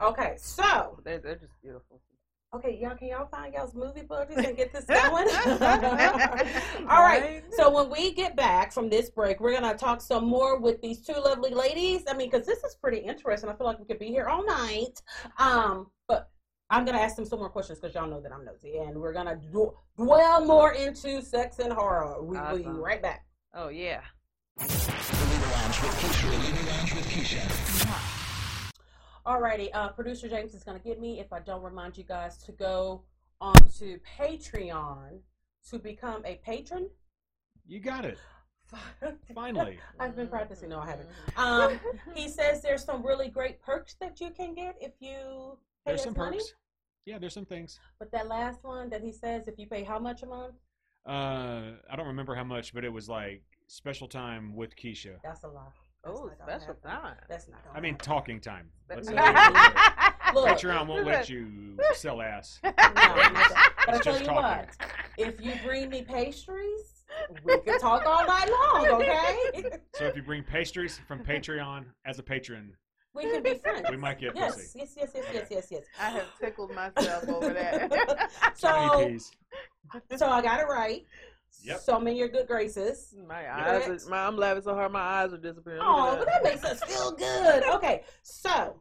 Okay, 0.02 0.34
so 0.36 0.98
they're, 1.04 1.18
they're 1.18 1.36
just 1.36 1.52
beautiful. 1.62 2.00
okay, 2.54 2.78
y'all 2.82 2.94
can 2.96 3.08
y'all 3.08 3.26
find 3.28 3.54
y'all's 3.54 3.74
movie 3.74 4.02
buddies 4.02 4.36
and 4.44 4.54
get 4.56 4.72
this 4.72 4.84
going? 5.00 5.28
All 6.90 7.02
right. 7.02 7.42
So 7.52 7.70
when 7.70 7.88
we 7.90 8.12
get 8.12 8.36
back 8.36 8.72
from 8.72 8.90
this 8.90 9.08
break, 9.10 9.40
we're 9.40 9.52
gonna 9.58 9.74
talk 9.76 10.00
some 10.00 10.26
more 10.26 10.58
with 10.58 10.80
these 10.82 11.04
two 11.06 11.14
lovely 11.14 11.50
ladies. 11.54 12.02
I 12.08 12.14
mean, 12.14 12.30
because 12.30 12.46
this 12.46 12.58
is 12.64 12.74
pretty 12.74 12.98
interesting. 12.98 13.48
I 13.48 13.54
feel 13.54 13.66
like 13.66 13.78
we 13.78 13.86
could 13.86 13.98
be 13.98 14.08
here 14.08 14.26
all 14.26 14.44
night. 14.44 15.00
Um, 15.38 15.86
but 16.08 16.28
I'm 16.72 16.86
gonna 16.86 16.98
ask 16.98 17.16
them 17.16 17.26
some 17.26 17.38
more 17.38 17.50
questions 17.50 17.78
because 17.78 17.94
y'all 17.94 18.08
know 18.08 18.20
that 18.22 18.32
I'm 18.32 18.46
nosy, 18.46 18.78
and 18.78 18.98
we're 18.98 19.12
gonna 19.12 19.36
d- 19.36 19.48
dwell 19.98 20.44
more 20.46 20.72
into 20.72 21.20
sex 21.20 21.58
and 21.58 21.70
horror. 21.70 22.22
We 22.22 22.38
will 22.38 22.56
be 22.56 22.62
Awesome. 22.64 22.76
right 22.78 23.02
back. 23.02 23.26
Oh 23.52 23.68
yeah. 23.68 24.00
Alrighty, 29.26 29.68
uh, 29.74 29.88
producer 29.90 30.28
James 30.28 30.54
is 30.54 30.64
gonna 30.64 30.78
get 30.78 30.98
me 30.98 31.20
if 31.20 31.32
I 31.32 31.40
don't 31.40 31.62
remind 31.62 31.96
you 31.98 32.04
guys 32.04 32.38
to 32.44 32.52
go 32.52 33.02
on 33.40 33.54
to 33.78 33.98
Patreon 34.18 35.20
to 35.70 35.78
become 35.78 36.22
a 36.24 36.36
patron. 36.44 36.88
You 37.66 37.80
got 37.80 38.04
it. 38.06 38.18
Finally. 39.34 39.78
I've 40.00 40.16
been 40.16 40.28
practicing. 40.28 40.70
No, 40.70 40.80
I 40.80 40.86
haven't. 40.86 41.08
Um, 41.36 41.78
he 42.14 42.28
says 42.28 42.62
there's 42.62 42.82
some 42.82 43.04
really 43.06 43.28
great 43.28 43.60
perks 43.60 43.94
that 44.00 44.20
you 44.20 44.30
can 44.30 44.54
get 44.54 44.76
if 44.80 44.92
you 45.00 45.58
pay 45.84 45.92
There's 45.92 46.00
us 46.00 46.04
some 46.06 46.14
money. 46.16 46.38
perks. 46.38 46.54
Yeah, 47.04 47.18
there's 47.18 47.34
some 47.34 47.44
things. 47.44 47.78
But 47.98 48.12
that 48.12 48.28
last 48.28 48.62
one 48.62 48.88
that 48.90 49.02
he 49.02 49.12
says, 49.12 49.48
if 49.48 49.58
you 49.58 49.66
pay 49.66 49.82
how 49.82 49.98
much 49.98 50.22
a 50.22 50.26
month? 50.26 50.54
Uh, 51.06 51.72
I 51.90 51.96
don't 51.96 52.06
remember 52.06 52.34
how 52.34 52.44
much, 52.44 52.72
but 52.72 52.84
it 52.84 52.92
was 52.92 53.08
like 53.08 53.42
special 53.66 54.06
time 54.06 54.54
with 54.54 54.76
Keisha. 54.76 55.16
That's 55.24 55.42
a 55.42 55.48
lot. 55.48 55.72
Oh, 56.04 56.30
special 56.44 56.74
time. 56.74 57.16
That's 57.28 57.48
not. 57.48 57.64
Gonna 57.64 57.78
I 57.78 57.80
mean, 57.80 57.94
happen. 57.94 58.04
talking 58.04 58.40
time. 58.40 58.68
Let's 58.90 59.08
say 59.08 59.14
Look, 59.14 60.48
Patreon 60.48 60.86
won't 60.86 61.06
let 61.06 61.28
you 61.28 61.76
sell 61.94 62.22
ass. 62.22 62.60
No. 62.64 62.72
But 63.84 63.94
I 63.94 63.96
It's 63.96 64.04
tell 64.04 64.18
you 64.20 64.24
talking. 64.26 64.68
what, 64.78 64.92
if 65.18 65.40
you 65.44 65.54
bring 65.66 65.90
me 65.90 66.02
pastries, 66.02 67.02
we 67.42 67.58
can 67.62 67.80
talk 67.80 68.06
all 68.06 68.24
night 68.24 68.48
long. 68.48 68.86
Okay? 69.02 69.76
So 69.96 70.04
if 70.04 70.14
you 70.14 70.22
bring 70.22 70.44
pastries 70.44 71.00
from 71.08 71.24
Patreon 71.24 71.86
as 72.06 72.20
a 72.20 72.22
patron, 72.22 72.74
we 73.14 73.24
can 73.24 73.42
be 73.42 73.54
friends. 73.54 73.86
we 73.90 73.96
might 73.96 74.18
get 74.18 74.34
Yes, 74.34 74.54
pussy. 74.54 74.78
yes, 74.78 74.94
yes, 74.96 75.10
yes, 75.14 75.24
yes, 75.32 75.46
yes, 75.50 75.66
yes. 75.70 75.82
I 76.00 76.10
have 76.10 76.38
tickled 76.38 76.74
myself 76.74 77.28
over 77.28 77.52
that. 77.52 78.30
So, 78.54 79.18
so 80.16 80.28
I 80.28 80.40
got 80.40 80.60
it 80.60 80.66
right. 80.68 81.04
Yep. 81.64 81.80
So 81.80 81.94
I'm 81.96 82.08
your 82.08 82.28
good 82.28 82.46
graces. 82.46 83.14
my 83.28 83.52
eyes, 83.52 83.88
are, 84.06 84.10
my, 84.10 84.26
I'm 84.26 84.36
laughing 84.36 84.62
so 84.62 84.74
hard, 84.74 84.92
my 84.92 85.00
eyes 85.00 85.32
are 85.32 85.38
disappearing. 85.38 85.80
Oh, 85.82 86.16
but 86.18 86.26
that 86.26 86.42
makes 86.42 86.64
us 86.64 86.82
feel 86.84 87.12
good. 87.12 87.62
Okay, 87.72 88.02
so 88.22 88.80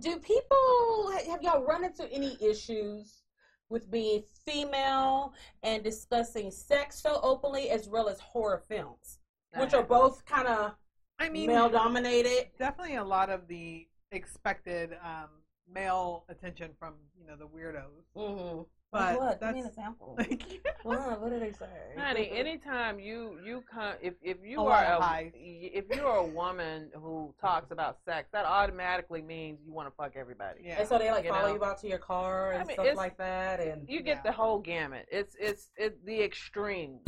do 0.00 0.18
people 0.18 1.12
have 1.28 1.42
y'all 1.42 1.62
run 1.62 1.84
into 1.84 2.10
any 2.12 2.36
issues 2.40 3.22
with 3.68 3.90
being 3.90 4.22
female 4.44 5.32
and 5.62 5.82
discussing 5.82 6.50
sex 6.50 7.00
so 7.02 7.20
openly 7.22 7.70
as 7.70 7.88
well 7.88 8.08
as 8.08 8.20
horror 8.20 8.62
films, 8.68 9.18
which 9.56 9.72
are 9.74 9.82
both 9.82 10.24
kind 10.26 10.46
of 10.46 10.74
I 11.18 11.28
mean, 11.28 11.46
male 11.48 11.68
dominated? 11.68 12.48
definitely 12.58 12.96
a 12.96 13.04
lot 13.04 13.30
of 13.30 13.46
the 13.48 13.86
expected 14.10 14.92
um, 15.04 15.28
male 15.72 16.24
attention 16.28 16.70
from 16.78 16.94
you 17.18 17.26
know 17.26 17.36
the 17.36 17.46
weirdos. 17.46 18.04
Mm-hmm. 18.16 18.62
But 18.90 19.18
what? 19.18 19.40
Give 19.40 19.52
me 19.52 19.60
an 19.60 19.64
that's 19.64 19.76
example. 19.78 20.16
like 20.18 20.60
what, 20.82 21.18
what 21.22 21.30
did 21.30 21.40
they 21.40 21.52
say? 21.52 21.64
Honey, 21.96 22.28
anytime 22.30 23.00
you 23.00 23.38
you 23.42 23.64
come, 23.72 23.94
if 24.02 24.14
if 24.20 24.36
you 24.44 24.60
A 24.60 24.64
are 24.64 24.84
a, 25.00 25.32
if 25.34 25.84
you're 25.94 26.04
a 26.16 26.26
woman 26.26 26.90
who 26.94 27.32
talks 27.40 27.70
about 27.70 27.98
sex, 28.04 28.28
that 28.32 28.44
automatically 28.44 29.22
means 29.22 29.60
you 29.64 29.72
want 29.72 29.88
to 29.88 29.94
fuck 29.96 30.12
everybody. 30.14 30.60
yeah. 30.64 30.80
And 30.80 30.88
so 30.88 30.98
they 30.98 31.10
like 31.10 31.24
You 31.24 31.30
follow 31.30 31.48
know. 31.48 31.54
you 31.54 31.64
out 31.64 31.78
to 31.80 31.88
your 31.88 31.98
car 31.98 32.52
and 32.52 32.64
I 32.64 32.66
mean, 32.66 32.74
stuff 32.76 32.96
like 32.96 33.16
that, 33.16 33.60
and 33.60 33.88
You 33.88 34.02
get 34.02 34.16
Yeah. 34.18 34.22
the 34.30 34.32
whole 34.32 34.58
gamut. 34.58 35.06
It's 35.10 35.36
it's 35.40 35.70
it's 35.76 35.98
the 36.04 36.20
extremes. 36.22 37.00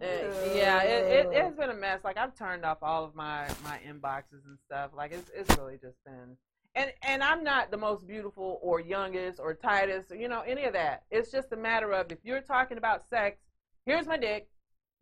Ugh. 0.00 0.08
yeah, 0.54 0.82
it, 0.82 1.26
it, 1.26 1.28
it's 1.32 1.56
been 1.56 1.70
a 1.70 1.74
mess. 1.74 2.00
Like 2.02 2.16
I've 2.16 2.34
turned 2.36 2.64
off 2.64 2.78
all 2.82 3.04
of 3.04 3.14
my 3.14 3.46
my 3.62 3.78
inboxes 3.86 4.44
and 4.46 4.58
stuff. 4.66 4.90
Like 4.96 5.12
it's 5.12 5.30
it's 5.34 5.56
really 5.58 5.78
just 5.80 6.02
been. 6.04 6.36
And 6.74 6.90
and 7.02 7.22
I'm 7.22 7.44
not 7.44 7.70
the 7.70 7.76
most 7.76 8.06
beautiful 8.06 8.58
or 8.62 8.80
youngest 8.80 9.38
or 9.38 9.52
tightest, 9.52 10.10
or, 10.10 10.16
you 10.16 10.28
know, 10.28 10.40
any 10.40 10.64
of 10.64 10.72
that. 10.72 11.02
It's 11.10 11.30
just 11.30 11.52
a 11.52 11.56
matter 11.56 11.92
of 11.92 12.10
if 12.10 12.18
you're 12.22 12.40
talking 12.40 12.78
about 12.78 13.08
sex, 13.10 13.38
here's 13.84 14.06
my 14.06 14.16
dick. 14.16 14.48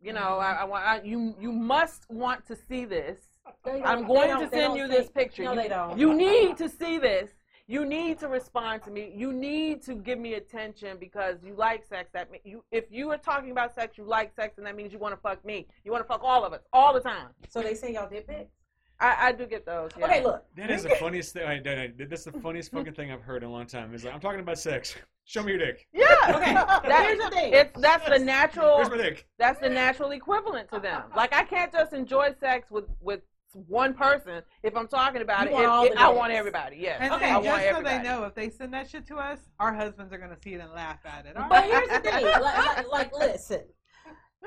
You 0.01 0.13
know, 0.13 0.39
I, 0.39 0.53
I 0.53 0.63
want 0.65 0.85
I, 0.85 1.01
you 1.03 1.35
you 1.39 1.51
must 1.51 2.09
want 2.09 2.45
to 2.47 2.57
see 2.67 2.85
this. 2.85 3.19
I'm 3.65 4.05
going 4.05 4.37
to 4.39 4.49
send 4.49 4.75
you 4.75 4.87
this 4.87 5.09
picture. 5.09 5.43
No, 5.43 5.53
you, 5.53 5.61
they 5.61 5.67
don't. 5.67 5.97
you 5.97 6.13
need 6.13 6.57
to 6.57 6.67
see 6.67 6.97
this. 6.97 7.29
You 7.71 7.85
need 7.85 8.19
to 8.19 8.27
respond 8.27 8.83
to 8.83 8.91
me. 8.91 9.13
You 9.15 9.31
need 9.31 9.81
to 9.83 9.95
give 9.95 10.19
me 10.19 10.33
attention 10.33 10.97
because 10.99 11.37
you 11.41 11.53
like 11.55 11.85
sex. 11.85 12.09
That 12.11 12.29
me- 12.29 12.41
you, 12.43 12.65
if 12.69 12.83
you 12.91 13.09
are 13.11 13.17
talking 13.17 13.51
about 13.51 13.73
sex, 13.73 13.97
you 13.97 14.03
like 14.03 14.35
sex, 14.35 14.57
and 14.57 14.67
that 14.67 14.75
means 14.75 14.91
you 14.91 14.99
want 14.99 15.15
to 15.15 15.21
fuck 15.21 15.45
me. 15.45 15.67
You 15.85 15.91
want 15.93 16.03
to 16.03 16.07
fuck 16.07 16.19
all 16.21 16.43
of 16.43 16.51
us 16.51 16.59
all 16.73 16.93
the 16.93 16.99
time. 16.99 17.29
So 17.47 17.61
they 17.61 17.73
say 17.73 17.93
y'all 17.93 18.09
did 18.09 18.27
pics. 18.27 18.51
I, 18.99 19.29
I 19.29 19.31
do 19.31 19.45
get 19.45 19.65
those. 19.65 19.91
Yeah. 19.97 20.05
Okay, 20.05 20.21
look. 20.21 20.43
That 20.57 20.69
is 20.69 20.83
the 20.83 20.89
funniest 20.99 21.31
thing. 21.31 21.43
I, 21.43 21.53
I, 21.65 21.91
that's 22.09 22.25
the 22.25 22.33
funniest 22.33 22.71
fucking 22.73 22.93
thing 22.93 23.09
I've 23.09 23.21
heard 23.21 23.41
in 23.41 23.47
a 23.47 23.51
long 23.51 23.67
time. 23.67 23.95
Is 23.95 24.03
like, 24.03 24.13
I'm 24.13 24.19
talking 24.19 24.41
about 24.41 24.59
sex. 24.59 24.93
Show 25.23 25.41
me 25.41 25.53
your 25.53 25.59
dick. 25.59 25.87
Yeah. 25.93 26.05
Okay, 26.27 26.53
That- 26.53 27.05
here's 27.05 27.19
the 27.19 27.29
thing. 27.29 27.53
It's 27.53 27.79
that's 27.79 28.07
the 28.09 28.19
natural. 28.19 28.79
Where's 28.79 28.89
my 28.89 28.97
dick? 28.97 29.27
That's 29.39 29.61
the 29.61 29.69
natural 29.69 30.11
equivalent 30.11 30.67
to 30.73 30.79
them. 30.79 31.03
Like 31.15 31.33
I 31.33 31.45
can't 31.45 31.71
just 31.71 31.93
enjoy 31.93 32.35
sex 32.37 32.69
with 32.69 32.89
with 32.99 33.21
one 33.53 33.93
person 33.93 34.41
if 34.63 34.75
I'm 34.75 34.87
talking 34.87 35.21
about 35.21 35.43
You 35.43 35.49
it. 35.49 35.53
want 35.53 35.65
all 35.67 35.85
If- 35.85 35.97
I 35.97 36.09
want 36.09 36.31
everybody. 36.33 36.77
Yes. 36.77 36.97
And, 37.01 37.13
Okay, 37.13 37.25
and 37.25 37.33
I 37.33 37.37
want 37.37 37.45
just 37.45 37.61
so 37.63 37.69
everybody. 37.69 37.97
they 37.97 38.03
know, 38.03 38.23
if 38.23 38.33
they 38.35 38.49
send 38.49 38.73
that 38.73 38.89
shit 38.89 39.05
to 39.07 39.17
us, 39.17 39.39
our 39.59 39.73
husbands 39.73 40.13
are 40.13 40.17
gonna 40.17 40.37
see 40.41 40.53
it 40.53 40.61
and 40.61 40.71
laugh 40.71 40.99
at 41.05 41.25
it. 41.25 41.35
All 41.37 41.49
But 41.49 41.69
right? 41.69 41.71
here's 41.71 41.89
the 41.89 41.99
thing. 41.99 42.25
Like, 42.41 42.75
like, 42.77 42.91
like, 42.91 43.15
listen. 43.17 43.63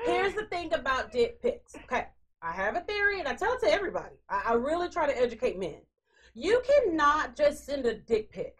Here's 0.03 0.33
the 0.33 0.45
thing 0.47 0.73
about 0.73 1.11
dick 1.11 1.41
pics. 1.41 1.75
Okay, 1.85 2.07
I 2.41 2.51
have 2.51 2.75
a 2.75 2.81
theory, 2.81 3.19
and 3.19 3.27
I 3.27 3.33
tell 3.33 3.53
it 3.53 3.59
to 3.61 3.71
everybody. 3.71 4.15
I, 4.29 4.41
I 4.47 4.53
really 4.53 4.89
try 4.89 5.05
to 5.07 5.17
educate 5.17 5.57
men. 5.57 5.77
You 6.33 6.61
cannot 6.67 7.35
just 7.37 7.65
send 7.65 7.85
a 7.85 7.95
dick 7.95 8.29
pic. 8.29 8.57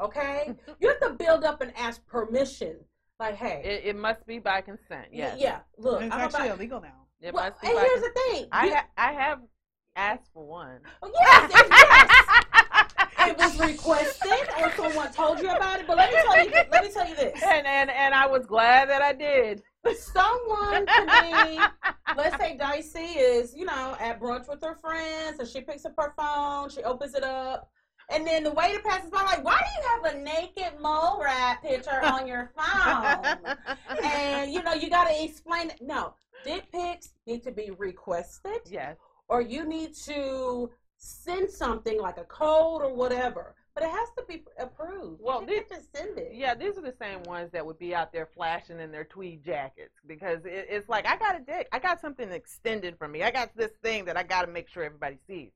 Okay, 0.00 0.54
you 0.80 0.88
have 0.88 1.00
to 1.00 1.10
build 1.10 1.44
up 1.44 1.60
and 1.60 1.72
ask 1.76 2.04
permission. 2.06 2.76
Like, 3.18 3.34
hey, 3.36 3.60
It, 3.62 3.88
it 3.90 3.96
must 3.96 4.26
be 4.26 4.38
by 4.38 4.62
consent. 4.62 5.08
y- 5.12 5.18
Yes. 5.18 5.36
yeah, 5.38 5.58
look, 5.76 6.00
it's 6.00 6.14
I'm 6.14 6.20
actually 6.22 6.46
about. 6.46 6.56
illegal 6.58 6.80
now. 6.80 7.06
It 7.20 7.34
Well, 7.34 7.44
must 7.50 7.60
be 7.60 7.66
and 7.68 7.76
by 7.76 7.82
here's 7.82 7.94
consent. 8.00 8.14
the 8.14 8.20
thing. 8.32 8.48
I 8.50 8.64
You- 8.66 8.74
ha- 8.76 8.86
I 8.96 9.12
have 9.12 9.40
asked 9.96 10.30
for 10.32 10.46
one. 10.46 10.80
Oh, 11.02 11.10
yes, 11.20 11.50
yes, 11.54 11.66
yes. 11.70 12.86
it 13.28 13.38
was 13.38 13.60
requested 13.60 14.48
or 14.60 14.72
someone 14.72 15.12
told 15.12 15.40
you 15.40 15.50
about 15.50 15.80
it. 15.80 15.86
But 15.86 15.96
let 15.96 16.10
me 16.12 16.18
tell 16.24 16.44
you, 16.44 16.50
let 16.70 16.84
me 16.84 16.90
tell 16.90 17.08
you 17.08 17.16
this: 17.16 17.42
and 17.42 17.66
and 17.66 17.90
and 17.90 18.14
I 18.14 18.26
was 18.26 18.46
glad 18.46 18.88
that 18.88 19.02
I 19.02 19.12
did. 19.12 19.62
But 19.82 19.96
someone 19.96 20.86
to 20.86 21.22
me, 21.22 21.60
let's 22.16 22.36
say 22.36 22.56
Dicey 22.56 23.18
is, 23.18 23.54
you 23.56 23.64
know, 23.64 23.96
at 24.00 24.20
brunch 24.20 24.48
with 24.48 24.62
her 24.62 24.76
friends, 24.76 25.38
and 25.38 25.48
she 25.48 25.60
picks 25.60 25.84
up 25.84 25.94
her 25.98 26.12
phone, 26.16 26.68
she 26.68 26.82
opens 26.82 27.14
it 27.14 27.24
up, 27.24 27.70
and 28.10 28.26
then 28.26 28.42
the 28.42 28.50
waiter 28.50 28.80
passes 28.80 29.10
by, 29.10 29.22
like, 29.22 29.44
why 29.44 29.58
do 29.58 29.80
you 29.80 29.88
have 29.88 30.14
a 30.14 30.22
naked 30.22 30.80
mole 30.80 31.20
rat 31.22 31.62
picture 31.62 32.04
on 32.04 32.26
your 32.26 32.50
phone? 32.56 33.56
and 34.04 34.52
you 34.52 34.62
know, 34.62 34.74
you 34.74 34.90
got 34.90 35.08
to 35.08 35.24
explain. 35.24 35.70
It. 35.70 35.78
No, 35.80 36.14
dick 36.44 36.70
pics 36.72 37.10
need 37.26 37.42
to 37.44 37.52
be 37.52 37.70
requested, 37.78 38.60
yes. 38.66 38.96
Or 39.30 39.40
you 39.40 39.64
need 39.64 39.94
to 39.94 40.70
send 40.96 41.48
something 41.48 41.98
like 41.98 42.18
a 42.18 42.24
code 42.24 42.82
or 42.82 42.92
whatever. 42.92 43.54
But 43.74 43.84
it 43.84 43.90
has 43.90 44.08
to 44.18 44.24
be 44.28 44.42
approved. 44.58 45.20
Well, 45.22 45.46
can't 45.46 45.68
just 45.68 45.96
send 45.96 46.18
it. 46.18 46.32
Yeah, 46.34 46.54
these 46.54 46.76
are 46.76 46.82
the 46.82 46.94
same 47.00 47.22
ones 47.22 47.52
that 47.52 47.64
would 47.64 47.78
be 47.78 47.94
out 47.94 48.12
there 48.12 48.28
flashing 48.34 48.80
in 48.80 48.90
their 48.90 49.04
tweed 49.04 49.44
jackets 49.44 49.94
because 50.06 50.44
it, 50.44 50.66
it's 50.68 50.88
like 50.88 51.06
I 51.06 51.16
got 51.16 51.40
a 51.40 51.44
dick, 51.44 51.68
I 51.72 51.78
got 51.78 52.00
something 52.00 52.30
extended 52.30 52.98
from 52.98 53.12
me, 53.12 53.22
I 53.22 53.30
got 53.30 53.56
this 53.56 53.70
thing 53.82 54.04
that 54.06 54.16
I 54.16 54.24
got 54.24 54.44
to 54.44 54.50
make 54.50 54.68
sure 54.68 54.82
everybody 54.82 55.18
sees. 55.26 55.52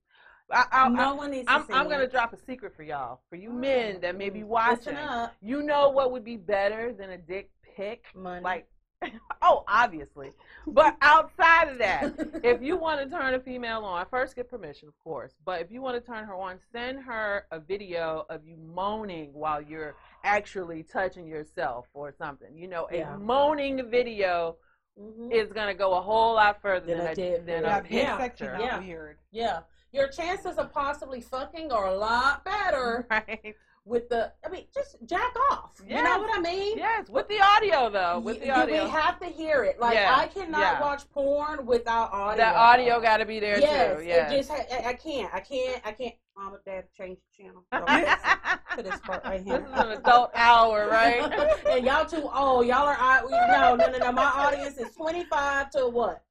I, 0.50 0.66
I, 0.70 0.88
no 0.88 1.14
one 1.14 1.32
needs 1.32 1.46
to 1.46 1.52
I'm, 1.52 1.66
see 1.66 1.72
I'm 1.72 1.88
gonna 1.88 2.06
drop 2.06 2.32
a 2.32 2.36
secret 2.36 2.76
for 2.76 2.82
y'all, 2.82 3.20
for 3.30 3.36
you 3.36 3.50
men 3.50 3.96
mm, 3.96 4.00
that 4.02 4.16
may 4.16 4.28
be 4.30 4.40
mm, 4.40 4.46
watching. 4.46 4.94
up. 4.94 5.34
You 5.42 5.62
know 5.62 5.88
what 5.88 6.12
would 6.12 6.24
be 6.24 6.36
better 6.36 6.92
than 6.92 7.10
a 7.10 7.18
dick 7.18 7.50
pic? 7.76 8.04
Money. 8.14 8.44
Like, 8.44 8.68
oh, 9.42 9.64
obviously. 9.68 10.30
But 10.66 10.96
outside 11.00 11.68
of 11.68 11.78
that, 11.78 12.14
if 12.44 12.62
you 12.62 12.76
want 12.76 13.00
to 13.00 13.08
turn 13.14 13.34
a 13.34 13.40
female 13.40 13.84
on, 13.84 14.06
first 14.10 14.36
get 14.36 14.48
permission, 14.48 14.88
of 14.88 14.98
course. 14.98 15.32
But 15.44 15.60
if 15.60 15.70
you 15.70 15.82
want 15.82 16.02
to 16.02 16.06
turn 16.12 16.24
her 16.24 16.34
on, 16.34 16.58
send 16.72 17.00
her 17.04 17.46
a 17.50 17.58
video 17.60 18.26
of 18.30 18.46
you 18.46 18.56
moaning 18.56 19.32
while 19.32 19.60
you're 19.60 19.94
actually 20.24 20.82
touching 20.82 21.26
yourself 21.26 21.86
or 21.94 22.12
something. 22.12 22.56
You 22.56 22.68
know, 22.68 22.88
a 22.90 22.96
Yeah. 22.98 23.16
moaning 23.16 23.88
video 23.90 24.56
Mhm. 24.98 25.32
is 25.32 25.52
gonna 25.52 25.74
go 25.74 25.94
a 25.94 26.00
whole 26.00 26.34
lot 26.34 26.62
further 26.62 26.86
Than 26.86 26.98
than, 26.98 27.06
a 27.08 27.10
a, 27.10 27.14
dead 27.14 27.46
than 27.46 27.64
Yeah, 27.64 27.78
a 27.78 27.88
Yeah. 27.88 28.16
picture. 28.16 28.56
Yeah. 28.60 28.78
weird. 28.78 29.18
Yeah. 29.32 29.60
Your 29.92 30.08
chances 30.08 30.56
of 30.56 30.72
possibly 30.72 31.20
fucking 31.20 31.70
are 31.72 31.86
a 31.86 31.94
lot 31.94 32.44
better 32.44 33.06
Right. 33.10 33.56
With 33.84 34.08
the. 34.08 34.32
I 34.44 34.48
mean, 34.48 34.64
just 34.74 34.96
jack 35.06 35.34
off. 35.50 35.80
You 35.86 36.02
know 36.02 36.18
what 36.18 36.36
I 36.36 36.40
mean? 36.40 36.78
Yes, 36.78 37.08
with 37.08 37.28
the 37.28 37.40
audio 37.40 37.90
though. 37.90 38.20
With 38.20 38.40
the 38.40 38.50
audio. 38.50 38.84
we 38.84 38.90
have 38.90 39.20
to 39.20 39.26
hear 39.26 39.64
it. 39.64 39.78
Like 39.78 39.94
Yeah, 39.94 40.14
I 40.16 40.26
cannot 40.26 40.60
yeah. 40.60 40.80
watch 40.80 41.08
porn 41.10 41.66
without 41.66 42.12
audio. 42.12 42.44
the 42.44 42.56
audio 42.56 43.00
got 43.00 43.18
to 43.18 43.26
be 43.26 43.40
there 43.40 43.58
yes, 43.60 43.98
too. 43.98 44.04
Yes. 44.06 44.32
it 44.32 44.36
just 44.36 44.50
I, 44.50 44.88
I 44.88 44.92
can't. 44.94 45.32
I 45.34 45.40
can't. 45.40 45.82
I 45.84 45.92
can't. 45.92 46.14
Mom 46.36 46.54
and 46.54 46.64
Dad 46.64 46.84
change 46.96 47.18
the 47.38 47.44
channel. 47.44 47.64
So 48.74 48.82
to 48.82 48.82
this 48.82 49.00
part 49.00 49.24
right 49.24 49.40
here. 49.40 49.60
this 49.60 49.68
is 49.68 49.84
an 49.84 49.92
adult 49.92 50.32
hour, 50.34 50.88
right? 50.88 51.22
and 51.70 51.86
y'all 51.86 52.04
too 52.04 52.28
old. 52.34 52.66
Y'all 52.66 52.88
are 52.88 52.96
I- 52.98 53.20
no, 53.22 53.76
no, 53.76 53.92
no, 53.92 53.98
no. 53.98 54.12
My 54.12 54.24
audience 54.24 54.76
is 54.78 54.92
25 54.96 55.70
to 55.70 55.88
what? 55.88 56.24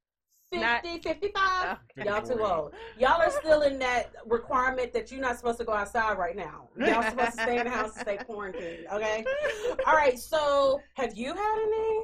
50, 0.59 0.89
Not- 0.93 1.03
55? 1.03 1.77
Okay. 1.97 2.09
Y'all 2.09 2.21
too 2.21 2.43
old. 2.43 2.73
Y'all 2.97 3.21
are 3.21 3.31
still 3.31 3.61
in 3.61 3.79
that 3.79 4.11
requirement 4.25 4.93
that 4.93 5.11
you're 5.11 5.21
not 5.21 5.37
supposed 5.37 5.57
to 5.59 5.65
go 5.65 5.73
outside 5.73 6.17
right 6.17 6.35
now. 6.35 6.69
Y'all 6.77 7.03
supposed 7.09 7.37
to 7.37 7.43
stay 7.43 7.57
in 7.59 7.65
the 7.65 7.71
house 7.71 7.91
and 7.95 8.01
stay 8.01 8.17
quarantined. 8.17 8.87
Okay. 8.91 9.25
All 9.85 9.93
right. 9.95 10.17
So, 10.19 10.81
have 10.95 11.15
you 11.17 11.33
had 11.33 11.59
any? 11.61 11.99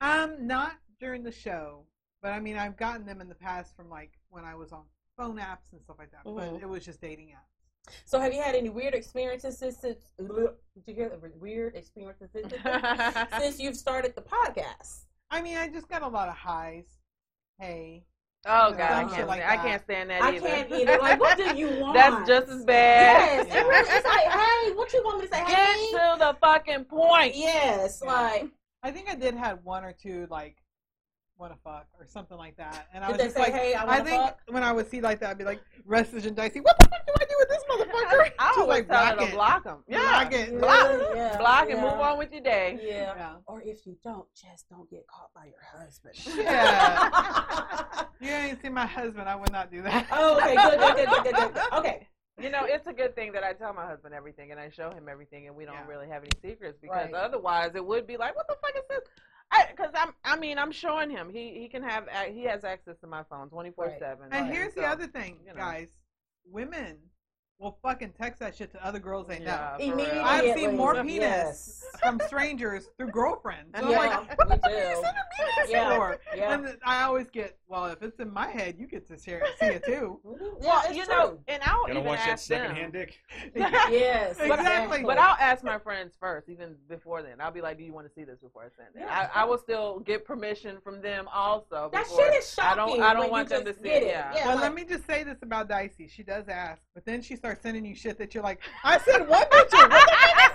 Um, 0.00 0.46
not 0.46 0.72
during 1.00 1.22
the 1.22 1.32
show, 1.32 1.84
but 2.22 2.32
I 2.32 2.40
mean, 2.40 2.56
I've 2.56 2.76
gotten 2.76 3.06
them 3.06 3.20
in 3.20 3.28
the 3.28 3.34
past 3.34 3.76
from 3.76 3.88
like 3.88 4.12
when 4.30 4.44
I 4.44 4.54
was 4.54 4.72
on 4.72 4.82
phone 5.16 5.36
apps 5.38 5.72
and 5.72 5.80
stuff 5.80 5.96
like 5.98 6.10
that. 6.12 6.24
Mhm. 6.24 6.36
But 6.54 6.62
it 6.62 6.68
was 6.68 6.84
just 6.84 7.00
dating 7.00 7.28
apps. 7.28 7.92
So, 8.04 8.20
have 8.20 8.32
you 8.32 8.40
had 8.40 8.54
any 8.54 8.68
weird 8.68 8.94
experiences 8.94 9.58
since? 9.58 9.78
since 9.78 9.98
did 10.18 10.84
you 10.86 10.94
hear 10.94 11.08
the 11.08 11.30
weird 11.38 11.74
experiences 11.74 12.30
since, 12.32 12.52
since 13.38 13.58
you've 13.60 13.76
started 13.76 14.14
the 14.14 14.22
podcast? 14.22 15.04
I 15.30 15.40
mean, 15.42 15.56
I 15.56 15.68
just 15.68 15.88
got 15.88 16.02
a 16.02 16.08
lot 16.08 16.28
of 16.28 16.34
highs. 16.34 16.84
Hey, 17.62 18.02
oh 18.44 18.72
god, 18.72 18.80
I 18.80 19.04
can't. 19.14 19.28
like 19.28 19.38
stand, 19.40 19.52
I 19.52 19.56
that. 19.56 19.64
can't 19.64 19.82
stand 19.84 20.10
that 20.10 20.22
I 20.22 20.34
either. 20.34 20.46
can't 20.48 20.72
either. 20.72 20.98
Like, 21.00 21.20
what 21.20 21.36
do 21.38 21.56
you 21.56 21.68
want? 21.80 21.94
That's 21.94 22.28
just 22.28 22.48
as 22.48 22.64
bad. 22.64 23.46
Yes, 23.46 23.54
it 23.54 23.66
really, 23.68 23.88
it's 23.88 24.04
like, 24.04 24.24
hey, 24.32 24.72
what 24.72 24.92
you 24.92 25.02
want 25.04 25.20
me 25.20 25.26
to 25.28 25.32
say? 25.32 25.44
Get 25.46 25.56
Hey, 25.58 25.90
to 25.92 26.16
the 26.18 26.36
fucking 26.40 26.84
point. 26.86 27.36
yes, 27.36 28.02
like, 28.02 28.46
I 28.82 28.90
think 28.90 29.08
I 29.08 29.14
did 29.14 29.34
have 29.34 29.60
one 29.62 29.84
or 29.84 29.92
two 29.92 30.26
like 30.28 30.56
want 31.38 31.52
to 31.52 31.58
fuck 31.62 31.86
or 32.00 32.04
something 32.06 32.36
like 32.36 32.56
that, 32.56 32.88
and 32.92 33.04
I 33.04 33.08
did 33.08 33.12
was 33.12 33.18
they 33.18 33.24
just 33.26 33.36
say, 33.36 33.42
like, 33.42 33.54
hey, 33.54 33.74
I 33.74 33.84
I 33.98 34.00
think 34.00 34.20
fuck? 34.22 34.40
when 34.48 34.64
I 34.64 34.72
would 34.72 34.90
see 34.90 35.00
like 35.00 35.20
that, 35.20 35.30
I'd 35.30 35.38
be 35.38 35.44
like, 35.44 35.60
Restless 35.84 36.26
and 36.26 36.34
Dicey, 36.34 36.60
what 36.60 36.76
the 36.80 36.88
fuck 36.88 37.06
do 37.06 37.12
I 37.14 37.24
do 37.24 37.24
with 37.26 37.28
this 37.28 37.31
motherfucker? 37.78 38.32
I 38.38 38.46
Just 38.48 38.58
always 38.58 38.68
like 38.78 38.88
tell 38.88 39.06
her 39.18 39.26
to 39.26 39.32
block 39.32 39.64
them. 39.64 39.84
Yeah, 39.88 39.98
Block 40.00 40.32
it. 40.32 40.58
block, 40.60 41.00
Yeah, 41.14 41.36
block, 41.38 41.62
and 41.70 41.78
yeah. 41.78 41.82
move 41.82 42.00
on 42.00 42.18
with 42.18 42.32
your 42.32 42.42
day. 42.42 42.78
Yeah. 42.82 43.14
Yeah. 43.16 43.34
Or 43.46 43.62
if 43.62 43.86
you 43.86 43.96
don't, 44.04 44.26
just 44.34 44.68
don't 44.68 44.88
get 44.90 45.06
caught 45.06 45.32
by 45.34 45.46
your 45.46 45.62
husband. 45.80 46.14
Yeah. 46.36 48.04
You 48.20 48.28
ain't 48.30 48.62
seen 48.62 48.72
my 48.72 48.86
husband, 48.86 49.28
I 49.28 49.34
would 49.34 49.50
not 49.50 49.72
do 49.72 49.82
that. 49.82 50.06
oh, 50.12 50.36
okay, 50.36 50.54
good, 50.54 50.78
good, 50.78 50.94
good, 51.08 51.24
good, 51.24 51.34
good, 51.34 51.54
good. 51.54 51.72
Okay. 51.72 52.06
You 52.40 52.50
know, 52.50 52.60
it's 52.64 52.86
a 52.86 52.92
good 52.92 53.16
thing 53.16 53.32
that 53.32 53.42
I 53.42 53.52
tell 53.52 53.74
my 53.74 53.84
husband 53.84 54.14
everything 54.14 54.52
and 54.52 54.60
I 54.60 54.70
show 54.70 54.90
him 54.92 55.08
everything, 55.10 55.48
and 55.48 55.56
we 55.56 55.64
don't 55.64 55.74
Yeah. 55.74 55.86
really 55.88 56.08
have 56.08 56.22
any 56.22 56.30
secrets 56.40 56.78
because 56.80 57.10
Right. 57.10 57.14
otherwise 57.14 57.72
it 57.74 57.84
would 57.84 58.06
be 58.06 58.16
like, 58.16 58.36
what 58.36 58.46
the 58.46 58.54
fuck 58.62 58.76
is 58.76 58.84
this? 58.88 59.00
Because 59.70 59.90
I'm, 59.94 60.14
I 60.24 60.36
mean, 60.38 60.56
I'm 60.56 60.70
showing 60.72 61.10
him 61.10 61.28
he 61.30 61.58
he 61.60 61.68
can 61.68 61.82
have 61.82 62.08
he 62.32 62.44
has 62.44 62.62
access 62.64 62.96
to 63.00 63.06
my 63.08 63.22
phone 63.24 63.50
24 63.50 63.96
seven. 63.98 64.28
And 64.30 64.46
here's 64.46 64.72
the 64.74 64.84
other 64.84 65.06
thing, 65.08 65.38
you 65.44 65.52
know. 65.52 65.56
guys. 65.58 65.88
Women 66.46 66.98
will 67.58 67.78
fucking 67.82 68.12
text 68.20 68.40
that 68.40 68.56
shit 68.56 68.72
to 68.72 68.84
other 68.86 68.98
girls 68.98 69.26
they 69.28 69.38
know. 69.38 69.44
Yeah, 69.44 69.76
Immediately. 69.78 70.18
I've 70.18 70.58
seen 70.58 70.76
more 70.76 70.94
penis 70.96 71.20
Yes. 71.20 71.84
from 72.00 72.18
strangers 72.26 72.88
through 72.98 73.10
girlfriends. 73.12 73.70
So 73.78 73.84
I'm 73.84 73.90
Yeah, 73.92 73.98
like, 73.98 74.20
we 74.20 74.26
what 74.34 74.48
the 74.48 74.56
fuck 74.56 74.64
are 74.64 74.70
you 74.70 74.76
do. 74.76 74.82
sending 74.94 75.04
me 75.04 75.46
this 75.62 75.70
Yeah. 75.70 75.96
for? 75.96 76.18
Yeah. 76.34 76.54
And 76.54 76.78
I 76.84 77.02
always 77.04 77.30
get, 77.30 77.56
well, 77.68 77.86
if 77.86 78.02
it's 78.02 78.18
in 78.18 78.32
my 78.32 78.48
head, 78.48 78.76
you 78.78 78.88
get 78.88 79.06
to 79.08 79.16
share 79.18 79.44
see 79.60 79.66
it 79.66 79.84
too. 79.84 80.20
Yeah, 80.24 80.68
Well, 80.68 80.82
it's 80.86 80.96
you 80.96 81.04
true. 81.04 81.14
know, 81.14 81.38
and 81.46 81.62
I'll 81.64 81.82
Gotta 81.82 81.92
even 81.92 82.04
watch 82.04 82.18
that 82.18 82.28
ask 82.30 82.48
them. 82.48 82.60
secondhand 82.62 82.92
dick. 82.94 83.14
Yes, 83.54 84.36
But, 84.38 84.58
Exactly. 84.58 85.02
but 85.04 85.18
I'll 85.18 85.36
ask 85.38 85.62
my 85.62 85.78
friends 85.78 86.14
first, 86.18 86.48
even 86.48 86.74
before 86.88 87.22
then. 87.22 87.40
I'll 87.40 87.50
be 87.52 87.60
like, 87.60 87.78
"Do 87.78 87.84
you 87.84 87.92
want 87.92 88.06
to 88.08 88.12
see 88.12 88.24
this 88.24 88.38
before 88.40 88.62
I 88.62 88.68
send 88.76 88.88
it?" 88.94 89.00
Yeah. 89.06 89.30
I, 89.34 89.42
I 89.42 89.44
will 89.44 89.58
still 89.58 90.00
get 90.00 90.24
permission 90.24 90.78
from 90.82 91.00
them 91.00 91.28
also. 91.32 91.90
That 91.92 92.04
before- 92.04 92.24
shit 92.24 92.34
is 92.34 92.58
I 92.60 92.74
don't. 92.74 92.88
shocking 92.88 93.02
I 93.02 93.12
don't 93.12 93.22
when 93.22 93.30
want 93.30 93.48
them 93.50 93.64
to 93.64 93.70
just 93.70 93.82
see 93.82 93.88
get 93.88 94.02
it. 94.02 94.06
it. 94.06 94.08
Yeah. 94.08 94.32
Yeah. 94.34 94.44
But 94.46 94.54
like- 94.56 94.62
let 94.62 94.74
me 94.74 94.84
just 94.84 95.06
say 95.06 95.22
this 95.22 95.38
about 95.42 95.68
Dicey. 95.68 96.08
She 96.08 96.22
does 96.22 96.48
ask, 96.48 96.82
but 96.94 97.04
then 97.04 97.22
she 97.22 97.36
starts 97.42 97.60
sending 97.64 97.84
you 97.84 97.92
shit 97.92 98.16
that 98.18 98.32
you're 98.36 98.42
like, 98.44 98.60
I 98.84 98.98
said 98.98 99.26
one 99.28 99.44
picture. 99.50 99.76
What 99.76 99.90
the 99.90 99.96
fuck 99.96 100.38
is 100.38 100.46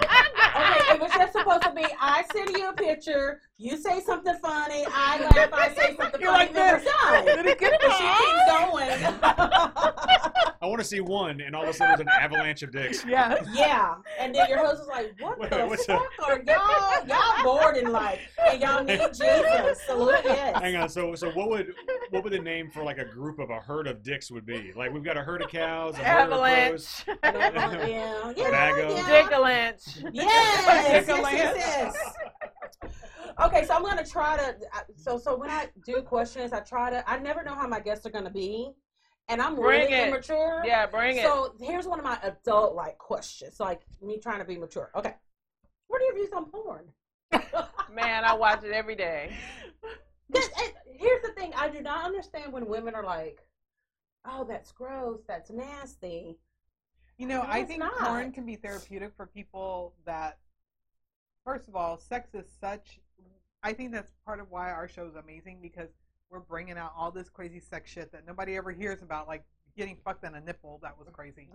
this? 0.00 0.14
Okay, 0.56 0.94
it 0.94 1.00
was 1.02 1.10
just 1.12 1.32
supposed 1.34 1.62
to 1.64 1.72
be 1.72 1.84
I 2.00 2.24
send 2.32 2.48
you 2.56 2.70
a 2.70 2.72
picture, 2.72 3.42
you 3.58 3.76
say 3.76 4.00
something 4.00 4.34
funny, 4.40 4.86
I 4.88 5.20
laugh, 5.20 5.50
I 5.52 5.74
say 5.74 5.94
something 6.00 6.22
You're 6.22 6.32
funny, 6.32 6.44
like 6.46 6.54
then 6.54 6.72
we're 6.72 6.80
this. 6.80 6.88
done. 7.02 7.24
Did 7.26 7.44
it 7.44 7.58
get 7.60 7.78
But 7.78 7.92
she 7.92 8.08
keeps 8.22 8.44
going. 8.48 10.44
I 10.64 10.66
want 10.66 10.80
to 10.80 10.86
see 10.86 11.00
one, 11.00 11.42
and 11.42 11.54
all 11.54 11.62
of 11.64 11.68
a 11.68 11.72
sudden 11.74 11.90
there's 11.90 12.00
an 12.00 12.08
avalanche 12.08 12.62
of 12.62 12.72
dicks. 12.72 13.04
Yeah. 13.14 13.36
yeah. 13.52 13.96
And 14.18 14.34
then 14.34 14.48
your 14.48 14.58
husband's 14.64 14.88
like, 14.88 15.14
What 15.20 15.38
Wait, 15.38 15.50
the 15.50 15.66
what's 15.66 15.84
fuck 15.84 16.00
up? 16.22 16.28
are 16.28 16.42
y'all? 16.46 17.06
Y'all 17.06 17.44
bored 17.44 17.76
in 17.76 17.92
life. 17.92 18.20
And 18.50 18.62
y'all 18.62 18.82
need 18.82 18.98
Jesus. 19.08 19.78
Salute 19.86 20.20
yes. 20.24 20.58
Hang 20.62 20.76
on. 20.76 20.88
So, 20.88 21.14
so 21.14 21.30
what 21.32 21.50
would 21.50 21.74
what 22.10 22.24
would 22.24 22.32
the 22.32 22.38
name 22.38 22.70
for 22.70 22.82
like 22.82 22.96
a 22.96 23.04
group 23.04 23.38
of 23.38 23.50
a 23.50 23.60
herd 23.60 23.86
of 23.86 24.02
dicks 24.02 24.30
would 24.30 24.46
be? 24.46 24.72
Like 24.74 24.90
we've 24.92 25.04
got 25.04 25.18
a 25.18 25.22
herd 25.22 25.42
of 25.42 25.50
cows, 25.50 25.96
a 25.98 26.02
herd 26.02 26.32
of 26.32 26.38
crows. 26.40 27.04
Avalanche. 27.22 27.84
Yeah, 27.84 28.32
yeah, 28.36 28.72
Bago. 28.72 28.96
yeah. 28.96 29.22
Dick-a-lanche. 29.22 30.04
Yes, 30.12 30.64
yes, 30.66 31.06
Dick-a-lance. 31.06 31.36
yes, 31.36 31.96
yes. 32.82 32.92
Okay, 33.44 33.64
so 33.66 33.74
I'm 33.74 33.82
gonna 33.82 34.06
try 34.06 34.36
to. 34.38 34.56
So, 34.96 35.18
so 35.18 35.36
when 35.36 35.50
I 35.50 35.68
do 35.84 36.00
questions, 36.02 36.52
I 36.52 36.60
try 36.60 36.90
to. 36.90 37.08
I 37.08 37.18
never 37.18 37.42
know 37.42 37.54
how 37.54 37.66
my 37.68 37.80
guests 37.80 38.06
are 38.06 38.10
gonna 38.10 38.30
be, 38.30 38.70
and 39.28 39.40
I'm 39.40 39.54
Bring 39.56 39.82
really 39.82 39.92
it. 39.94 40.08
immature. 40.08 40.62
Yeah, 40.64 40.86
bring 40.86 41.16
it. 41.16 41.22
So 41.22 41.54
here's 41.60 41.86
one 41.86 41.98
of 41.98 42.04
my 42.04 42.18
adult 42.22 42.74
like 42.74 42.98
questions, 42.98 43.58
like 43.60 43.82
me 44.02 44.18
trying 44.18 44.38
to 44.38 44.44
be 44.44 44.56
mature. 44.56 44.90
Okay, 44.94 45.14
what 45.88 46.00
are 46.00 46.04
your 46.04 46.14
views 46.14 46.32
on 46.32 46.46
porn? 46.46 46.84
Man, 47.92 48.24
I 48.24 48.34
watch 48.34 48.64
it 48.64 48.72
every 48.72 48.94
day. 48.96 49.32
That- 50.30 50.72
here's 50.86 51.22
the 51.22 51.32
thing: 51.32 51.52
I 51.54 51.68
do 51.68 51.80
not 51.82 52.06
understand 52.06 52.52
when 52.52 52.66
women 52.66 52.94
are 52.94 53.04
like, 53.04 53.46
"Oh, 54.24 54.44
that's 54.44 54.72
gross. 54.72 55.20
That's 55.28 55.50
nasty." 55.50 56.38
You 57.18 57.26
know, 57.28 57.42
No, 57.42 57.48
I 57.48 57.62
think 57.62 57.80
not. 57.80 57.92
porn 57.98 58.32
can 58.32 58.44
be 58.46 58.56
therapeutic 58.56 59.12
for 59.16 59.26
people 59.26 59.94
that, 60.06 60.38
first 61.44 61.68
of 61.68 61.76
all, 61.76 61.98
sex 61.98 62.34
is 62.34 62.46
such. 62.58 62.98
I 63.62 63.74
think 63.74 63.92
that's 63.92 64.12
part 64.26 64.40
of 64.40 64.50
why 64.50 64.70
our 64.72 64.88
show 64.88 65.06
is 65.06 65.14
amazing 65.14 65.58
because 65.62 65.90
we're 66.30 66.40
bringing 66.40 66.76
out 66.78 66.92
all 66.96 67.10
this 67.10 67.28
crazy 67.28 67.60
sex 67.60 67.90
shit 67.90 68.10
that 68.12 68.26
nobody 68.26 68.56
ever 68.56 68.70
hears 68.72 69.02
about, 69.02 69.28
like 69.28 69.44
getting 69.76 69.96
fucked 70.04 70.24
on 70.24 70.34
a 70.34 70.40
nipple. 70.40 70.80
That 70.82 70.96
was 70.98 71.08
crazy. 71.12 71.48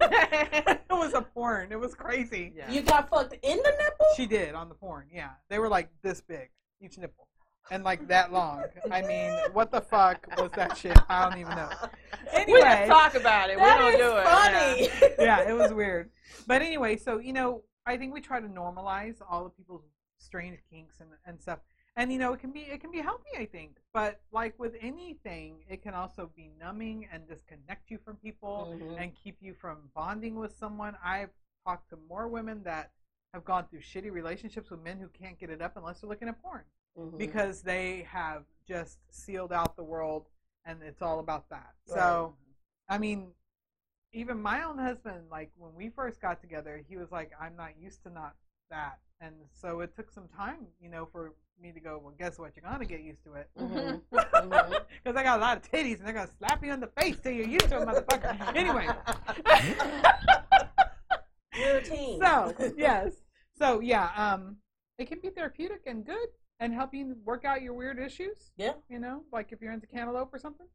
it 0.00 0.80
was 0.90 1.14
a 1.14 1.22
porn. 1.22 1.72
It 1.72 1.78
was 1.78 1.94
crazy. 1.94 2.52
Yeah. 2.56 2.70
You 2.70 2.82
got 2.82 3.08
fucked 3.08 3.34
in 3.42 3.56
the 3.56 3.72
nipple? 3.78 4.06
She 4.16 4.26
did 4.26 4.54
on 4.54 4.68
the 4.68 4.74
porn. 4.74 5.06
Yeah, 5.12 5.30
they 5.48 5.58
were 5.58 5.68
like 5.68 5.88
this 6.02 6.20
big 6.20 6.50
each 6.80 6.98
nipple. 6.98 7.26
and 7.70 7.84
like 7.84 8.06
that 8.08 8.32
long. 8.32 8.64
I 8.90 9.02
mean, 9.02 9.32
what 9.52 9.70
the 9.70 9.80
fuck 9.80 10.26
was 10.38 10.50
that 10.56 10.76
shit? 10.76 10.96
I 11.08 11.28
don't 11.28 11.38
even 11.40 11.54
know. 11.54 11.68
we 11.82 12.40
Anyway, 12.40 12.60
just 12.62 12.88
talk 12.88 13.14
about 13.14 13.50
it. 13.50 13.56
we 13.56 13.62
That 13.62 13.78
don't 13.78 13.92
is 13.92 13.98
do 13.98 14.16
it. 14.16 14.24
funny. 14.24 15.14
yeah, 15.26 15.48
it 15.48 15.52
was 15.52 15.72
weird. 15.72 16.10
But 16.46 16.62
anyway, 16.62 16.96
so 16.96 17.18
you 17.18 17.32
know, 17.32 17.62
I 17.86 17.96
think 17.96 18.14
we 18.14 18.20
try 18.20 18.40
to 18.40 18.48
normalize 18.48 19.16
all 19.28 19.44
of 19.46 19.56
people's 19.56 19.82
strange 20.18 20.58
kinks 20.70 21.00
and, 21.00 21.08
and 21.26 21.40
stuff. 21.40 21.58
And 21.98 22.12
you 22.12 22.18
know, 22.20 22.32
it 22.32 22.38
can 22.38 22.52
be 22.52 22.60
it 22.60 22.80
can 22.80 22.92
be 22.92 23.00
healthy, 23.00 23.30
I 23.36 23.44
think. 23.44 23.76
But 23.92 24.20
like 24.30 24.56
with 24.56 24.76
anything, 24.80 25.64
it 25.68 25.82
can 25.82 25.94
also 25.94 26.30
be 26.36 26.48
numbing 26.58 27.08
and 27.12 27.26
disconnect 27.28 27.90
you 27.90 27.98
from 27.98 28.16
people 28.18 28.72
Mhm. 28.72 29.02
and 29.02 29.14
keep 29.16 29.42
you 29.42 29.52
from 29.52 29.90
bonding 29.94 30.36
with 30.36 30.56
someone. 30.56 30.96
I've 31.02 31.32
talked 31.64 31.90
to 31.90 31.96
more 32.08 32.28
women 32.28 32.62
that 32.62 32.92
have 33.34 33.44
gone 33.44 33.66
through 33.66 33.80
shitty 33.80 34.12
relationships 34.12 34.70
with 34.70 34.80
men 34.80 34.98
who 34.98 35.08
can't 35.08 35.36
get 35.38 35.50
it 35.50 35.60
up 35.60 35.76
unless 35.76 36.00
they're 36.00 36.08
looking 36.08 36.28
at 36.28 36.40
porn 36.40 36.64
Mhm. 36.96 37.18
because 37.18 37.62
they 37.62 38.02
have 38.02 38.44
just 38.64 39.00
sealed 39.12 39.52
out 39.52 39.74
the 39.74 39.82
world 39.84 40.30
and 40.64 40.80
it's 40.84 41.02
all 41.02 41.18
about 41.18 41.48
that. 41.48 41.74
Right. 41.88 41.96
So, 41.98 42.36
I 42.88 42.98
mean, 42.98 43.34
even 44.12 44.40
my 44.40 44.62
own 44.62 44.78
husband, 44.78 45.28
like 45.30 45.50
when 45.56 45.74
we 45.74 45.90
first 45.90 46.20
got 46.20 46.40
together, 46.40 46.78
he 46.78 46.96
was 46.96 47.10
like, 47.10 47.32
I'm 47.40 47.56
not 47.56 47.76
used 47.76 48.04
to 48.04 48.10
not 48.10 48.36
that. 48.70 48.98
And 49.20 49.34
so 49.52 49.80
it 49.80 49.94
took 49.96 50.10
some 50.10 50.28
time, 50.36 50.66
you 50.80 50.88
know, 50.88 51.06
for 51.10 51.32
me 51.60 51.72
to 51.72 51.80
go, 51.80 52.00
well, 52.02 52.14
guess 52.16 52.38
what? 52.38 52.52
You're 52.54 52.64
going 52.70 52.78
to 52.78 52.84
get 52.86 53.00
used 53.02 53.24
to 53.24 53.34
it. 53.34 53.50
Because 54.10 54.44
Mhm. 55.14 55.16
I 55.16 55.22
got 55.24 55.38
a 55.38 55.40
lot 55.40 55.56
of 55.56 55.62
titties 55.70 55.98
and 55.98 56.06
they're 56.06 56.12
going 56.14 56.26
to 56.28 56.32
slap 56.38 56.64
you 56.64 56.72
in 56.72 56.80
the 56.80 56.86
face 56.88 57.18
till 57.20 57.32
you're 57.32 57.46
used 57.48 57.68
to 57.70 57.80
it, 57.82 57.88
motherfucker. 57.88 58.56
Anyway. 58.56 58.86
You're 61.56 61.76
a 61.78 61.82
teen. 61.82 62.20
so 62.20 62.54
yes 62.76 63.12
so 63.58 63.80
yeah 63.80 64.10
um 64.16 64.56
it 64.98 65.08
can 65.08 65.18
be 65.20 65.28
therapeutic 65.30 65.80
and 65.86 66.06
good 66.06 66.28
and 66.60 66.72
help 66.72 66.94
you 66.94 67.16
work 67.24 67.44
out 67.44 67.62
your 67.62 67.72
weird 67.74 67.98
issues 67.98 68.52
Yeah. 68.56 68.74
you 68.88 69.00
know 69.00 69.22
like 69.32 69.50
if 69.50 69.60
you're 69.60 69.72
into 69.72 69.86
cantaloupe 69.88 70.32
or 70.32 70.38
something 70.38 70.68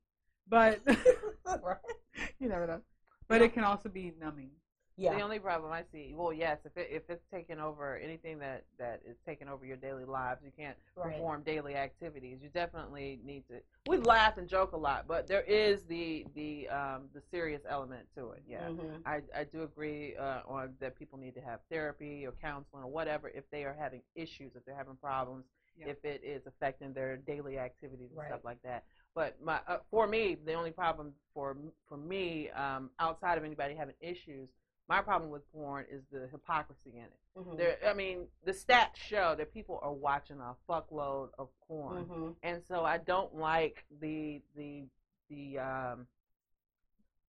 but 0.50 0.82
you 2.40 2.50
never 2.50 2.68
know 2.68 2.82
but 3.30 3.42
it 3.42 3.54
can 3.54 3.64
also 3.64 3.88
be 3.88 4.12
numbing 4.20 4.52
Yeah. 4.96 5.16
The 5.16 5.22
only 5.22 5.40
problem 5.40 5.72
I 5.72 5.84
see, 5.92 6.14
well, 6.16 6.32
yes, 6.32 6.60
if 6.66 6.78
it, 6.78 6.88
if 6.92 7.04
it's 7.10 7.26
taking 7.34 7.60
over 7.60 7.98
anything 7.98 8.38
that 8.40 8.66
that 8.78 9.02
is 9.06 9.18
taking 9.26 9.48
over 9.50 9.66
your 9.66 9.78
daily 9.78 10.06
lives, 10.06 10.42
you 10.46 10.52
can't 10.56 10.78
Right. 10.96 11.14
perform 11.14 11.42
daily 11.44 11.76
activities. 11.76 12.40
You 12.44 12.50
definitely 12.50 13.20
need 13.26 13.48
to. 13.48 13.56
We 13.86 13.98
laugh 13.98 14.38
and 14.38 14.48
joke 14.48 14.74
a 14.74 14.78
lot, 14.78 15.08
but 15.08 15.28
there 15.28 15.42
is 15.42 15.84
the 15.86 16.28
the 16.36 16.70
um, 16.70 17.10
the 17.14 17.22
serious 17.32 17.62
element 17.68 18.08
to 18.16 18.32
it. 18.32 18.44
Yeah, 18.48 18.70
Mhm. 18.70 19.02
I 19.06 19.22
I 19.36 19.44
do 19.46 19.64
agree 19.64 20.16
uh, 20.16 20.42
on 20.48 20.76
that 20.80 20.98
people 20.98 21.18
need 21.18 21.34
to 21.36 21.42
have 21.42 21.62
therapy 21.72 22.28
or 22.28 22.32
counseling 22.34 22.84
or 22.84 22.92
whatever 22.92 23.30
if 23.30 23.50
they 23.50 23.64
are 23.66 23.74
having 23.74 24.04
issues, 24.14 24.56
if 24.56 24.64
they're 24.66 24.78
having 24.78 24.96
problems, 24.98 25.46
Yeah. 25.76 25.88
if 25.88 26.06
it 26.06 26.22
is 26.24 26.46
affecting 26.46 26.94
their 26.94 27.18
daily 27.18 27.58
activities 27.58 28.10
and 28.12 28.20
Right. 28.20 28.28
stuff 28.30 28.42
like 28.44 28.62
that. 28.62 28.84
But 29.16 29.42
my 29.42 29.60
uh, 29.68 29.80
for 29.90 30.08
me, 30.08 30.36
the 30.36 30.54
only 30.54 30.72
problem 30.72 31.14
for 31.34 31.58
for 31.88 31.98
me 31.98 32.50
um, 32.52 32.92
outside 33.00 33.38
of 33.40 33.44
anybody 33.44 33.74
having 33.76 33.96
issues, 34.00 34.50
my 34.90 35.02
problem 35.02 35.32
with 35.32 35.50
porn 35.52 35.86
is 35.90 36.02
the 36.12 36.28
hypocrisy 36.28 36.92
in 36.96 37.04
it. 37.04 37.20
Mhm. 37.38 37.58
There, 37.58 37.78
I 37.88 37.94
mean, 37.94 38.28
the 38.44 38.52
stats 38.52 38.96
show 38.98 39.34
that 39.36 39.54
people 39.54 39.80
are 39.82 39.94
watching 39.94 40.40
a 40.40 40.56
fuckload 40.70 41.30
of 41.40 41.50
porn, 41.68 42.06
Mhm. 42.06 42.36
and 42.44 42.64
so 42.68 42.84
I 42.86 42.98
don't 42.98 43.34
like 43.36 43.86
the 44.00 44.42
the 44.56 44.88
the 45.30 45.58
um, 45.60 46.08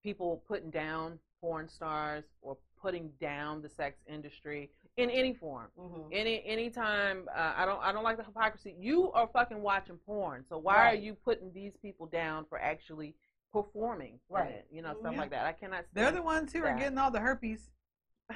people 0.03 0.43
putting 0.47 0.71
down 0.71 1.19
porn 1.41 1.69
stars 1.69 2.25
or 2.43 2.57
putting 2.77 3.09
down 3.21 3.63
the 3.63 3.69
sex 3.69 3.99
industry 4.07 4.71
in 4.97 5.09
any 5.11 5.33
form. 5.35 5.71
Mhm. 5.79 6.09
Any 6.13 6.71
time. 6.71 7.29
uh, 7.35 7.55
I 7.57 7.65
don't 7.65 7.81
I 7.83 7.93
don't 7.93 8.05
like 8.05 8.17
the 8.19 8.25
hypocrisy. 8.25 8.73
You 8.79 9.11
are 9.13 9.27
fucking 9.29 9.61
watching 9.63 9.99
porn, 9.99 10.45
so 10.45 10.59
why 10.59 10.77
Right. 10.77 10.99
are 10.99 11.01
you 11.03 11.15
putting 11.15 11.53
these 11.53 11.77
people 11.79 12.07
down 12.07 12.45
for 12.47 12.59
actually 12.59 13.15
performing? 13.55 14.19
Right. 14.29 14.51
it? 14.51 14.67
You 14.71 14.83
know, 14.83 14.95
stuff 14.99 15.13
Yeah. 15.15 15.21
like 15.21 15.31
that. 15.31 15.47
I 15.47 15.53
cannot. 15.53 15.85
they're 15.95 16.11
the 16.13 16.23
ones 16.23 16.53
who 16.53 16.63
are 16.65 16.77
getting 16.77 16.99
all 16.99 17.11
the 17.11 17.21
herpes 17.21 17.71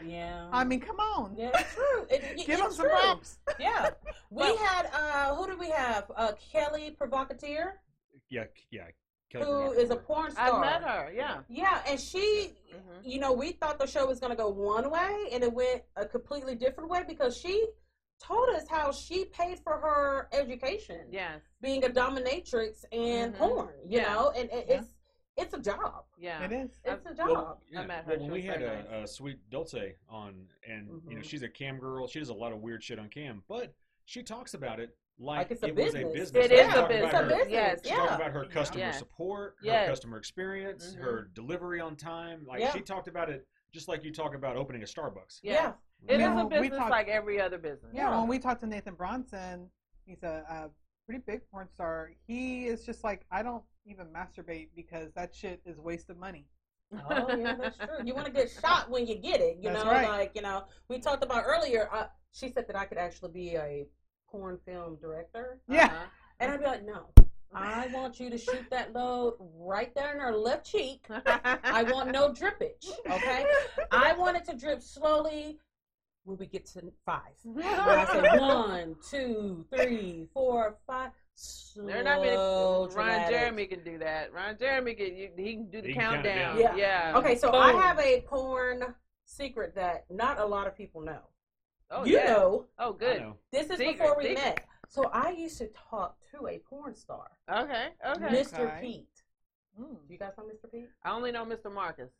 Yeah. 0.04 0.48
i 0.52 0.64
mean 0.64 0.80
come 0.80 1.00
on 1.00 1.34
yeah, 1.36 1.50
it's 1.54 1.74
true. 1.78 2.06
It, 2.10 2.22
it- 2.40 2.46
give 2.46 2.58
them 2.58 2.70
some 2.72 2.86
true. 2.86 2.94
props 3.00 3.38
Yeah. 3.58 3.90
We 4.30 4.42
Well- 4.42 4.56
had 4.58 4.84
uh 5.02 5.34
who 5.34 5.46
did 5.48 5.58
we 5.58 5.70
have? 5.70 6.04
Uh 6.14 6.32
Kelly 6.52 6.86
Provocateur, 6.98 7.64
Yeah, 8.30 8.44
yeah. 8.70 8.88
Kelly 9.32 9.44
who 9.44 9.50
Provocateur. 9.50 9.80
is 9.82 9.90
a 9.90 9.96
porn 9.96 10.30
star? 10.30 10.52
I 10.54 10.60
met 10.60 10.82
her. 10.88 11.12
Yeah. 11.12 11.38
Yeah, 11.48 11.82
and 11.88 11.98
she 11.98 12.52
Mhm. 12.76 13.00
you 13.12 13.18
know, 13.18 13.32
we 13.32 13.48
thought 13.52 13.78
the 13.78 13.86
show 13.94 14.04
was 14.06 14.20
gonna 14.20 14.36
go 14.44 14.48
one 14.50 14.86
way 14.90 15.14
and 15.32 15.42
it 15.42 15.52
went 15.52 15.82
a 15.96 16.06
completely 16.06 16.54
different 16.54 16.88
way 16.90 17.02
because 17.08 17.36
she 17.36 17.54
told 18.20 18.48
us 18.50 18.64
how 18.68 18.90
she 18.92 19.24
paid 19.26 19.56
for 19.60 19.74
her 19.84 20.28
education. 20.32 21.02
Yes. 21.10 21.40
Being 21.62 21.84
a 21.84 21.88
dominatrix 21.88 22.84
and 22.92 23.32
Mhm. 23.34 23.38
porn, 23.38 23.74
you 23.86 24.00
Yeah. 24.00 24.12
know, 24.12 24.30
and, 24.38 24.50
and 24.50 24.64
Yeah. 24.68 24.74
it's 24.80 24.88
it's 25.38 25.54
a 25.54 25.60
job. 25.60 26.04
Yeah. 26.18 26.44
it 26.44 26.52
is 26.52 26.70
It's 26.84 27.06
It's 27.06 27.06
a 27.06 27.14
job. 27.14 27.28
Well, 27.30 27.62
yeah, 27.70 27.86
met 27.86 28.04
her. 28.04 28.16
well, 28.16 28.26
She 28.26 28.30
we 28.30 28.38
was 28.38 28.44
had 28.46 28.58
very 28.60 29.00
a, 29.00 29.04
a 29.04 29.06
sweet 29.08 29.38
Dulce 29.50 29.74
on, 30.08 30.34
and 30.68 30.88
you 31.08 31.14
know 31.16 31.20
Mhm. 31.22 31.24
she's 31.24 31.42
a 31.42 31.48
cam 31.48 31.78
girl. 31.78 32.06
She 32.08 32.18
does 32.18 32.28
a 32.28 32.34
lot 32.34 32.52
of 32.52 32.60
weird 32.60 32.82
shit 32.82 32.98
on 32.98 33.08
cam, 33.08 33.42
but 33.48 33.74
she 34.04 34.22
talks 34.22 34.54
about 34.54 34.80
it 34.80 34.96
like, 35.20 35.38
Like 35.38 35.50
it's 35.50 35.62
a 35.62 35.66
it 35.66 35.74
was 35.74 35.94
a 35.94 36.04
business. 36.04 36.30
business. 36.30 36.44
It 36.44 36.50
She 36.50 36.56
is 36.56 36.74
a 36.74 36.86
business. 36.88 37.04
It's 37.06 37.14
a 37.14 37.16
her- 37.18 37.28
business. 37.28 37.48
Yes. 37.50 37.80
She 37.84 37.90
yeah. 37.90 37.96
talked 37.96 38.12
about 38.20 38.30
her 38.32 38.44
customer 38.44 38.80
Yeah. 38.84 38.90
support, 38.92 39.56
her 39.64 39.86
customer 39.86 40.16
experience, 40.16 40.94
Mhm. 40.94 41.00
her 41.00 41.30
delivery 41.34 41.80
on 41.80 41.96
time. 41.96 42.44
Like 42.46 42.60
Yeah. 42.60 42.70
she 42.72 42.80
talked 42.82 43.08
about 43.08 43.28
it 43.28 43.46
just 43.72 43.88
like 43.88 44.04
you 44.04 44.12
talk 44.12 44.34
about 44.34 44.56
opening 44.56 44.82
a 44.82 44.86
Starbucks. 44.86 45.40
Yeah. 45.42 45.52
yeah. 46.04 46.14
It 46.14 46.14
is 46.14 46.20
Yeah. 46.20 46.40
a 46.42 46.46
business 46.48 46.78
talked- 46.78 46.90
like 46.90 47.08
every 47.08 47.40
other 47.40 47.58
business. 47.58 47.90
yeah, 47.92 48.10
Yeah. 48.10 48.18
when 48.18 48.28
we 48.28 48.38
talked 48.38 48.60
to 48.60 48.66
nathan 48.68 48.94
bronson 48.94 49.68
he's 50.06 50.22
a, 50.22 50.44
a 50.48 50.70
pretty 51.04 51.20
big 51.26 51.40
porn 51.50 51.68
star 51.68 52.12
he 52.28 52.66
is 52.66 52.86
just 52.86 53.02
like 53.02 53.26
i 53.32 53.42
don't 53.42 53.64
even 53.88 54.06
masturbate 54.06 54.68
because 54.76 55.10
that 55.14 55.34
shit 55.34 55.60
is 55.64 55.78
waste 55.78 56.10
of 56.10 56.18
money 56.18 56.46
Oh 57.10 57.36
yeah, 57.36 57.54
that's 57.60 57.76
true. 57.76 57.98
You 58.02 58.14
want 58.14 58.24
to 58.26 58.32
get 58.32 58.50
shot 58.62 58.88
when 58.88 59.06
you 59.06 59.16
get 59.16 59.42
it. 59.42 59.58
You 59.60 59.68
That's 59.68 59.84
know, 59.84 59.90
right. 59.90 60.08
like 60.08 60.32
you 60.34 60.40
know, 60.40 60.64
we 60.88 60.98
talked 60.98 61.22
about 61.22 61.44
earlier. 61.46 61.86
Uh, 61.92 62.06
she 62.32 62.48
said 62.50 62.66
that 62.66 62.76
I 62.76 62.86
could 62.86 62.96
actually 62.96 63.30
be 63.30 63.56
a 63.56 63.86
porn 64.30 64.58
film 64.64 64.96
director, 64.98 65.60
yeah 65.68 65.84
Uh-huh. 65.84 66.04
and 66.40 66.50
I'd 66.52 66.60
be 66.60 66.64
like, 66.64 66.86
no, 66.86 67.10
I 67.54 67.88
want 67.92 68.18
you 68.18 68.30
to 68.30 68.38
shoot 68.38 68.64
that 68.70 68.94
load 68.94 69.34
right 69.58 69.94
there 69.94 70.14
in 70.14 70.20
her 70.20 70.34
left 70.34 70.64
cheek. 70.64 71.04
I 71.26 71.82
want 71.92 72.10
no 72.10 72.30
drippage. 72.32 72.88
Okay, 73.10 73.44
I 73.92 74.14
want 74.14 74.38
it 74.38 74.46
to 74.46 74.56
drip 74.56 74.80
slowly 74.80 75.58
when 76.24 76.38
we 76.38 76.46
get 76.46 76.64
to 76.68 76.90
five. 77.04 77.34
When 77.44 77.66
I 77.66 78.06
say 78.10 78.38
one, 78.38 78.96
two, 79.10 79.66
three, 79.74 80.26
four, 80.32 80.78
five. 80.86 81.10
Slow, 81.40 81.86
They're 81.86 82.02
not 82.02 82.20
many. 82.20 82.34
Ron 82.36 82.88
dramatic. 82.90 83.28
Jeremy 83.38 83.66
can 83.66 83.84
do 83.84 83.98
that. 83.98 84.32
Ron 84.32 84.56
Jeremy 84.58 84.94
can. 84.94 85.16
You, 85.16 85.28
he 85.36 85.52
can 85.54 85.70
do 85.70 85.80
the 85.80 85.88
He 85.88 85.94
can 85.94 86.02
count 86.02 86.24
countdown. 86.24 86.58
Yeah. 86.58 86.74
Yeah. 86.74 87.12
Okay, 87.16 87.36
so 87.36 87.52
I 87.52 87.72
have 87.74 88.00
a 88.00 88.22
porn 88.22 88.82
secret 89.24 89.72
that 89.76 90.04
not 90.10 90.40
a 90.40 90.44
lot 90.44 90.66
of 90.66 90.76
people 90.76 91.00
know. 91.00 91.20
Oh, 91.92 92.04
you 92.04 92.16
yeah. 92.16 92.24
know, 92.32 92.66
Oh, 92.80 92.92
good. 92.92 93.20
know. 93.20 93.36
this 93.52 93.70
is 93.70 93.78
Secret, 93.78 93.98
before 93.98 94.16
we 94.18 94.24
secret. 94.30 94.44
met. 94.44 94.64
So 94.88 95.08
I 95.12 95.30
used 95.30 95.58
to 95.58 95.68
talk 95.90 96.16
to 96.32 96.48
a 96.48 96.58
porn 96.68 96.94
star, 96.96 97.30
Okay. 97.50 97.88
Okay. 98.04 98.26
Mr. 98.26 98.58
Okay. 98.60 98.78
Pete. 98.80 99.22
Mm. 99.80 99.94
Do 100.06 100.12
you 100.12 100.18
guys 100.18 100.32
know 100.36 100.44
Mr. 100.44 100.70
Pete? 100.70 100.88
I 101.04 101.12
only 101.12 101.30
know 101.30 101.44
Mr. 101.46 101.72
Marcus. 101.72 102.10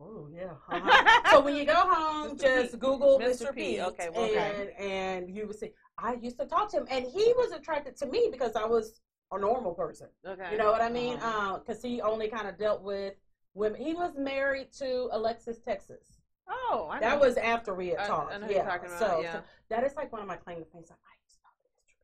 Oh 0.00 0.28
yeah. 0.32 0.50
Uh-huh. 0.68 1.30
so 1.30 1.40
when 1.40 1.54
you 1.54 1.64
go 1.64 1.74
home, 1.74 2.36
Mr. 2.36 2.40
just. 2.40 2.78
Google 2.78 3.18
Mr. 3.20 3.54
Pete, 3.54 3.80
Okay, 3.80 4.08
well, 4.12 4.24
and 4.24 4.70
and 4.78 5.30
you 5.34 5.46
would 5.46 5.58
see. 5.58 5.70
I 5.98 6.14
used 6.14 6.38
to 6.40 6.46
talk 6.46 6.70
to 6.72 6.78
him, 6.78 6.86
and 6.90 7.04
he 7.04 7.32
was 7.36 7.52
attracted 7.52 7.96
to 7.98 8.06
me 8.06 8.28
because 8.32 8.56
I 8.56 8.64
was 8.64 9.00
a 9.30 9.38
normal 9.38 9.72
person. 9.74 10.08
Okay. 10.26 10.48
You 10.52 10.58
know 10.58 10.70
what 10.72 10.80
I 10.80 10.90
mean? 10.90 11.16
Uh-huh. 11.18 11.58
Because 11.58 11.82
he 11.82 12.00
only 12.00 12.28
kind 12.28 12.48
of 12.48 12.58
dealt 12.58 12.82
with 12.82 13.14
women. 13.54 13.80
He 13.80 13.94
was 13.94 14.12
married 14.16 14.72
to 14.78 15.08
Alexis 15.12 15.58
Texas. 15.60 16.20
Oh, 16.48 16.88
I 16.90 16.98
know. 17.00 17.08
That 17.08 17.20
was 17.20 17.36
after 17.36 17.74
we 17.74 17.88
had 17.88 17.98
I- 18.00 18.06
talked. 18.06 18.32
I 18.34 18.38
yeah. 18.38 18.48
you're 18.50 18.64
talking 18.64 18.86
about, 18.88 18.98
So, 18.98 19.20
yeah. 19.22 19.32
so 19.32 19.42
that 19.70 19.84
is 19.84 19.94
like 19.96 20.12
one 20.12 20.20
of 20.20 20.26
my 20.28 20.36
claim 20.36 20.58
to 20.58 20.64
fame. 20.64 20.82
Like, 20.82 20.98
I 20.98 21.14
used 21.22 21.36
to 21.36 21.42
talk 21.42 21.54
to 21.62 21.68
Mr. 21.68 21.94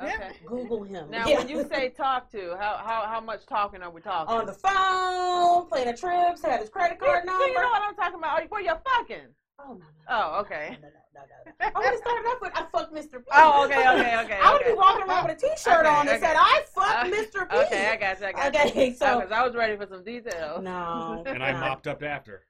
Okay. 0.00 0.32
Google 0.44 0.82
him. 0.84 1.10
Now, 1.10 1.26
Yeah. 1.28 1.38
when 1.38 1.48
you 1.48 1.66
say 1.68 1.88
talk 1.88 2.30
to, 2.32 2.56
how 2.58 2.76
how 2.84 3.06
how 3.06 3.20
much 3.20 3.46
talking 3.46 3.82
are 3.82 3.90
we 3.90 4.00
talking? 4.02 4.34
on 4.34 4.46
the 4.46 4.52
phone, 4.52 5.66
playing 5.68 5.86
the 5.90 5.96
trips, 5.96 6.42
had 6.42 6.60
his 6.60 6.68
credit 6.68 6.98
Do 6.98 7.06
card 7.06 7.24
you 7.24 7.30
number. 7.30 7.54
know 7.60 7.68
what 7.70 7.82
I'm 7.88 7.94
talking 7.96 8.18
about? 8.18 8.38
Are 8.38 8.42
you, 8.42 8.48
where 8.48 8.62
you're 8.62 8.80
fucking? 8.98 9.28
Oh 9.58 9.72
no, 9.72 9.74
no. 9.74 9.84
Oh, 10.08 10.40
okay. 10.40 10.76
No, 10.82 10.88
no, 10.88 10.94
no, 10.94 11.20
no, 11.20 11.52
no. 11.60 11.66
I 11.74 11.78
would 11.78 11.86
have 11.86 11.96
started 11.98 12.26
off 12.28 12.40
with 12.42 12.52
I 12.54 12.64
fucked 12.70 12.94
Mr. 12.94 13.18
P. 13.18 13.24
Oh, 13.32 13.64
okay, 13.64 13.78
okay, 13.88 14.18
okay. 14.24 14.38
I 14.42 14.52
would 14.52 14.62
okay. 14.62 14.70
be 14.72 14.76
walking 14.76 15.08
around 15.08 15.26
with 15.26 15.36
a 15.36 15.40
T-shirt 15.40 15.86
Okay, 15.86 15.88
on 15.88 16.06
that 16.06 16.16
okay. 16.16 16.26
said 16.26 16.36
I 16.38 16.62
fucked 16.74 17.06
Uh, 17.06 17.16
Mr. 17.16 17.50
P. 17.50 17.56
Okay, 17.56 17.88
I 17.88 17.96
got 17.96 18.20
you. 18.20 18.26
I 18.26 18.32
got 18.32 18.52
you. 18.64 18.70
Okay, 18.70 18.94
so 18.94 19.20
because 19.20 19.32
I 19.32 19.44
was 19.44 19.54
ready 19.54 19.76
for 19.76 19.86
some 19.86 20.04
details. 20.04 20.62
no, 20.62 21.24
And 21.26 21.42
I 21.42 21.52
mopped 21.52 21.86
up 21.86 22.02
after. 22.02 22.42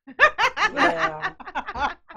Yeah. 0.74 1.32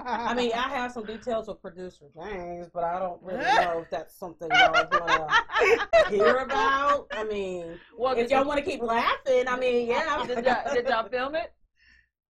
I 0.02 0.34
mean, 0.34 0.52
I 0.52 0.68
have 0.68 0.92
some 0.92 1.04
details 1.04 1.46
with 1.46 1.60
producer 1.60 2.06
James, 2.14 2.68
but 2.72 2.84
I 2.84 2.98
don't 2.98 3.22
really 3.22 3.44
know 3.44 3.80
if 3.82 3.90
that's 3.90 4.16
something 4.16 4.48
y'all 4.50 4.72
want 4.72 4.90
to 4.90 6.08
hear 6.08 6.36
about. 6.38 7.06
I 7.12 7.24
mean, 7.24 7.78
well, 7.96 8.16
if 8.16 8.30
y'all 8.30 8.42
you, 8.42 8.48
want 8.48 8.64
to 8.64 8.68
keep 8.68 8.82
laughing, 8.82 9.46
I 9.46 9.58
mean, 9.58 9.88
yeah. 9.88 10.24
did, 10.26 10.44
y'all, 10.44 10.74
did 10.74 10.88
y'all 10.88 11.08
film 11.08 11.34
it? 11.34 11.52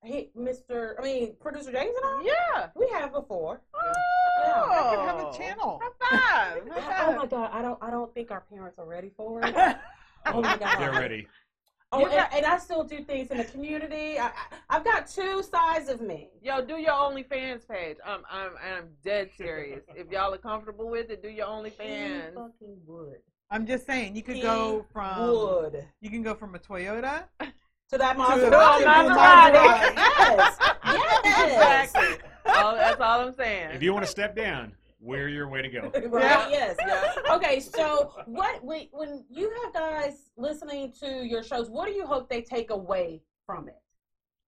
He, 0.02 0.30
Mr. 0.38 0.94
I 0.98 1.02
mean, 1.02 1.34
producer 1.40 1.70
James 1.72 1.94
and 2.02 2.04
I, 2.04 2.22
Yeah. 2.56 2.66
we 2.74 2.88
have 2.90 3.12
before. 3.12 3.60
Oh, 3.74 4.70
I 4.70 4.94
could 4.94 5.04
have 5.04 5.34
a 5.34 5.36
channel. 5.36 5.80
High 5.82 6.16
five. 6.18 6.68
High 6.68 6.78
Oh 6.78 6.80
five. 6.80 7.08
Oh 7.08 7.16
my 7.16 7.26
god, 7.26 7.50
I 7.52 7.60
don't 7.62 7.78
I 7.82 7.90
don't 7.90 8.12
think 8.14 8.30
our 8.30 8.40
parents 8.40 8.78
are 8.78 8.86
ready 8.86 9.10
for 9.16 9.40
it. 9.42 9.54
Oh 10.26 10.42
my 10.42 10.56
god. 10.58 10.78
They're 10.78 10.92
ready. 10.92 11.26
Oh, 11.92 12.00
You 12.00 12.06
and, 12.08 12.28
and 12.34 12.44
I 12.46 12.58
still 12.58 12.84
do 12.84 13.02
things 13.02 13.30
in 13.30 13.38
the 13.38 13.44
community. 13.44 14.18
I, 14.18 14.26
I, 14.26 14.32
I've 14.68 14.84
got 14.84 15.08
two 15.08 15.42
sides 15.42 15.88
of 15.88 16.02
me. 16.02 16.28
Yo, 16.42 16.62
do 16.62 16.76
your 16.76 16.92
OnlyFans 16.92 17.66
page. 17.66 17.96
I'm, 18.06 18.20
I'm, 18.30 18.50
I'm 18.62 18.84
dead 19.02 19.30
serious. 19.36 19.80
if 19.96 20.10
y'all 20.10 20.32
are 20.34 20.36
comfortable 20.38 20.90
with 20.90 21.08
it, 21.10 21.22
do 21.22 21.30
your 21.30 21.46
He 21.46 21.70
OnlyFans. 21.70 22.34
fucking 22.34 22.76
would. 22.86 23.16
I'm 23.50 23.66
just 23.66 23.86
saying, 23.86 24.14
you 24.14 24.22
could 24.22 24.36
He 24.36 24.42
go 24.42 24.84
from 24.92 25.26
would 25.32 25.86
you 26.02 26.10
can 26.10 26.22
go 26.22 26.34
from 26.34 26.54
a 26.54 26.58
Toyota. 26.58 27.24
to 27.90 27.98
that 27.98 28.16
To 28.16 28.22
Maserati. 28.22 28.82
a 28.82 29.10
Maserati. 29.10 29.94
Yes. 30.18 30.58
Yes. 30.84 31.92
Exactly. 31.92 32.28
Oh, 32.46 32.74
that's 32.76 33.00
all 33.00 33.20
I'm 33.20 33.34
saying. 33.34 33.70
If 33.72 33.82
you 33.82 33.92
want 33.92 34.04
to 34.04 34.10
step 34.10 34.36
down, 34.36 34.72
we're 35.00 35.28
your 35.28 35.48
way 35.48 35.62
to 35.62 35.68
go. 35.68 35.90
right? 36.08 36.50
Yeah. 36.50 36.74
Yes. 36.78 37.16
Okay, 37.30 37.60
so 37.60 38.12
what 38.26 38.62
we, 38.64 38.88
when 38.92 39.24
you 39.30 39.52
have 39.62 39.72
guys 39.72 40.30
listening 40.36 40.92
to 41.00 41.24
your 41.24 41.42
shows, 41.44 41.70
what 41.70 41.86
do 41.86 41.92
you 41.92 42.04
hope 42.04 42.28
they 42.28 42.42
take 42.42 42.70
away 42.70 43.22
from 43.46 43.68
it? 43.68 43.76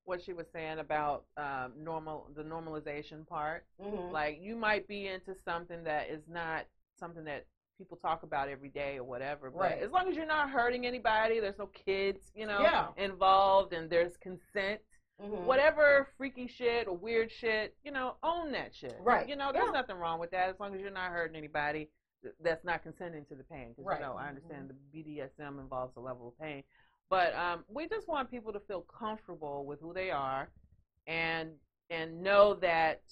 what 0.04 0.20
she 0.20 0.32
was 0.32 0.46
saying 0.52 0.80
about 0.80 1.22
um, 1.36 1.70
normal, 1.78 2.28
the 2.34 2.42
normalization 2.42 3.24
part. 3.24 3.64
Mhm. 3.80 4.10
Like 4.10 4.40
you 4.42 4.56
might 4.56 4.88
be 4.88 5.06
into 5.06 5.32
something 5.44 5.84
that 5.84 6.10
is 6.10 6.22
not 6.28 6.66
something 6.98 7.22
that 7.24 7.46
people 7.82 7.96
talk 7.96 8.22
about 8.22 8.48
every 8.48 8.68
day 8.68 8.96
or 8.96 9.02
whatever. 9.02 9.50
But 9.50 9.58
Right. 9.60 9.82
as 9.82 9.90
long 9.90 10.08
as 10.08 10.14
you're 10.16 10.24
not 10.24 10.50
hurting 10.50 10.86
anybody, 10.86 11.40
there's 11.40 11.58
no 11.58 11.66
kids, 11.66 12.30
you 12.34 12.46
know, 12.46 12.60
Yeah. 12.60 12.92
involved, 12.96 13.72
and 13.72 13.90
there's 13.90 14.16
consent. 14.18 14.80
Mhm. 15.20 15.44
Whatever 15.44 16.08
freaky 16.16 16.46
shit 16.46 16.86
or 16.86 16.96
weird 16.96 17.30
shit, 17.32 17.76
you 17.82 17.90
know, 17.90 18.16
own 18.22 18.52
that 18.52 18.72
shit. 18.72 18.96
Right. 19.00 19.28
You 19.28 19.34
know, 19.34 19.50
there's 19.52 19.64
Yeah. 19.66 19.72
nothing 19.72 19.96
wrong 19.96 20.20
with 20.20 20.30
that 20.30 20.48
as 20.48 20.60
long 20.60 20.74
as 20.76 20.80
you're 20.80 20.90
not 20.90 21.10
hurting 21.10 21.34
anybody 21.36 21.90
that's 22.38 22.64
not 22.64 22.84
consenting 22.84 23.24
to 23.26 23.34
the 23.34 23.42
pain. 23.44 23.70
Because 23.70 23.84
Right. 23.84 23.98
you 24.00 24.06
know, 24.06 24.14
I 24.14 24.28
understand 24.28 24.70
the 24.70 24.74
BDSM 24.74 25.58
involves 25.58 25.96
a 25.96 26.00
level 26.00 26.28
of 26.28 26.38
pain, 26.38 26.62
but 27.08 27.34
um, 27.34 27.64
we 27.68 27.88
just 27.88 28.06
want 28.06 28.30
people 28.30 28.52
to 28.52 28.60
feel 28.60 28.82
comfortable 28.82 29.64
with 29.66 29.80
who 29.80 29.92
they 29.92 30.12
are, 30.12 30.48
and 31.08 31.58
and 31.90 32.22
know 32.22 32.54
that 32.54 33.02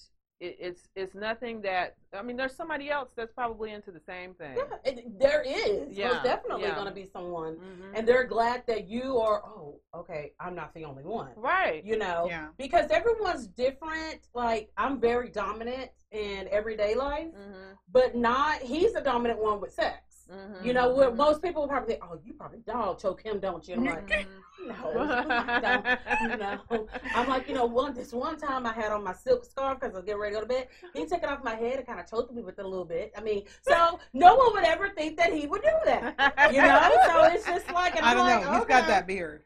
it, 0.41 0.57
it's 0.59 0.89
it's 0.95 1.15
nothing 1.15 1.61
that 1.61 1.95
I 2.17 2.21
mean. 2.23 2.35
There's 2.35 2.55
somebody 2.55 2.89
else 2.89 3.09
that's 3.15 3.31
probably 3.31 3.71
into 3.71 3.91
the 3.91 3.99
same 3.99 4.33
thing. 4.33 4.57
Yeah, 4.57 4.63
it, 4.83 5.19
there 5.19 5.41
is. 5.43 5.95
Yeah, 5.97 6.09
There's 6.09 6.23
definitely 6.23 6.63
yeah. 6.63 6.75
going 6.75 6.87
to 6.87 6.93
be 6.93 7.05
someone, 7.05 7.55
Mhm. 7.55 7.91
and 7.95 8.07
they're 8.07 8.25
glad 8.25 8.63
that 8.67 8.87
you 8.89 9.17
are. 9.19 9.43
Oh, 9.45 9.79
okay. 9.95 10.33
I'm 10.39 10.55
not 10.55 10.73
the 10.73 10.83
only 10.83 11.03
one. 11.03 11.31
right. 11.37 11.83
You 11.85 11.97
know, 11.97 12.25
Yeah. 12.27 12.47
because 12.57 12.89
everyone's 12.91 13.47
different. 13.47 14.27
Like 14.33 14.71
I'm 14.75 14.99
very 14.99 15.29
dominant 15.29 15.91
in 16.11 16.47
everyday 16.49 16.95
life, 16.95 17.27
Mhm. 17.33 17.77
but 17.91 18.15
not. 18.15 18.61
He's 18.61 18.95
a 18.95 19.01
dominant 19.01 19.39
one 19.39 19.61
with 19.61 19.71
sex. 19.73 19.99
Mhm. 20.31 20.65
You 20.65 20.73
know, 20.73 20.93
where 20.93 21.11
most 21.11 21.41
people 21.41 21.63
would 21.63 21.69
probably 21.69 21.95
think, 21.95 22.03
"Oh, 22.05 22.19
you 22.23 22.33
probably 22.33 22.59
dog 22.59 22.99
choke 22.99 23.21
him, 23.21 23.39
don't 23.39 23.67
you?" 23.67 23.75
And 23.75 23.89
I'm 23.89 23.95
like, 23.95 24.07
Mhm. 24.09 24.27
no, 24.67 25.59
don't. 25.61 25.85
You 26.21 26.37
know, 26.37 26.87
I'm 27.15 27.27
like, 27.27 27.47
you 27.47 27.55
know, 27.55 27.65
one 27.65 27.93
this 27.93 28.13
one 28.13 28.37
time 28.37 28.65
I 28.65 28.73
had 28.73 28.91
on 28.91 29.03
my 29.03 29.13
silk 29.13 29.43
scarf 29.43 29.79
because 29.79 29.93
I 29.95 29.97
was 29.97 30.05
getting 30.05 30.21
ready 30.21 30.35
to 30.35 30.41
go 30.41 30.47
to 30.47 30.53
bed. 30.53 30.67
He 30.93 31.05
took 31.05 31.23
it 31.23 31.29
off 31.29 31.43
my 31.43 31.55
head 31.55 31.77
and 31.79 31.87
kind 31.87 31.99
of 31.99 32.09
choked 32.09 32.31
me 32.31 32.43
with 32.43 32.59
it 32.59 32.65
a 32.65 32.67
little 32.67 32.85
bit. 32.85 33.11
I 33.17 33.21
mean, 33.21 33.43
so 33.61 33.99
no 34.13 34.35
one 34.35 34.53
would 34.53 34.63
ever 34.63 34.89
think 34.89 35.17
that 35.17 35.33
he 35.33 35.47
would 35.47 35.63
do 35.63 35.69
that. 35.85 36.53
You 36.53 36.61
know, 36.61 36.91
so 37.07 37.23
it's 37.25 37.45
just 37.45 37.71
like, 37.73 37.95
and 37.95 38.05
I 38.05 38.11
I'm 38.11 38.17
don't 38.17 38.25
like, 38.27 38.43
know. 38.43 38.57
He's 38.59 38.65
got 38.67 38.87
that 38.87 39.07
beard. 39.07 39.43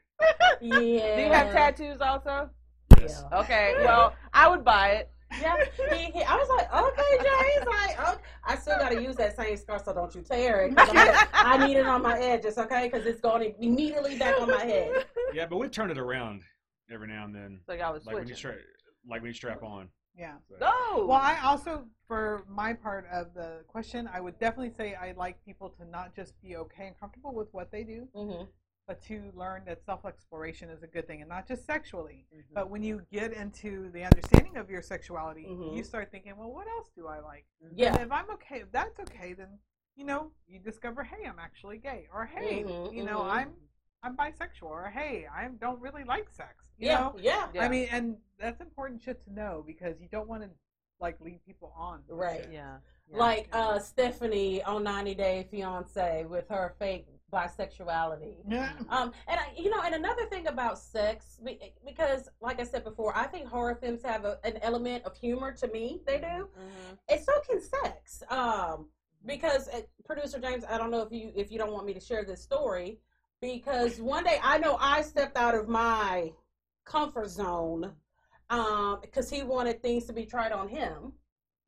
Yeah. 0.62 1.16
Do 1.16 1.22
you 1.24 1.32
have 1.32 1.52
tattoos 1.52 2.02
also? 2.02 2.50
Yes. 3.00 3.24
Yeah. 3.32 3.40
Okay, 3.40 3.74
well, 3.84 4.14
I 4.34 4.48
would 4.50 4.64
buy 4.64 4.90
it. 4.90 5.12
Yeah, 5.42 5.58
he, 5.94 6.06
he, 6.12 6.24
I 6.24 6.36
was 6.36 6.48
like, 6.50 6.74
okay, 6.74 7.24
Jay. 7.24 7.60
He's 7.60 7.66
like, 7.68 8.10
okay. 8.10 8.22
I 8.46 8.56
still 8.56 8.78
got 8.78 8.92
to 8.92 9.02
use 9.02 9.16
that 9.18 9.36
same 9.36 9.58
scarf, 9.58 9.84
so 9.84 9.94
don't 9.94 10.14
you 10.16 10.22
tear 10.22 10.62
it. 10.68 10.74
I'm 10.78 10.96
like, 10.96 11.28
I 11.34 11.66
need 11.68 11.78
it 11.78 11.86
on 11.86 12.02
my 12.02 12.18
edges, 12.20 12.58
okay? 12.58 12.90
Because 12.92 13.06
it's 13.06 13.20
going 13.22 13.54
immediately 13.60 14.18
back 14.18 14.40
on 14.40 14.50
my 14.50 14.64
head. 14.64 15.06
Yeah, 15.34 15.46
but 15.48 15.58
we 15.58 15.68
turn 15.68 15.92
it 15.92 15.98
around 15.98 16.44
every 16.92 17.08
now 17.08 17.26
and 17.26 17.36
then. 17.36 17.60
Like 17.68 17.80
y'all 17.80 17.94
was 17.94 18.06
Like 18.06 18.16
when 18.16 18.28
you 18.28 18.36
switching. 18.36 18.60
strap, 18.60 18.66
like 19.10 19.22
when 19.22 19.30
you 19.30 19.34
strap 19.34 19.64
on. 19.64 19.90
Yeah. 20.18 20.36
So- 20.48 20.56
Go. 20.60 21.06
Well, 21.08 21.20
I 21.20 21.40
also, 21.44 21.86
for 22.08 22.46
my 22.48 22.74
part 22.74 23.06
of 23.12 23.34
the 23.34 23.64
question, 23.68 24.08
I 24.14 24.22
would 24.22 24.40
definitely 24.40 24.74
say 24.78 24.96
I 24.96 25.14
like 25.18 25.44
people 25.44 25.70
to 25.72 25.86
not 25.90 26.16
just 26.16 26.40
be 26.42 26.56
okay 26.56 26.88
and 26.88 27.00
comfortable 27.00 27.34
with 27.34 27.48
what 27.52 27.72
they 27.72 27.84
do, 27.84 28.08
hmm 28.16 28.44
but 28.88 29.02
to 29.04 29.32
learn 29.36 29.64
that 29.66 29.84
self 29.84 30.06
exploration 30.06 30.70
is 30.70 30.84
a 30.84 30.88
good 30.88 31.08
thing, 31.08 31.22
and 31.22 31.30
not 31.30 31.48
just 31.48 31.66
sexually. 31.66 32.28
Mhm. 32.34 32.44
But 32.54 32.70
when 32.70 32.84
you 32.84 33.02
get 33.12 33.34
into 33.34 33.90
the 33.92 34.04
understanding 34.04 34.58
of 34.58 34.70
your 34.70 34.82
sexuality, 34.82 35.46
Mhm. 35.46 35.76
you 35.76 35.84
start 35.84 36.12
thinking, 36.12 36.36
well, 36.38 36.52
what 36.52 36.68
else 36.68 36.90
do 36.92 37.08
I 37.08 37.20
like? 37.20 37.46
Yeah. 37.72 37.94
And 37.94 38.04
if 38.04 38.12
I'm 38.12 38.30
okay, 38.32 38.62
if 38.62 38.72
that's 38.72 39.00
okay, 39.00 39.34
then 39.34 39.60
you 39.96 40.04
know, 40.04 40.30
you 40.46 40.60
discover, 40.60 41.04
hey, 41.04 41.26
I'm 41.26 41.40
actually 41.40 41.78
gay, 41.78 42.10
or 42.12 42.26
hey, 42.26 42.64
Mhm, 42.64 42.94
you 42.94 43.04
know, 43.04 43.20
mhm. 43.22 43.32
I'm 43.32 43.56
I'm 44.04 44.16
bisexual, 44.16 44.64
or 44.70 44.90
hey, 44.90 45.26
I 45.26 45.48
don't 45.48 45.80
really 45.82 46.04
like 46.04 46.30
sex. 46.30 46.72
You 46.78 46.88
Yeah, 46.88 47.00
know, 47.00 47.16
yeah. 47.18 47.50
Yeah. 47.54 47.64
I 47.66 47.70
mean, 47.70 47.88
and 47.90 48.22
that's 48.38 48.62
important 48.62 49.02
shit 49.02 49.20
to 49.24 49.34
know 49.34 49.64
because 49.66 50.00
you 50.00 50.08
don't 50.10 50.28
want 50.28 50.44
to 50.44 50.50
like 51.00 51.20
lead 51.22 51.44
people 51.44 51.74
on. 51.76 52.04
Right. 52.08 52.48
yeah. 52.52 52.80
yeah. 53.08 53.18
Like 53.18 53.50
uh, 53.52 53.80
Stephanie 53.80 54.62
on 54.64 54.84
90 54.84 55.16
Day 55.16 55.48
Fiance 55.50 56.26
with 56.26 56.48
her 56.50 56.76
fake 56.78 57.08
bisexuality. 57.32 58.36
Yeah. 58.48 58.72
Um, 58.90 59.12
and 59.28 59.40
I, 59.40 59.48
you 59.58 59.70
know, 59.70 59.82
and 59.84 59.96
another 59.96 60.26
thing 60.26 60.48
about 60.48 60.78
sex, 60.80 61.40
because 61.86 62.30
like 62.42 62.60
I 62.60 62.64
said 62.64 62.84
before, 62.84 63.16
I 63.16 63.26
think 63.28 63.48
horror 63.48 63.76
films 63.76 64.04
have 64.04 64.26
a, 64.26 64.40
an 64.44 64.58
element 64.62 65.04
of 65.06 65.16
humor. 65.18 65.52
To 65.54 65.68
me, 65.68 66.02
they 66.06 66.20
do, 66.20 66.50
Mhm. 66.58 66.98
and 67.10 67.22
so 67.22 67.32
can 67.48 67.62
sex. 67.62 68.24
Um, 68.30 68.90
because 69.26 69.68
uh, 69.70 69.82
producer 70.06 70.40
James, 70.40 70.64
I 70.70 70.78
don't 70.78 70.92
know 70.92 71.02
if 71.02 71.12
you 71.12 71.32
if 71.36 71.52
you 71.52 71.58
don't 71.58 71.72
want 71.74 71.86
me 71.86 71.94
to 71.94 72.00
share 72.00 72.24
this 72.24 72.42
story, 72.42 73.00
because 73.42 74.00
one 74.00 74.24
day 74.24 74.40
I 74.44 74.58
know 74.58 74.78
I 74.80 75.02
stepped 75.02 75.38
out 75.38 75.56
of 75.56 75.68
my 75.68 76.32
comfort 76.86 77.30
zone, 77.30 77.94
um, 78.50 79.00
because 79.02 79.30
he 79.30 79.42
wanted 79.44 79.82
things 79.82 80.06
to 80.06 80.14
be 80.14 80.26
tried 80.26 80.52
on 80.52 80.68
him, 80.68 81.14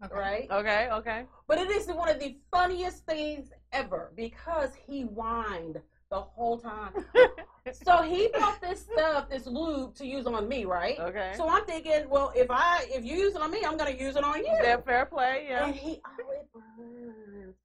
Okay. 0.06 0.14
right? 0.16 0.48
Okay. 0.52 0.90
Okay. 0.92 1.26
But 1.48 1.58
it 1.58 1.72
is 1.72 1.88
one 1.88 2.10
of 2.10 2.20
the 2.20 2.38
funniest 2.52 3.06
things 3.08 3.52
ever 3.72 4.12
because 4.16 4.72
he 4.76 5.04
whined 5.04 5.82
the 6.10 6.22
whole 6.22 6.58
time. 6.58 6.94
so 7.72 8.02
he 8.02 8.30
bought 8.34 8.62
this 8.62 8.86
stuff, 8.92 9.30
this 9.30 9.46
lube, 9.46 9.94
to 9.96 10.06
use 10.06 10.26
on 10.26 10.48
me, 10.48 10.66
right? 10.66 10.98
Okay. 11.00 11.34
So 11.36 11.50
I'm 11.50 11.66
thinking, 11.66 12.10
well, 12.10 12.32
if 12.36 12.48
I 12.50 12.86
if 12.90 13.04
you 13.04 13.18
use 13.18 13.36
it 13.36 13.42
on 13.42 13.52
me, 13.52 13.64
I'm 13.66 13.78
gonna 13.78 13.92
use 13.92 14.16
it 14.16 14.24
on 14.24 14.38
you. 14.38 14.52
Is 14.52 14.62
that 14.64 14.86
fair 14.86 15.06
play? 15.06 15.48
Yeah. 15.50 15.66
And 15.66 15.76
he, 15.76 16.02
oh, 16.06 16.32
it 16.32 16.48
burns. 16.54 17.56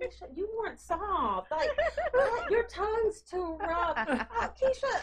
Keisha, 0.00 0.26
you 0.34 0.48
weren't 0.58 0.80
soft. 0.80 1.50
Like 1.50 1.70
your 2.50 2.64
tongue's 2.64 3.20
too 3.22 3.56
rough. 3.60 3.96
Oh, 3.96 4.50
Keisha, 4.60 5.00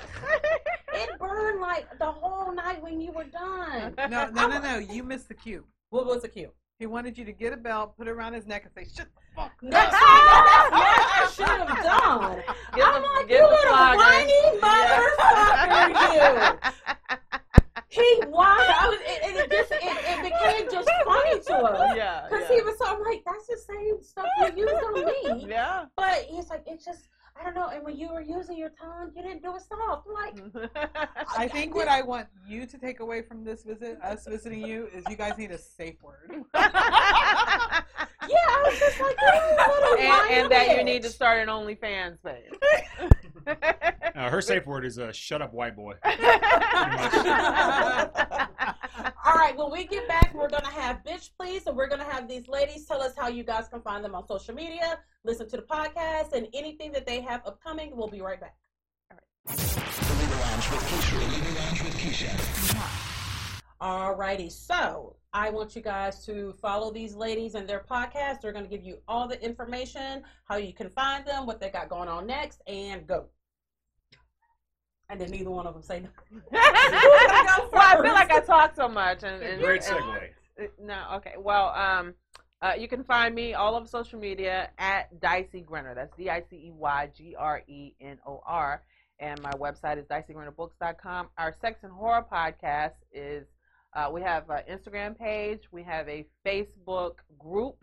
it 0.94 1.10
burned 1.20 1.62
like 1.62 1.98
the 2.00 2.12
whole 2.12 2.52
night 2.52 2.82
when 2.82 3.00
you 3.00 3.12
were 3.12 3.26
done. 3.26 3.94
No, 4.10 4.30
no, 4.30 4.48
no, 4.48 4.60
no. 4.60 4.78
You 4.80 5.04
missed 5.04 5.30
the 5.30 5.36
cue. 5.36 5.66
What 5.92 6.06
was 6.06 6.24
the 6.24 6.28
cue? 6.28 6.52
He 6.80 6.86
wanted 6.86 7.18
you 7.18 7.26
to 7.26 7.34
get 7.34 7.52
a 7.52 7.58
belt, 7.58 7.98
put 7.98 8.08
it 8.08 8.12
around 8.12 8.32
his 8.32 8.48
neck, 8.48 8.64
and 8.64 8.74
say, 8.74 8.90
"Shut 8.96 9.08
the 9.14 9.22
fuck." 9.36 9.52
No, 9.62 9.70
see, 9.70 9.84
that's 9.92 10.72
what 10.72 10.80
I 10.80 11.30
should 11.36 11.46
have 11.46 11.84
done. 11.84 12.44
Get 12.74 12.88
I'm 12.88 13.02
the- 13.02 13.08
like, 13.10 13.30
you 13.30 13.44
little 13.44 13.76
eh? 13.76 13.96
whiny 14.00 14.42
motherfucker, 14.64 15.90
you. 16.16 16.60
He 17.92 18.22
whined. 18.28 18.72
I 18.72 18.88
was, 18.88 19.00
and 19.26 19.36
it 19.36 19.52
just, 19.52 19.72
it, 19.72 19.82
it 19.82 20.22
became 20.24 20.72
just 20.72 20.90
funny 21.04 21.40
to 21.40 21.56
us. 21.58 21.98
Yeah. 21.98 22.28
Because 22.30 22.46
yeah. 22.48 22.56
he 22.56 22.62
was 22.62 22.78
so, 22.78 22.86
I'm 22.86 23.02
like, 23.04 23.24
that's 23.26 23.48
the 23.48 23.58
same 23.58 24.02
stuff 24.04 24.26
you 24.40 24.64
used 24.64 24.74
on 24.76 25.40
me. 25.40 25.48
Yeah. 25.50 25.86
But 25.98 26.28
he's 26.30 26.50
like, 26.50 26.64
it's 26.68 26.86
just, 26.86 27.10
I 27.40 27.44
don't 27.44 27.56
know. 27.56 27.70
And 27.70 27.84
when 27.84 27.98
you 27.98 28.10
were 28.10 28.22
using 28.22 28.58
your 28.58 28.70
tongue, 28.70 29.12
you 29.16 29.22
didn't 29.22 29.44
do 29.44 29.56
it 29.56 29.62
soft. 29.62 30.08
I'm 30.08 30.14
like, 30.54 30.70
I 31.38 31.48
think 31.48 31.74
what 31.74 31.88
I 31.88 32.02
want 32.02 32.28
you 32.48 32.66
to 32.66 32.78
take 32.78 33.00
away 33.00 33.22
from 33.22 33.44
this 33.44 33.64
visit, 33.64 34.02
us 34.02 34.28
visiting 34.28 34.66
you, 34.66 34.90
is 34.94 35.04
you 35.10 35.16
guys 35.16 35.38
need 35.38 35.52
a 35.52 35.58
safe 35.58 35.96
word. 36.04 36.44
yeah, 38.30 38.36
I 38.48 38.64
was 38.66 38.80
just 38.80 39.00
like, 39.00 39.16
you 39.22 39.28
little 39.74 39.98
and, 40.00 40.32
and 40.32 40.52
that 40.52 40.78
you 40.78 40.84
need 40.84 41.02
to 41.04 41.10
start 41.10 41.42
an 41.42 41.48
OnlyFans 41.48 42.18
page. 42.24 42.52
Uh, 44.16 44.30
her 44.30 44.42
safe 44.42 44.66
word 44.66 44.86
is 44.86 45.00
uh, 45.00 45.12
"shut 45.12 45.42
up, 45.42 45.54
white 45.54 45.76
boy." 45.76 45.94
All 46.04 46.14
right, 49.36 49.54
when 49.56 49.72
we 49.72 49.86
get 49.86 50.08
back, 50.08 50.34
we're 50.34 50.50
going 50.50 50.64
to 50.64 50.72
have 50.72 51.04
Bitch 51.04 51.30
Please, 51.40 51.66
and 51.68 51.78
we're 51.78 51.88
going 51.88 52.02
to 52.02 52.10
have 52.10 52.28
these 52.28 52.48
ladies 52.48 52.86
tell 52.86 53.02
us 53.02 53.14
how 53.18 53.28
you 53.28 53.44
guys 53.44 53.68
can 53.70 53.82
find 53.82 54.04
them 54.04 54.16
on 54.16 54.28
social 54.28 54.54
media, 54.54 55.00
listen 55.24 55.48
to 55.50 55.58
the 55.58 55.64
podcast, 55.64 56.34
and 56.34 56.48
anything 56.54 56.92
that 56.92 57.06
they 57.06 57.22
have 57.22 57.42
upcoming. 57.46 57.96
We'll 57.96 58.08
be 58.08 58.22
right 58.22 58.40
back. 58.40 58.56
All 63.80 64.16
righty, 64.16 64.50
so 64.50 65.16
I 65.34 65.50
want 65.52 65.76
you 65.76 65.82
guys 65.82 66.26
to 66.26 66.54
follow 66.62 66.92
these 66.92 67.14
ladies 67.14 67.54
and 67.56 67.68
their 67.70 67.86
podcast. 67.90 68.42
They're 68.42 68.52
going 68.52 68.66
to 68.66 68.70
give 68.70 68.84
you 68.84 68.98
all 69.08 69.28
the 69.28 69.42
information, 69.44 70.24
how 70.46 70.58
you 70.58 70.74
can 70.74 70.90
find 70.90 71.26
them, 71.26 71.46
what 71.46 71.60
they 71.60 71.70
got 71.70 71.88
going 71.90 72.10
on 72.10 72.26
next, 72.26 72.62
and 72.68 73.06
go. 73.06 73.26
And 75.10 75.20
then 75.22 75.30
neither 75.32 75.50
one 75.52 75.66
of 75.68 75.74
them 75.74 75.84
say 75.84 76.02
no. 76.02 76.10
well, 76.52 76.62
I 76.62 78.00
feel 78.02 78.14
like 78.14 78.32
I 78.32 78.40
talk 78.42 78.76
so 78.76 78.88
much, 78.88 79.24
and, 79.24 79.42
and 79.44 79.62
Great 79.62 79.84
and- 79.88 79.98
segue. 79.98 80.24
Uh, 80.60 80.64
No, 80.82 81.06
okay. 81.16 81.36
Well, 81.38 81.70
um, 81.70 82.14
Uh, 82.62 82.74
you 82.78 82.88
can 82.90 83.04
find 83.06 83.34
me 83.34 83.54
all 83.54 83.74
over 83.76 83.88
social 83.88 84.20
media 84.20 84.70
at 84.80 85.18
Dicey 85.22 85.62
Grenor. 85.64 85.96
That's 85.96 86.14
D 86.18 86.30
I 86.30 86.42
C 86.50 86.56
E 86.58 86.72
Y 86.76 87.10
G 87.16 87.34
R 87.38 87.62
E 87.68 87.94
N 88.02 88.18
O 88.28 88.42
R. 88.46 88.84
And 89.20 89.42
my 89.42 89.52
website 89.52 89.98
is 89.98 90.06
diceygrenorbooks.com. 90.08 91.30
Our 91.38 91.56
sex 91.62 91.84
and 91.84 91.92
horror 91.94 92.26
podcast 92.30 92.96
is 93.14 93.48
uh, 93.96 94.10
we 94.14 94.22
have 94.22 94.50
an 94.50 94.64
Instagram 94.70 95.18
page, 95.18 95.64
we 95.72 95.84
have 95.84 96.08
a 96.08 96.26
Facebook 96.46 97.16
group. 97.38 97.76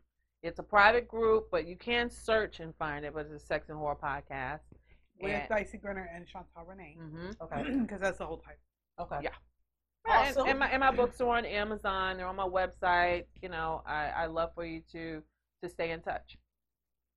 It's 0.43 0.59
a 0.59 0.63
private 0.63 1.09
group, 1.09 1.49
but 1.51 1.67
you 1.67 1.77
can 1.77 2.09
search 2.11 2.61
and 2.61 2.75
find 2.77 3.05
it. 3.05 3.13
But 3.15 3.27
it's 3.27 3.43
a 3.43 3.47
sex 3.47 3.69
and 3.69 3.79
horror 3.79 3.97
podcast. 4.01 4.61
With 5.21 5.33
And- 5.33 5.49
Dicey 5.49 5.79
Grenor 5.79 6.07
and 6.15 6.27
Chantell 6.27 6.65
Renee. 6.67 6.97
Mhm. 7.01 7.41
Okay. 7.41 7.71
Because 7.83 8.01
that's 8.01 8.19
the 8.19 8.27
whole 8.27 8.39
type. 8.39 8.61
Okay. 9.01 9.21
Yeah. 9.23 9.31
Yeah, 10.07 10.13
Awesome. 10.29 10.43
and, 10.43 10.51
and 10.51 10.59
my 10.61 10.69
and 10.69 10.81
my 10.81 10.91
books 10.93 11.21
are 11.21 11.37
on 11.37 11.45
Amazon. 11.45 12.17
They're 12.19 12.27
on 12.29 12.37
my 12.37 12.47
website. 12.47 13.25
You 13.43 13.49
know, 13.49 13.83
I 13.87 14.05
I 14.11 14.27
love 14.27 14.51
for 14.55 14.65
you 14.65 14.83
to 14.93 15.23
to 15.65 15.69
stay 15.69 15.91
in 15.91 16.01
touch. 16.03 16.37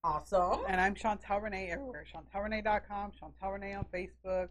Awesome. 0.04 0.62
And 0.68 0.80
I'm 0.80 0.96
Chantell 0.96 1.42
Renee 1.42 1.70
everywhere. 1.72 2.06
ChantellRenee.com, 2.12 3.12
Chantell 3.20 3.52
Renee 3.52 3.74
on 3.74 3.86
Facebook, 3.94 4.50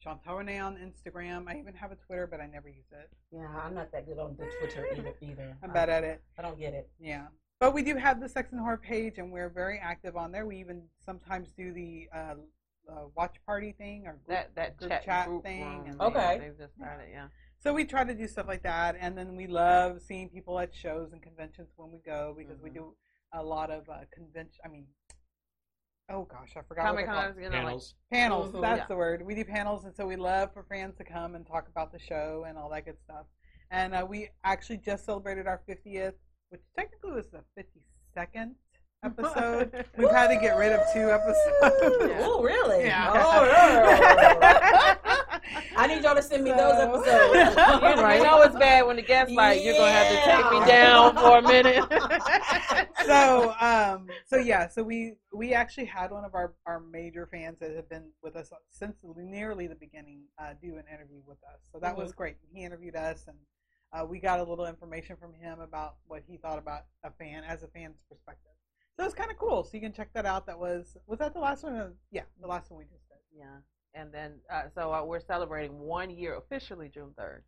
Chantell 0.00 0.36
Renee 0.36 0.58
on 0.58 0.76
Instagram. 0.76 1.44
I 1.48 1.58
even 1.58 1.74
have 1.74 1.90
a 1.92 1.96
Twitter, 1.96 2.26
but 2.26 2.40
I 2.40 2.46
never 2.46 2.68
use 2.68 2.86
it. 2.92 3.10
Yeah, 3.32 3.48
I'm 3.62 3.74
not 3.74 3.90
that 3.92 4.06
good 4.06 4.18
on 4.18 4.36
the 4.38 4.46
Twitter 4.60 4.86
either. 4.96 5.14
either. 5.20 5.56
I'm 5.62 5.72
bad 5.72 5.88
at 5.88 6.04
it. 6.04 6.22
I 6.38 6.42
don't 6.42 6.58
get 6.58 6.72
it. 6.74 6.88
Yeah. 7.00 7.26
But 7.60 7.74
we 7.74 7.82
do 7.82 7.96
have 7.96 8.20
the 8.20 8.28
Sex 8.28 8.52
and 8.52 8.60
Horror 8.60 8.76
page, 8.78 9.18
and 9.18 9.32
we're 9.32 9.48
very 9.48 9.78
active 9.82 10.16
on 10.16 10.30
there. 10.30 10.46
We 10.46 10.58
even 10.60 10.82
sometimes 11.04 11.50
do 11.56 11.72
the 11.72 12.08
uh, 12.14 12.34
uh, 12.88 12.94
watch 13.16 13.34
party 13.44 13.72
thing 13.72 14.06
or 14.06 14.12
group, 14.12 14.28
That 14.28 14.54
that 14.54 14.76
group 14.76 14.90
chat, 14.90 15.04
chat 15.04 15.26
group 15.26 15.42
thing. 15.42 15.62
And 15.86 15.98
thing, 15.98 16.00
Okay. 16.00 16.38
They've 16.40 16.56
just 16.58 16.76
started, 16.76 17.08
yeah. 17.12 17.26
So 17.60 17.74
we 17.74 17.84
try 17.84 18.04
to 18.04 18.14
do 18.14 18.28
stuff 18.28 18.46
like 18.46 18.62
that, 18.62 18.96
and 19.00 19.18
then 19.18 19.34
we 19.34 19.48
love 19.48 20.00
seeing 20.00 20.28
people 20.28 20.60
at 20.60 20.72
shows 20.72 21.12
and 21.12 21.20
conventions 21.20 21.70
when 21.74 21.90
we 21.90 21.98
go 21.98 22.32
because 22.38 22.60
we 22.62 22.70
Mhm. 22.70 22.74
do 22.74 22.94
a 23.32 23.42
lot 23.42 23.70
of 23.72 23.88
uh, 23.88 24.02
convention. 24.12 24.60
I 24.64 24.68
mean, 24.68 24.86
oh 26.10 26.24
gosh, 26.24 26.54
I 26.56 26.62
forgot 26.62 26.86
Comic 26.86 27.06
they're 27.06 27.14
called. 27.14 27.26
Cons, 27.34 27.36
you 27.42 27.50
know, 27.50 27.56
like 27.56 27.64
Panels. 27.64 27.94
panels. 28.12 28.52
Mhm. 28.52 28.60
That's 28.62 28.78
Yeah. 28.80 28.86
the 28.88 28.96
word. 28.96 29.22
We 29.26 29.34
do 29.34 29.44
panels, 29.44 29.84
and 29.84 29.94
so 29.94 30.06
we 30.06 30.16
love 30.16 30.52
for 30.52 30.64
fans 30.64 30.96
to 30.98 31.04
come 31.04 31.34
and 31.34 31.46
talk 31.46 31.68
about 31.68 31.92
the 31.92 31.98
show 31.98 32.44
and 32.48 32.56
all 32.58 32.68
that 32.70 32.84
good 32.84 32.98
stuff. 33.04 33.26
And 33.70 33.94
uh, 33.94 34.06
we 34.08 34.30
actually 34.44 34.78
just 34.78 35.04
celebrated 35.04 35.46
our 35.46 35.60
50th, 35.68 36.14
which 36.50 36.62
technically 36.76 37.12
was 37.12 37.26
the 37.30 37.42
52nd 38.16 38.54
episode. 39.04 39.84
We've 39.96 40.10
had 40.10 40.28
to 40.28 40.36
get 40.40 40.56
rid 40.56 40.72
of 40.72 40.80
two 40.92 41.10
episodes. 41.10 42.10
Yeah. 42.10 42.18
Oh, 42.22 42.42
really? 42.42 42.84
Yeah. 42.86 43.12
Oh, 43.14 43.44
yeah. 43.44 44.94
I 45.76 45.86
need 45.86 46.02
y'all 46.02 46.14
to 46.16 46.22
send 46.22 46.42
me 46.44 46.50
those 46.50 46.74
episodes. 46.74 47.06
you, 47.34 47.40
you 48.18 48.22
know 48.24 48.42
it's 48.42 48.56
bad 48.56 48.84
when 48.86 48.96
the 48.96 49.02
guest 49.02 49.30
like 49.30 49.62
you're 49.62 49.74
gonna 49.74 49.92
have 49.92 50.08
to 50.08 50.20
take 50.24 50.60
me 50.60 50.66
down 50.66 51.14
for 51.14 51.38
a 51.38 51.42
minute. 51.42 51.84
so 53.06 53.54
um 53.60 54.08
so 54.28 54.36
yeah 54.36 54.68
so 54.68 54.82
we 54.82 55.14
we 55.32 55.54
actually 55.54 55.86
had 55.86 56.10
one 56.10 56.24
of 56.24 56.34
our 56.34 56.54
our 56.66 56.80
major 56.80 57.26
fans 57.26 57.58
that 57.58 57.74
have 57.74 57.88
been 57.88 58.10
with 58.22 58.36
us 58.36 58.52
since 58.70 58.96
nearly 59.16 59.66
the 59.66 59.74
beginning 59.74 60.22
uh 60.38 60.52
do 60.60 60.76
an 60.76 60.84
interview 60.92 61.20
with 61.26 61.38
us. 61.44 61.60
So 61.72 61.78
that 61.80 61.96
was 61.96 62.12
great. 62.12 62.36
He 62.52 62.64
interviewed 62.64 62.94
us 62.94 63.24
and 63.26 63.36
uh, 63.90 64.04
we 64.04 64.18
got 64.20 64.38
a 64.38 64.44
little 64.44 64.66
information 64.66 65.16
from 65.16 65.32
him 65.32 65.60
about 65.60 65.96
what 66.06 66.22
he 66.26 66.36
thought 66.36 66.58
about 66.58 66.82
a 67.04 67.10
fan 67.10 67.42
as 67.44 67.62
a 67.62 67.68
fan's 67.68 67.96
perspective. 68.08 68.52
So 68.96 69.04
it's 69.04 69.14
kind 69.14 69.30
of 69.30 69.38
cool. 69.38 69.64
So 69.64 69.70
you 69.74 69.80
can 69.80 69.92
check 69.92 70.12
that 70.12 70.26
out. 70.26 70.46
That 70.46 70.58
was 70.58 70.96
was 71.06 71.18
that 71.20 71.32
the 71.32 71.40
last 71.40 71.62
one? 71.62 71.76
Uh, 71.76 71.88
yeah 72.10 72.22
the 72.40 72.48
last 72.48 72.70
one 72.70 72.78
we 72.78 72.84
just 72.84 73.08
did. 73.08 73.18
Yeah, 73.34 73.58
and 73.94 74.12
then 74.12 74.40
uh, 74.52 74.64
so 74.74 74.92
uh, 74.92 75.04
we're 75.04 75.20
celebrating 75.20 75.78
one 75.78 76.10
year 76.10 76.36
officially 76.36 76.88
June 76.88 77.14
third. 77.16 77.44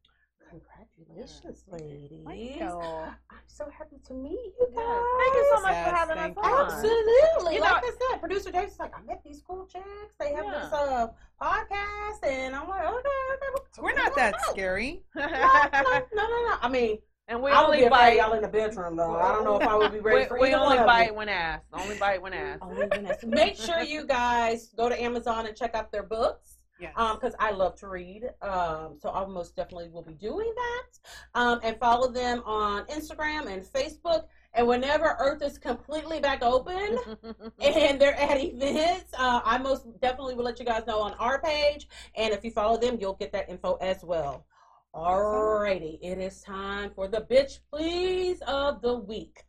Congratulations, 0.49 1.65
ladies. 1.71 2.25
Thank 2.27 2.57
you. 2.61 2.67
I'm 2.67 3.47
so 3.47 3.69
happy 3.77 3.97
to 4.07 4.15
meet 4.15 4.33
you 4.59 4.67
guys. 4.75 5.03
Thank 5.19 5.35
you 5.35 5.53
so 5.55 5.62
much 5.62 5.73
Yes, 5.73 5.89
for 5.89 5.95
having 5.97 6.19
us 6.19 6.33
on. 6.37 6.65
Absolutely. 6.67 7.55
You 7.55 7.61
like 7.61 7.83
know- 7.83 7.89
I 7.89 7.93
said, 8.11 8.21
producer 8.21 8.51
Dave's 8.51 8.79
like, 8.79 8.93
I 8.97 9.03
met 9.03 9.23
these 9.25 9.43
cool 9.47 9.67
chicks. 9.67 9.85
They 10.19 10.33
have 10.33 10.45
Yeah. 10.45 10.61
this 10.65 10.73
uh, 10.73 11.09
podcast, 11.41 12.25
and 12.29 12.55
I'm 12.57 12.69
like, 12.69 12.85
okay, 12.85 12.97
okay. 12.99 13.62
so 13.73 13.83
we're 13.83 13.95
not 13.95 14.15
that 14.17 14.35
scary 14.49 15.03
No, 15.15 15.27
no, 15.27 15.29
no, 15.33 16.03
no, 16.15 16.27
no. 16.27 16.55
I 16.62 16.69
mean, 16.69 16.99
and 17.29 17.41
we 17.43 17.51
I 17.53 17.62
only 17.62 17.89
bite. 17.89 18.17
y'all 18.17 18.33
in 18.33 18.43
the 18.43 18.49
bedroom 18.49 18.97
though. 18.97 19.15
I 19.15 19.33
don't 19.33 19.45
know 19.45 19.61
if 19.61 19.67
I 19.69 19.77
would 19.77 19.93
be 19.93 20.01
ready 20.01 20.23
We, 20.23 20.27
for 20.27 20.41
we 20.41 20.53
only 20.55 20.79
bite 20.79 21.09
you. 21.09 21.15
when 21.15 21.29
asked. 21.29 21.67
Only 21.73 21.97
bite 21.97 22.21
when 22.21 22.33
asked. 22.33 22.61
Oh, 22.62 22.75
goodness. 22.75 23.19
Make 23.25 23.57
sure 23.57 23.83
you 23.83 24.05
guys 24.05 24.71
go 24.77 24.89
to 24.89 25.01
Amazon 25.01 25.47
and 25.47 25.57
check 25.57 25.77
out 25.77 25.93
their 25.93 26.03
books. 26.03 26.49
Yes 26.81 26.93
Um, 26.97 27.16
because 27.16 27.35
I 27.39 27.51
love 27.51 27.77
to 27.77 27.89
read. 27.89 28.31
Um, 28.43 28.97
so 29.01 29.11
I 29.11 29.27
most 29.27 29.57
definitely 29.57 29.89
will 29.89 30.02
be 30.02 30.15
doing 30.15 30.52
that. 30.55 31.40
Um, 31.40 31.61
and 31.62 31.78
follow 31.78 32.11
them 32.11 32.43
on 32.44 32.85
Instagram 32.86 33.47
and 33.47 33.62
Facebook. 33.62 34.24
And 34.52 34.66
whenever 34.66 35.16
Earth 35.19 35.43
is 35.43 35.59
completely 35.59 36.19
back 36.19 36.43
open 36.43 36.98
and 37.61 38.01
they're 38.01 38.16
at 38.16 38.43
events, 38.43 39.15
uh, 39.16 39.40
I 39.44 39.59
most 39.59 39.86
definitely 40.01 40.35
will 40.35 40.44
let 40.44 40.59
you 40.59 40.65
guys 40.65 40.86
know 40.86 41.01
on 41.01 41.15
our 41.15 41.40
page. 41.40 41.89
And 42.16 42.32
if 42.32 42.44
you 42.44 42.51
follow 42.51 42.77
them, 42.77 42.98
you'll 43.01 43.15
get 43.15 43.32
that 43.32 43.48
info 43.48 43.77
as 43.81 44.02
well. 44.02 44.47
Alrighty, 44.93 46.01
it 46.02 46.19
is 46.19 46.43
time 46.43 46.90
for 46.90 47.07
the 47.07 47.20
bitch 47.20 47.61
please 47.70 48.40
of 48.48 48.82
the 48.82 48.97
week. 48.97 49.44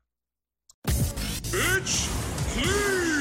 Bitch, 0.86 2.08
please. 2.54 3.21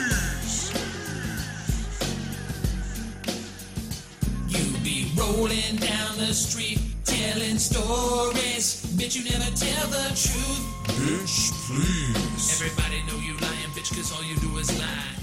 Rolling 5.20 5.76
down 5.76 6.16
the 6.16 6.32
street 6.32 6.80
telling 7.04 7.58
stories. 7.58 8.86
Bitch, 8.96 9.16
you 9.16 9.24
never 9.24 9.50
tell 9.54 9.86
the 9.88 10.08
truth. 10.16 10.64
Bitch, 10.96 11.52
please. 11.66 12.62
Everybody 12.62 13.02
know 13.06 13.18
you 13.18 13.36
lying, 13.38 13.70
bitch, 13.74 13.94
cause 13.94 14.12
all 14.14 14.24
you 14.24 14.36
do 14.36 14.56
is 14.58 14.78
lie. 14.78 15.20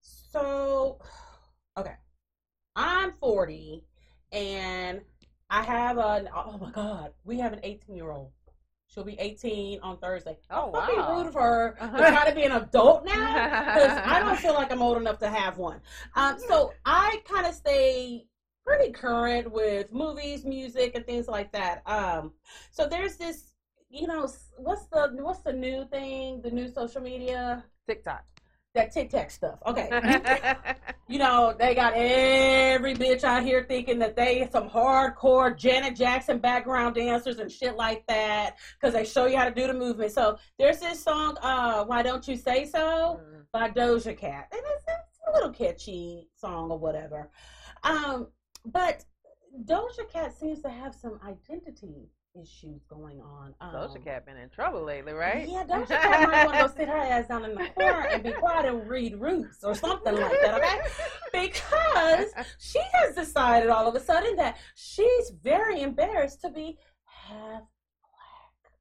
So, 0.00 0.98
okay, 1.76 1.94
I'm 2.74 3.12
40, 3.12 3.84
and 4.32 5.00
I 5.50 5.62
have 5.62 5.98
an 5.98 6.28
oh 6.34 6.58
my 6.58 6.70
god, 6.70 7.12
we 7.24 7.38
have 7.38 7.52
an 7.52 7.60
18 7.62 7.96
year 7.96 8.10
old. 8.10 8.32
She'll 8.98 9.04
be 9.04 9.16
18 9.20 9.78
on 9.80 9.96
Thursday. 9.98 10.36
Oh, 10.50 10.72
I'm 10.74 10.80
fucking 10.80 10.98
wow. 10.98 11.18
rude 11.18 11.28
of 11.28 11.34
her 11.34 11.76
to 11.80 11.98
try 11.98 12.28
to 12.28 12.34
be 12.34 12.42
an 12.42 12.50
adult 12.50 13.04
now 13.04 13.32
because 13.74 13.96
I 14.04 14.18
don't 14.18 14.36
feel 14.36 14.54
like 14.54 14.72
I'm 14.72 14.82
old 14.82 14.96
enough 14.96 15.20
to 15.20 15.28
have 15.28 15.56
one. 15.56 15.80
Um, 16.16 16.36
so 16.48 16.72
I 16.84 17.22
kind 17.24 17.46
of 17.46 17.54
stay 17.54 18.26
pretty 18.66 18.90
current 18.90 19.52
with 19.52 19.92
movies, 19.92 20.44
music, 20.44 20.96
and 20.96 21.06
things 21.06 21.28
like 21.28 21.52
that. 21.52 21.82
Um, 21.86 22.32
so 22.72 22.88
there's 22.88 23.14
this, 23.14 23.52
you 23.88 24.08
know, 24.08 24.28
what's 24.56 24.86
the 24.86 25.10
what's 25.20 25.42
the 25.42 25.52
new 25.52 25.86
thing? 25.92 26.42
The 26.42 26.50
new 26.50 26.68
social 26.68 27.00
media, 27.00 27.64
TikTok. 27.86 28.24
That 28.74 28.92
Tic 28.92 29.10
Tac 29.10 29.30
stuff. 29.30 29.58
Okay, 29.66 29.90
you 31.08 31.18
know, 31.18 31.54
they 31.58 31.74
got 31.74 31.94
every 31.96 32.94
bitch 32.94 33.24
out 33.24 33.42
here 33.42 33.64
thinking 33.66 33.98
that 33.98 34.16
they 34.16 34.48
some 34.52 34.68
hardcore 34.68 35.56
Janet 35.56 35.96
Jackson 35.96 36.38
background 36.38 36.94
dancers 36.94 37.38
and 37.38 37.50
shit 37.50 37.76
like 37.76 38.06
that 38.06 38.56
because 38.78 38.94
they 38.94 39.04
show 39.04 39.26
you 39.26 39.36
how 39.36 39.44
to 39.44 39.54
do 39.54 39.66
the 39.66 39.74
movement. 39.74 40.12
So 40.12 40.38
there's 40.58 40.80
this 40.80 41.02
song, 41.02 41.36
uh, 41.42 41.84
"Why 41.84 42.02
Don't 42.02 42.26
You 42.28 42.36
Say 42.36 42.66
So" 42.66 43.20
Mm. 43.20 43.44
by 43.52 43.70
Doja 43.70 44.16
Cat, 44.16 44.48
and 44.52 44.60
it's, 44.64 44.84
it's 44.86 45.20
a 45.26 45.32
little 45.32 45.50
catchy 45.50 46.28
song 46.34 46.70
or 46.70 46.78
whatever. 46.78 47.30
Um, 47.82 48.28
but 48.66 49.04
Doja 49.64 50.08
Cat 50.10 50.36
seems 50.38 50.60
to 50.62 50.68
have 50.68 50.94
some 50.94 51.18
identity 51.26 52.10
issues 52.42 52.82
going 52.88 53.20
on. 53.20 53.54
Um, 53.60 53.74
Doja 53.74 54.02
Cat 54.04 54.26
been 54.26 54.36
in 54.36 54.48
trouble 54.48 54.84
lately, 54.84 55.12
right? 55.12 55.48
yeah, 55.48 55.64
Doja 55.64 55.88
Cat 55.88 56.28
might 56.28 56.44
want 56.46 56.56
to 56.58 56.62
go 56.68 56.74
sit 56.76 56.88
her 56.88 56.96
ass 56.96 57.28
down 57.28 57.44
in 57.44 57.54
the 57.54 57.66
corner 57.76 58.06
and 58.12 58.22
be 58.22 58.32
quiet 58.32 58.66
and 58.66 58.88
read 58.88 59.20
Roots 59.20 59.64
or 59.64 59.74
something 59.74 60.14
like 60.14 60.32
that, 60.42 60.54
okay? 60.54 60.78
Because 61.32 62.26
she 62.58 62.80
has 62.94 63.14
decided 63.14 63.68
all 63.70 63.86
of 63.88 63.94
a 63.94 64.00
sudden 64.00 64.36
that 64.36 64.56
she's 64.74 65.30
very 65.42 65.82
embarrassed 65.82 66.40
to 66.42 66.50
be 66.50 66.78
half 67.04 67.62
black. 68.02 68.72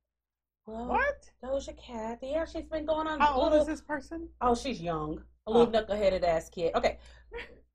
Well, 0.66 0.88
what 0.88 1.30
Doja 1.44 1.78
Cat, 1.78 2.20
yeah, 2.22 2.46
she's 2.46 2.66
been 2.66 2.86
going 2.86 3.08
on. 3.08 3.20
how 3.20 3.34
old 3.36 3.54
is 3.54 3.66
this 3.66 3.82
person 3.82 4.30
Oh, 4.42 4.56
she's 4.56 4.82
young, 4.82 5.22
a 5.46 5.52
little 5.52 5.68
Oh. 5.68 5.72
knuckleheaded 5.84 6.24
ass 6.24 6.50
kid. 6.50 6.74
Okay, 6.76 7.00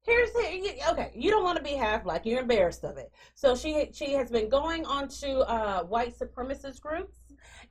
here's 0.05 0.33
the 0.33 0.91
okay. 0.91 1.11
You 1.15 1.31
don't 1.31 1.45
want 1.45 1.59
to 1.59 1.63
be 1.65 1.71
half 1.71 2.05
black. 2.05 2.27
You're 2.27 2.41
embarrassed 2.41 2.85
of 2.85 2.97
it. 2.97 3.13
So 3.35 3.55
she 3.57 3.89
she 3.93 4.13
has 4.13 4.31
been 4.31 4.49
going 4.49 4.85
onto 4.87 5.39
uh, 5.41 5.83
white 5.85 6.15
supremacist 6.19 6.81
groups 6.81 7.19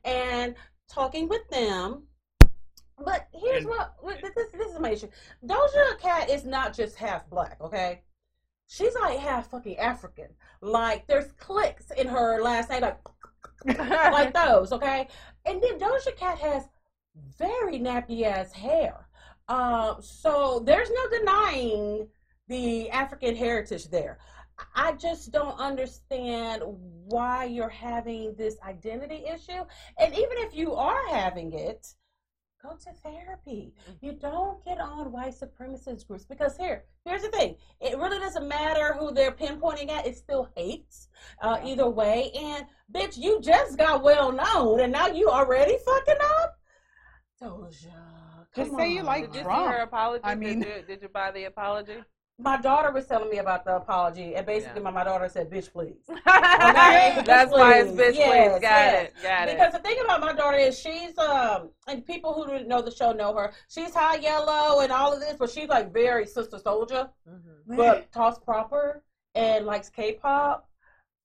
and 0.04 0.56
talking 0.90 1.28
with 1.28 1.48
them. 1.50 2.04
But 3.04 3.28
here's 3.34 3.66
what- 3.66 3.96
this 4.04 4.52
this 4.52 4.72
is 4.72 4.80
my 4.80 4.92
issue. 4.92 5.08
Doja 5.46 6.00
Cat 6.00 6.30
is 6.30 6.46
not 6.46 6.74
just 6.76 6.96
half 6.96 7.28
black. 7.30 7.58
Okay. 7.62 8.04
She's 8.68 8.94
like 8.96 9.20
half 9.20 9.50
fucking 9.50 9.78
African. 9.78 10.28
Like 10.62 11.08
there's 11.08 11.32
clicks 11.34 11.92
in 11.92 12.08
her 12.08 12.42
last 12.42 12.70
name, 12.70 12.82
like 12.82 13.00
like 13.78 14.34
those, 14.34 14.72
okay? 14.72 15.08
And 15.46 15.62
then 15.62 15.78
Doja 15.80 16.16
Cat 16.16 16.38
has 16.40 16.64
very 17.38 17.80
nappy 17.80 18.24
ass 18.24 18.54
hair. 18.54 19.08
Um, 19.48 19.98
so 20.00 20.64
there's 20.66 20.90
no 20.90 21.20
denying 21.20 22.08
the 22.52 22.90
African 22.90 23.34
heritage 23.34 23.86
there. 23.90 24.20
I 24.76 24.92
just 24.92 25.32
don't 25.32 25.58
understand 25.58 26.62
why 26.66 27.46
you're 27.46 27.70
having 27.70 28.36
this 28.36 28.58
identity 28.68 29.24
issue. 29.26 29.64
And 29.98 30.14
even 30.14 30.38
if 30.46 30.54
you 30.54 30.74
are 30.76 31.08
having 31.10 31.54
it, 31.54 31.88
go 32.62 32.76
to 32.84 32.92
therapy. 33.02 33.74
You 34.02 34.12
don't 34.12 34.64
get 34.66 34.80
on 34.82 35.14
white 35.14 35.34
supremacist 35.34 36.06
groups 36.08 36.26
because 36.26 36.58
here, 36.58 36.84
here's 37.06 37.22
the 37.24 37.30
thing: 37.30 37.56
it 37.80 37.98
really 37.98 38.20
doesn't 38.20 38.48
matter 38.48 38.94
who 39.00 39.14
they're 39.14 39.32
pinpointing 39.32 39.90
at. 39.90 40.06
It 40.06 40.18
still 40.18 40.50
hates 40.56 41.08
uh, 41.42 41.58
either 41.64 41.90
way. 41.90 42.32
And 42.38 42.66
bitch, 42.94 43.18
you 43.18 43.40
just 43.42 43.78
got 43.78 44.04
well 44.04 44.32
known, 44.34 44.82
and 44.82 44.92
now 44.92 45.08
you 45.08 45.30
already 45.30 45.78
fucking 45.86 46.22
up. 46.42 46.58
Doja, 47.42 47.88
Just 48.56 48.70
come 48.72 48.80
say 48.80 48.92
you 48.92 49.02
like 49.04 49.24
Did 49.24 49.34
you 49.36 49.40
see 49.40 49.44
Trump. 49.46 49.72
her 49.74 49.82
apology? 49.82 50.22
I 50.26 50.36
mean- 50.36 50.60
did 50.60 50.68
you, 50.68 50.84
did 50.88 51.02
you 51.02 51.08
buy 51.10 51.32
the 51.32 51.46
apology? 51.46 52.04
My 52.42 52.58
daughter 52.58 52.92
was 52.92 53.06
telling 53.06 53.30
me 53.30 53.38
about 53.38 53.66
the 53.66 53.76
apology, 53.76 54.36
and 54.36 54.46
basically, 54.46 54.80
Yeah. 54.82 54.84
my, 54.84 54.92
my 54.92 55.04
daughter 55.04 55.30
said, 55.30 55.50
"Bitch, 55.50 55.72
please." 55.72 56.02
That's 56.26 57.52
why 57.52 57.80
it's 57.80 57.92
bitch, 57.92 58.16
Yes, 58.16 58.54
please. 58.54 58.62
Got 58.62 58.62
yes. 58.62 59.10
it. 59.10 59.24
Got 59.24 59.48
it. 59.50 59.58
Because 59.58 59.74
the 59.74 59.80
thing 59.80 59.98
about 60.04 60.22
my 60.22 60.34
daughter 60.34 60.58
is 60.58 60.78
she's 60.80 61.18
um 61.18 61.70
and 61.88 62.06
people 62.06 62.34
who 62.34 62.48
didn't 62.52 62.68
know 62.68 62.82
the 62.82 62.92
show 62.92 63.12
know 63.12 63.34
her. 63.36 63.52
She's 63.70 63.94
high 63.94 64.16
yellow 64.18 64.82
and 64.82 64.92
all 64.92 65.14
of 65.14 65.20
this, 65.20 65.36
but 65.38 65.50
she's 65.50 65.70
like 65.70 65.94
very 65.94 66.26
sister 66.26 66.58
soldier, 66.58 67.10
Mhm. 67.30 67.78
but 67.78 68.12
toss 68.12 68.40
proper 68.40 69.04
and 69.36 69.66
likes 69.66 69.90
K-pop. 69.90 70.68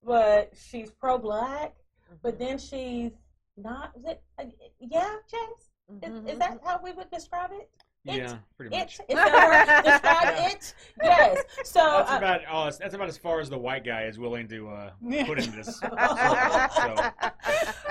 But 0.03 0.53
she's 0.55 0.91
pro 0.91 1.17
black, 1.17 1.73
but 2.21 2.37
then 2.37 2.57
she's 2.57 3.11
not. 3.57 3.91
Is 3.97 4.05
it, 4.05 4.21
uh, 4.39 4.43
yeah, 4.79 5.15
James. 5.29 6.03
Is, 6.03 6.11
Mhm. 6.11 6.29
is 6.29 6.37
that 6.39 6.59
how 6.65 6.79
we 6.83 6.91
would 6.91 7.09
describe 7.09 7.51
it? 7.53 7.69
It- 8.07 8.15
Yeah, 8.15 8.37
pretty 8.55 8.75
It 8.75 8.79
much. 8.79 8.99
is 9.09 9.15
that 9.15 9.99
how 10.03 10.45
it? 10.47 10.73
Yes. 11.03 11.43
So 11.65 11.79
That's 11.79 12.11
uh, 12.11 12.15
about 12.17 12.41
uh, 12.49 12.71
that's 12.79 12.93
about 12.95 13.07
as 13.09 13.17
far 13.17 13.39
as 13.39 13.49
the 13.49 13.57
white 13.57 13.83
guy 13.85 14.03
is 14.03 14.17
willing 14.17 14.47
to 14.47 14.69
uh, 14.69 14.91
put 15.25 15.39
into 15.39 15.51
this. 15.57 15.77
so, 15.79 15.91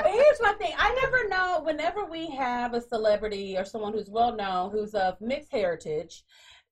here's 0.04 0.40
my 0.40 0.52
thing. 0.58 0.72
I 0.78 0.98
never 1.02 1.28
know 1.28 1.60
whenever 1.62 2.04
we 2.04 2.30
have 2.30 2.74
a 2.74 2.80
celebrity 2.80 3.56
or 3.56 3.64
someone 3.64 3.92
who's 3.92 4.08
well 4.08 4.34
known 4.34 4.70
who's 4.70 4.94
of 4.94 5.20
mixed 5.20 5.50
heritage 5.52 6.24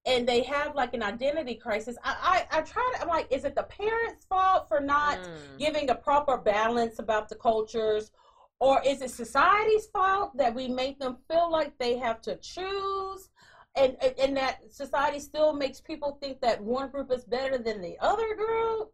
and 0.06 0.26
they 0.28 0.42
have 0.42 0.74
like 0.74 0.92
an 0.94 1.02
identity 1.02 1.54
crisis, 1.54 1.96
I, 2.04 2.44
I, 2.52 2.58
I 2.58 2.62
try 2.62 2.92
to 2.96 3.02
I'm 3.02 3.08
like, 3.08 3.30
is 3.30 3.44
it 3.44 3.54
the 3.54 3.62
parents' 3.64 4.24
fault 4.26 4.68
for 4.68 4.80
not 4.80 5.18
Mm. 5.18 5.58
giving 5.58 5.90
a 5.90 5.94
proper 5.94 6.36
balance 6.38 6.98
about 6.98 7.28
the 7.28 7.34
cultures? 7.36 8.10
Or 8.60 8.80
is 8.86 9.02
it 9.02 9.10
society's 9.10 9.86
fault 9.86 10.36
that 10.36 10.54
we 10.54 10.68
make 10.68 10.98
them 10.98 11.16
feel 11.28 11.50
like 11.50 11.76
they 11.78 11.98
have 11.98 12.20
to 12.22 12.36
choose? 12.36 13.28
And, 13.76 13.96
and, 14.00 14.14
and 14.18 14.36
that 14.36 14.72
society 14.72 15.18
still 15.18 15.52
makes 15.52 15.80
people 15.80 16.16
think 16.20 16.40
that 16.42 16.62
one 16.62 16.90
group 16.90 17.10
is 17.12 17.24
better 17.24 17.58
than 17.58 17.80
the 17.82 17.96
other 18.00 18.34
group? 18.36 18.92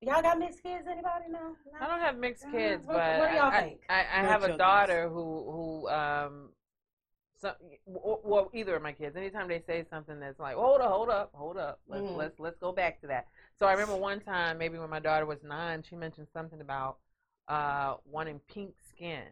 Y'all 0.00 0.20
got 0.22 0.38
mixed 0.38 0.62
kids? 0.62 0.86
Anybody 0.90 1.30
know? 1.30 1.54
No? 1.72 1.78
I 1.80 1.86
don't 1.86 2.00
have 2.00 2.18
mixed 2.18 2.44
Uh, 2.46 2.50
kids, 2.50 2.84
what- 2.86 2.96
but 2.96 3.18
what 3.18 3.30
do 3.30 3.36
y'all 3.36 3.50
I, 3.52 3.62
think? 3.62 3.80
I, 3.88 4.04
I 4.14 4.22
No 4.22 4.28
have 4.28 4.42
a 4.42 4.56
daughter 4.56 5.08
who 5.08 5.50
who 5.50 5.88
um 5.88 6.50
some 7.38 7.52
well 7.84 8.50
either 8.54 8.74
of 8.76 8.82
my 8.82 8.92
kids 8.92 9.14
anytime 9.14 9.46
they 9.46 9.60
say 9.60 9.84
something 9.90 10.18
that's 10.18 10.40
like 10.40 10.56
hold 10.56 10.80
up 10.80 10.90
hold 10.90 11.10
up 11.10 11.30
hold 11.34 11.58
up 11.58 11.80
let's 11.86 12.02
Mhm. 12.02 12.16
let's 12.16 12.40
let's 12.40 12.58
go 12.58 12.72
back 12.72 12.98
to 13.02 13.06
that 13.08 13.26
so 13.58 13.66
i 13.66 13.72
remember 13.72 13.94
one 13.94 14.20
time 14.20 14.56
maybe 14.56 14.78
when 14.78 14.88
my 14.88 15.00
daughter 15.00 15.26
was 15.26 15.42
nine 15.42 15.82
she 15.82 15.96
mentioned 15.96 16.28
something 16.32 16.62
about 16.62 16.96
uh 17.48 17.96
wanting 18.06 18.40
pink 18.48 18.74
skin 18.88 19.24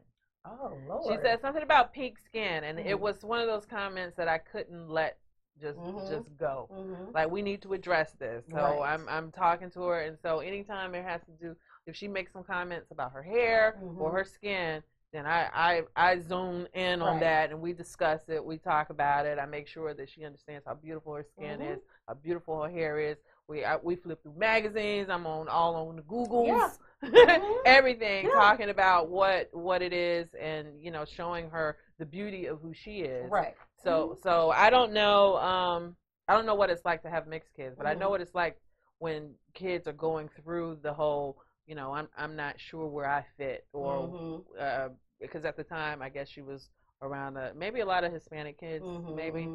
Oh 0.44 0.76
Lord. 0.86 1.06
she 1.08 1.16
said 1.22 1.40
something 1.40 1.62
about 1.62 1.92
pink 1.92 2.18
skin 2.18 2.64
and 2.64 2.78
it 2.78 2.94
Mhm. 2.94 3.00
was 3.00 3.22
one 3.22 3.40
of 3.40 3.46
those 3.46 3.64
comments 3.64 4.16
that 4.16 4.28
i 4.28 4.38
couldn't 4.38 4.88
let 4.88 5.18
just 5.60 5.78
Mhm. 5.78 6.08
just 6.08 6.36
go 6.36 6.68
Mhm. 6.70 7.14
like 7.14 7.30
we 7.30 7.40
need 7.42 7.62
to 7.62 7.74
address 7.74 8.12
this. 8.18 8.44
So 8.50 8.56
Right. 8.56 8.80
I'm 8.82 9.08
I'm 9.08 9.30
talking 9.30 9.70
to 9.70 9.82
her, 9.84 10.00
and 10.00 10.18
so 10.20 10.40
anytime 10.40 10.94
it 10.96 11.04
has 11.04 11.20
to 11.26 11.30
do, 11.40 11.56
if 11.86 11.94
she 11.94 12.08
makes 12.08 12.32
some 12.32 12.42
comments 12.42 12.90
about 12.90 13.12
her 13.12 13.22
hair 13.22 13.76
or 13.98 14.10
Mhm. 14.10 14.16
her 14.18 14.24
skin, 14.24 14.82
then 15.12 15.24
I 15.26 15.48
I 15.54 15.82
I 15.94 16.18
zone 16.18 16.66
in 16.74 17.00
on 17.02 17.06
Right. 17.06 17.20
that, 17.20 17.50
and 17.52 17.60
we 17.60 17.72
discuss 17.72 18.28
it. 18.28 18.44
We 18.44 18.58
talk 18.58 18.90
about 18.90 19.26
it. 19.26 19.38
I 19.38 19.46
make 19.46 19.68
sure 19.68 19.94
that 19.94 20.08
she 20.08 20.24
understands 20.24 20.66
how 20.66 20.74
beautiful 20.74 21.14
her 21.14 21.22
skin 21.22 21.60
Mhm. 21.60 21.72
is, 21.74 21.78
how 22.08 22.14
beautiful 22.14 22.60
her 22.62 22.68
hair 22.70 22.98
is. 22.98 23.18
We 23.48 23.64
I, 23.64 23.76
we 23.76 23.96
flip 23.96 24.22
through 24.22 24.34
magazines. 24.38 25.08
I'm 25.10 25.26
on 25.26 25.48
all 25.48 25.74
on 25.88 25.96
the 25.96 26.02
Googles. 26.02 26.46
Yeah. 26.46 26.70
Mhm. 27.02 27.56
Everything 27.66 28.26
Yeah. 28.26 28.30
talking 28.30 28.70
about 28.70 29.08
what 29.10 29.48
what 29.52 29.82
it 29.82 29.92
is 29.92 30.28
and 30.40 30.80
you 30.80 30.90
know 30.90 31.04
showing 31.04 31.50
her 31.50 31.76
the 31.98 32.06
beauty 32.06 32.46
of 32.46 32.60
who 32.60 32.72
she 32.72 33.00
is. 33.02 33.30
Right. 33.30 33.54
So 33.82 34.16
so 34.22 34.50
I 34.50 34.70
don't 34.70 34.92
know 34.92 35.36
um 35.38 35.96
I 36.28 36.34
don't 36.34 36.46
know 36.46 36.54
what 36.54 36.70
it's 36.70 36.84
like 36.84 37.02
to 37.02 37.10
have 37.10 37.26
mixed 37.26 37.54
kids, 37.54 37.74
but 37.76 37.86
I 37.86 37.94
know 37.94 38.08
Mhm. 38.08 38.10
what 38.10 38.20
it's 38.22 38.34
like 38.34 38.58
when 38.98 39.34
kids 39.52 39.86
are 39.86 39.92
going 39.92 40.28
through 40.42 40.78
the 40.82 40.92
whole, 40.94 41.36
you 41.66 41.74
know, 41.74 41.92
I'm 41.92 42.08
I'm 42.16 42.36
not 42.36 42.58
sure 42.58 42.86
where 42.86 43.08
I 43.08 43.24
fit 43.36 43.66
or 43.74 44.10
Mhm. 44.10 44.44
uh 44.58 44.88
because 45.20 45.44
at 45.44 45.56
the 45.56 45.64
time 45.64 46.00
I 46.00 46.08
guess 46.08 46.28
she 46.28 46.40
was 46.42 46.70
around 47.04 47.36
uh, 47.36 47.50
maybe 47.54 47.80
a 47.80 47.86
lot 47.86 48.02
of 48.02 48.12
Hispanic 48.12 48.58
kids 48.58 48.84
Mhm. 48.84 49.14
maybe. 49.14 49.48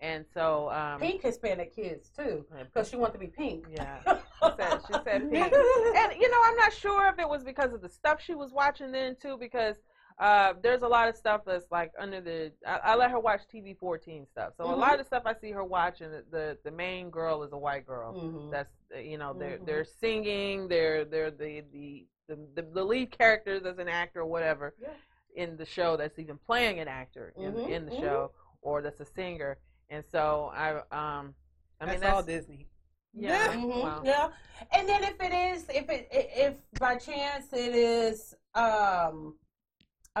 And 0.00 0.24
so 0.34 0.70
um 0.70 1.00
Pink 1.00 1.22
Hispanic 1.22 1.74
kids 1.74 2.10
too, 2.10 2.44
because 2.64 2.88
she 2.90 2.96
wanted 2.96 3.14
to 3.14 3.18
be 3.18 3.28
pink. 3.28 3.64
Yeah. 3.70 3.98
She 4.06 4.50
said, 4.56 4.80
she 4.86 4.92
said 5.04 5.30
pink. 5.32 5.52
and 5.52 6.12
you 6.20 6.30
know, 6.30 6.40
I'm 6.44 6.56
not 6.56 6.72
sure 6.72 7.08
if 7.08 7.18
it 7.18 7.28
was 7.28 7.42
because 7.44 7.72
of 7.72 7.80
the 7.80 7.88
stuff 7.88 8.20
she 8.20 8.34
was 8.34 8.52
watching 8.52 8.92
then 8.92 9.16
too, 9.20 9.36
because 9.38 9.76
uh, 10.18 10.54
there's 10.62 10.82
a 10.82 10.88
lot 10.88 11.08
of 11.08 11.16
stuff 11.16 11.42
that's 11.46 11.70
like 11.70 11.92
under 11.98 12.20
the. 12.20 12.52
I, 12.66 12.78
I 12.90 12.94
let 12.96 13.12
her 13.12 13.20
watch 13.20 13.42
TV 13.52 13.76
14 13.78 14.26
stuff, 14.26 14.52
so 14.56 14.64
a 14.64 14.66
Mhm. 14.68 14.78
lot 14.78 14.92
of 14.94 14.98
the 14.98 15.04
stuff 15.04 15.22
I 15.26 15.34
see 15.34 15.52
her 15.52 15.62
watching, 15.64 16.10
the 16.10 16.58
the 16.64 16.70
main 16.72 17.08
girl 17.10 17.44
is 17.44 17.52
a 17.52 17.58
white 17.58 17.86
girl. 17.86 18.14
Mhm. 18.14 18.50
That's 18.50 18.74
you 19.00 19.16
know 19.16 19.32
they're 19.38 19.58
Mhm. 19.58 19.66
they're 19.66 19.84
singing, 19.84 20.66
they're 20.66 21.04
they're 21.04 21.30
the 21.30 21.62
the 21.72 22.06
the, 22.28 22.36
the, 22.56 22.62
the 22.62 22.84
lead 22.84 23.10
characters 23.16 23.62
as 23.64 23.78
an 23.78 23.88
actor 23.88 24.20
or 24.20 24.26
whatever 24.26 24.74
Yeah. 24.78 24.88
In 25.34 25.56
the 25.56 25.66
show 25.66 25.96
that's 25.96 26.18
even 26.18 26.38
playing 26.38 26.80
an 26.80 26.88
actor 26.88 27.34
in, 27.38 27.54
Mhm, 27.54 27.64
in 27.68 27.84
the 27.84 27.90
mhm. 27.90 28.00
show 28.00 28.32
or 28.62 28.82
that's 28.82 29.00
a 29.00 29.04
singer, 29.04 29.58
and 29.90 30.04
so 30.04 30.50
I 30.54 30.76
um 30.92 31.34
I 31.80 31.86
mean 31.86 32.00
that's, 32.00 32.00
that's 32.00 32.18
all 32.18 32.22
Disney. 32.22 32.66
yeah 33.14 33.54
Mhm, 33.54 33.82
well, 33.82 34.04
Yeah, 34.04 34.28
and 34.72 34.88
then 34.88 35.04
if 35.04 35.20
it 35.20 35.32
is, 35.32 35.68
if 35.68 35.88
it, 35.88 36.08
if 36.10 36.54
by 36.78 36.96
chance 36.96 37.52
it 37.52 37.74
is 37.74 38.34
um 38.54 39.36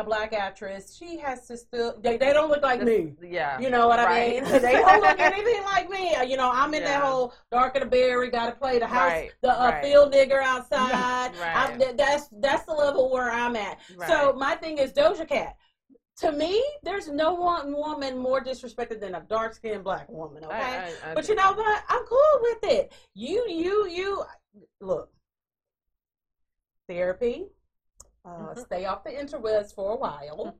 a 0.00 0.04
black 0.04 0.32
actress, 0.32 0.96
she 0.96 1.18
has 1.18 1.46
to 1.48 1.56
still. 1.56 1.98
They, 2.00 2.16
they 2.16 2.32
don't 2.32 2.48
look 2.50 2.62
like 2.62 2.82
me. 2.82 3.14
yeah 3.22 3.58
You 3.58 3.70
know 3.70 3.88
what 3.88 3.98
Right. 3.98 4.42
I 4.42 4.50
mean? 4.50 4.62
they 4.62 4.72
don't 4.72 5.00
look 5.00 5.18
anything 5.32 5.62
like 5.64 5.90
me. 5.90 6.14
You 6.30 6.36
know, 6.36 6.50
I'm 6.52 6.72
in 6.74 6.84
that 6.84 7.02
whole 7.02 7.34
dark 7.50 7.74
of 7.76 7.82
the 7.82 7.88
berry, 7.88 8.30
got 8.30 8.46
to 8.46 8.52
play 8.52 8.78
the 8.78 8.86
house, 8.86 9.10
Right, 9.10 9.30
the 9.42 9.50
uh, 9.60 9.70
right. 9.70 9.82
field 9.84 10.12
nigger 10.12 10.42
outside. 10.42 11.32
Right. 11.40 11.56
I, 11.56 11.76
th- 11.76 11.96
that's 11.96 12.28
that's 12.40 12.64
the 12.64 12.72
level 12.72 13.10
where 13.10 13.30
I'm 13.30 13.54
at. 13.56 13.78
So 14.06 14.32
my 14.32 14.54
thing 14.54 14.78
is 14.78 14.92
Doja 14.92 15.26
Cat. 15.28 15.56
To 16.18 16.32
me, 16.32 16.62
there's 16.82 17.08
no 17.08 17.34
one 17.34 17.72
woman 17.72 18.18
more 18.18 18.42
disrespected 18.42 18.98
than 19.00 19.14
a 19.14 19.20
dark 19.28 19.54
skinned 19.54 19.84
black 19.84 20.08
woman. 20.08 20.44
Okay, 20.44 20.54
I- 20.56 20.92
I 21.10 21.14
but 21.14 21.28
you 21.28 21.34
know 21.36 21.52
what? 21.52 21.84
I'm 21.88 22.04
cool 22.04 22.40
with 22.42 22.64
it. 22.64 22.92
You, 23.14 23.46
you, 23.48 23.86
you. 23.88 24.24
Look, 24.80 25.10
therapy. 26.88 27.46
Uh, 28.24 28.54
stay 28.66 28.84
off 28.84 29.04
the 29.04 29.10
interwebs 29.10 29.74
for 29.74 29.92
a 29.92 29.96
while. 29.96 30.56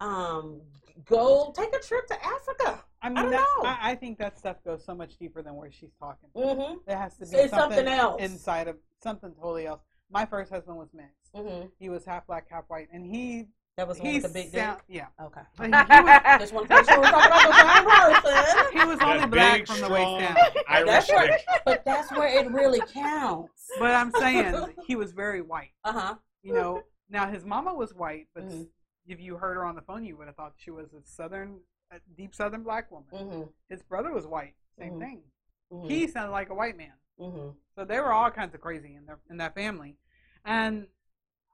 Um, 0.00 0.60
go 1.04 1.52
take 1.56 1.74
a 1.74 1.80
trip 1.80 2.06
to 2.08 2.14
Africa. 2.24 2.84
I 3.02 3.08
mean, 3.08 3.18
I 3.18 3.22
don't 3.22 3.30
that, 3.32 3.46
know. 3.62 3.68
I, 3.68 3.78
I 3.92 3.94
think 3.94 4.18
that 4.18 4.38
stuff 4.38 4.56
goes 4.64 4.84
so 4.84 4.94
much 4.94 5.16
deeper 5.18 5.42
than 5.42 5.54
where 5.54 5.70
she's 5.70 5.92
talking. 5.98 6.28
Mm-hmm. 6.36 6.90
It 6.90 6.96
has 6.96 7.14
to 7.14 7.20
be 7.20 7.26
Say 7.26 7.48
something, 7.48 7.76
something 7.78 7.86
else. 7.88 8.20
inside 8.22 8.68
of 8.68 8.76
something 9.02 9.32
totally 9.34 9.66
else. 9.66 9.80
My 10.10 10.24
first 10.26 10.50
husband 10.50 10.76
was 10.76 10.88
mixed. 10.94 11.32
Mm-hmm. 11.34 11.66
He 11.78 11.88
was 11.88 12.04
half 12.04 12.26
black, 12.26 12.46
half 12.50 12.64
white, 12.68 12.88
and 12.92 13.04
he 13.06 13.46
That 13.76 13.86
was 13.88 13.98
the 13.98 14.04
one 14.04 14.14
with 14.14 14.22
the 14.22 14.28
big 14.30 14.50
sound, 14.50 14.78
dick. 14.88 14.96
yeah. 14.96 15.24
Okay. 15.24 15.40
But 15.56 15.66
he, 15.66 15.72
he 15.94 16.02
was, 16.02 16.40
Just 16.40 16.52
want 16.52 16.68
to 16.68 16.74
make 16.74 16.88
sure 16.88 17.00
we're 17.00 17.10
talking 17.10 17.30
about 17.30 18.22
the 18.22 18.44
same 18.44 18.64
person. 18.64 18.78
he 18.78 18.84
was 18.86 18.98
only 19.00 19.18
That 19.18 19.30
black 19.30 19.58
big, 19.58 19.66
from 19.68 19.80
the 19.80 19.88
waist 19.88 20.20
down. 20.20 20.36
Irish 20.68 20.86
That's 20.88 21.08
where, 21.10 21.38
but 21.64 21.84
that's 21.84 22.10
where 22.12 22.28
it 22.28 22.50
really 22.50 22.80
counts. 22.92 23.68
But 23.78 23.90
I'm 23.92 24.10
saying 24.12 24.54
he 24.86 24.96
was 24.96 25.12
very 25.12 25.42
white. 25.42 25.70
Uh 25.84 25.92
huh. 25.92 26.14
You 26.42 26.54
know. 26.54 26.82
Now 27.08 27.28
his 27.28 27.44
mama 27.44 27.72
was 27.74 27.94
white, 27.94 28.28
but 28.34 28.44
Mhm. 28.48 28.68
if 29.06 29.20
you 29.20 29.36
heard 29.36 29.54
her 29.56 29.64
on 29.64 29.74
the 29.74 29.82
phone, 29.82 30.04
you 30.04 30.16
would 30.16 30.26
have 30.26 30.36
thought 30.36 30.54
she 30.56 30.70
was 30.70 30.92
a 30.92 31.02
southern, 31.02 31.60
a 31.90 32.00
deep 32.16 32.34
southern 32.34 32.62
black 32.64 32.90
woman. 32.90 33.08
Mm-hmm. 33.12 33.50
His 33.68 33.82
brother 33.82 34.12
was 34.12 34.26
white. 34.26 34.56
Same 34.78 34.94
Mhm. 34.94 34.98
thing. 35.00 35.32
Mm-hmm. 35.70 35.88
He 35.88 36.06
sounded 36.08 36.32
like 36.32 36.48
a 36.50 36.54
white 36.54 36.76
man. 36.76 36.92
mm-hmm. 37.18 37.56
So 37.74 37.84
they 37.84 37.98
were 37.98 38.12
all 38.12 38.30
kinds 38.30 38.54
of 38.54 38.60
crazy 38.60 38.94
in 38.94 39.06
their 39.06 39.18
in 39.30 39.38
that 39.38 39.54
family, 39.54 39.96
and 40.44 40.86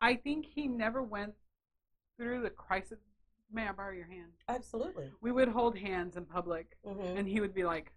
I 0.00 0.16
think 0.16 0.46
he 0.46 0.66
never 0.66 1.00
went 1.02 1.36
through 2.16 2.42
the 2.42 2.50
crisis. 2.50 2.98
May 3.50 3.68
I 3.68 3.72
borrow 3.72 3.92
your 3.92 4.06
hand? 4.06 4.32
Absolutely. 4.48 5.12
We 5.20 5.30
would 5.30 5.48
hold 5.48 5.76
hands 5.78 6.16
in 6.16 6.24
public, 6.26 6.76
Mm-hmm. 6.84 7.16
and 7.18 7.28
he 7.28 7.40
would 7.40 7.54
be 7.54 7.64
like, 7.64 7.92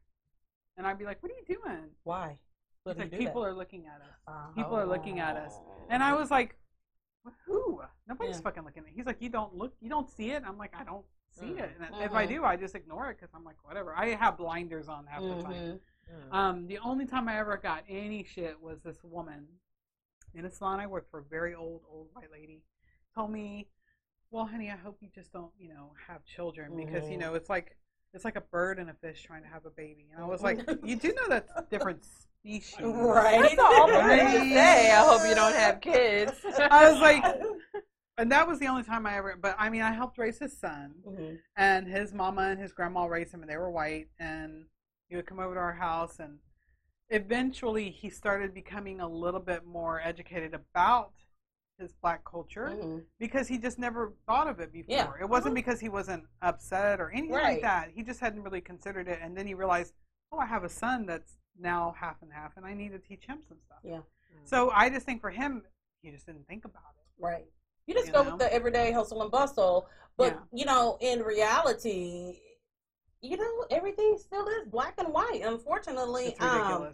and 0.77 0.86
I'd 0.86 0.98
be 0.99 1.06
like, 1.06 1.23
"What 1.23 1.32
are 1.32 1.36
you 1.36 1.45
doing?" 1.56 1.95
Why? 2.03 2.40
Like, 2.84 3.10
"People 3.10 3.41
that? 3.41 3.48
are 3.48 3.53
looking 3.53 3.88
at 3.88 3.99
us. 4.02 4.19
Uh, 4.27 4.52
People 4.52 4.76
are 4.76 4.86
looking 4.86 5.19
at 5.19 5.36
us," 5.36 5.60
and 5.90 6.03
I 6.03 6.14
was 6.14 6.30
like, 6.30 6.60
"Who? 7.45 7.81
Nobody's 8.07 8.35
Yeah. 8.35 8.41
fucking 8.41 8.64
looking 8.64 8.81
at." 8.81 8.85
me. 8.85 8.91
He's 8.95 9.06
like, 9.06 9.22
"You 9.22 9.30
don't 9.30 9.53
look, 9.56 9.76
you 9.81 9.89
don't 9.89 10.10
see 10.10 10.31
it." 10.31 10.43
I'm 10.45 10.57
like, 10.57 10.76
"I 10.76 10.84
don't 10.84 11.06
see 11.31 11.53
Mm. 11.53 11.60
it, 11.60 11.77
and 11.80 12.02
if 12.02 12.14
I 12.14 12.26
Mhm. 12.26 12.30
do, 12.30 12.43
I 12.45 12.56
just 12.56 12.76
ignore 12.76 13.10
it 13.10 13.18
because 13.19 13.34
I'm 13.34 13.43
like, 13.43 13.64
whatever. 13.64 13.95
I 13.95 14.10
have 14.10 14.38
blinders 14.38 14.88
on 14.88 15.06
half 15.07 15.22
the 15.23 15.41
time." 15.41 15.56
Mhm. 15.56 15.80
Mm. 16.11 16.34
Um, 16.34 16.68
the 16.68 16.77
only 16.80 17.06
time 17.06 17.27
I 17.27 17.38
ever 17.39 17.57
got 17.57 17.84
any 17.88 18.23
shit 18.23 18.60
was 18.61 18.81
this 18.81 19.03
woman 19.03 19.60
in 20.34 20.45
a 20.45 20.49
salon 20.49 20.80
I 20.80 20.88
worked 20.88 21.10
for, 21.10 21.19
a 21.19 21.23
very 21.23 21.56
old, 21.56 21.84
old 21.89 22.14
white 22.14 22.31
lady, 22.31 22.64
told 23.14 23.31
me, 23.31 23.69
"Well, 24.31 24.45
honey, 24.45 24.69
I 24.69 24.76
hope 24.76 25.02
you 25.02 25.10
just 25.10 25.31
don't, 25.31 25.52
you 25.57 25.69
know, 25.69 25.93
have 26.07 26.23
children 26.26 26.76
because 26.76 27.10
you 27.10 27.18
Mhm. 27.18 27.22
know 27.22 27.34
it's 27.35 27.49
like 27.49 27.77
it's 28.14 28.23
like 28.23 28.35
a 28.38 28.41
bird 28.41 28.80
and 28.80 28.89
a 28.89 28.93
fish 28.93 29.23
trying 29.23 29.43
to 29.43 29.49
have 29.49 29.65
a 29.65 29.69
baby." 29.69 30.10
And 30.11 30.22
I 30.22 30.26
was 30.27 30.41
like, 30.41 30.57
"You 30.84 30.95
do 30.95 31.14
know 31.14 31.27
that's 31.27 31.52
different 31.69 32.06
Right. 32.46 33.42
That's 33.42 33.56
the 33.56 33.62
ultimate 33.64 34.20
thing 34.20 34.50
to 34.50 34.56
say. 34.56 34.92
I 34.92 34.96
hope 35.00 35.28
you 35.28 35.36
don't 35.36 35.56
have 35.56 35.82
kids. 35.82 36.34
I 36.60 36.92
was 36.92 37.02
like, 37.02 37.24
and 38.18 38.32
that 38.32 38.48
was 38.48 38.60
the 38.60 38.68
only 38.68 38.84
time 38.84 39.06
I 39.08 39.18
ever. 39.18 39.36
But 39.42 39.56
I 39.58 39.70
mean, 39.70 39.82
I 39.82 39.92
helped 39.92 40.18
raise 40.18 40.38
his 40.40 40.58
son, 40.58 40.94
Mhm. 41.08 41.40
and 41.58 41.88
his 41.88 42.14
mama 42.14 42.44
and 42.44 42.60
his 42.60 42.72
grandma 42.72 43.06
raised 43.06 43.34
him, 43.34 43.42
and 43.42 43.50
they 43.50 43.58
were 43.58 43.72
white. 43.72 44.10
And 44.20 44.66
he 45.10 45.16
would 45.16 45.26
come 45.26 45.40
over 45.40 45.56
to 45.56 45.60
our 45.60 45.74
house, 45.74 46.20
and 46.20 46.38
eventually 47.10 47.90
he 47.90 48.10
started 48.10 48.54
becoming 48.54 49.00
a 49.00 49.08
little 49.08 49.40
bit 49.40 49.66
more 49.66 50.00
educated 50.02 50.54
about 50.54 51.14
his 51.80 51.94
black 51.94 52.24
culture 52.24 52.70
Mhm. 52.70 53.04
because 53.20 53.48
he 53.48 53.58
just 53.58 53.78
never 53.80 54.14
thought 54.28 54.48
of 54.48 54.60
it 54.60 54.72
before. 54.72 54.96
Yeah. 54.96 55.12
It 55.20 55.28
wasn't 55.28 55.54
Mhm. 55.54 55.56
because 55.56 55.80
he 55.80 55.90
wasn't 55.90 56.26
upset 56.42 57.02
or 57.02 57.10
anything 57.10 57.32
Right. 57.32 57.54
like 57.54 57.62
that. 57.64 57.90
He 57.90 58.02
just 58.04 58.20
hadn't 58.22 58.44
really 58.44 58.62
considered 58.62 59.08
it, 59.08 59.20
and 59.22 59.36
then 59.36 59.46
he 59.46 59.54
realized, 59.56 59.94
oh, 60.32 60.38
I 60.38 60.46
have 60.46 60.64
a 60.64 60.70
son 60.70 61.06
that's 61.06 61.38
now 61.60 61.95
half 61.99 62.22
and 62.22 62.32
half, 62.32 62.56
and 62.57 62.65
I 62.65 62.73
need 62.73 62.91
to 62.91 62.99
teach 62.99 63.26
him 63.26 63.40
some 63.48 63.57
stuff. 63.65 63.80
Yeah. 63.84 63.99
So 64.44 64.69
I 64.72 64.90
just 64.90 65.06
think 65.06 65.22
for 65.22 65.32
him, 65.32 65.64
he 66.02 66.11
just 66.11 66.26
didn't 66.26 66.48
think 66.48 66.65
about 66.65 66.84
it. 66.98 67.23
Right. 67.23 67.45
You 67.88 67.94
just 67.94 68.07
You 68.07 68.14
go 68.14 68.23
know? 68.23 68.32
with 68.32 68.40
the 68.40 68.53
everyday 68.53 68.91
hustle 68.91 69.22
and 69.22 69.32
bustle, 69.32 69.88
but 70.18 70.34
Yeah. 70.34 70.40
you 70.52 70.65
know, 70.65 70.98
in 71.02 71.22
reality, 71.22 72.40
you 73.22 73.38
know, 73.38 73.65
everything 73.72 74.18
still 74.18 74.48
is 74.48 74.68
black 74.68 74.95
and 74.98 75.14
white. 75.14 75.41
Unfortunately, 75.44 76.36
um, 76.40 76.90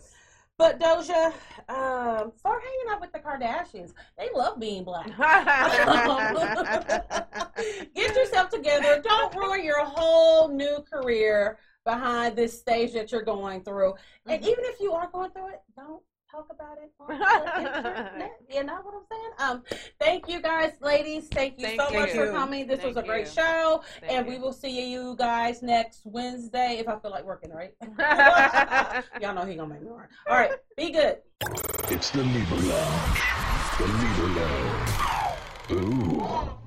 but 0.57 0.79
Doja, 0.79 1.27
um, 1.69 2.31
start 2.38 2.61
hanging 2.61 2.89
out 2.89 3.01
with 3.01 3.11
the 3.11 3.19
Kardashians. 3.19 3.93
They 4.17 4.29
love 4.33 4.59
being 4.59 4.83
black. 4.83 5.07
Get 7.95 8.15
yourself 8.15 8.49
together. 8.49 9.01
Don't 9.01 9.35
ruin 9.35 9.63
your 9.63 9.83
whole 9.83 10.49
new 10.49 10.83
career 10.91 11.57
behind 11.85 12.35
this 12.35 12.59
stage 12.59 12.93
that 12.93 13.11
you're 13.11 13.23
going 13.23 13.63
through. 13.63 13.93
And 14.27 14.43
even 14.43 14.63
if 14.65 14.79
you 14.79 14.93
are 14.93 15.09
going 15.11 15.31
through 15.31 15.49
it, 15.49 15.61
don't 15.75 16.01
talk 16.31 16.47
about 16.49 16.77
it 16.77 16.91
on 16.99 17.07
the 17.07 17.93
internet. 17.97 18.31
You 18.49 18.63
know 18.63 18.79
what 18.83 18.93
I'm 18.93 19.03
saying? 19.09 19.31
Um, 19.39 19.63
thank 19.99 20.27
you 20.27 20.41
guys, 20.41 20.73
ladies. 20.81 21.27
Thank 21.31 21.57
you 21.57 21.67
Thank 21.67 21.81
so 21.81 21.89
much 21.93 22.11
for 22.11 22.31
coming. 22.31 22.67
This 22.67 22.83
was 22.83 22.97
a 22.97 23.03
great 23.03 23.27
you. 23.27 23.31
show. 23.31 23.83
Thank 24.01 24.11
and 24.11 24.25
you. 24.25 24.33
we 24.33 24.39
will 24.39 24.51
see 24.51 24.91
you 24.91 25.15
guys 25.17 25.61
next 25.61 26.01
Wednesday 26.03 26.77
if 26.79 26.87
I 26.87 26.99
feel 26.99 27.11
like 27.11 27.23
working, 27.23 27.51
right? 27.51 27.73
Y'all 29.21 29.33
know 29.33 29.45
he 29.45 29.55
gonna 29.55 29.73
make 29.73 29.81
me 29.81 29.89
work. 29.89 30.09
All 30.29 30.35
right, 30.35 30.51
be 30.75 30.91
good. 30.91 31.17
It's 31.89 32.09
the 32.11 32.23
Libra 32.23 32.57
Lounge. 32.57 33.21
The 33.77 33.87
Libra 33.87 34.27
Lounge. 34.41 34.91
Ooh. 35.71 36.60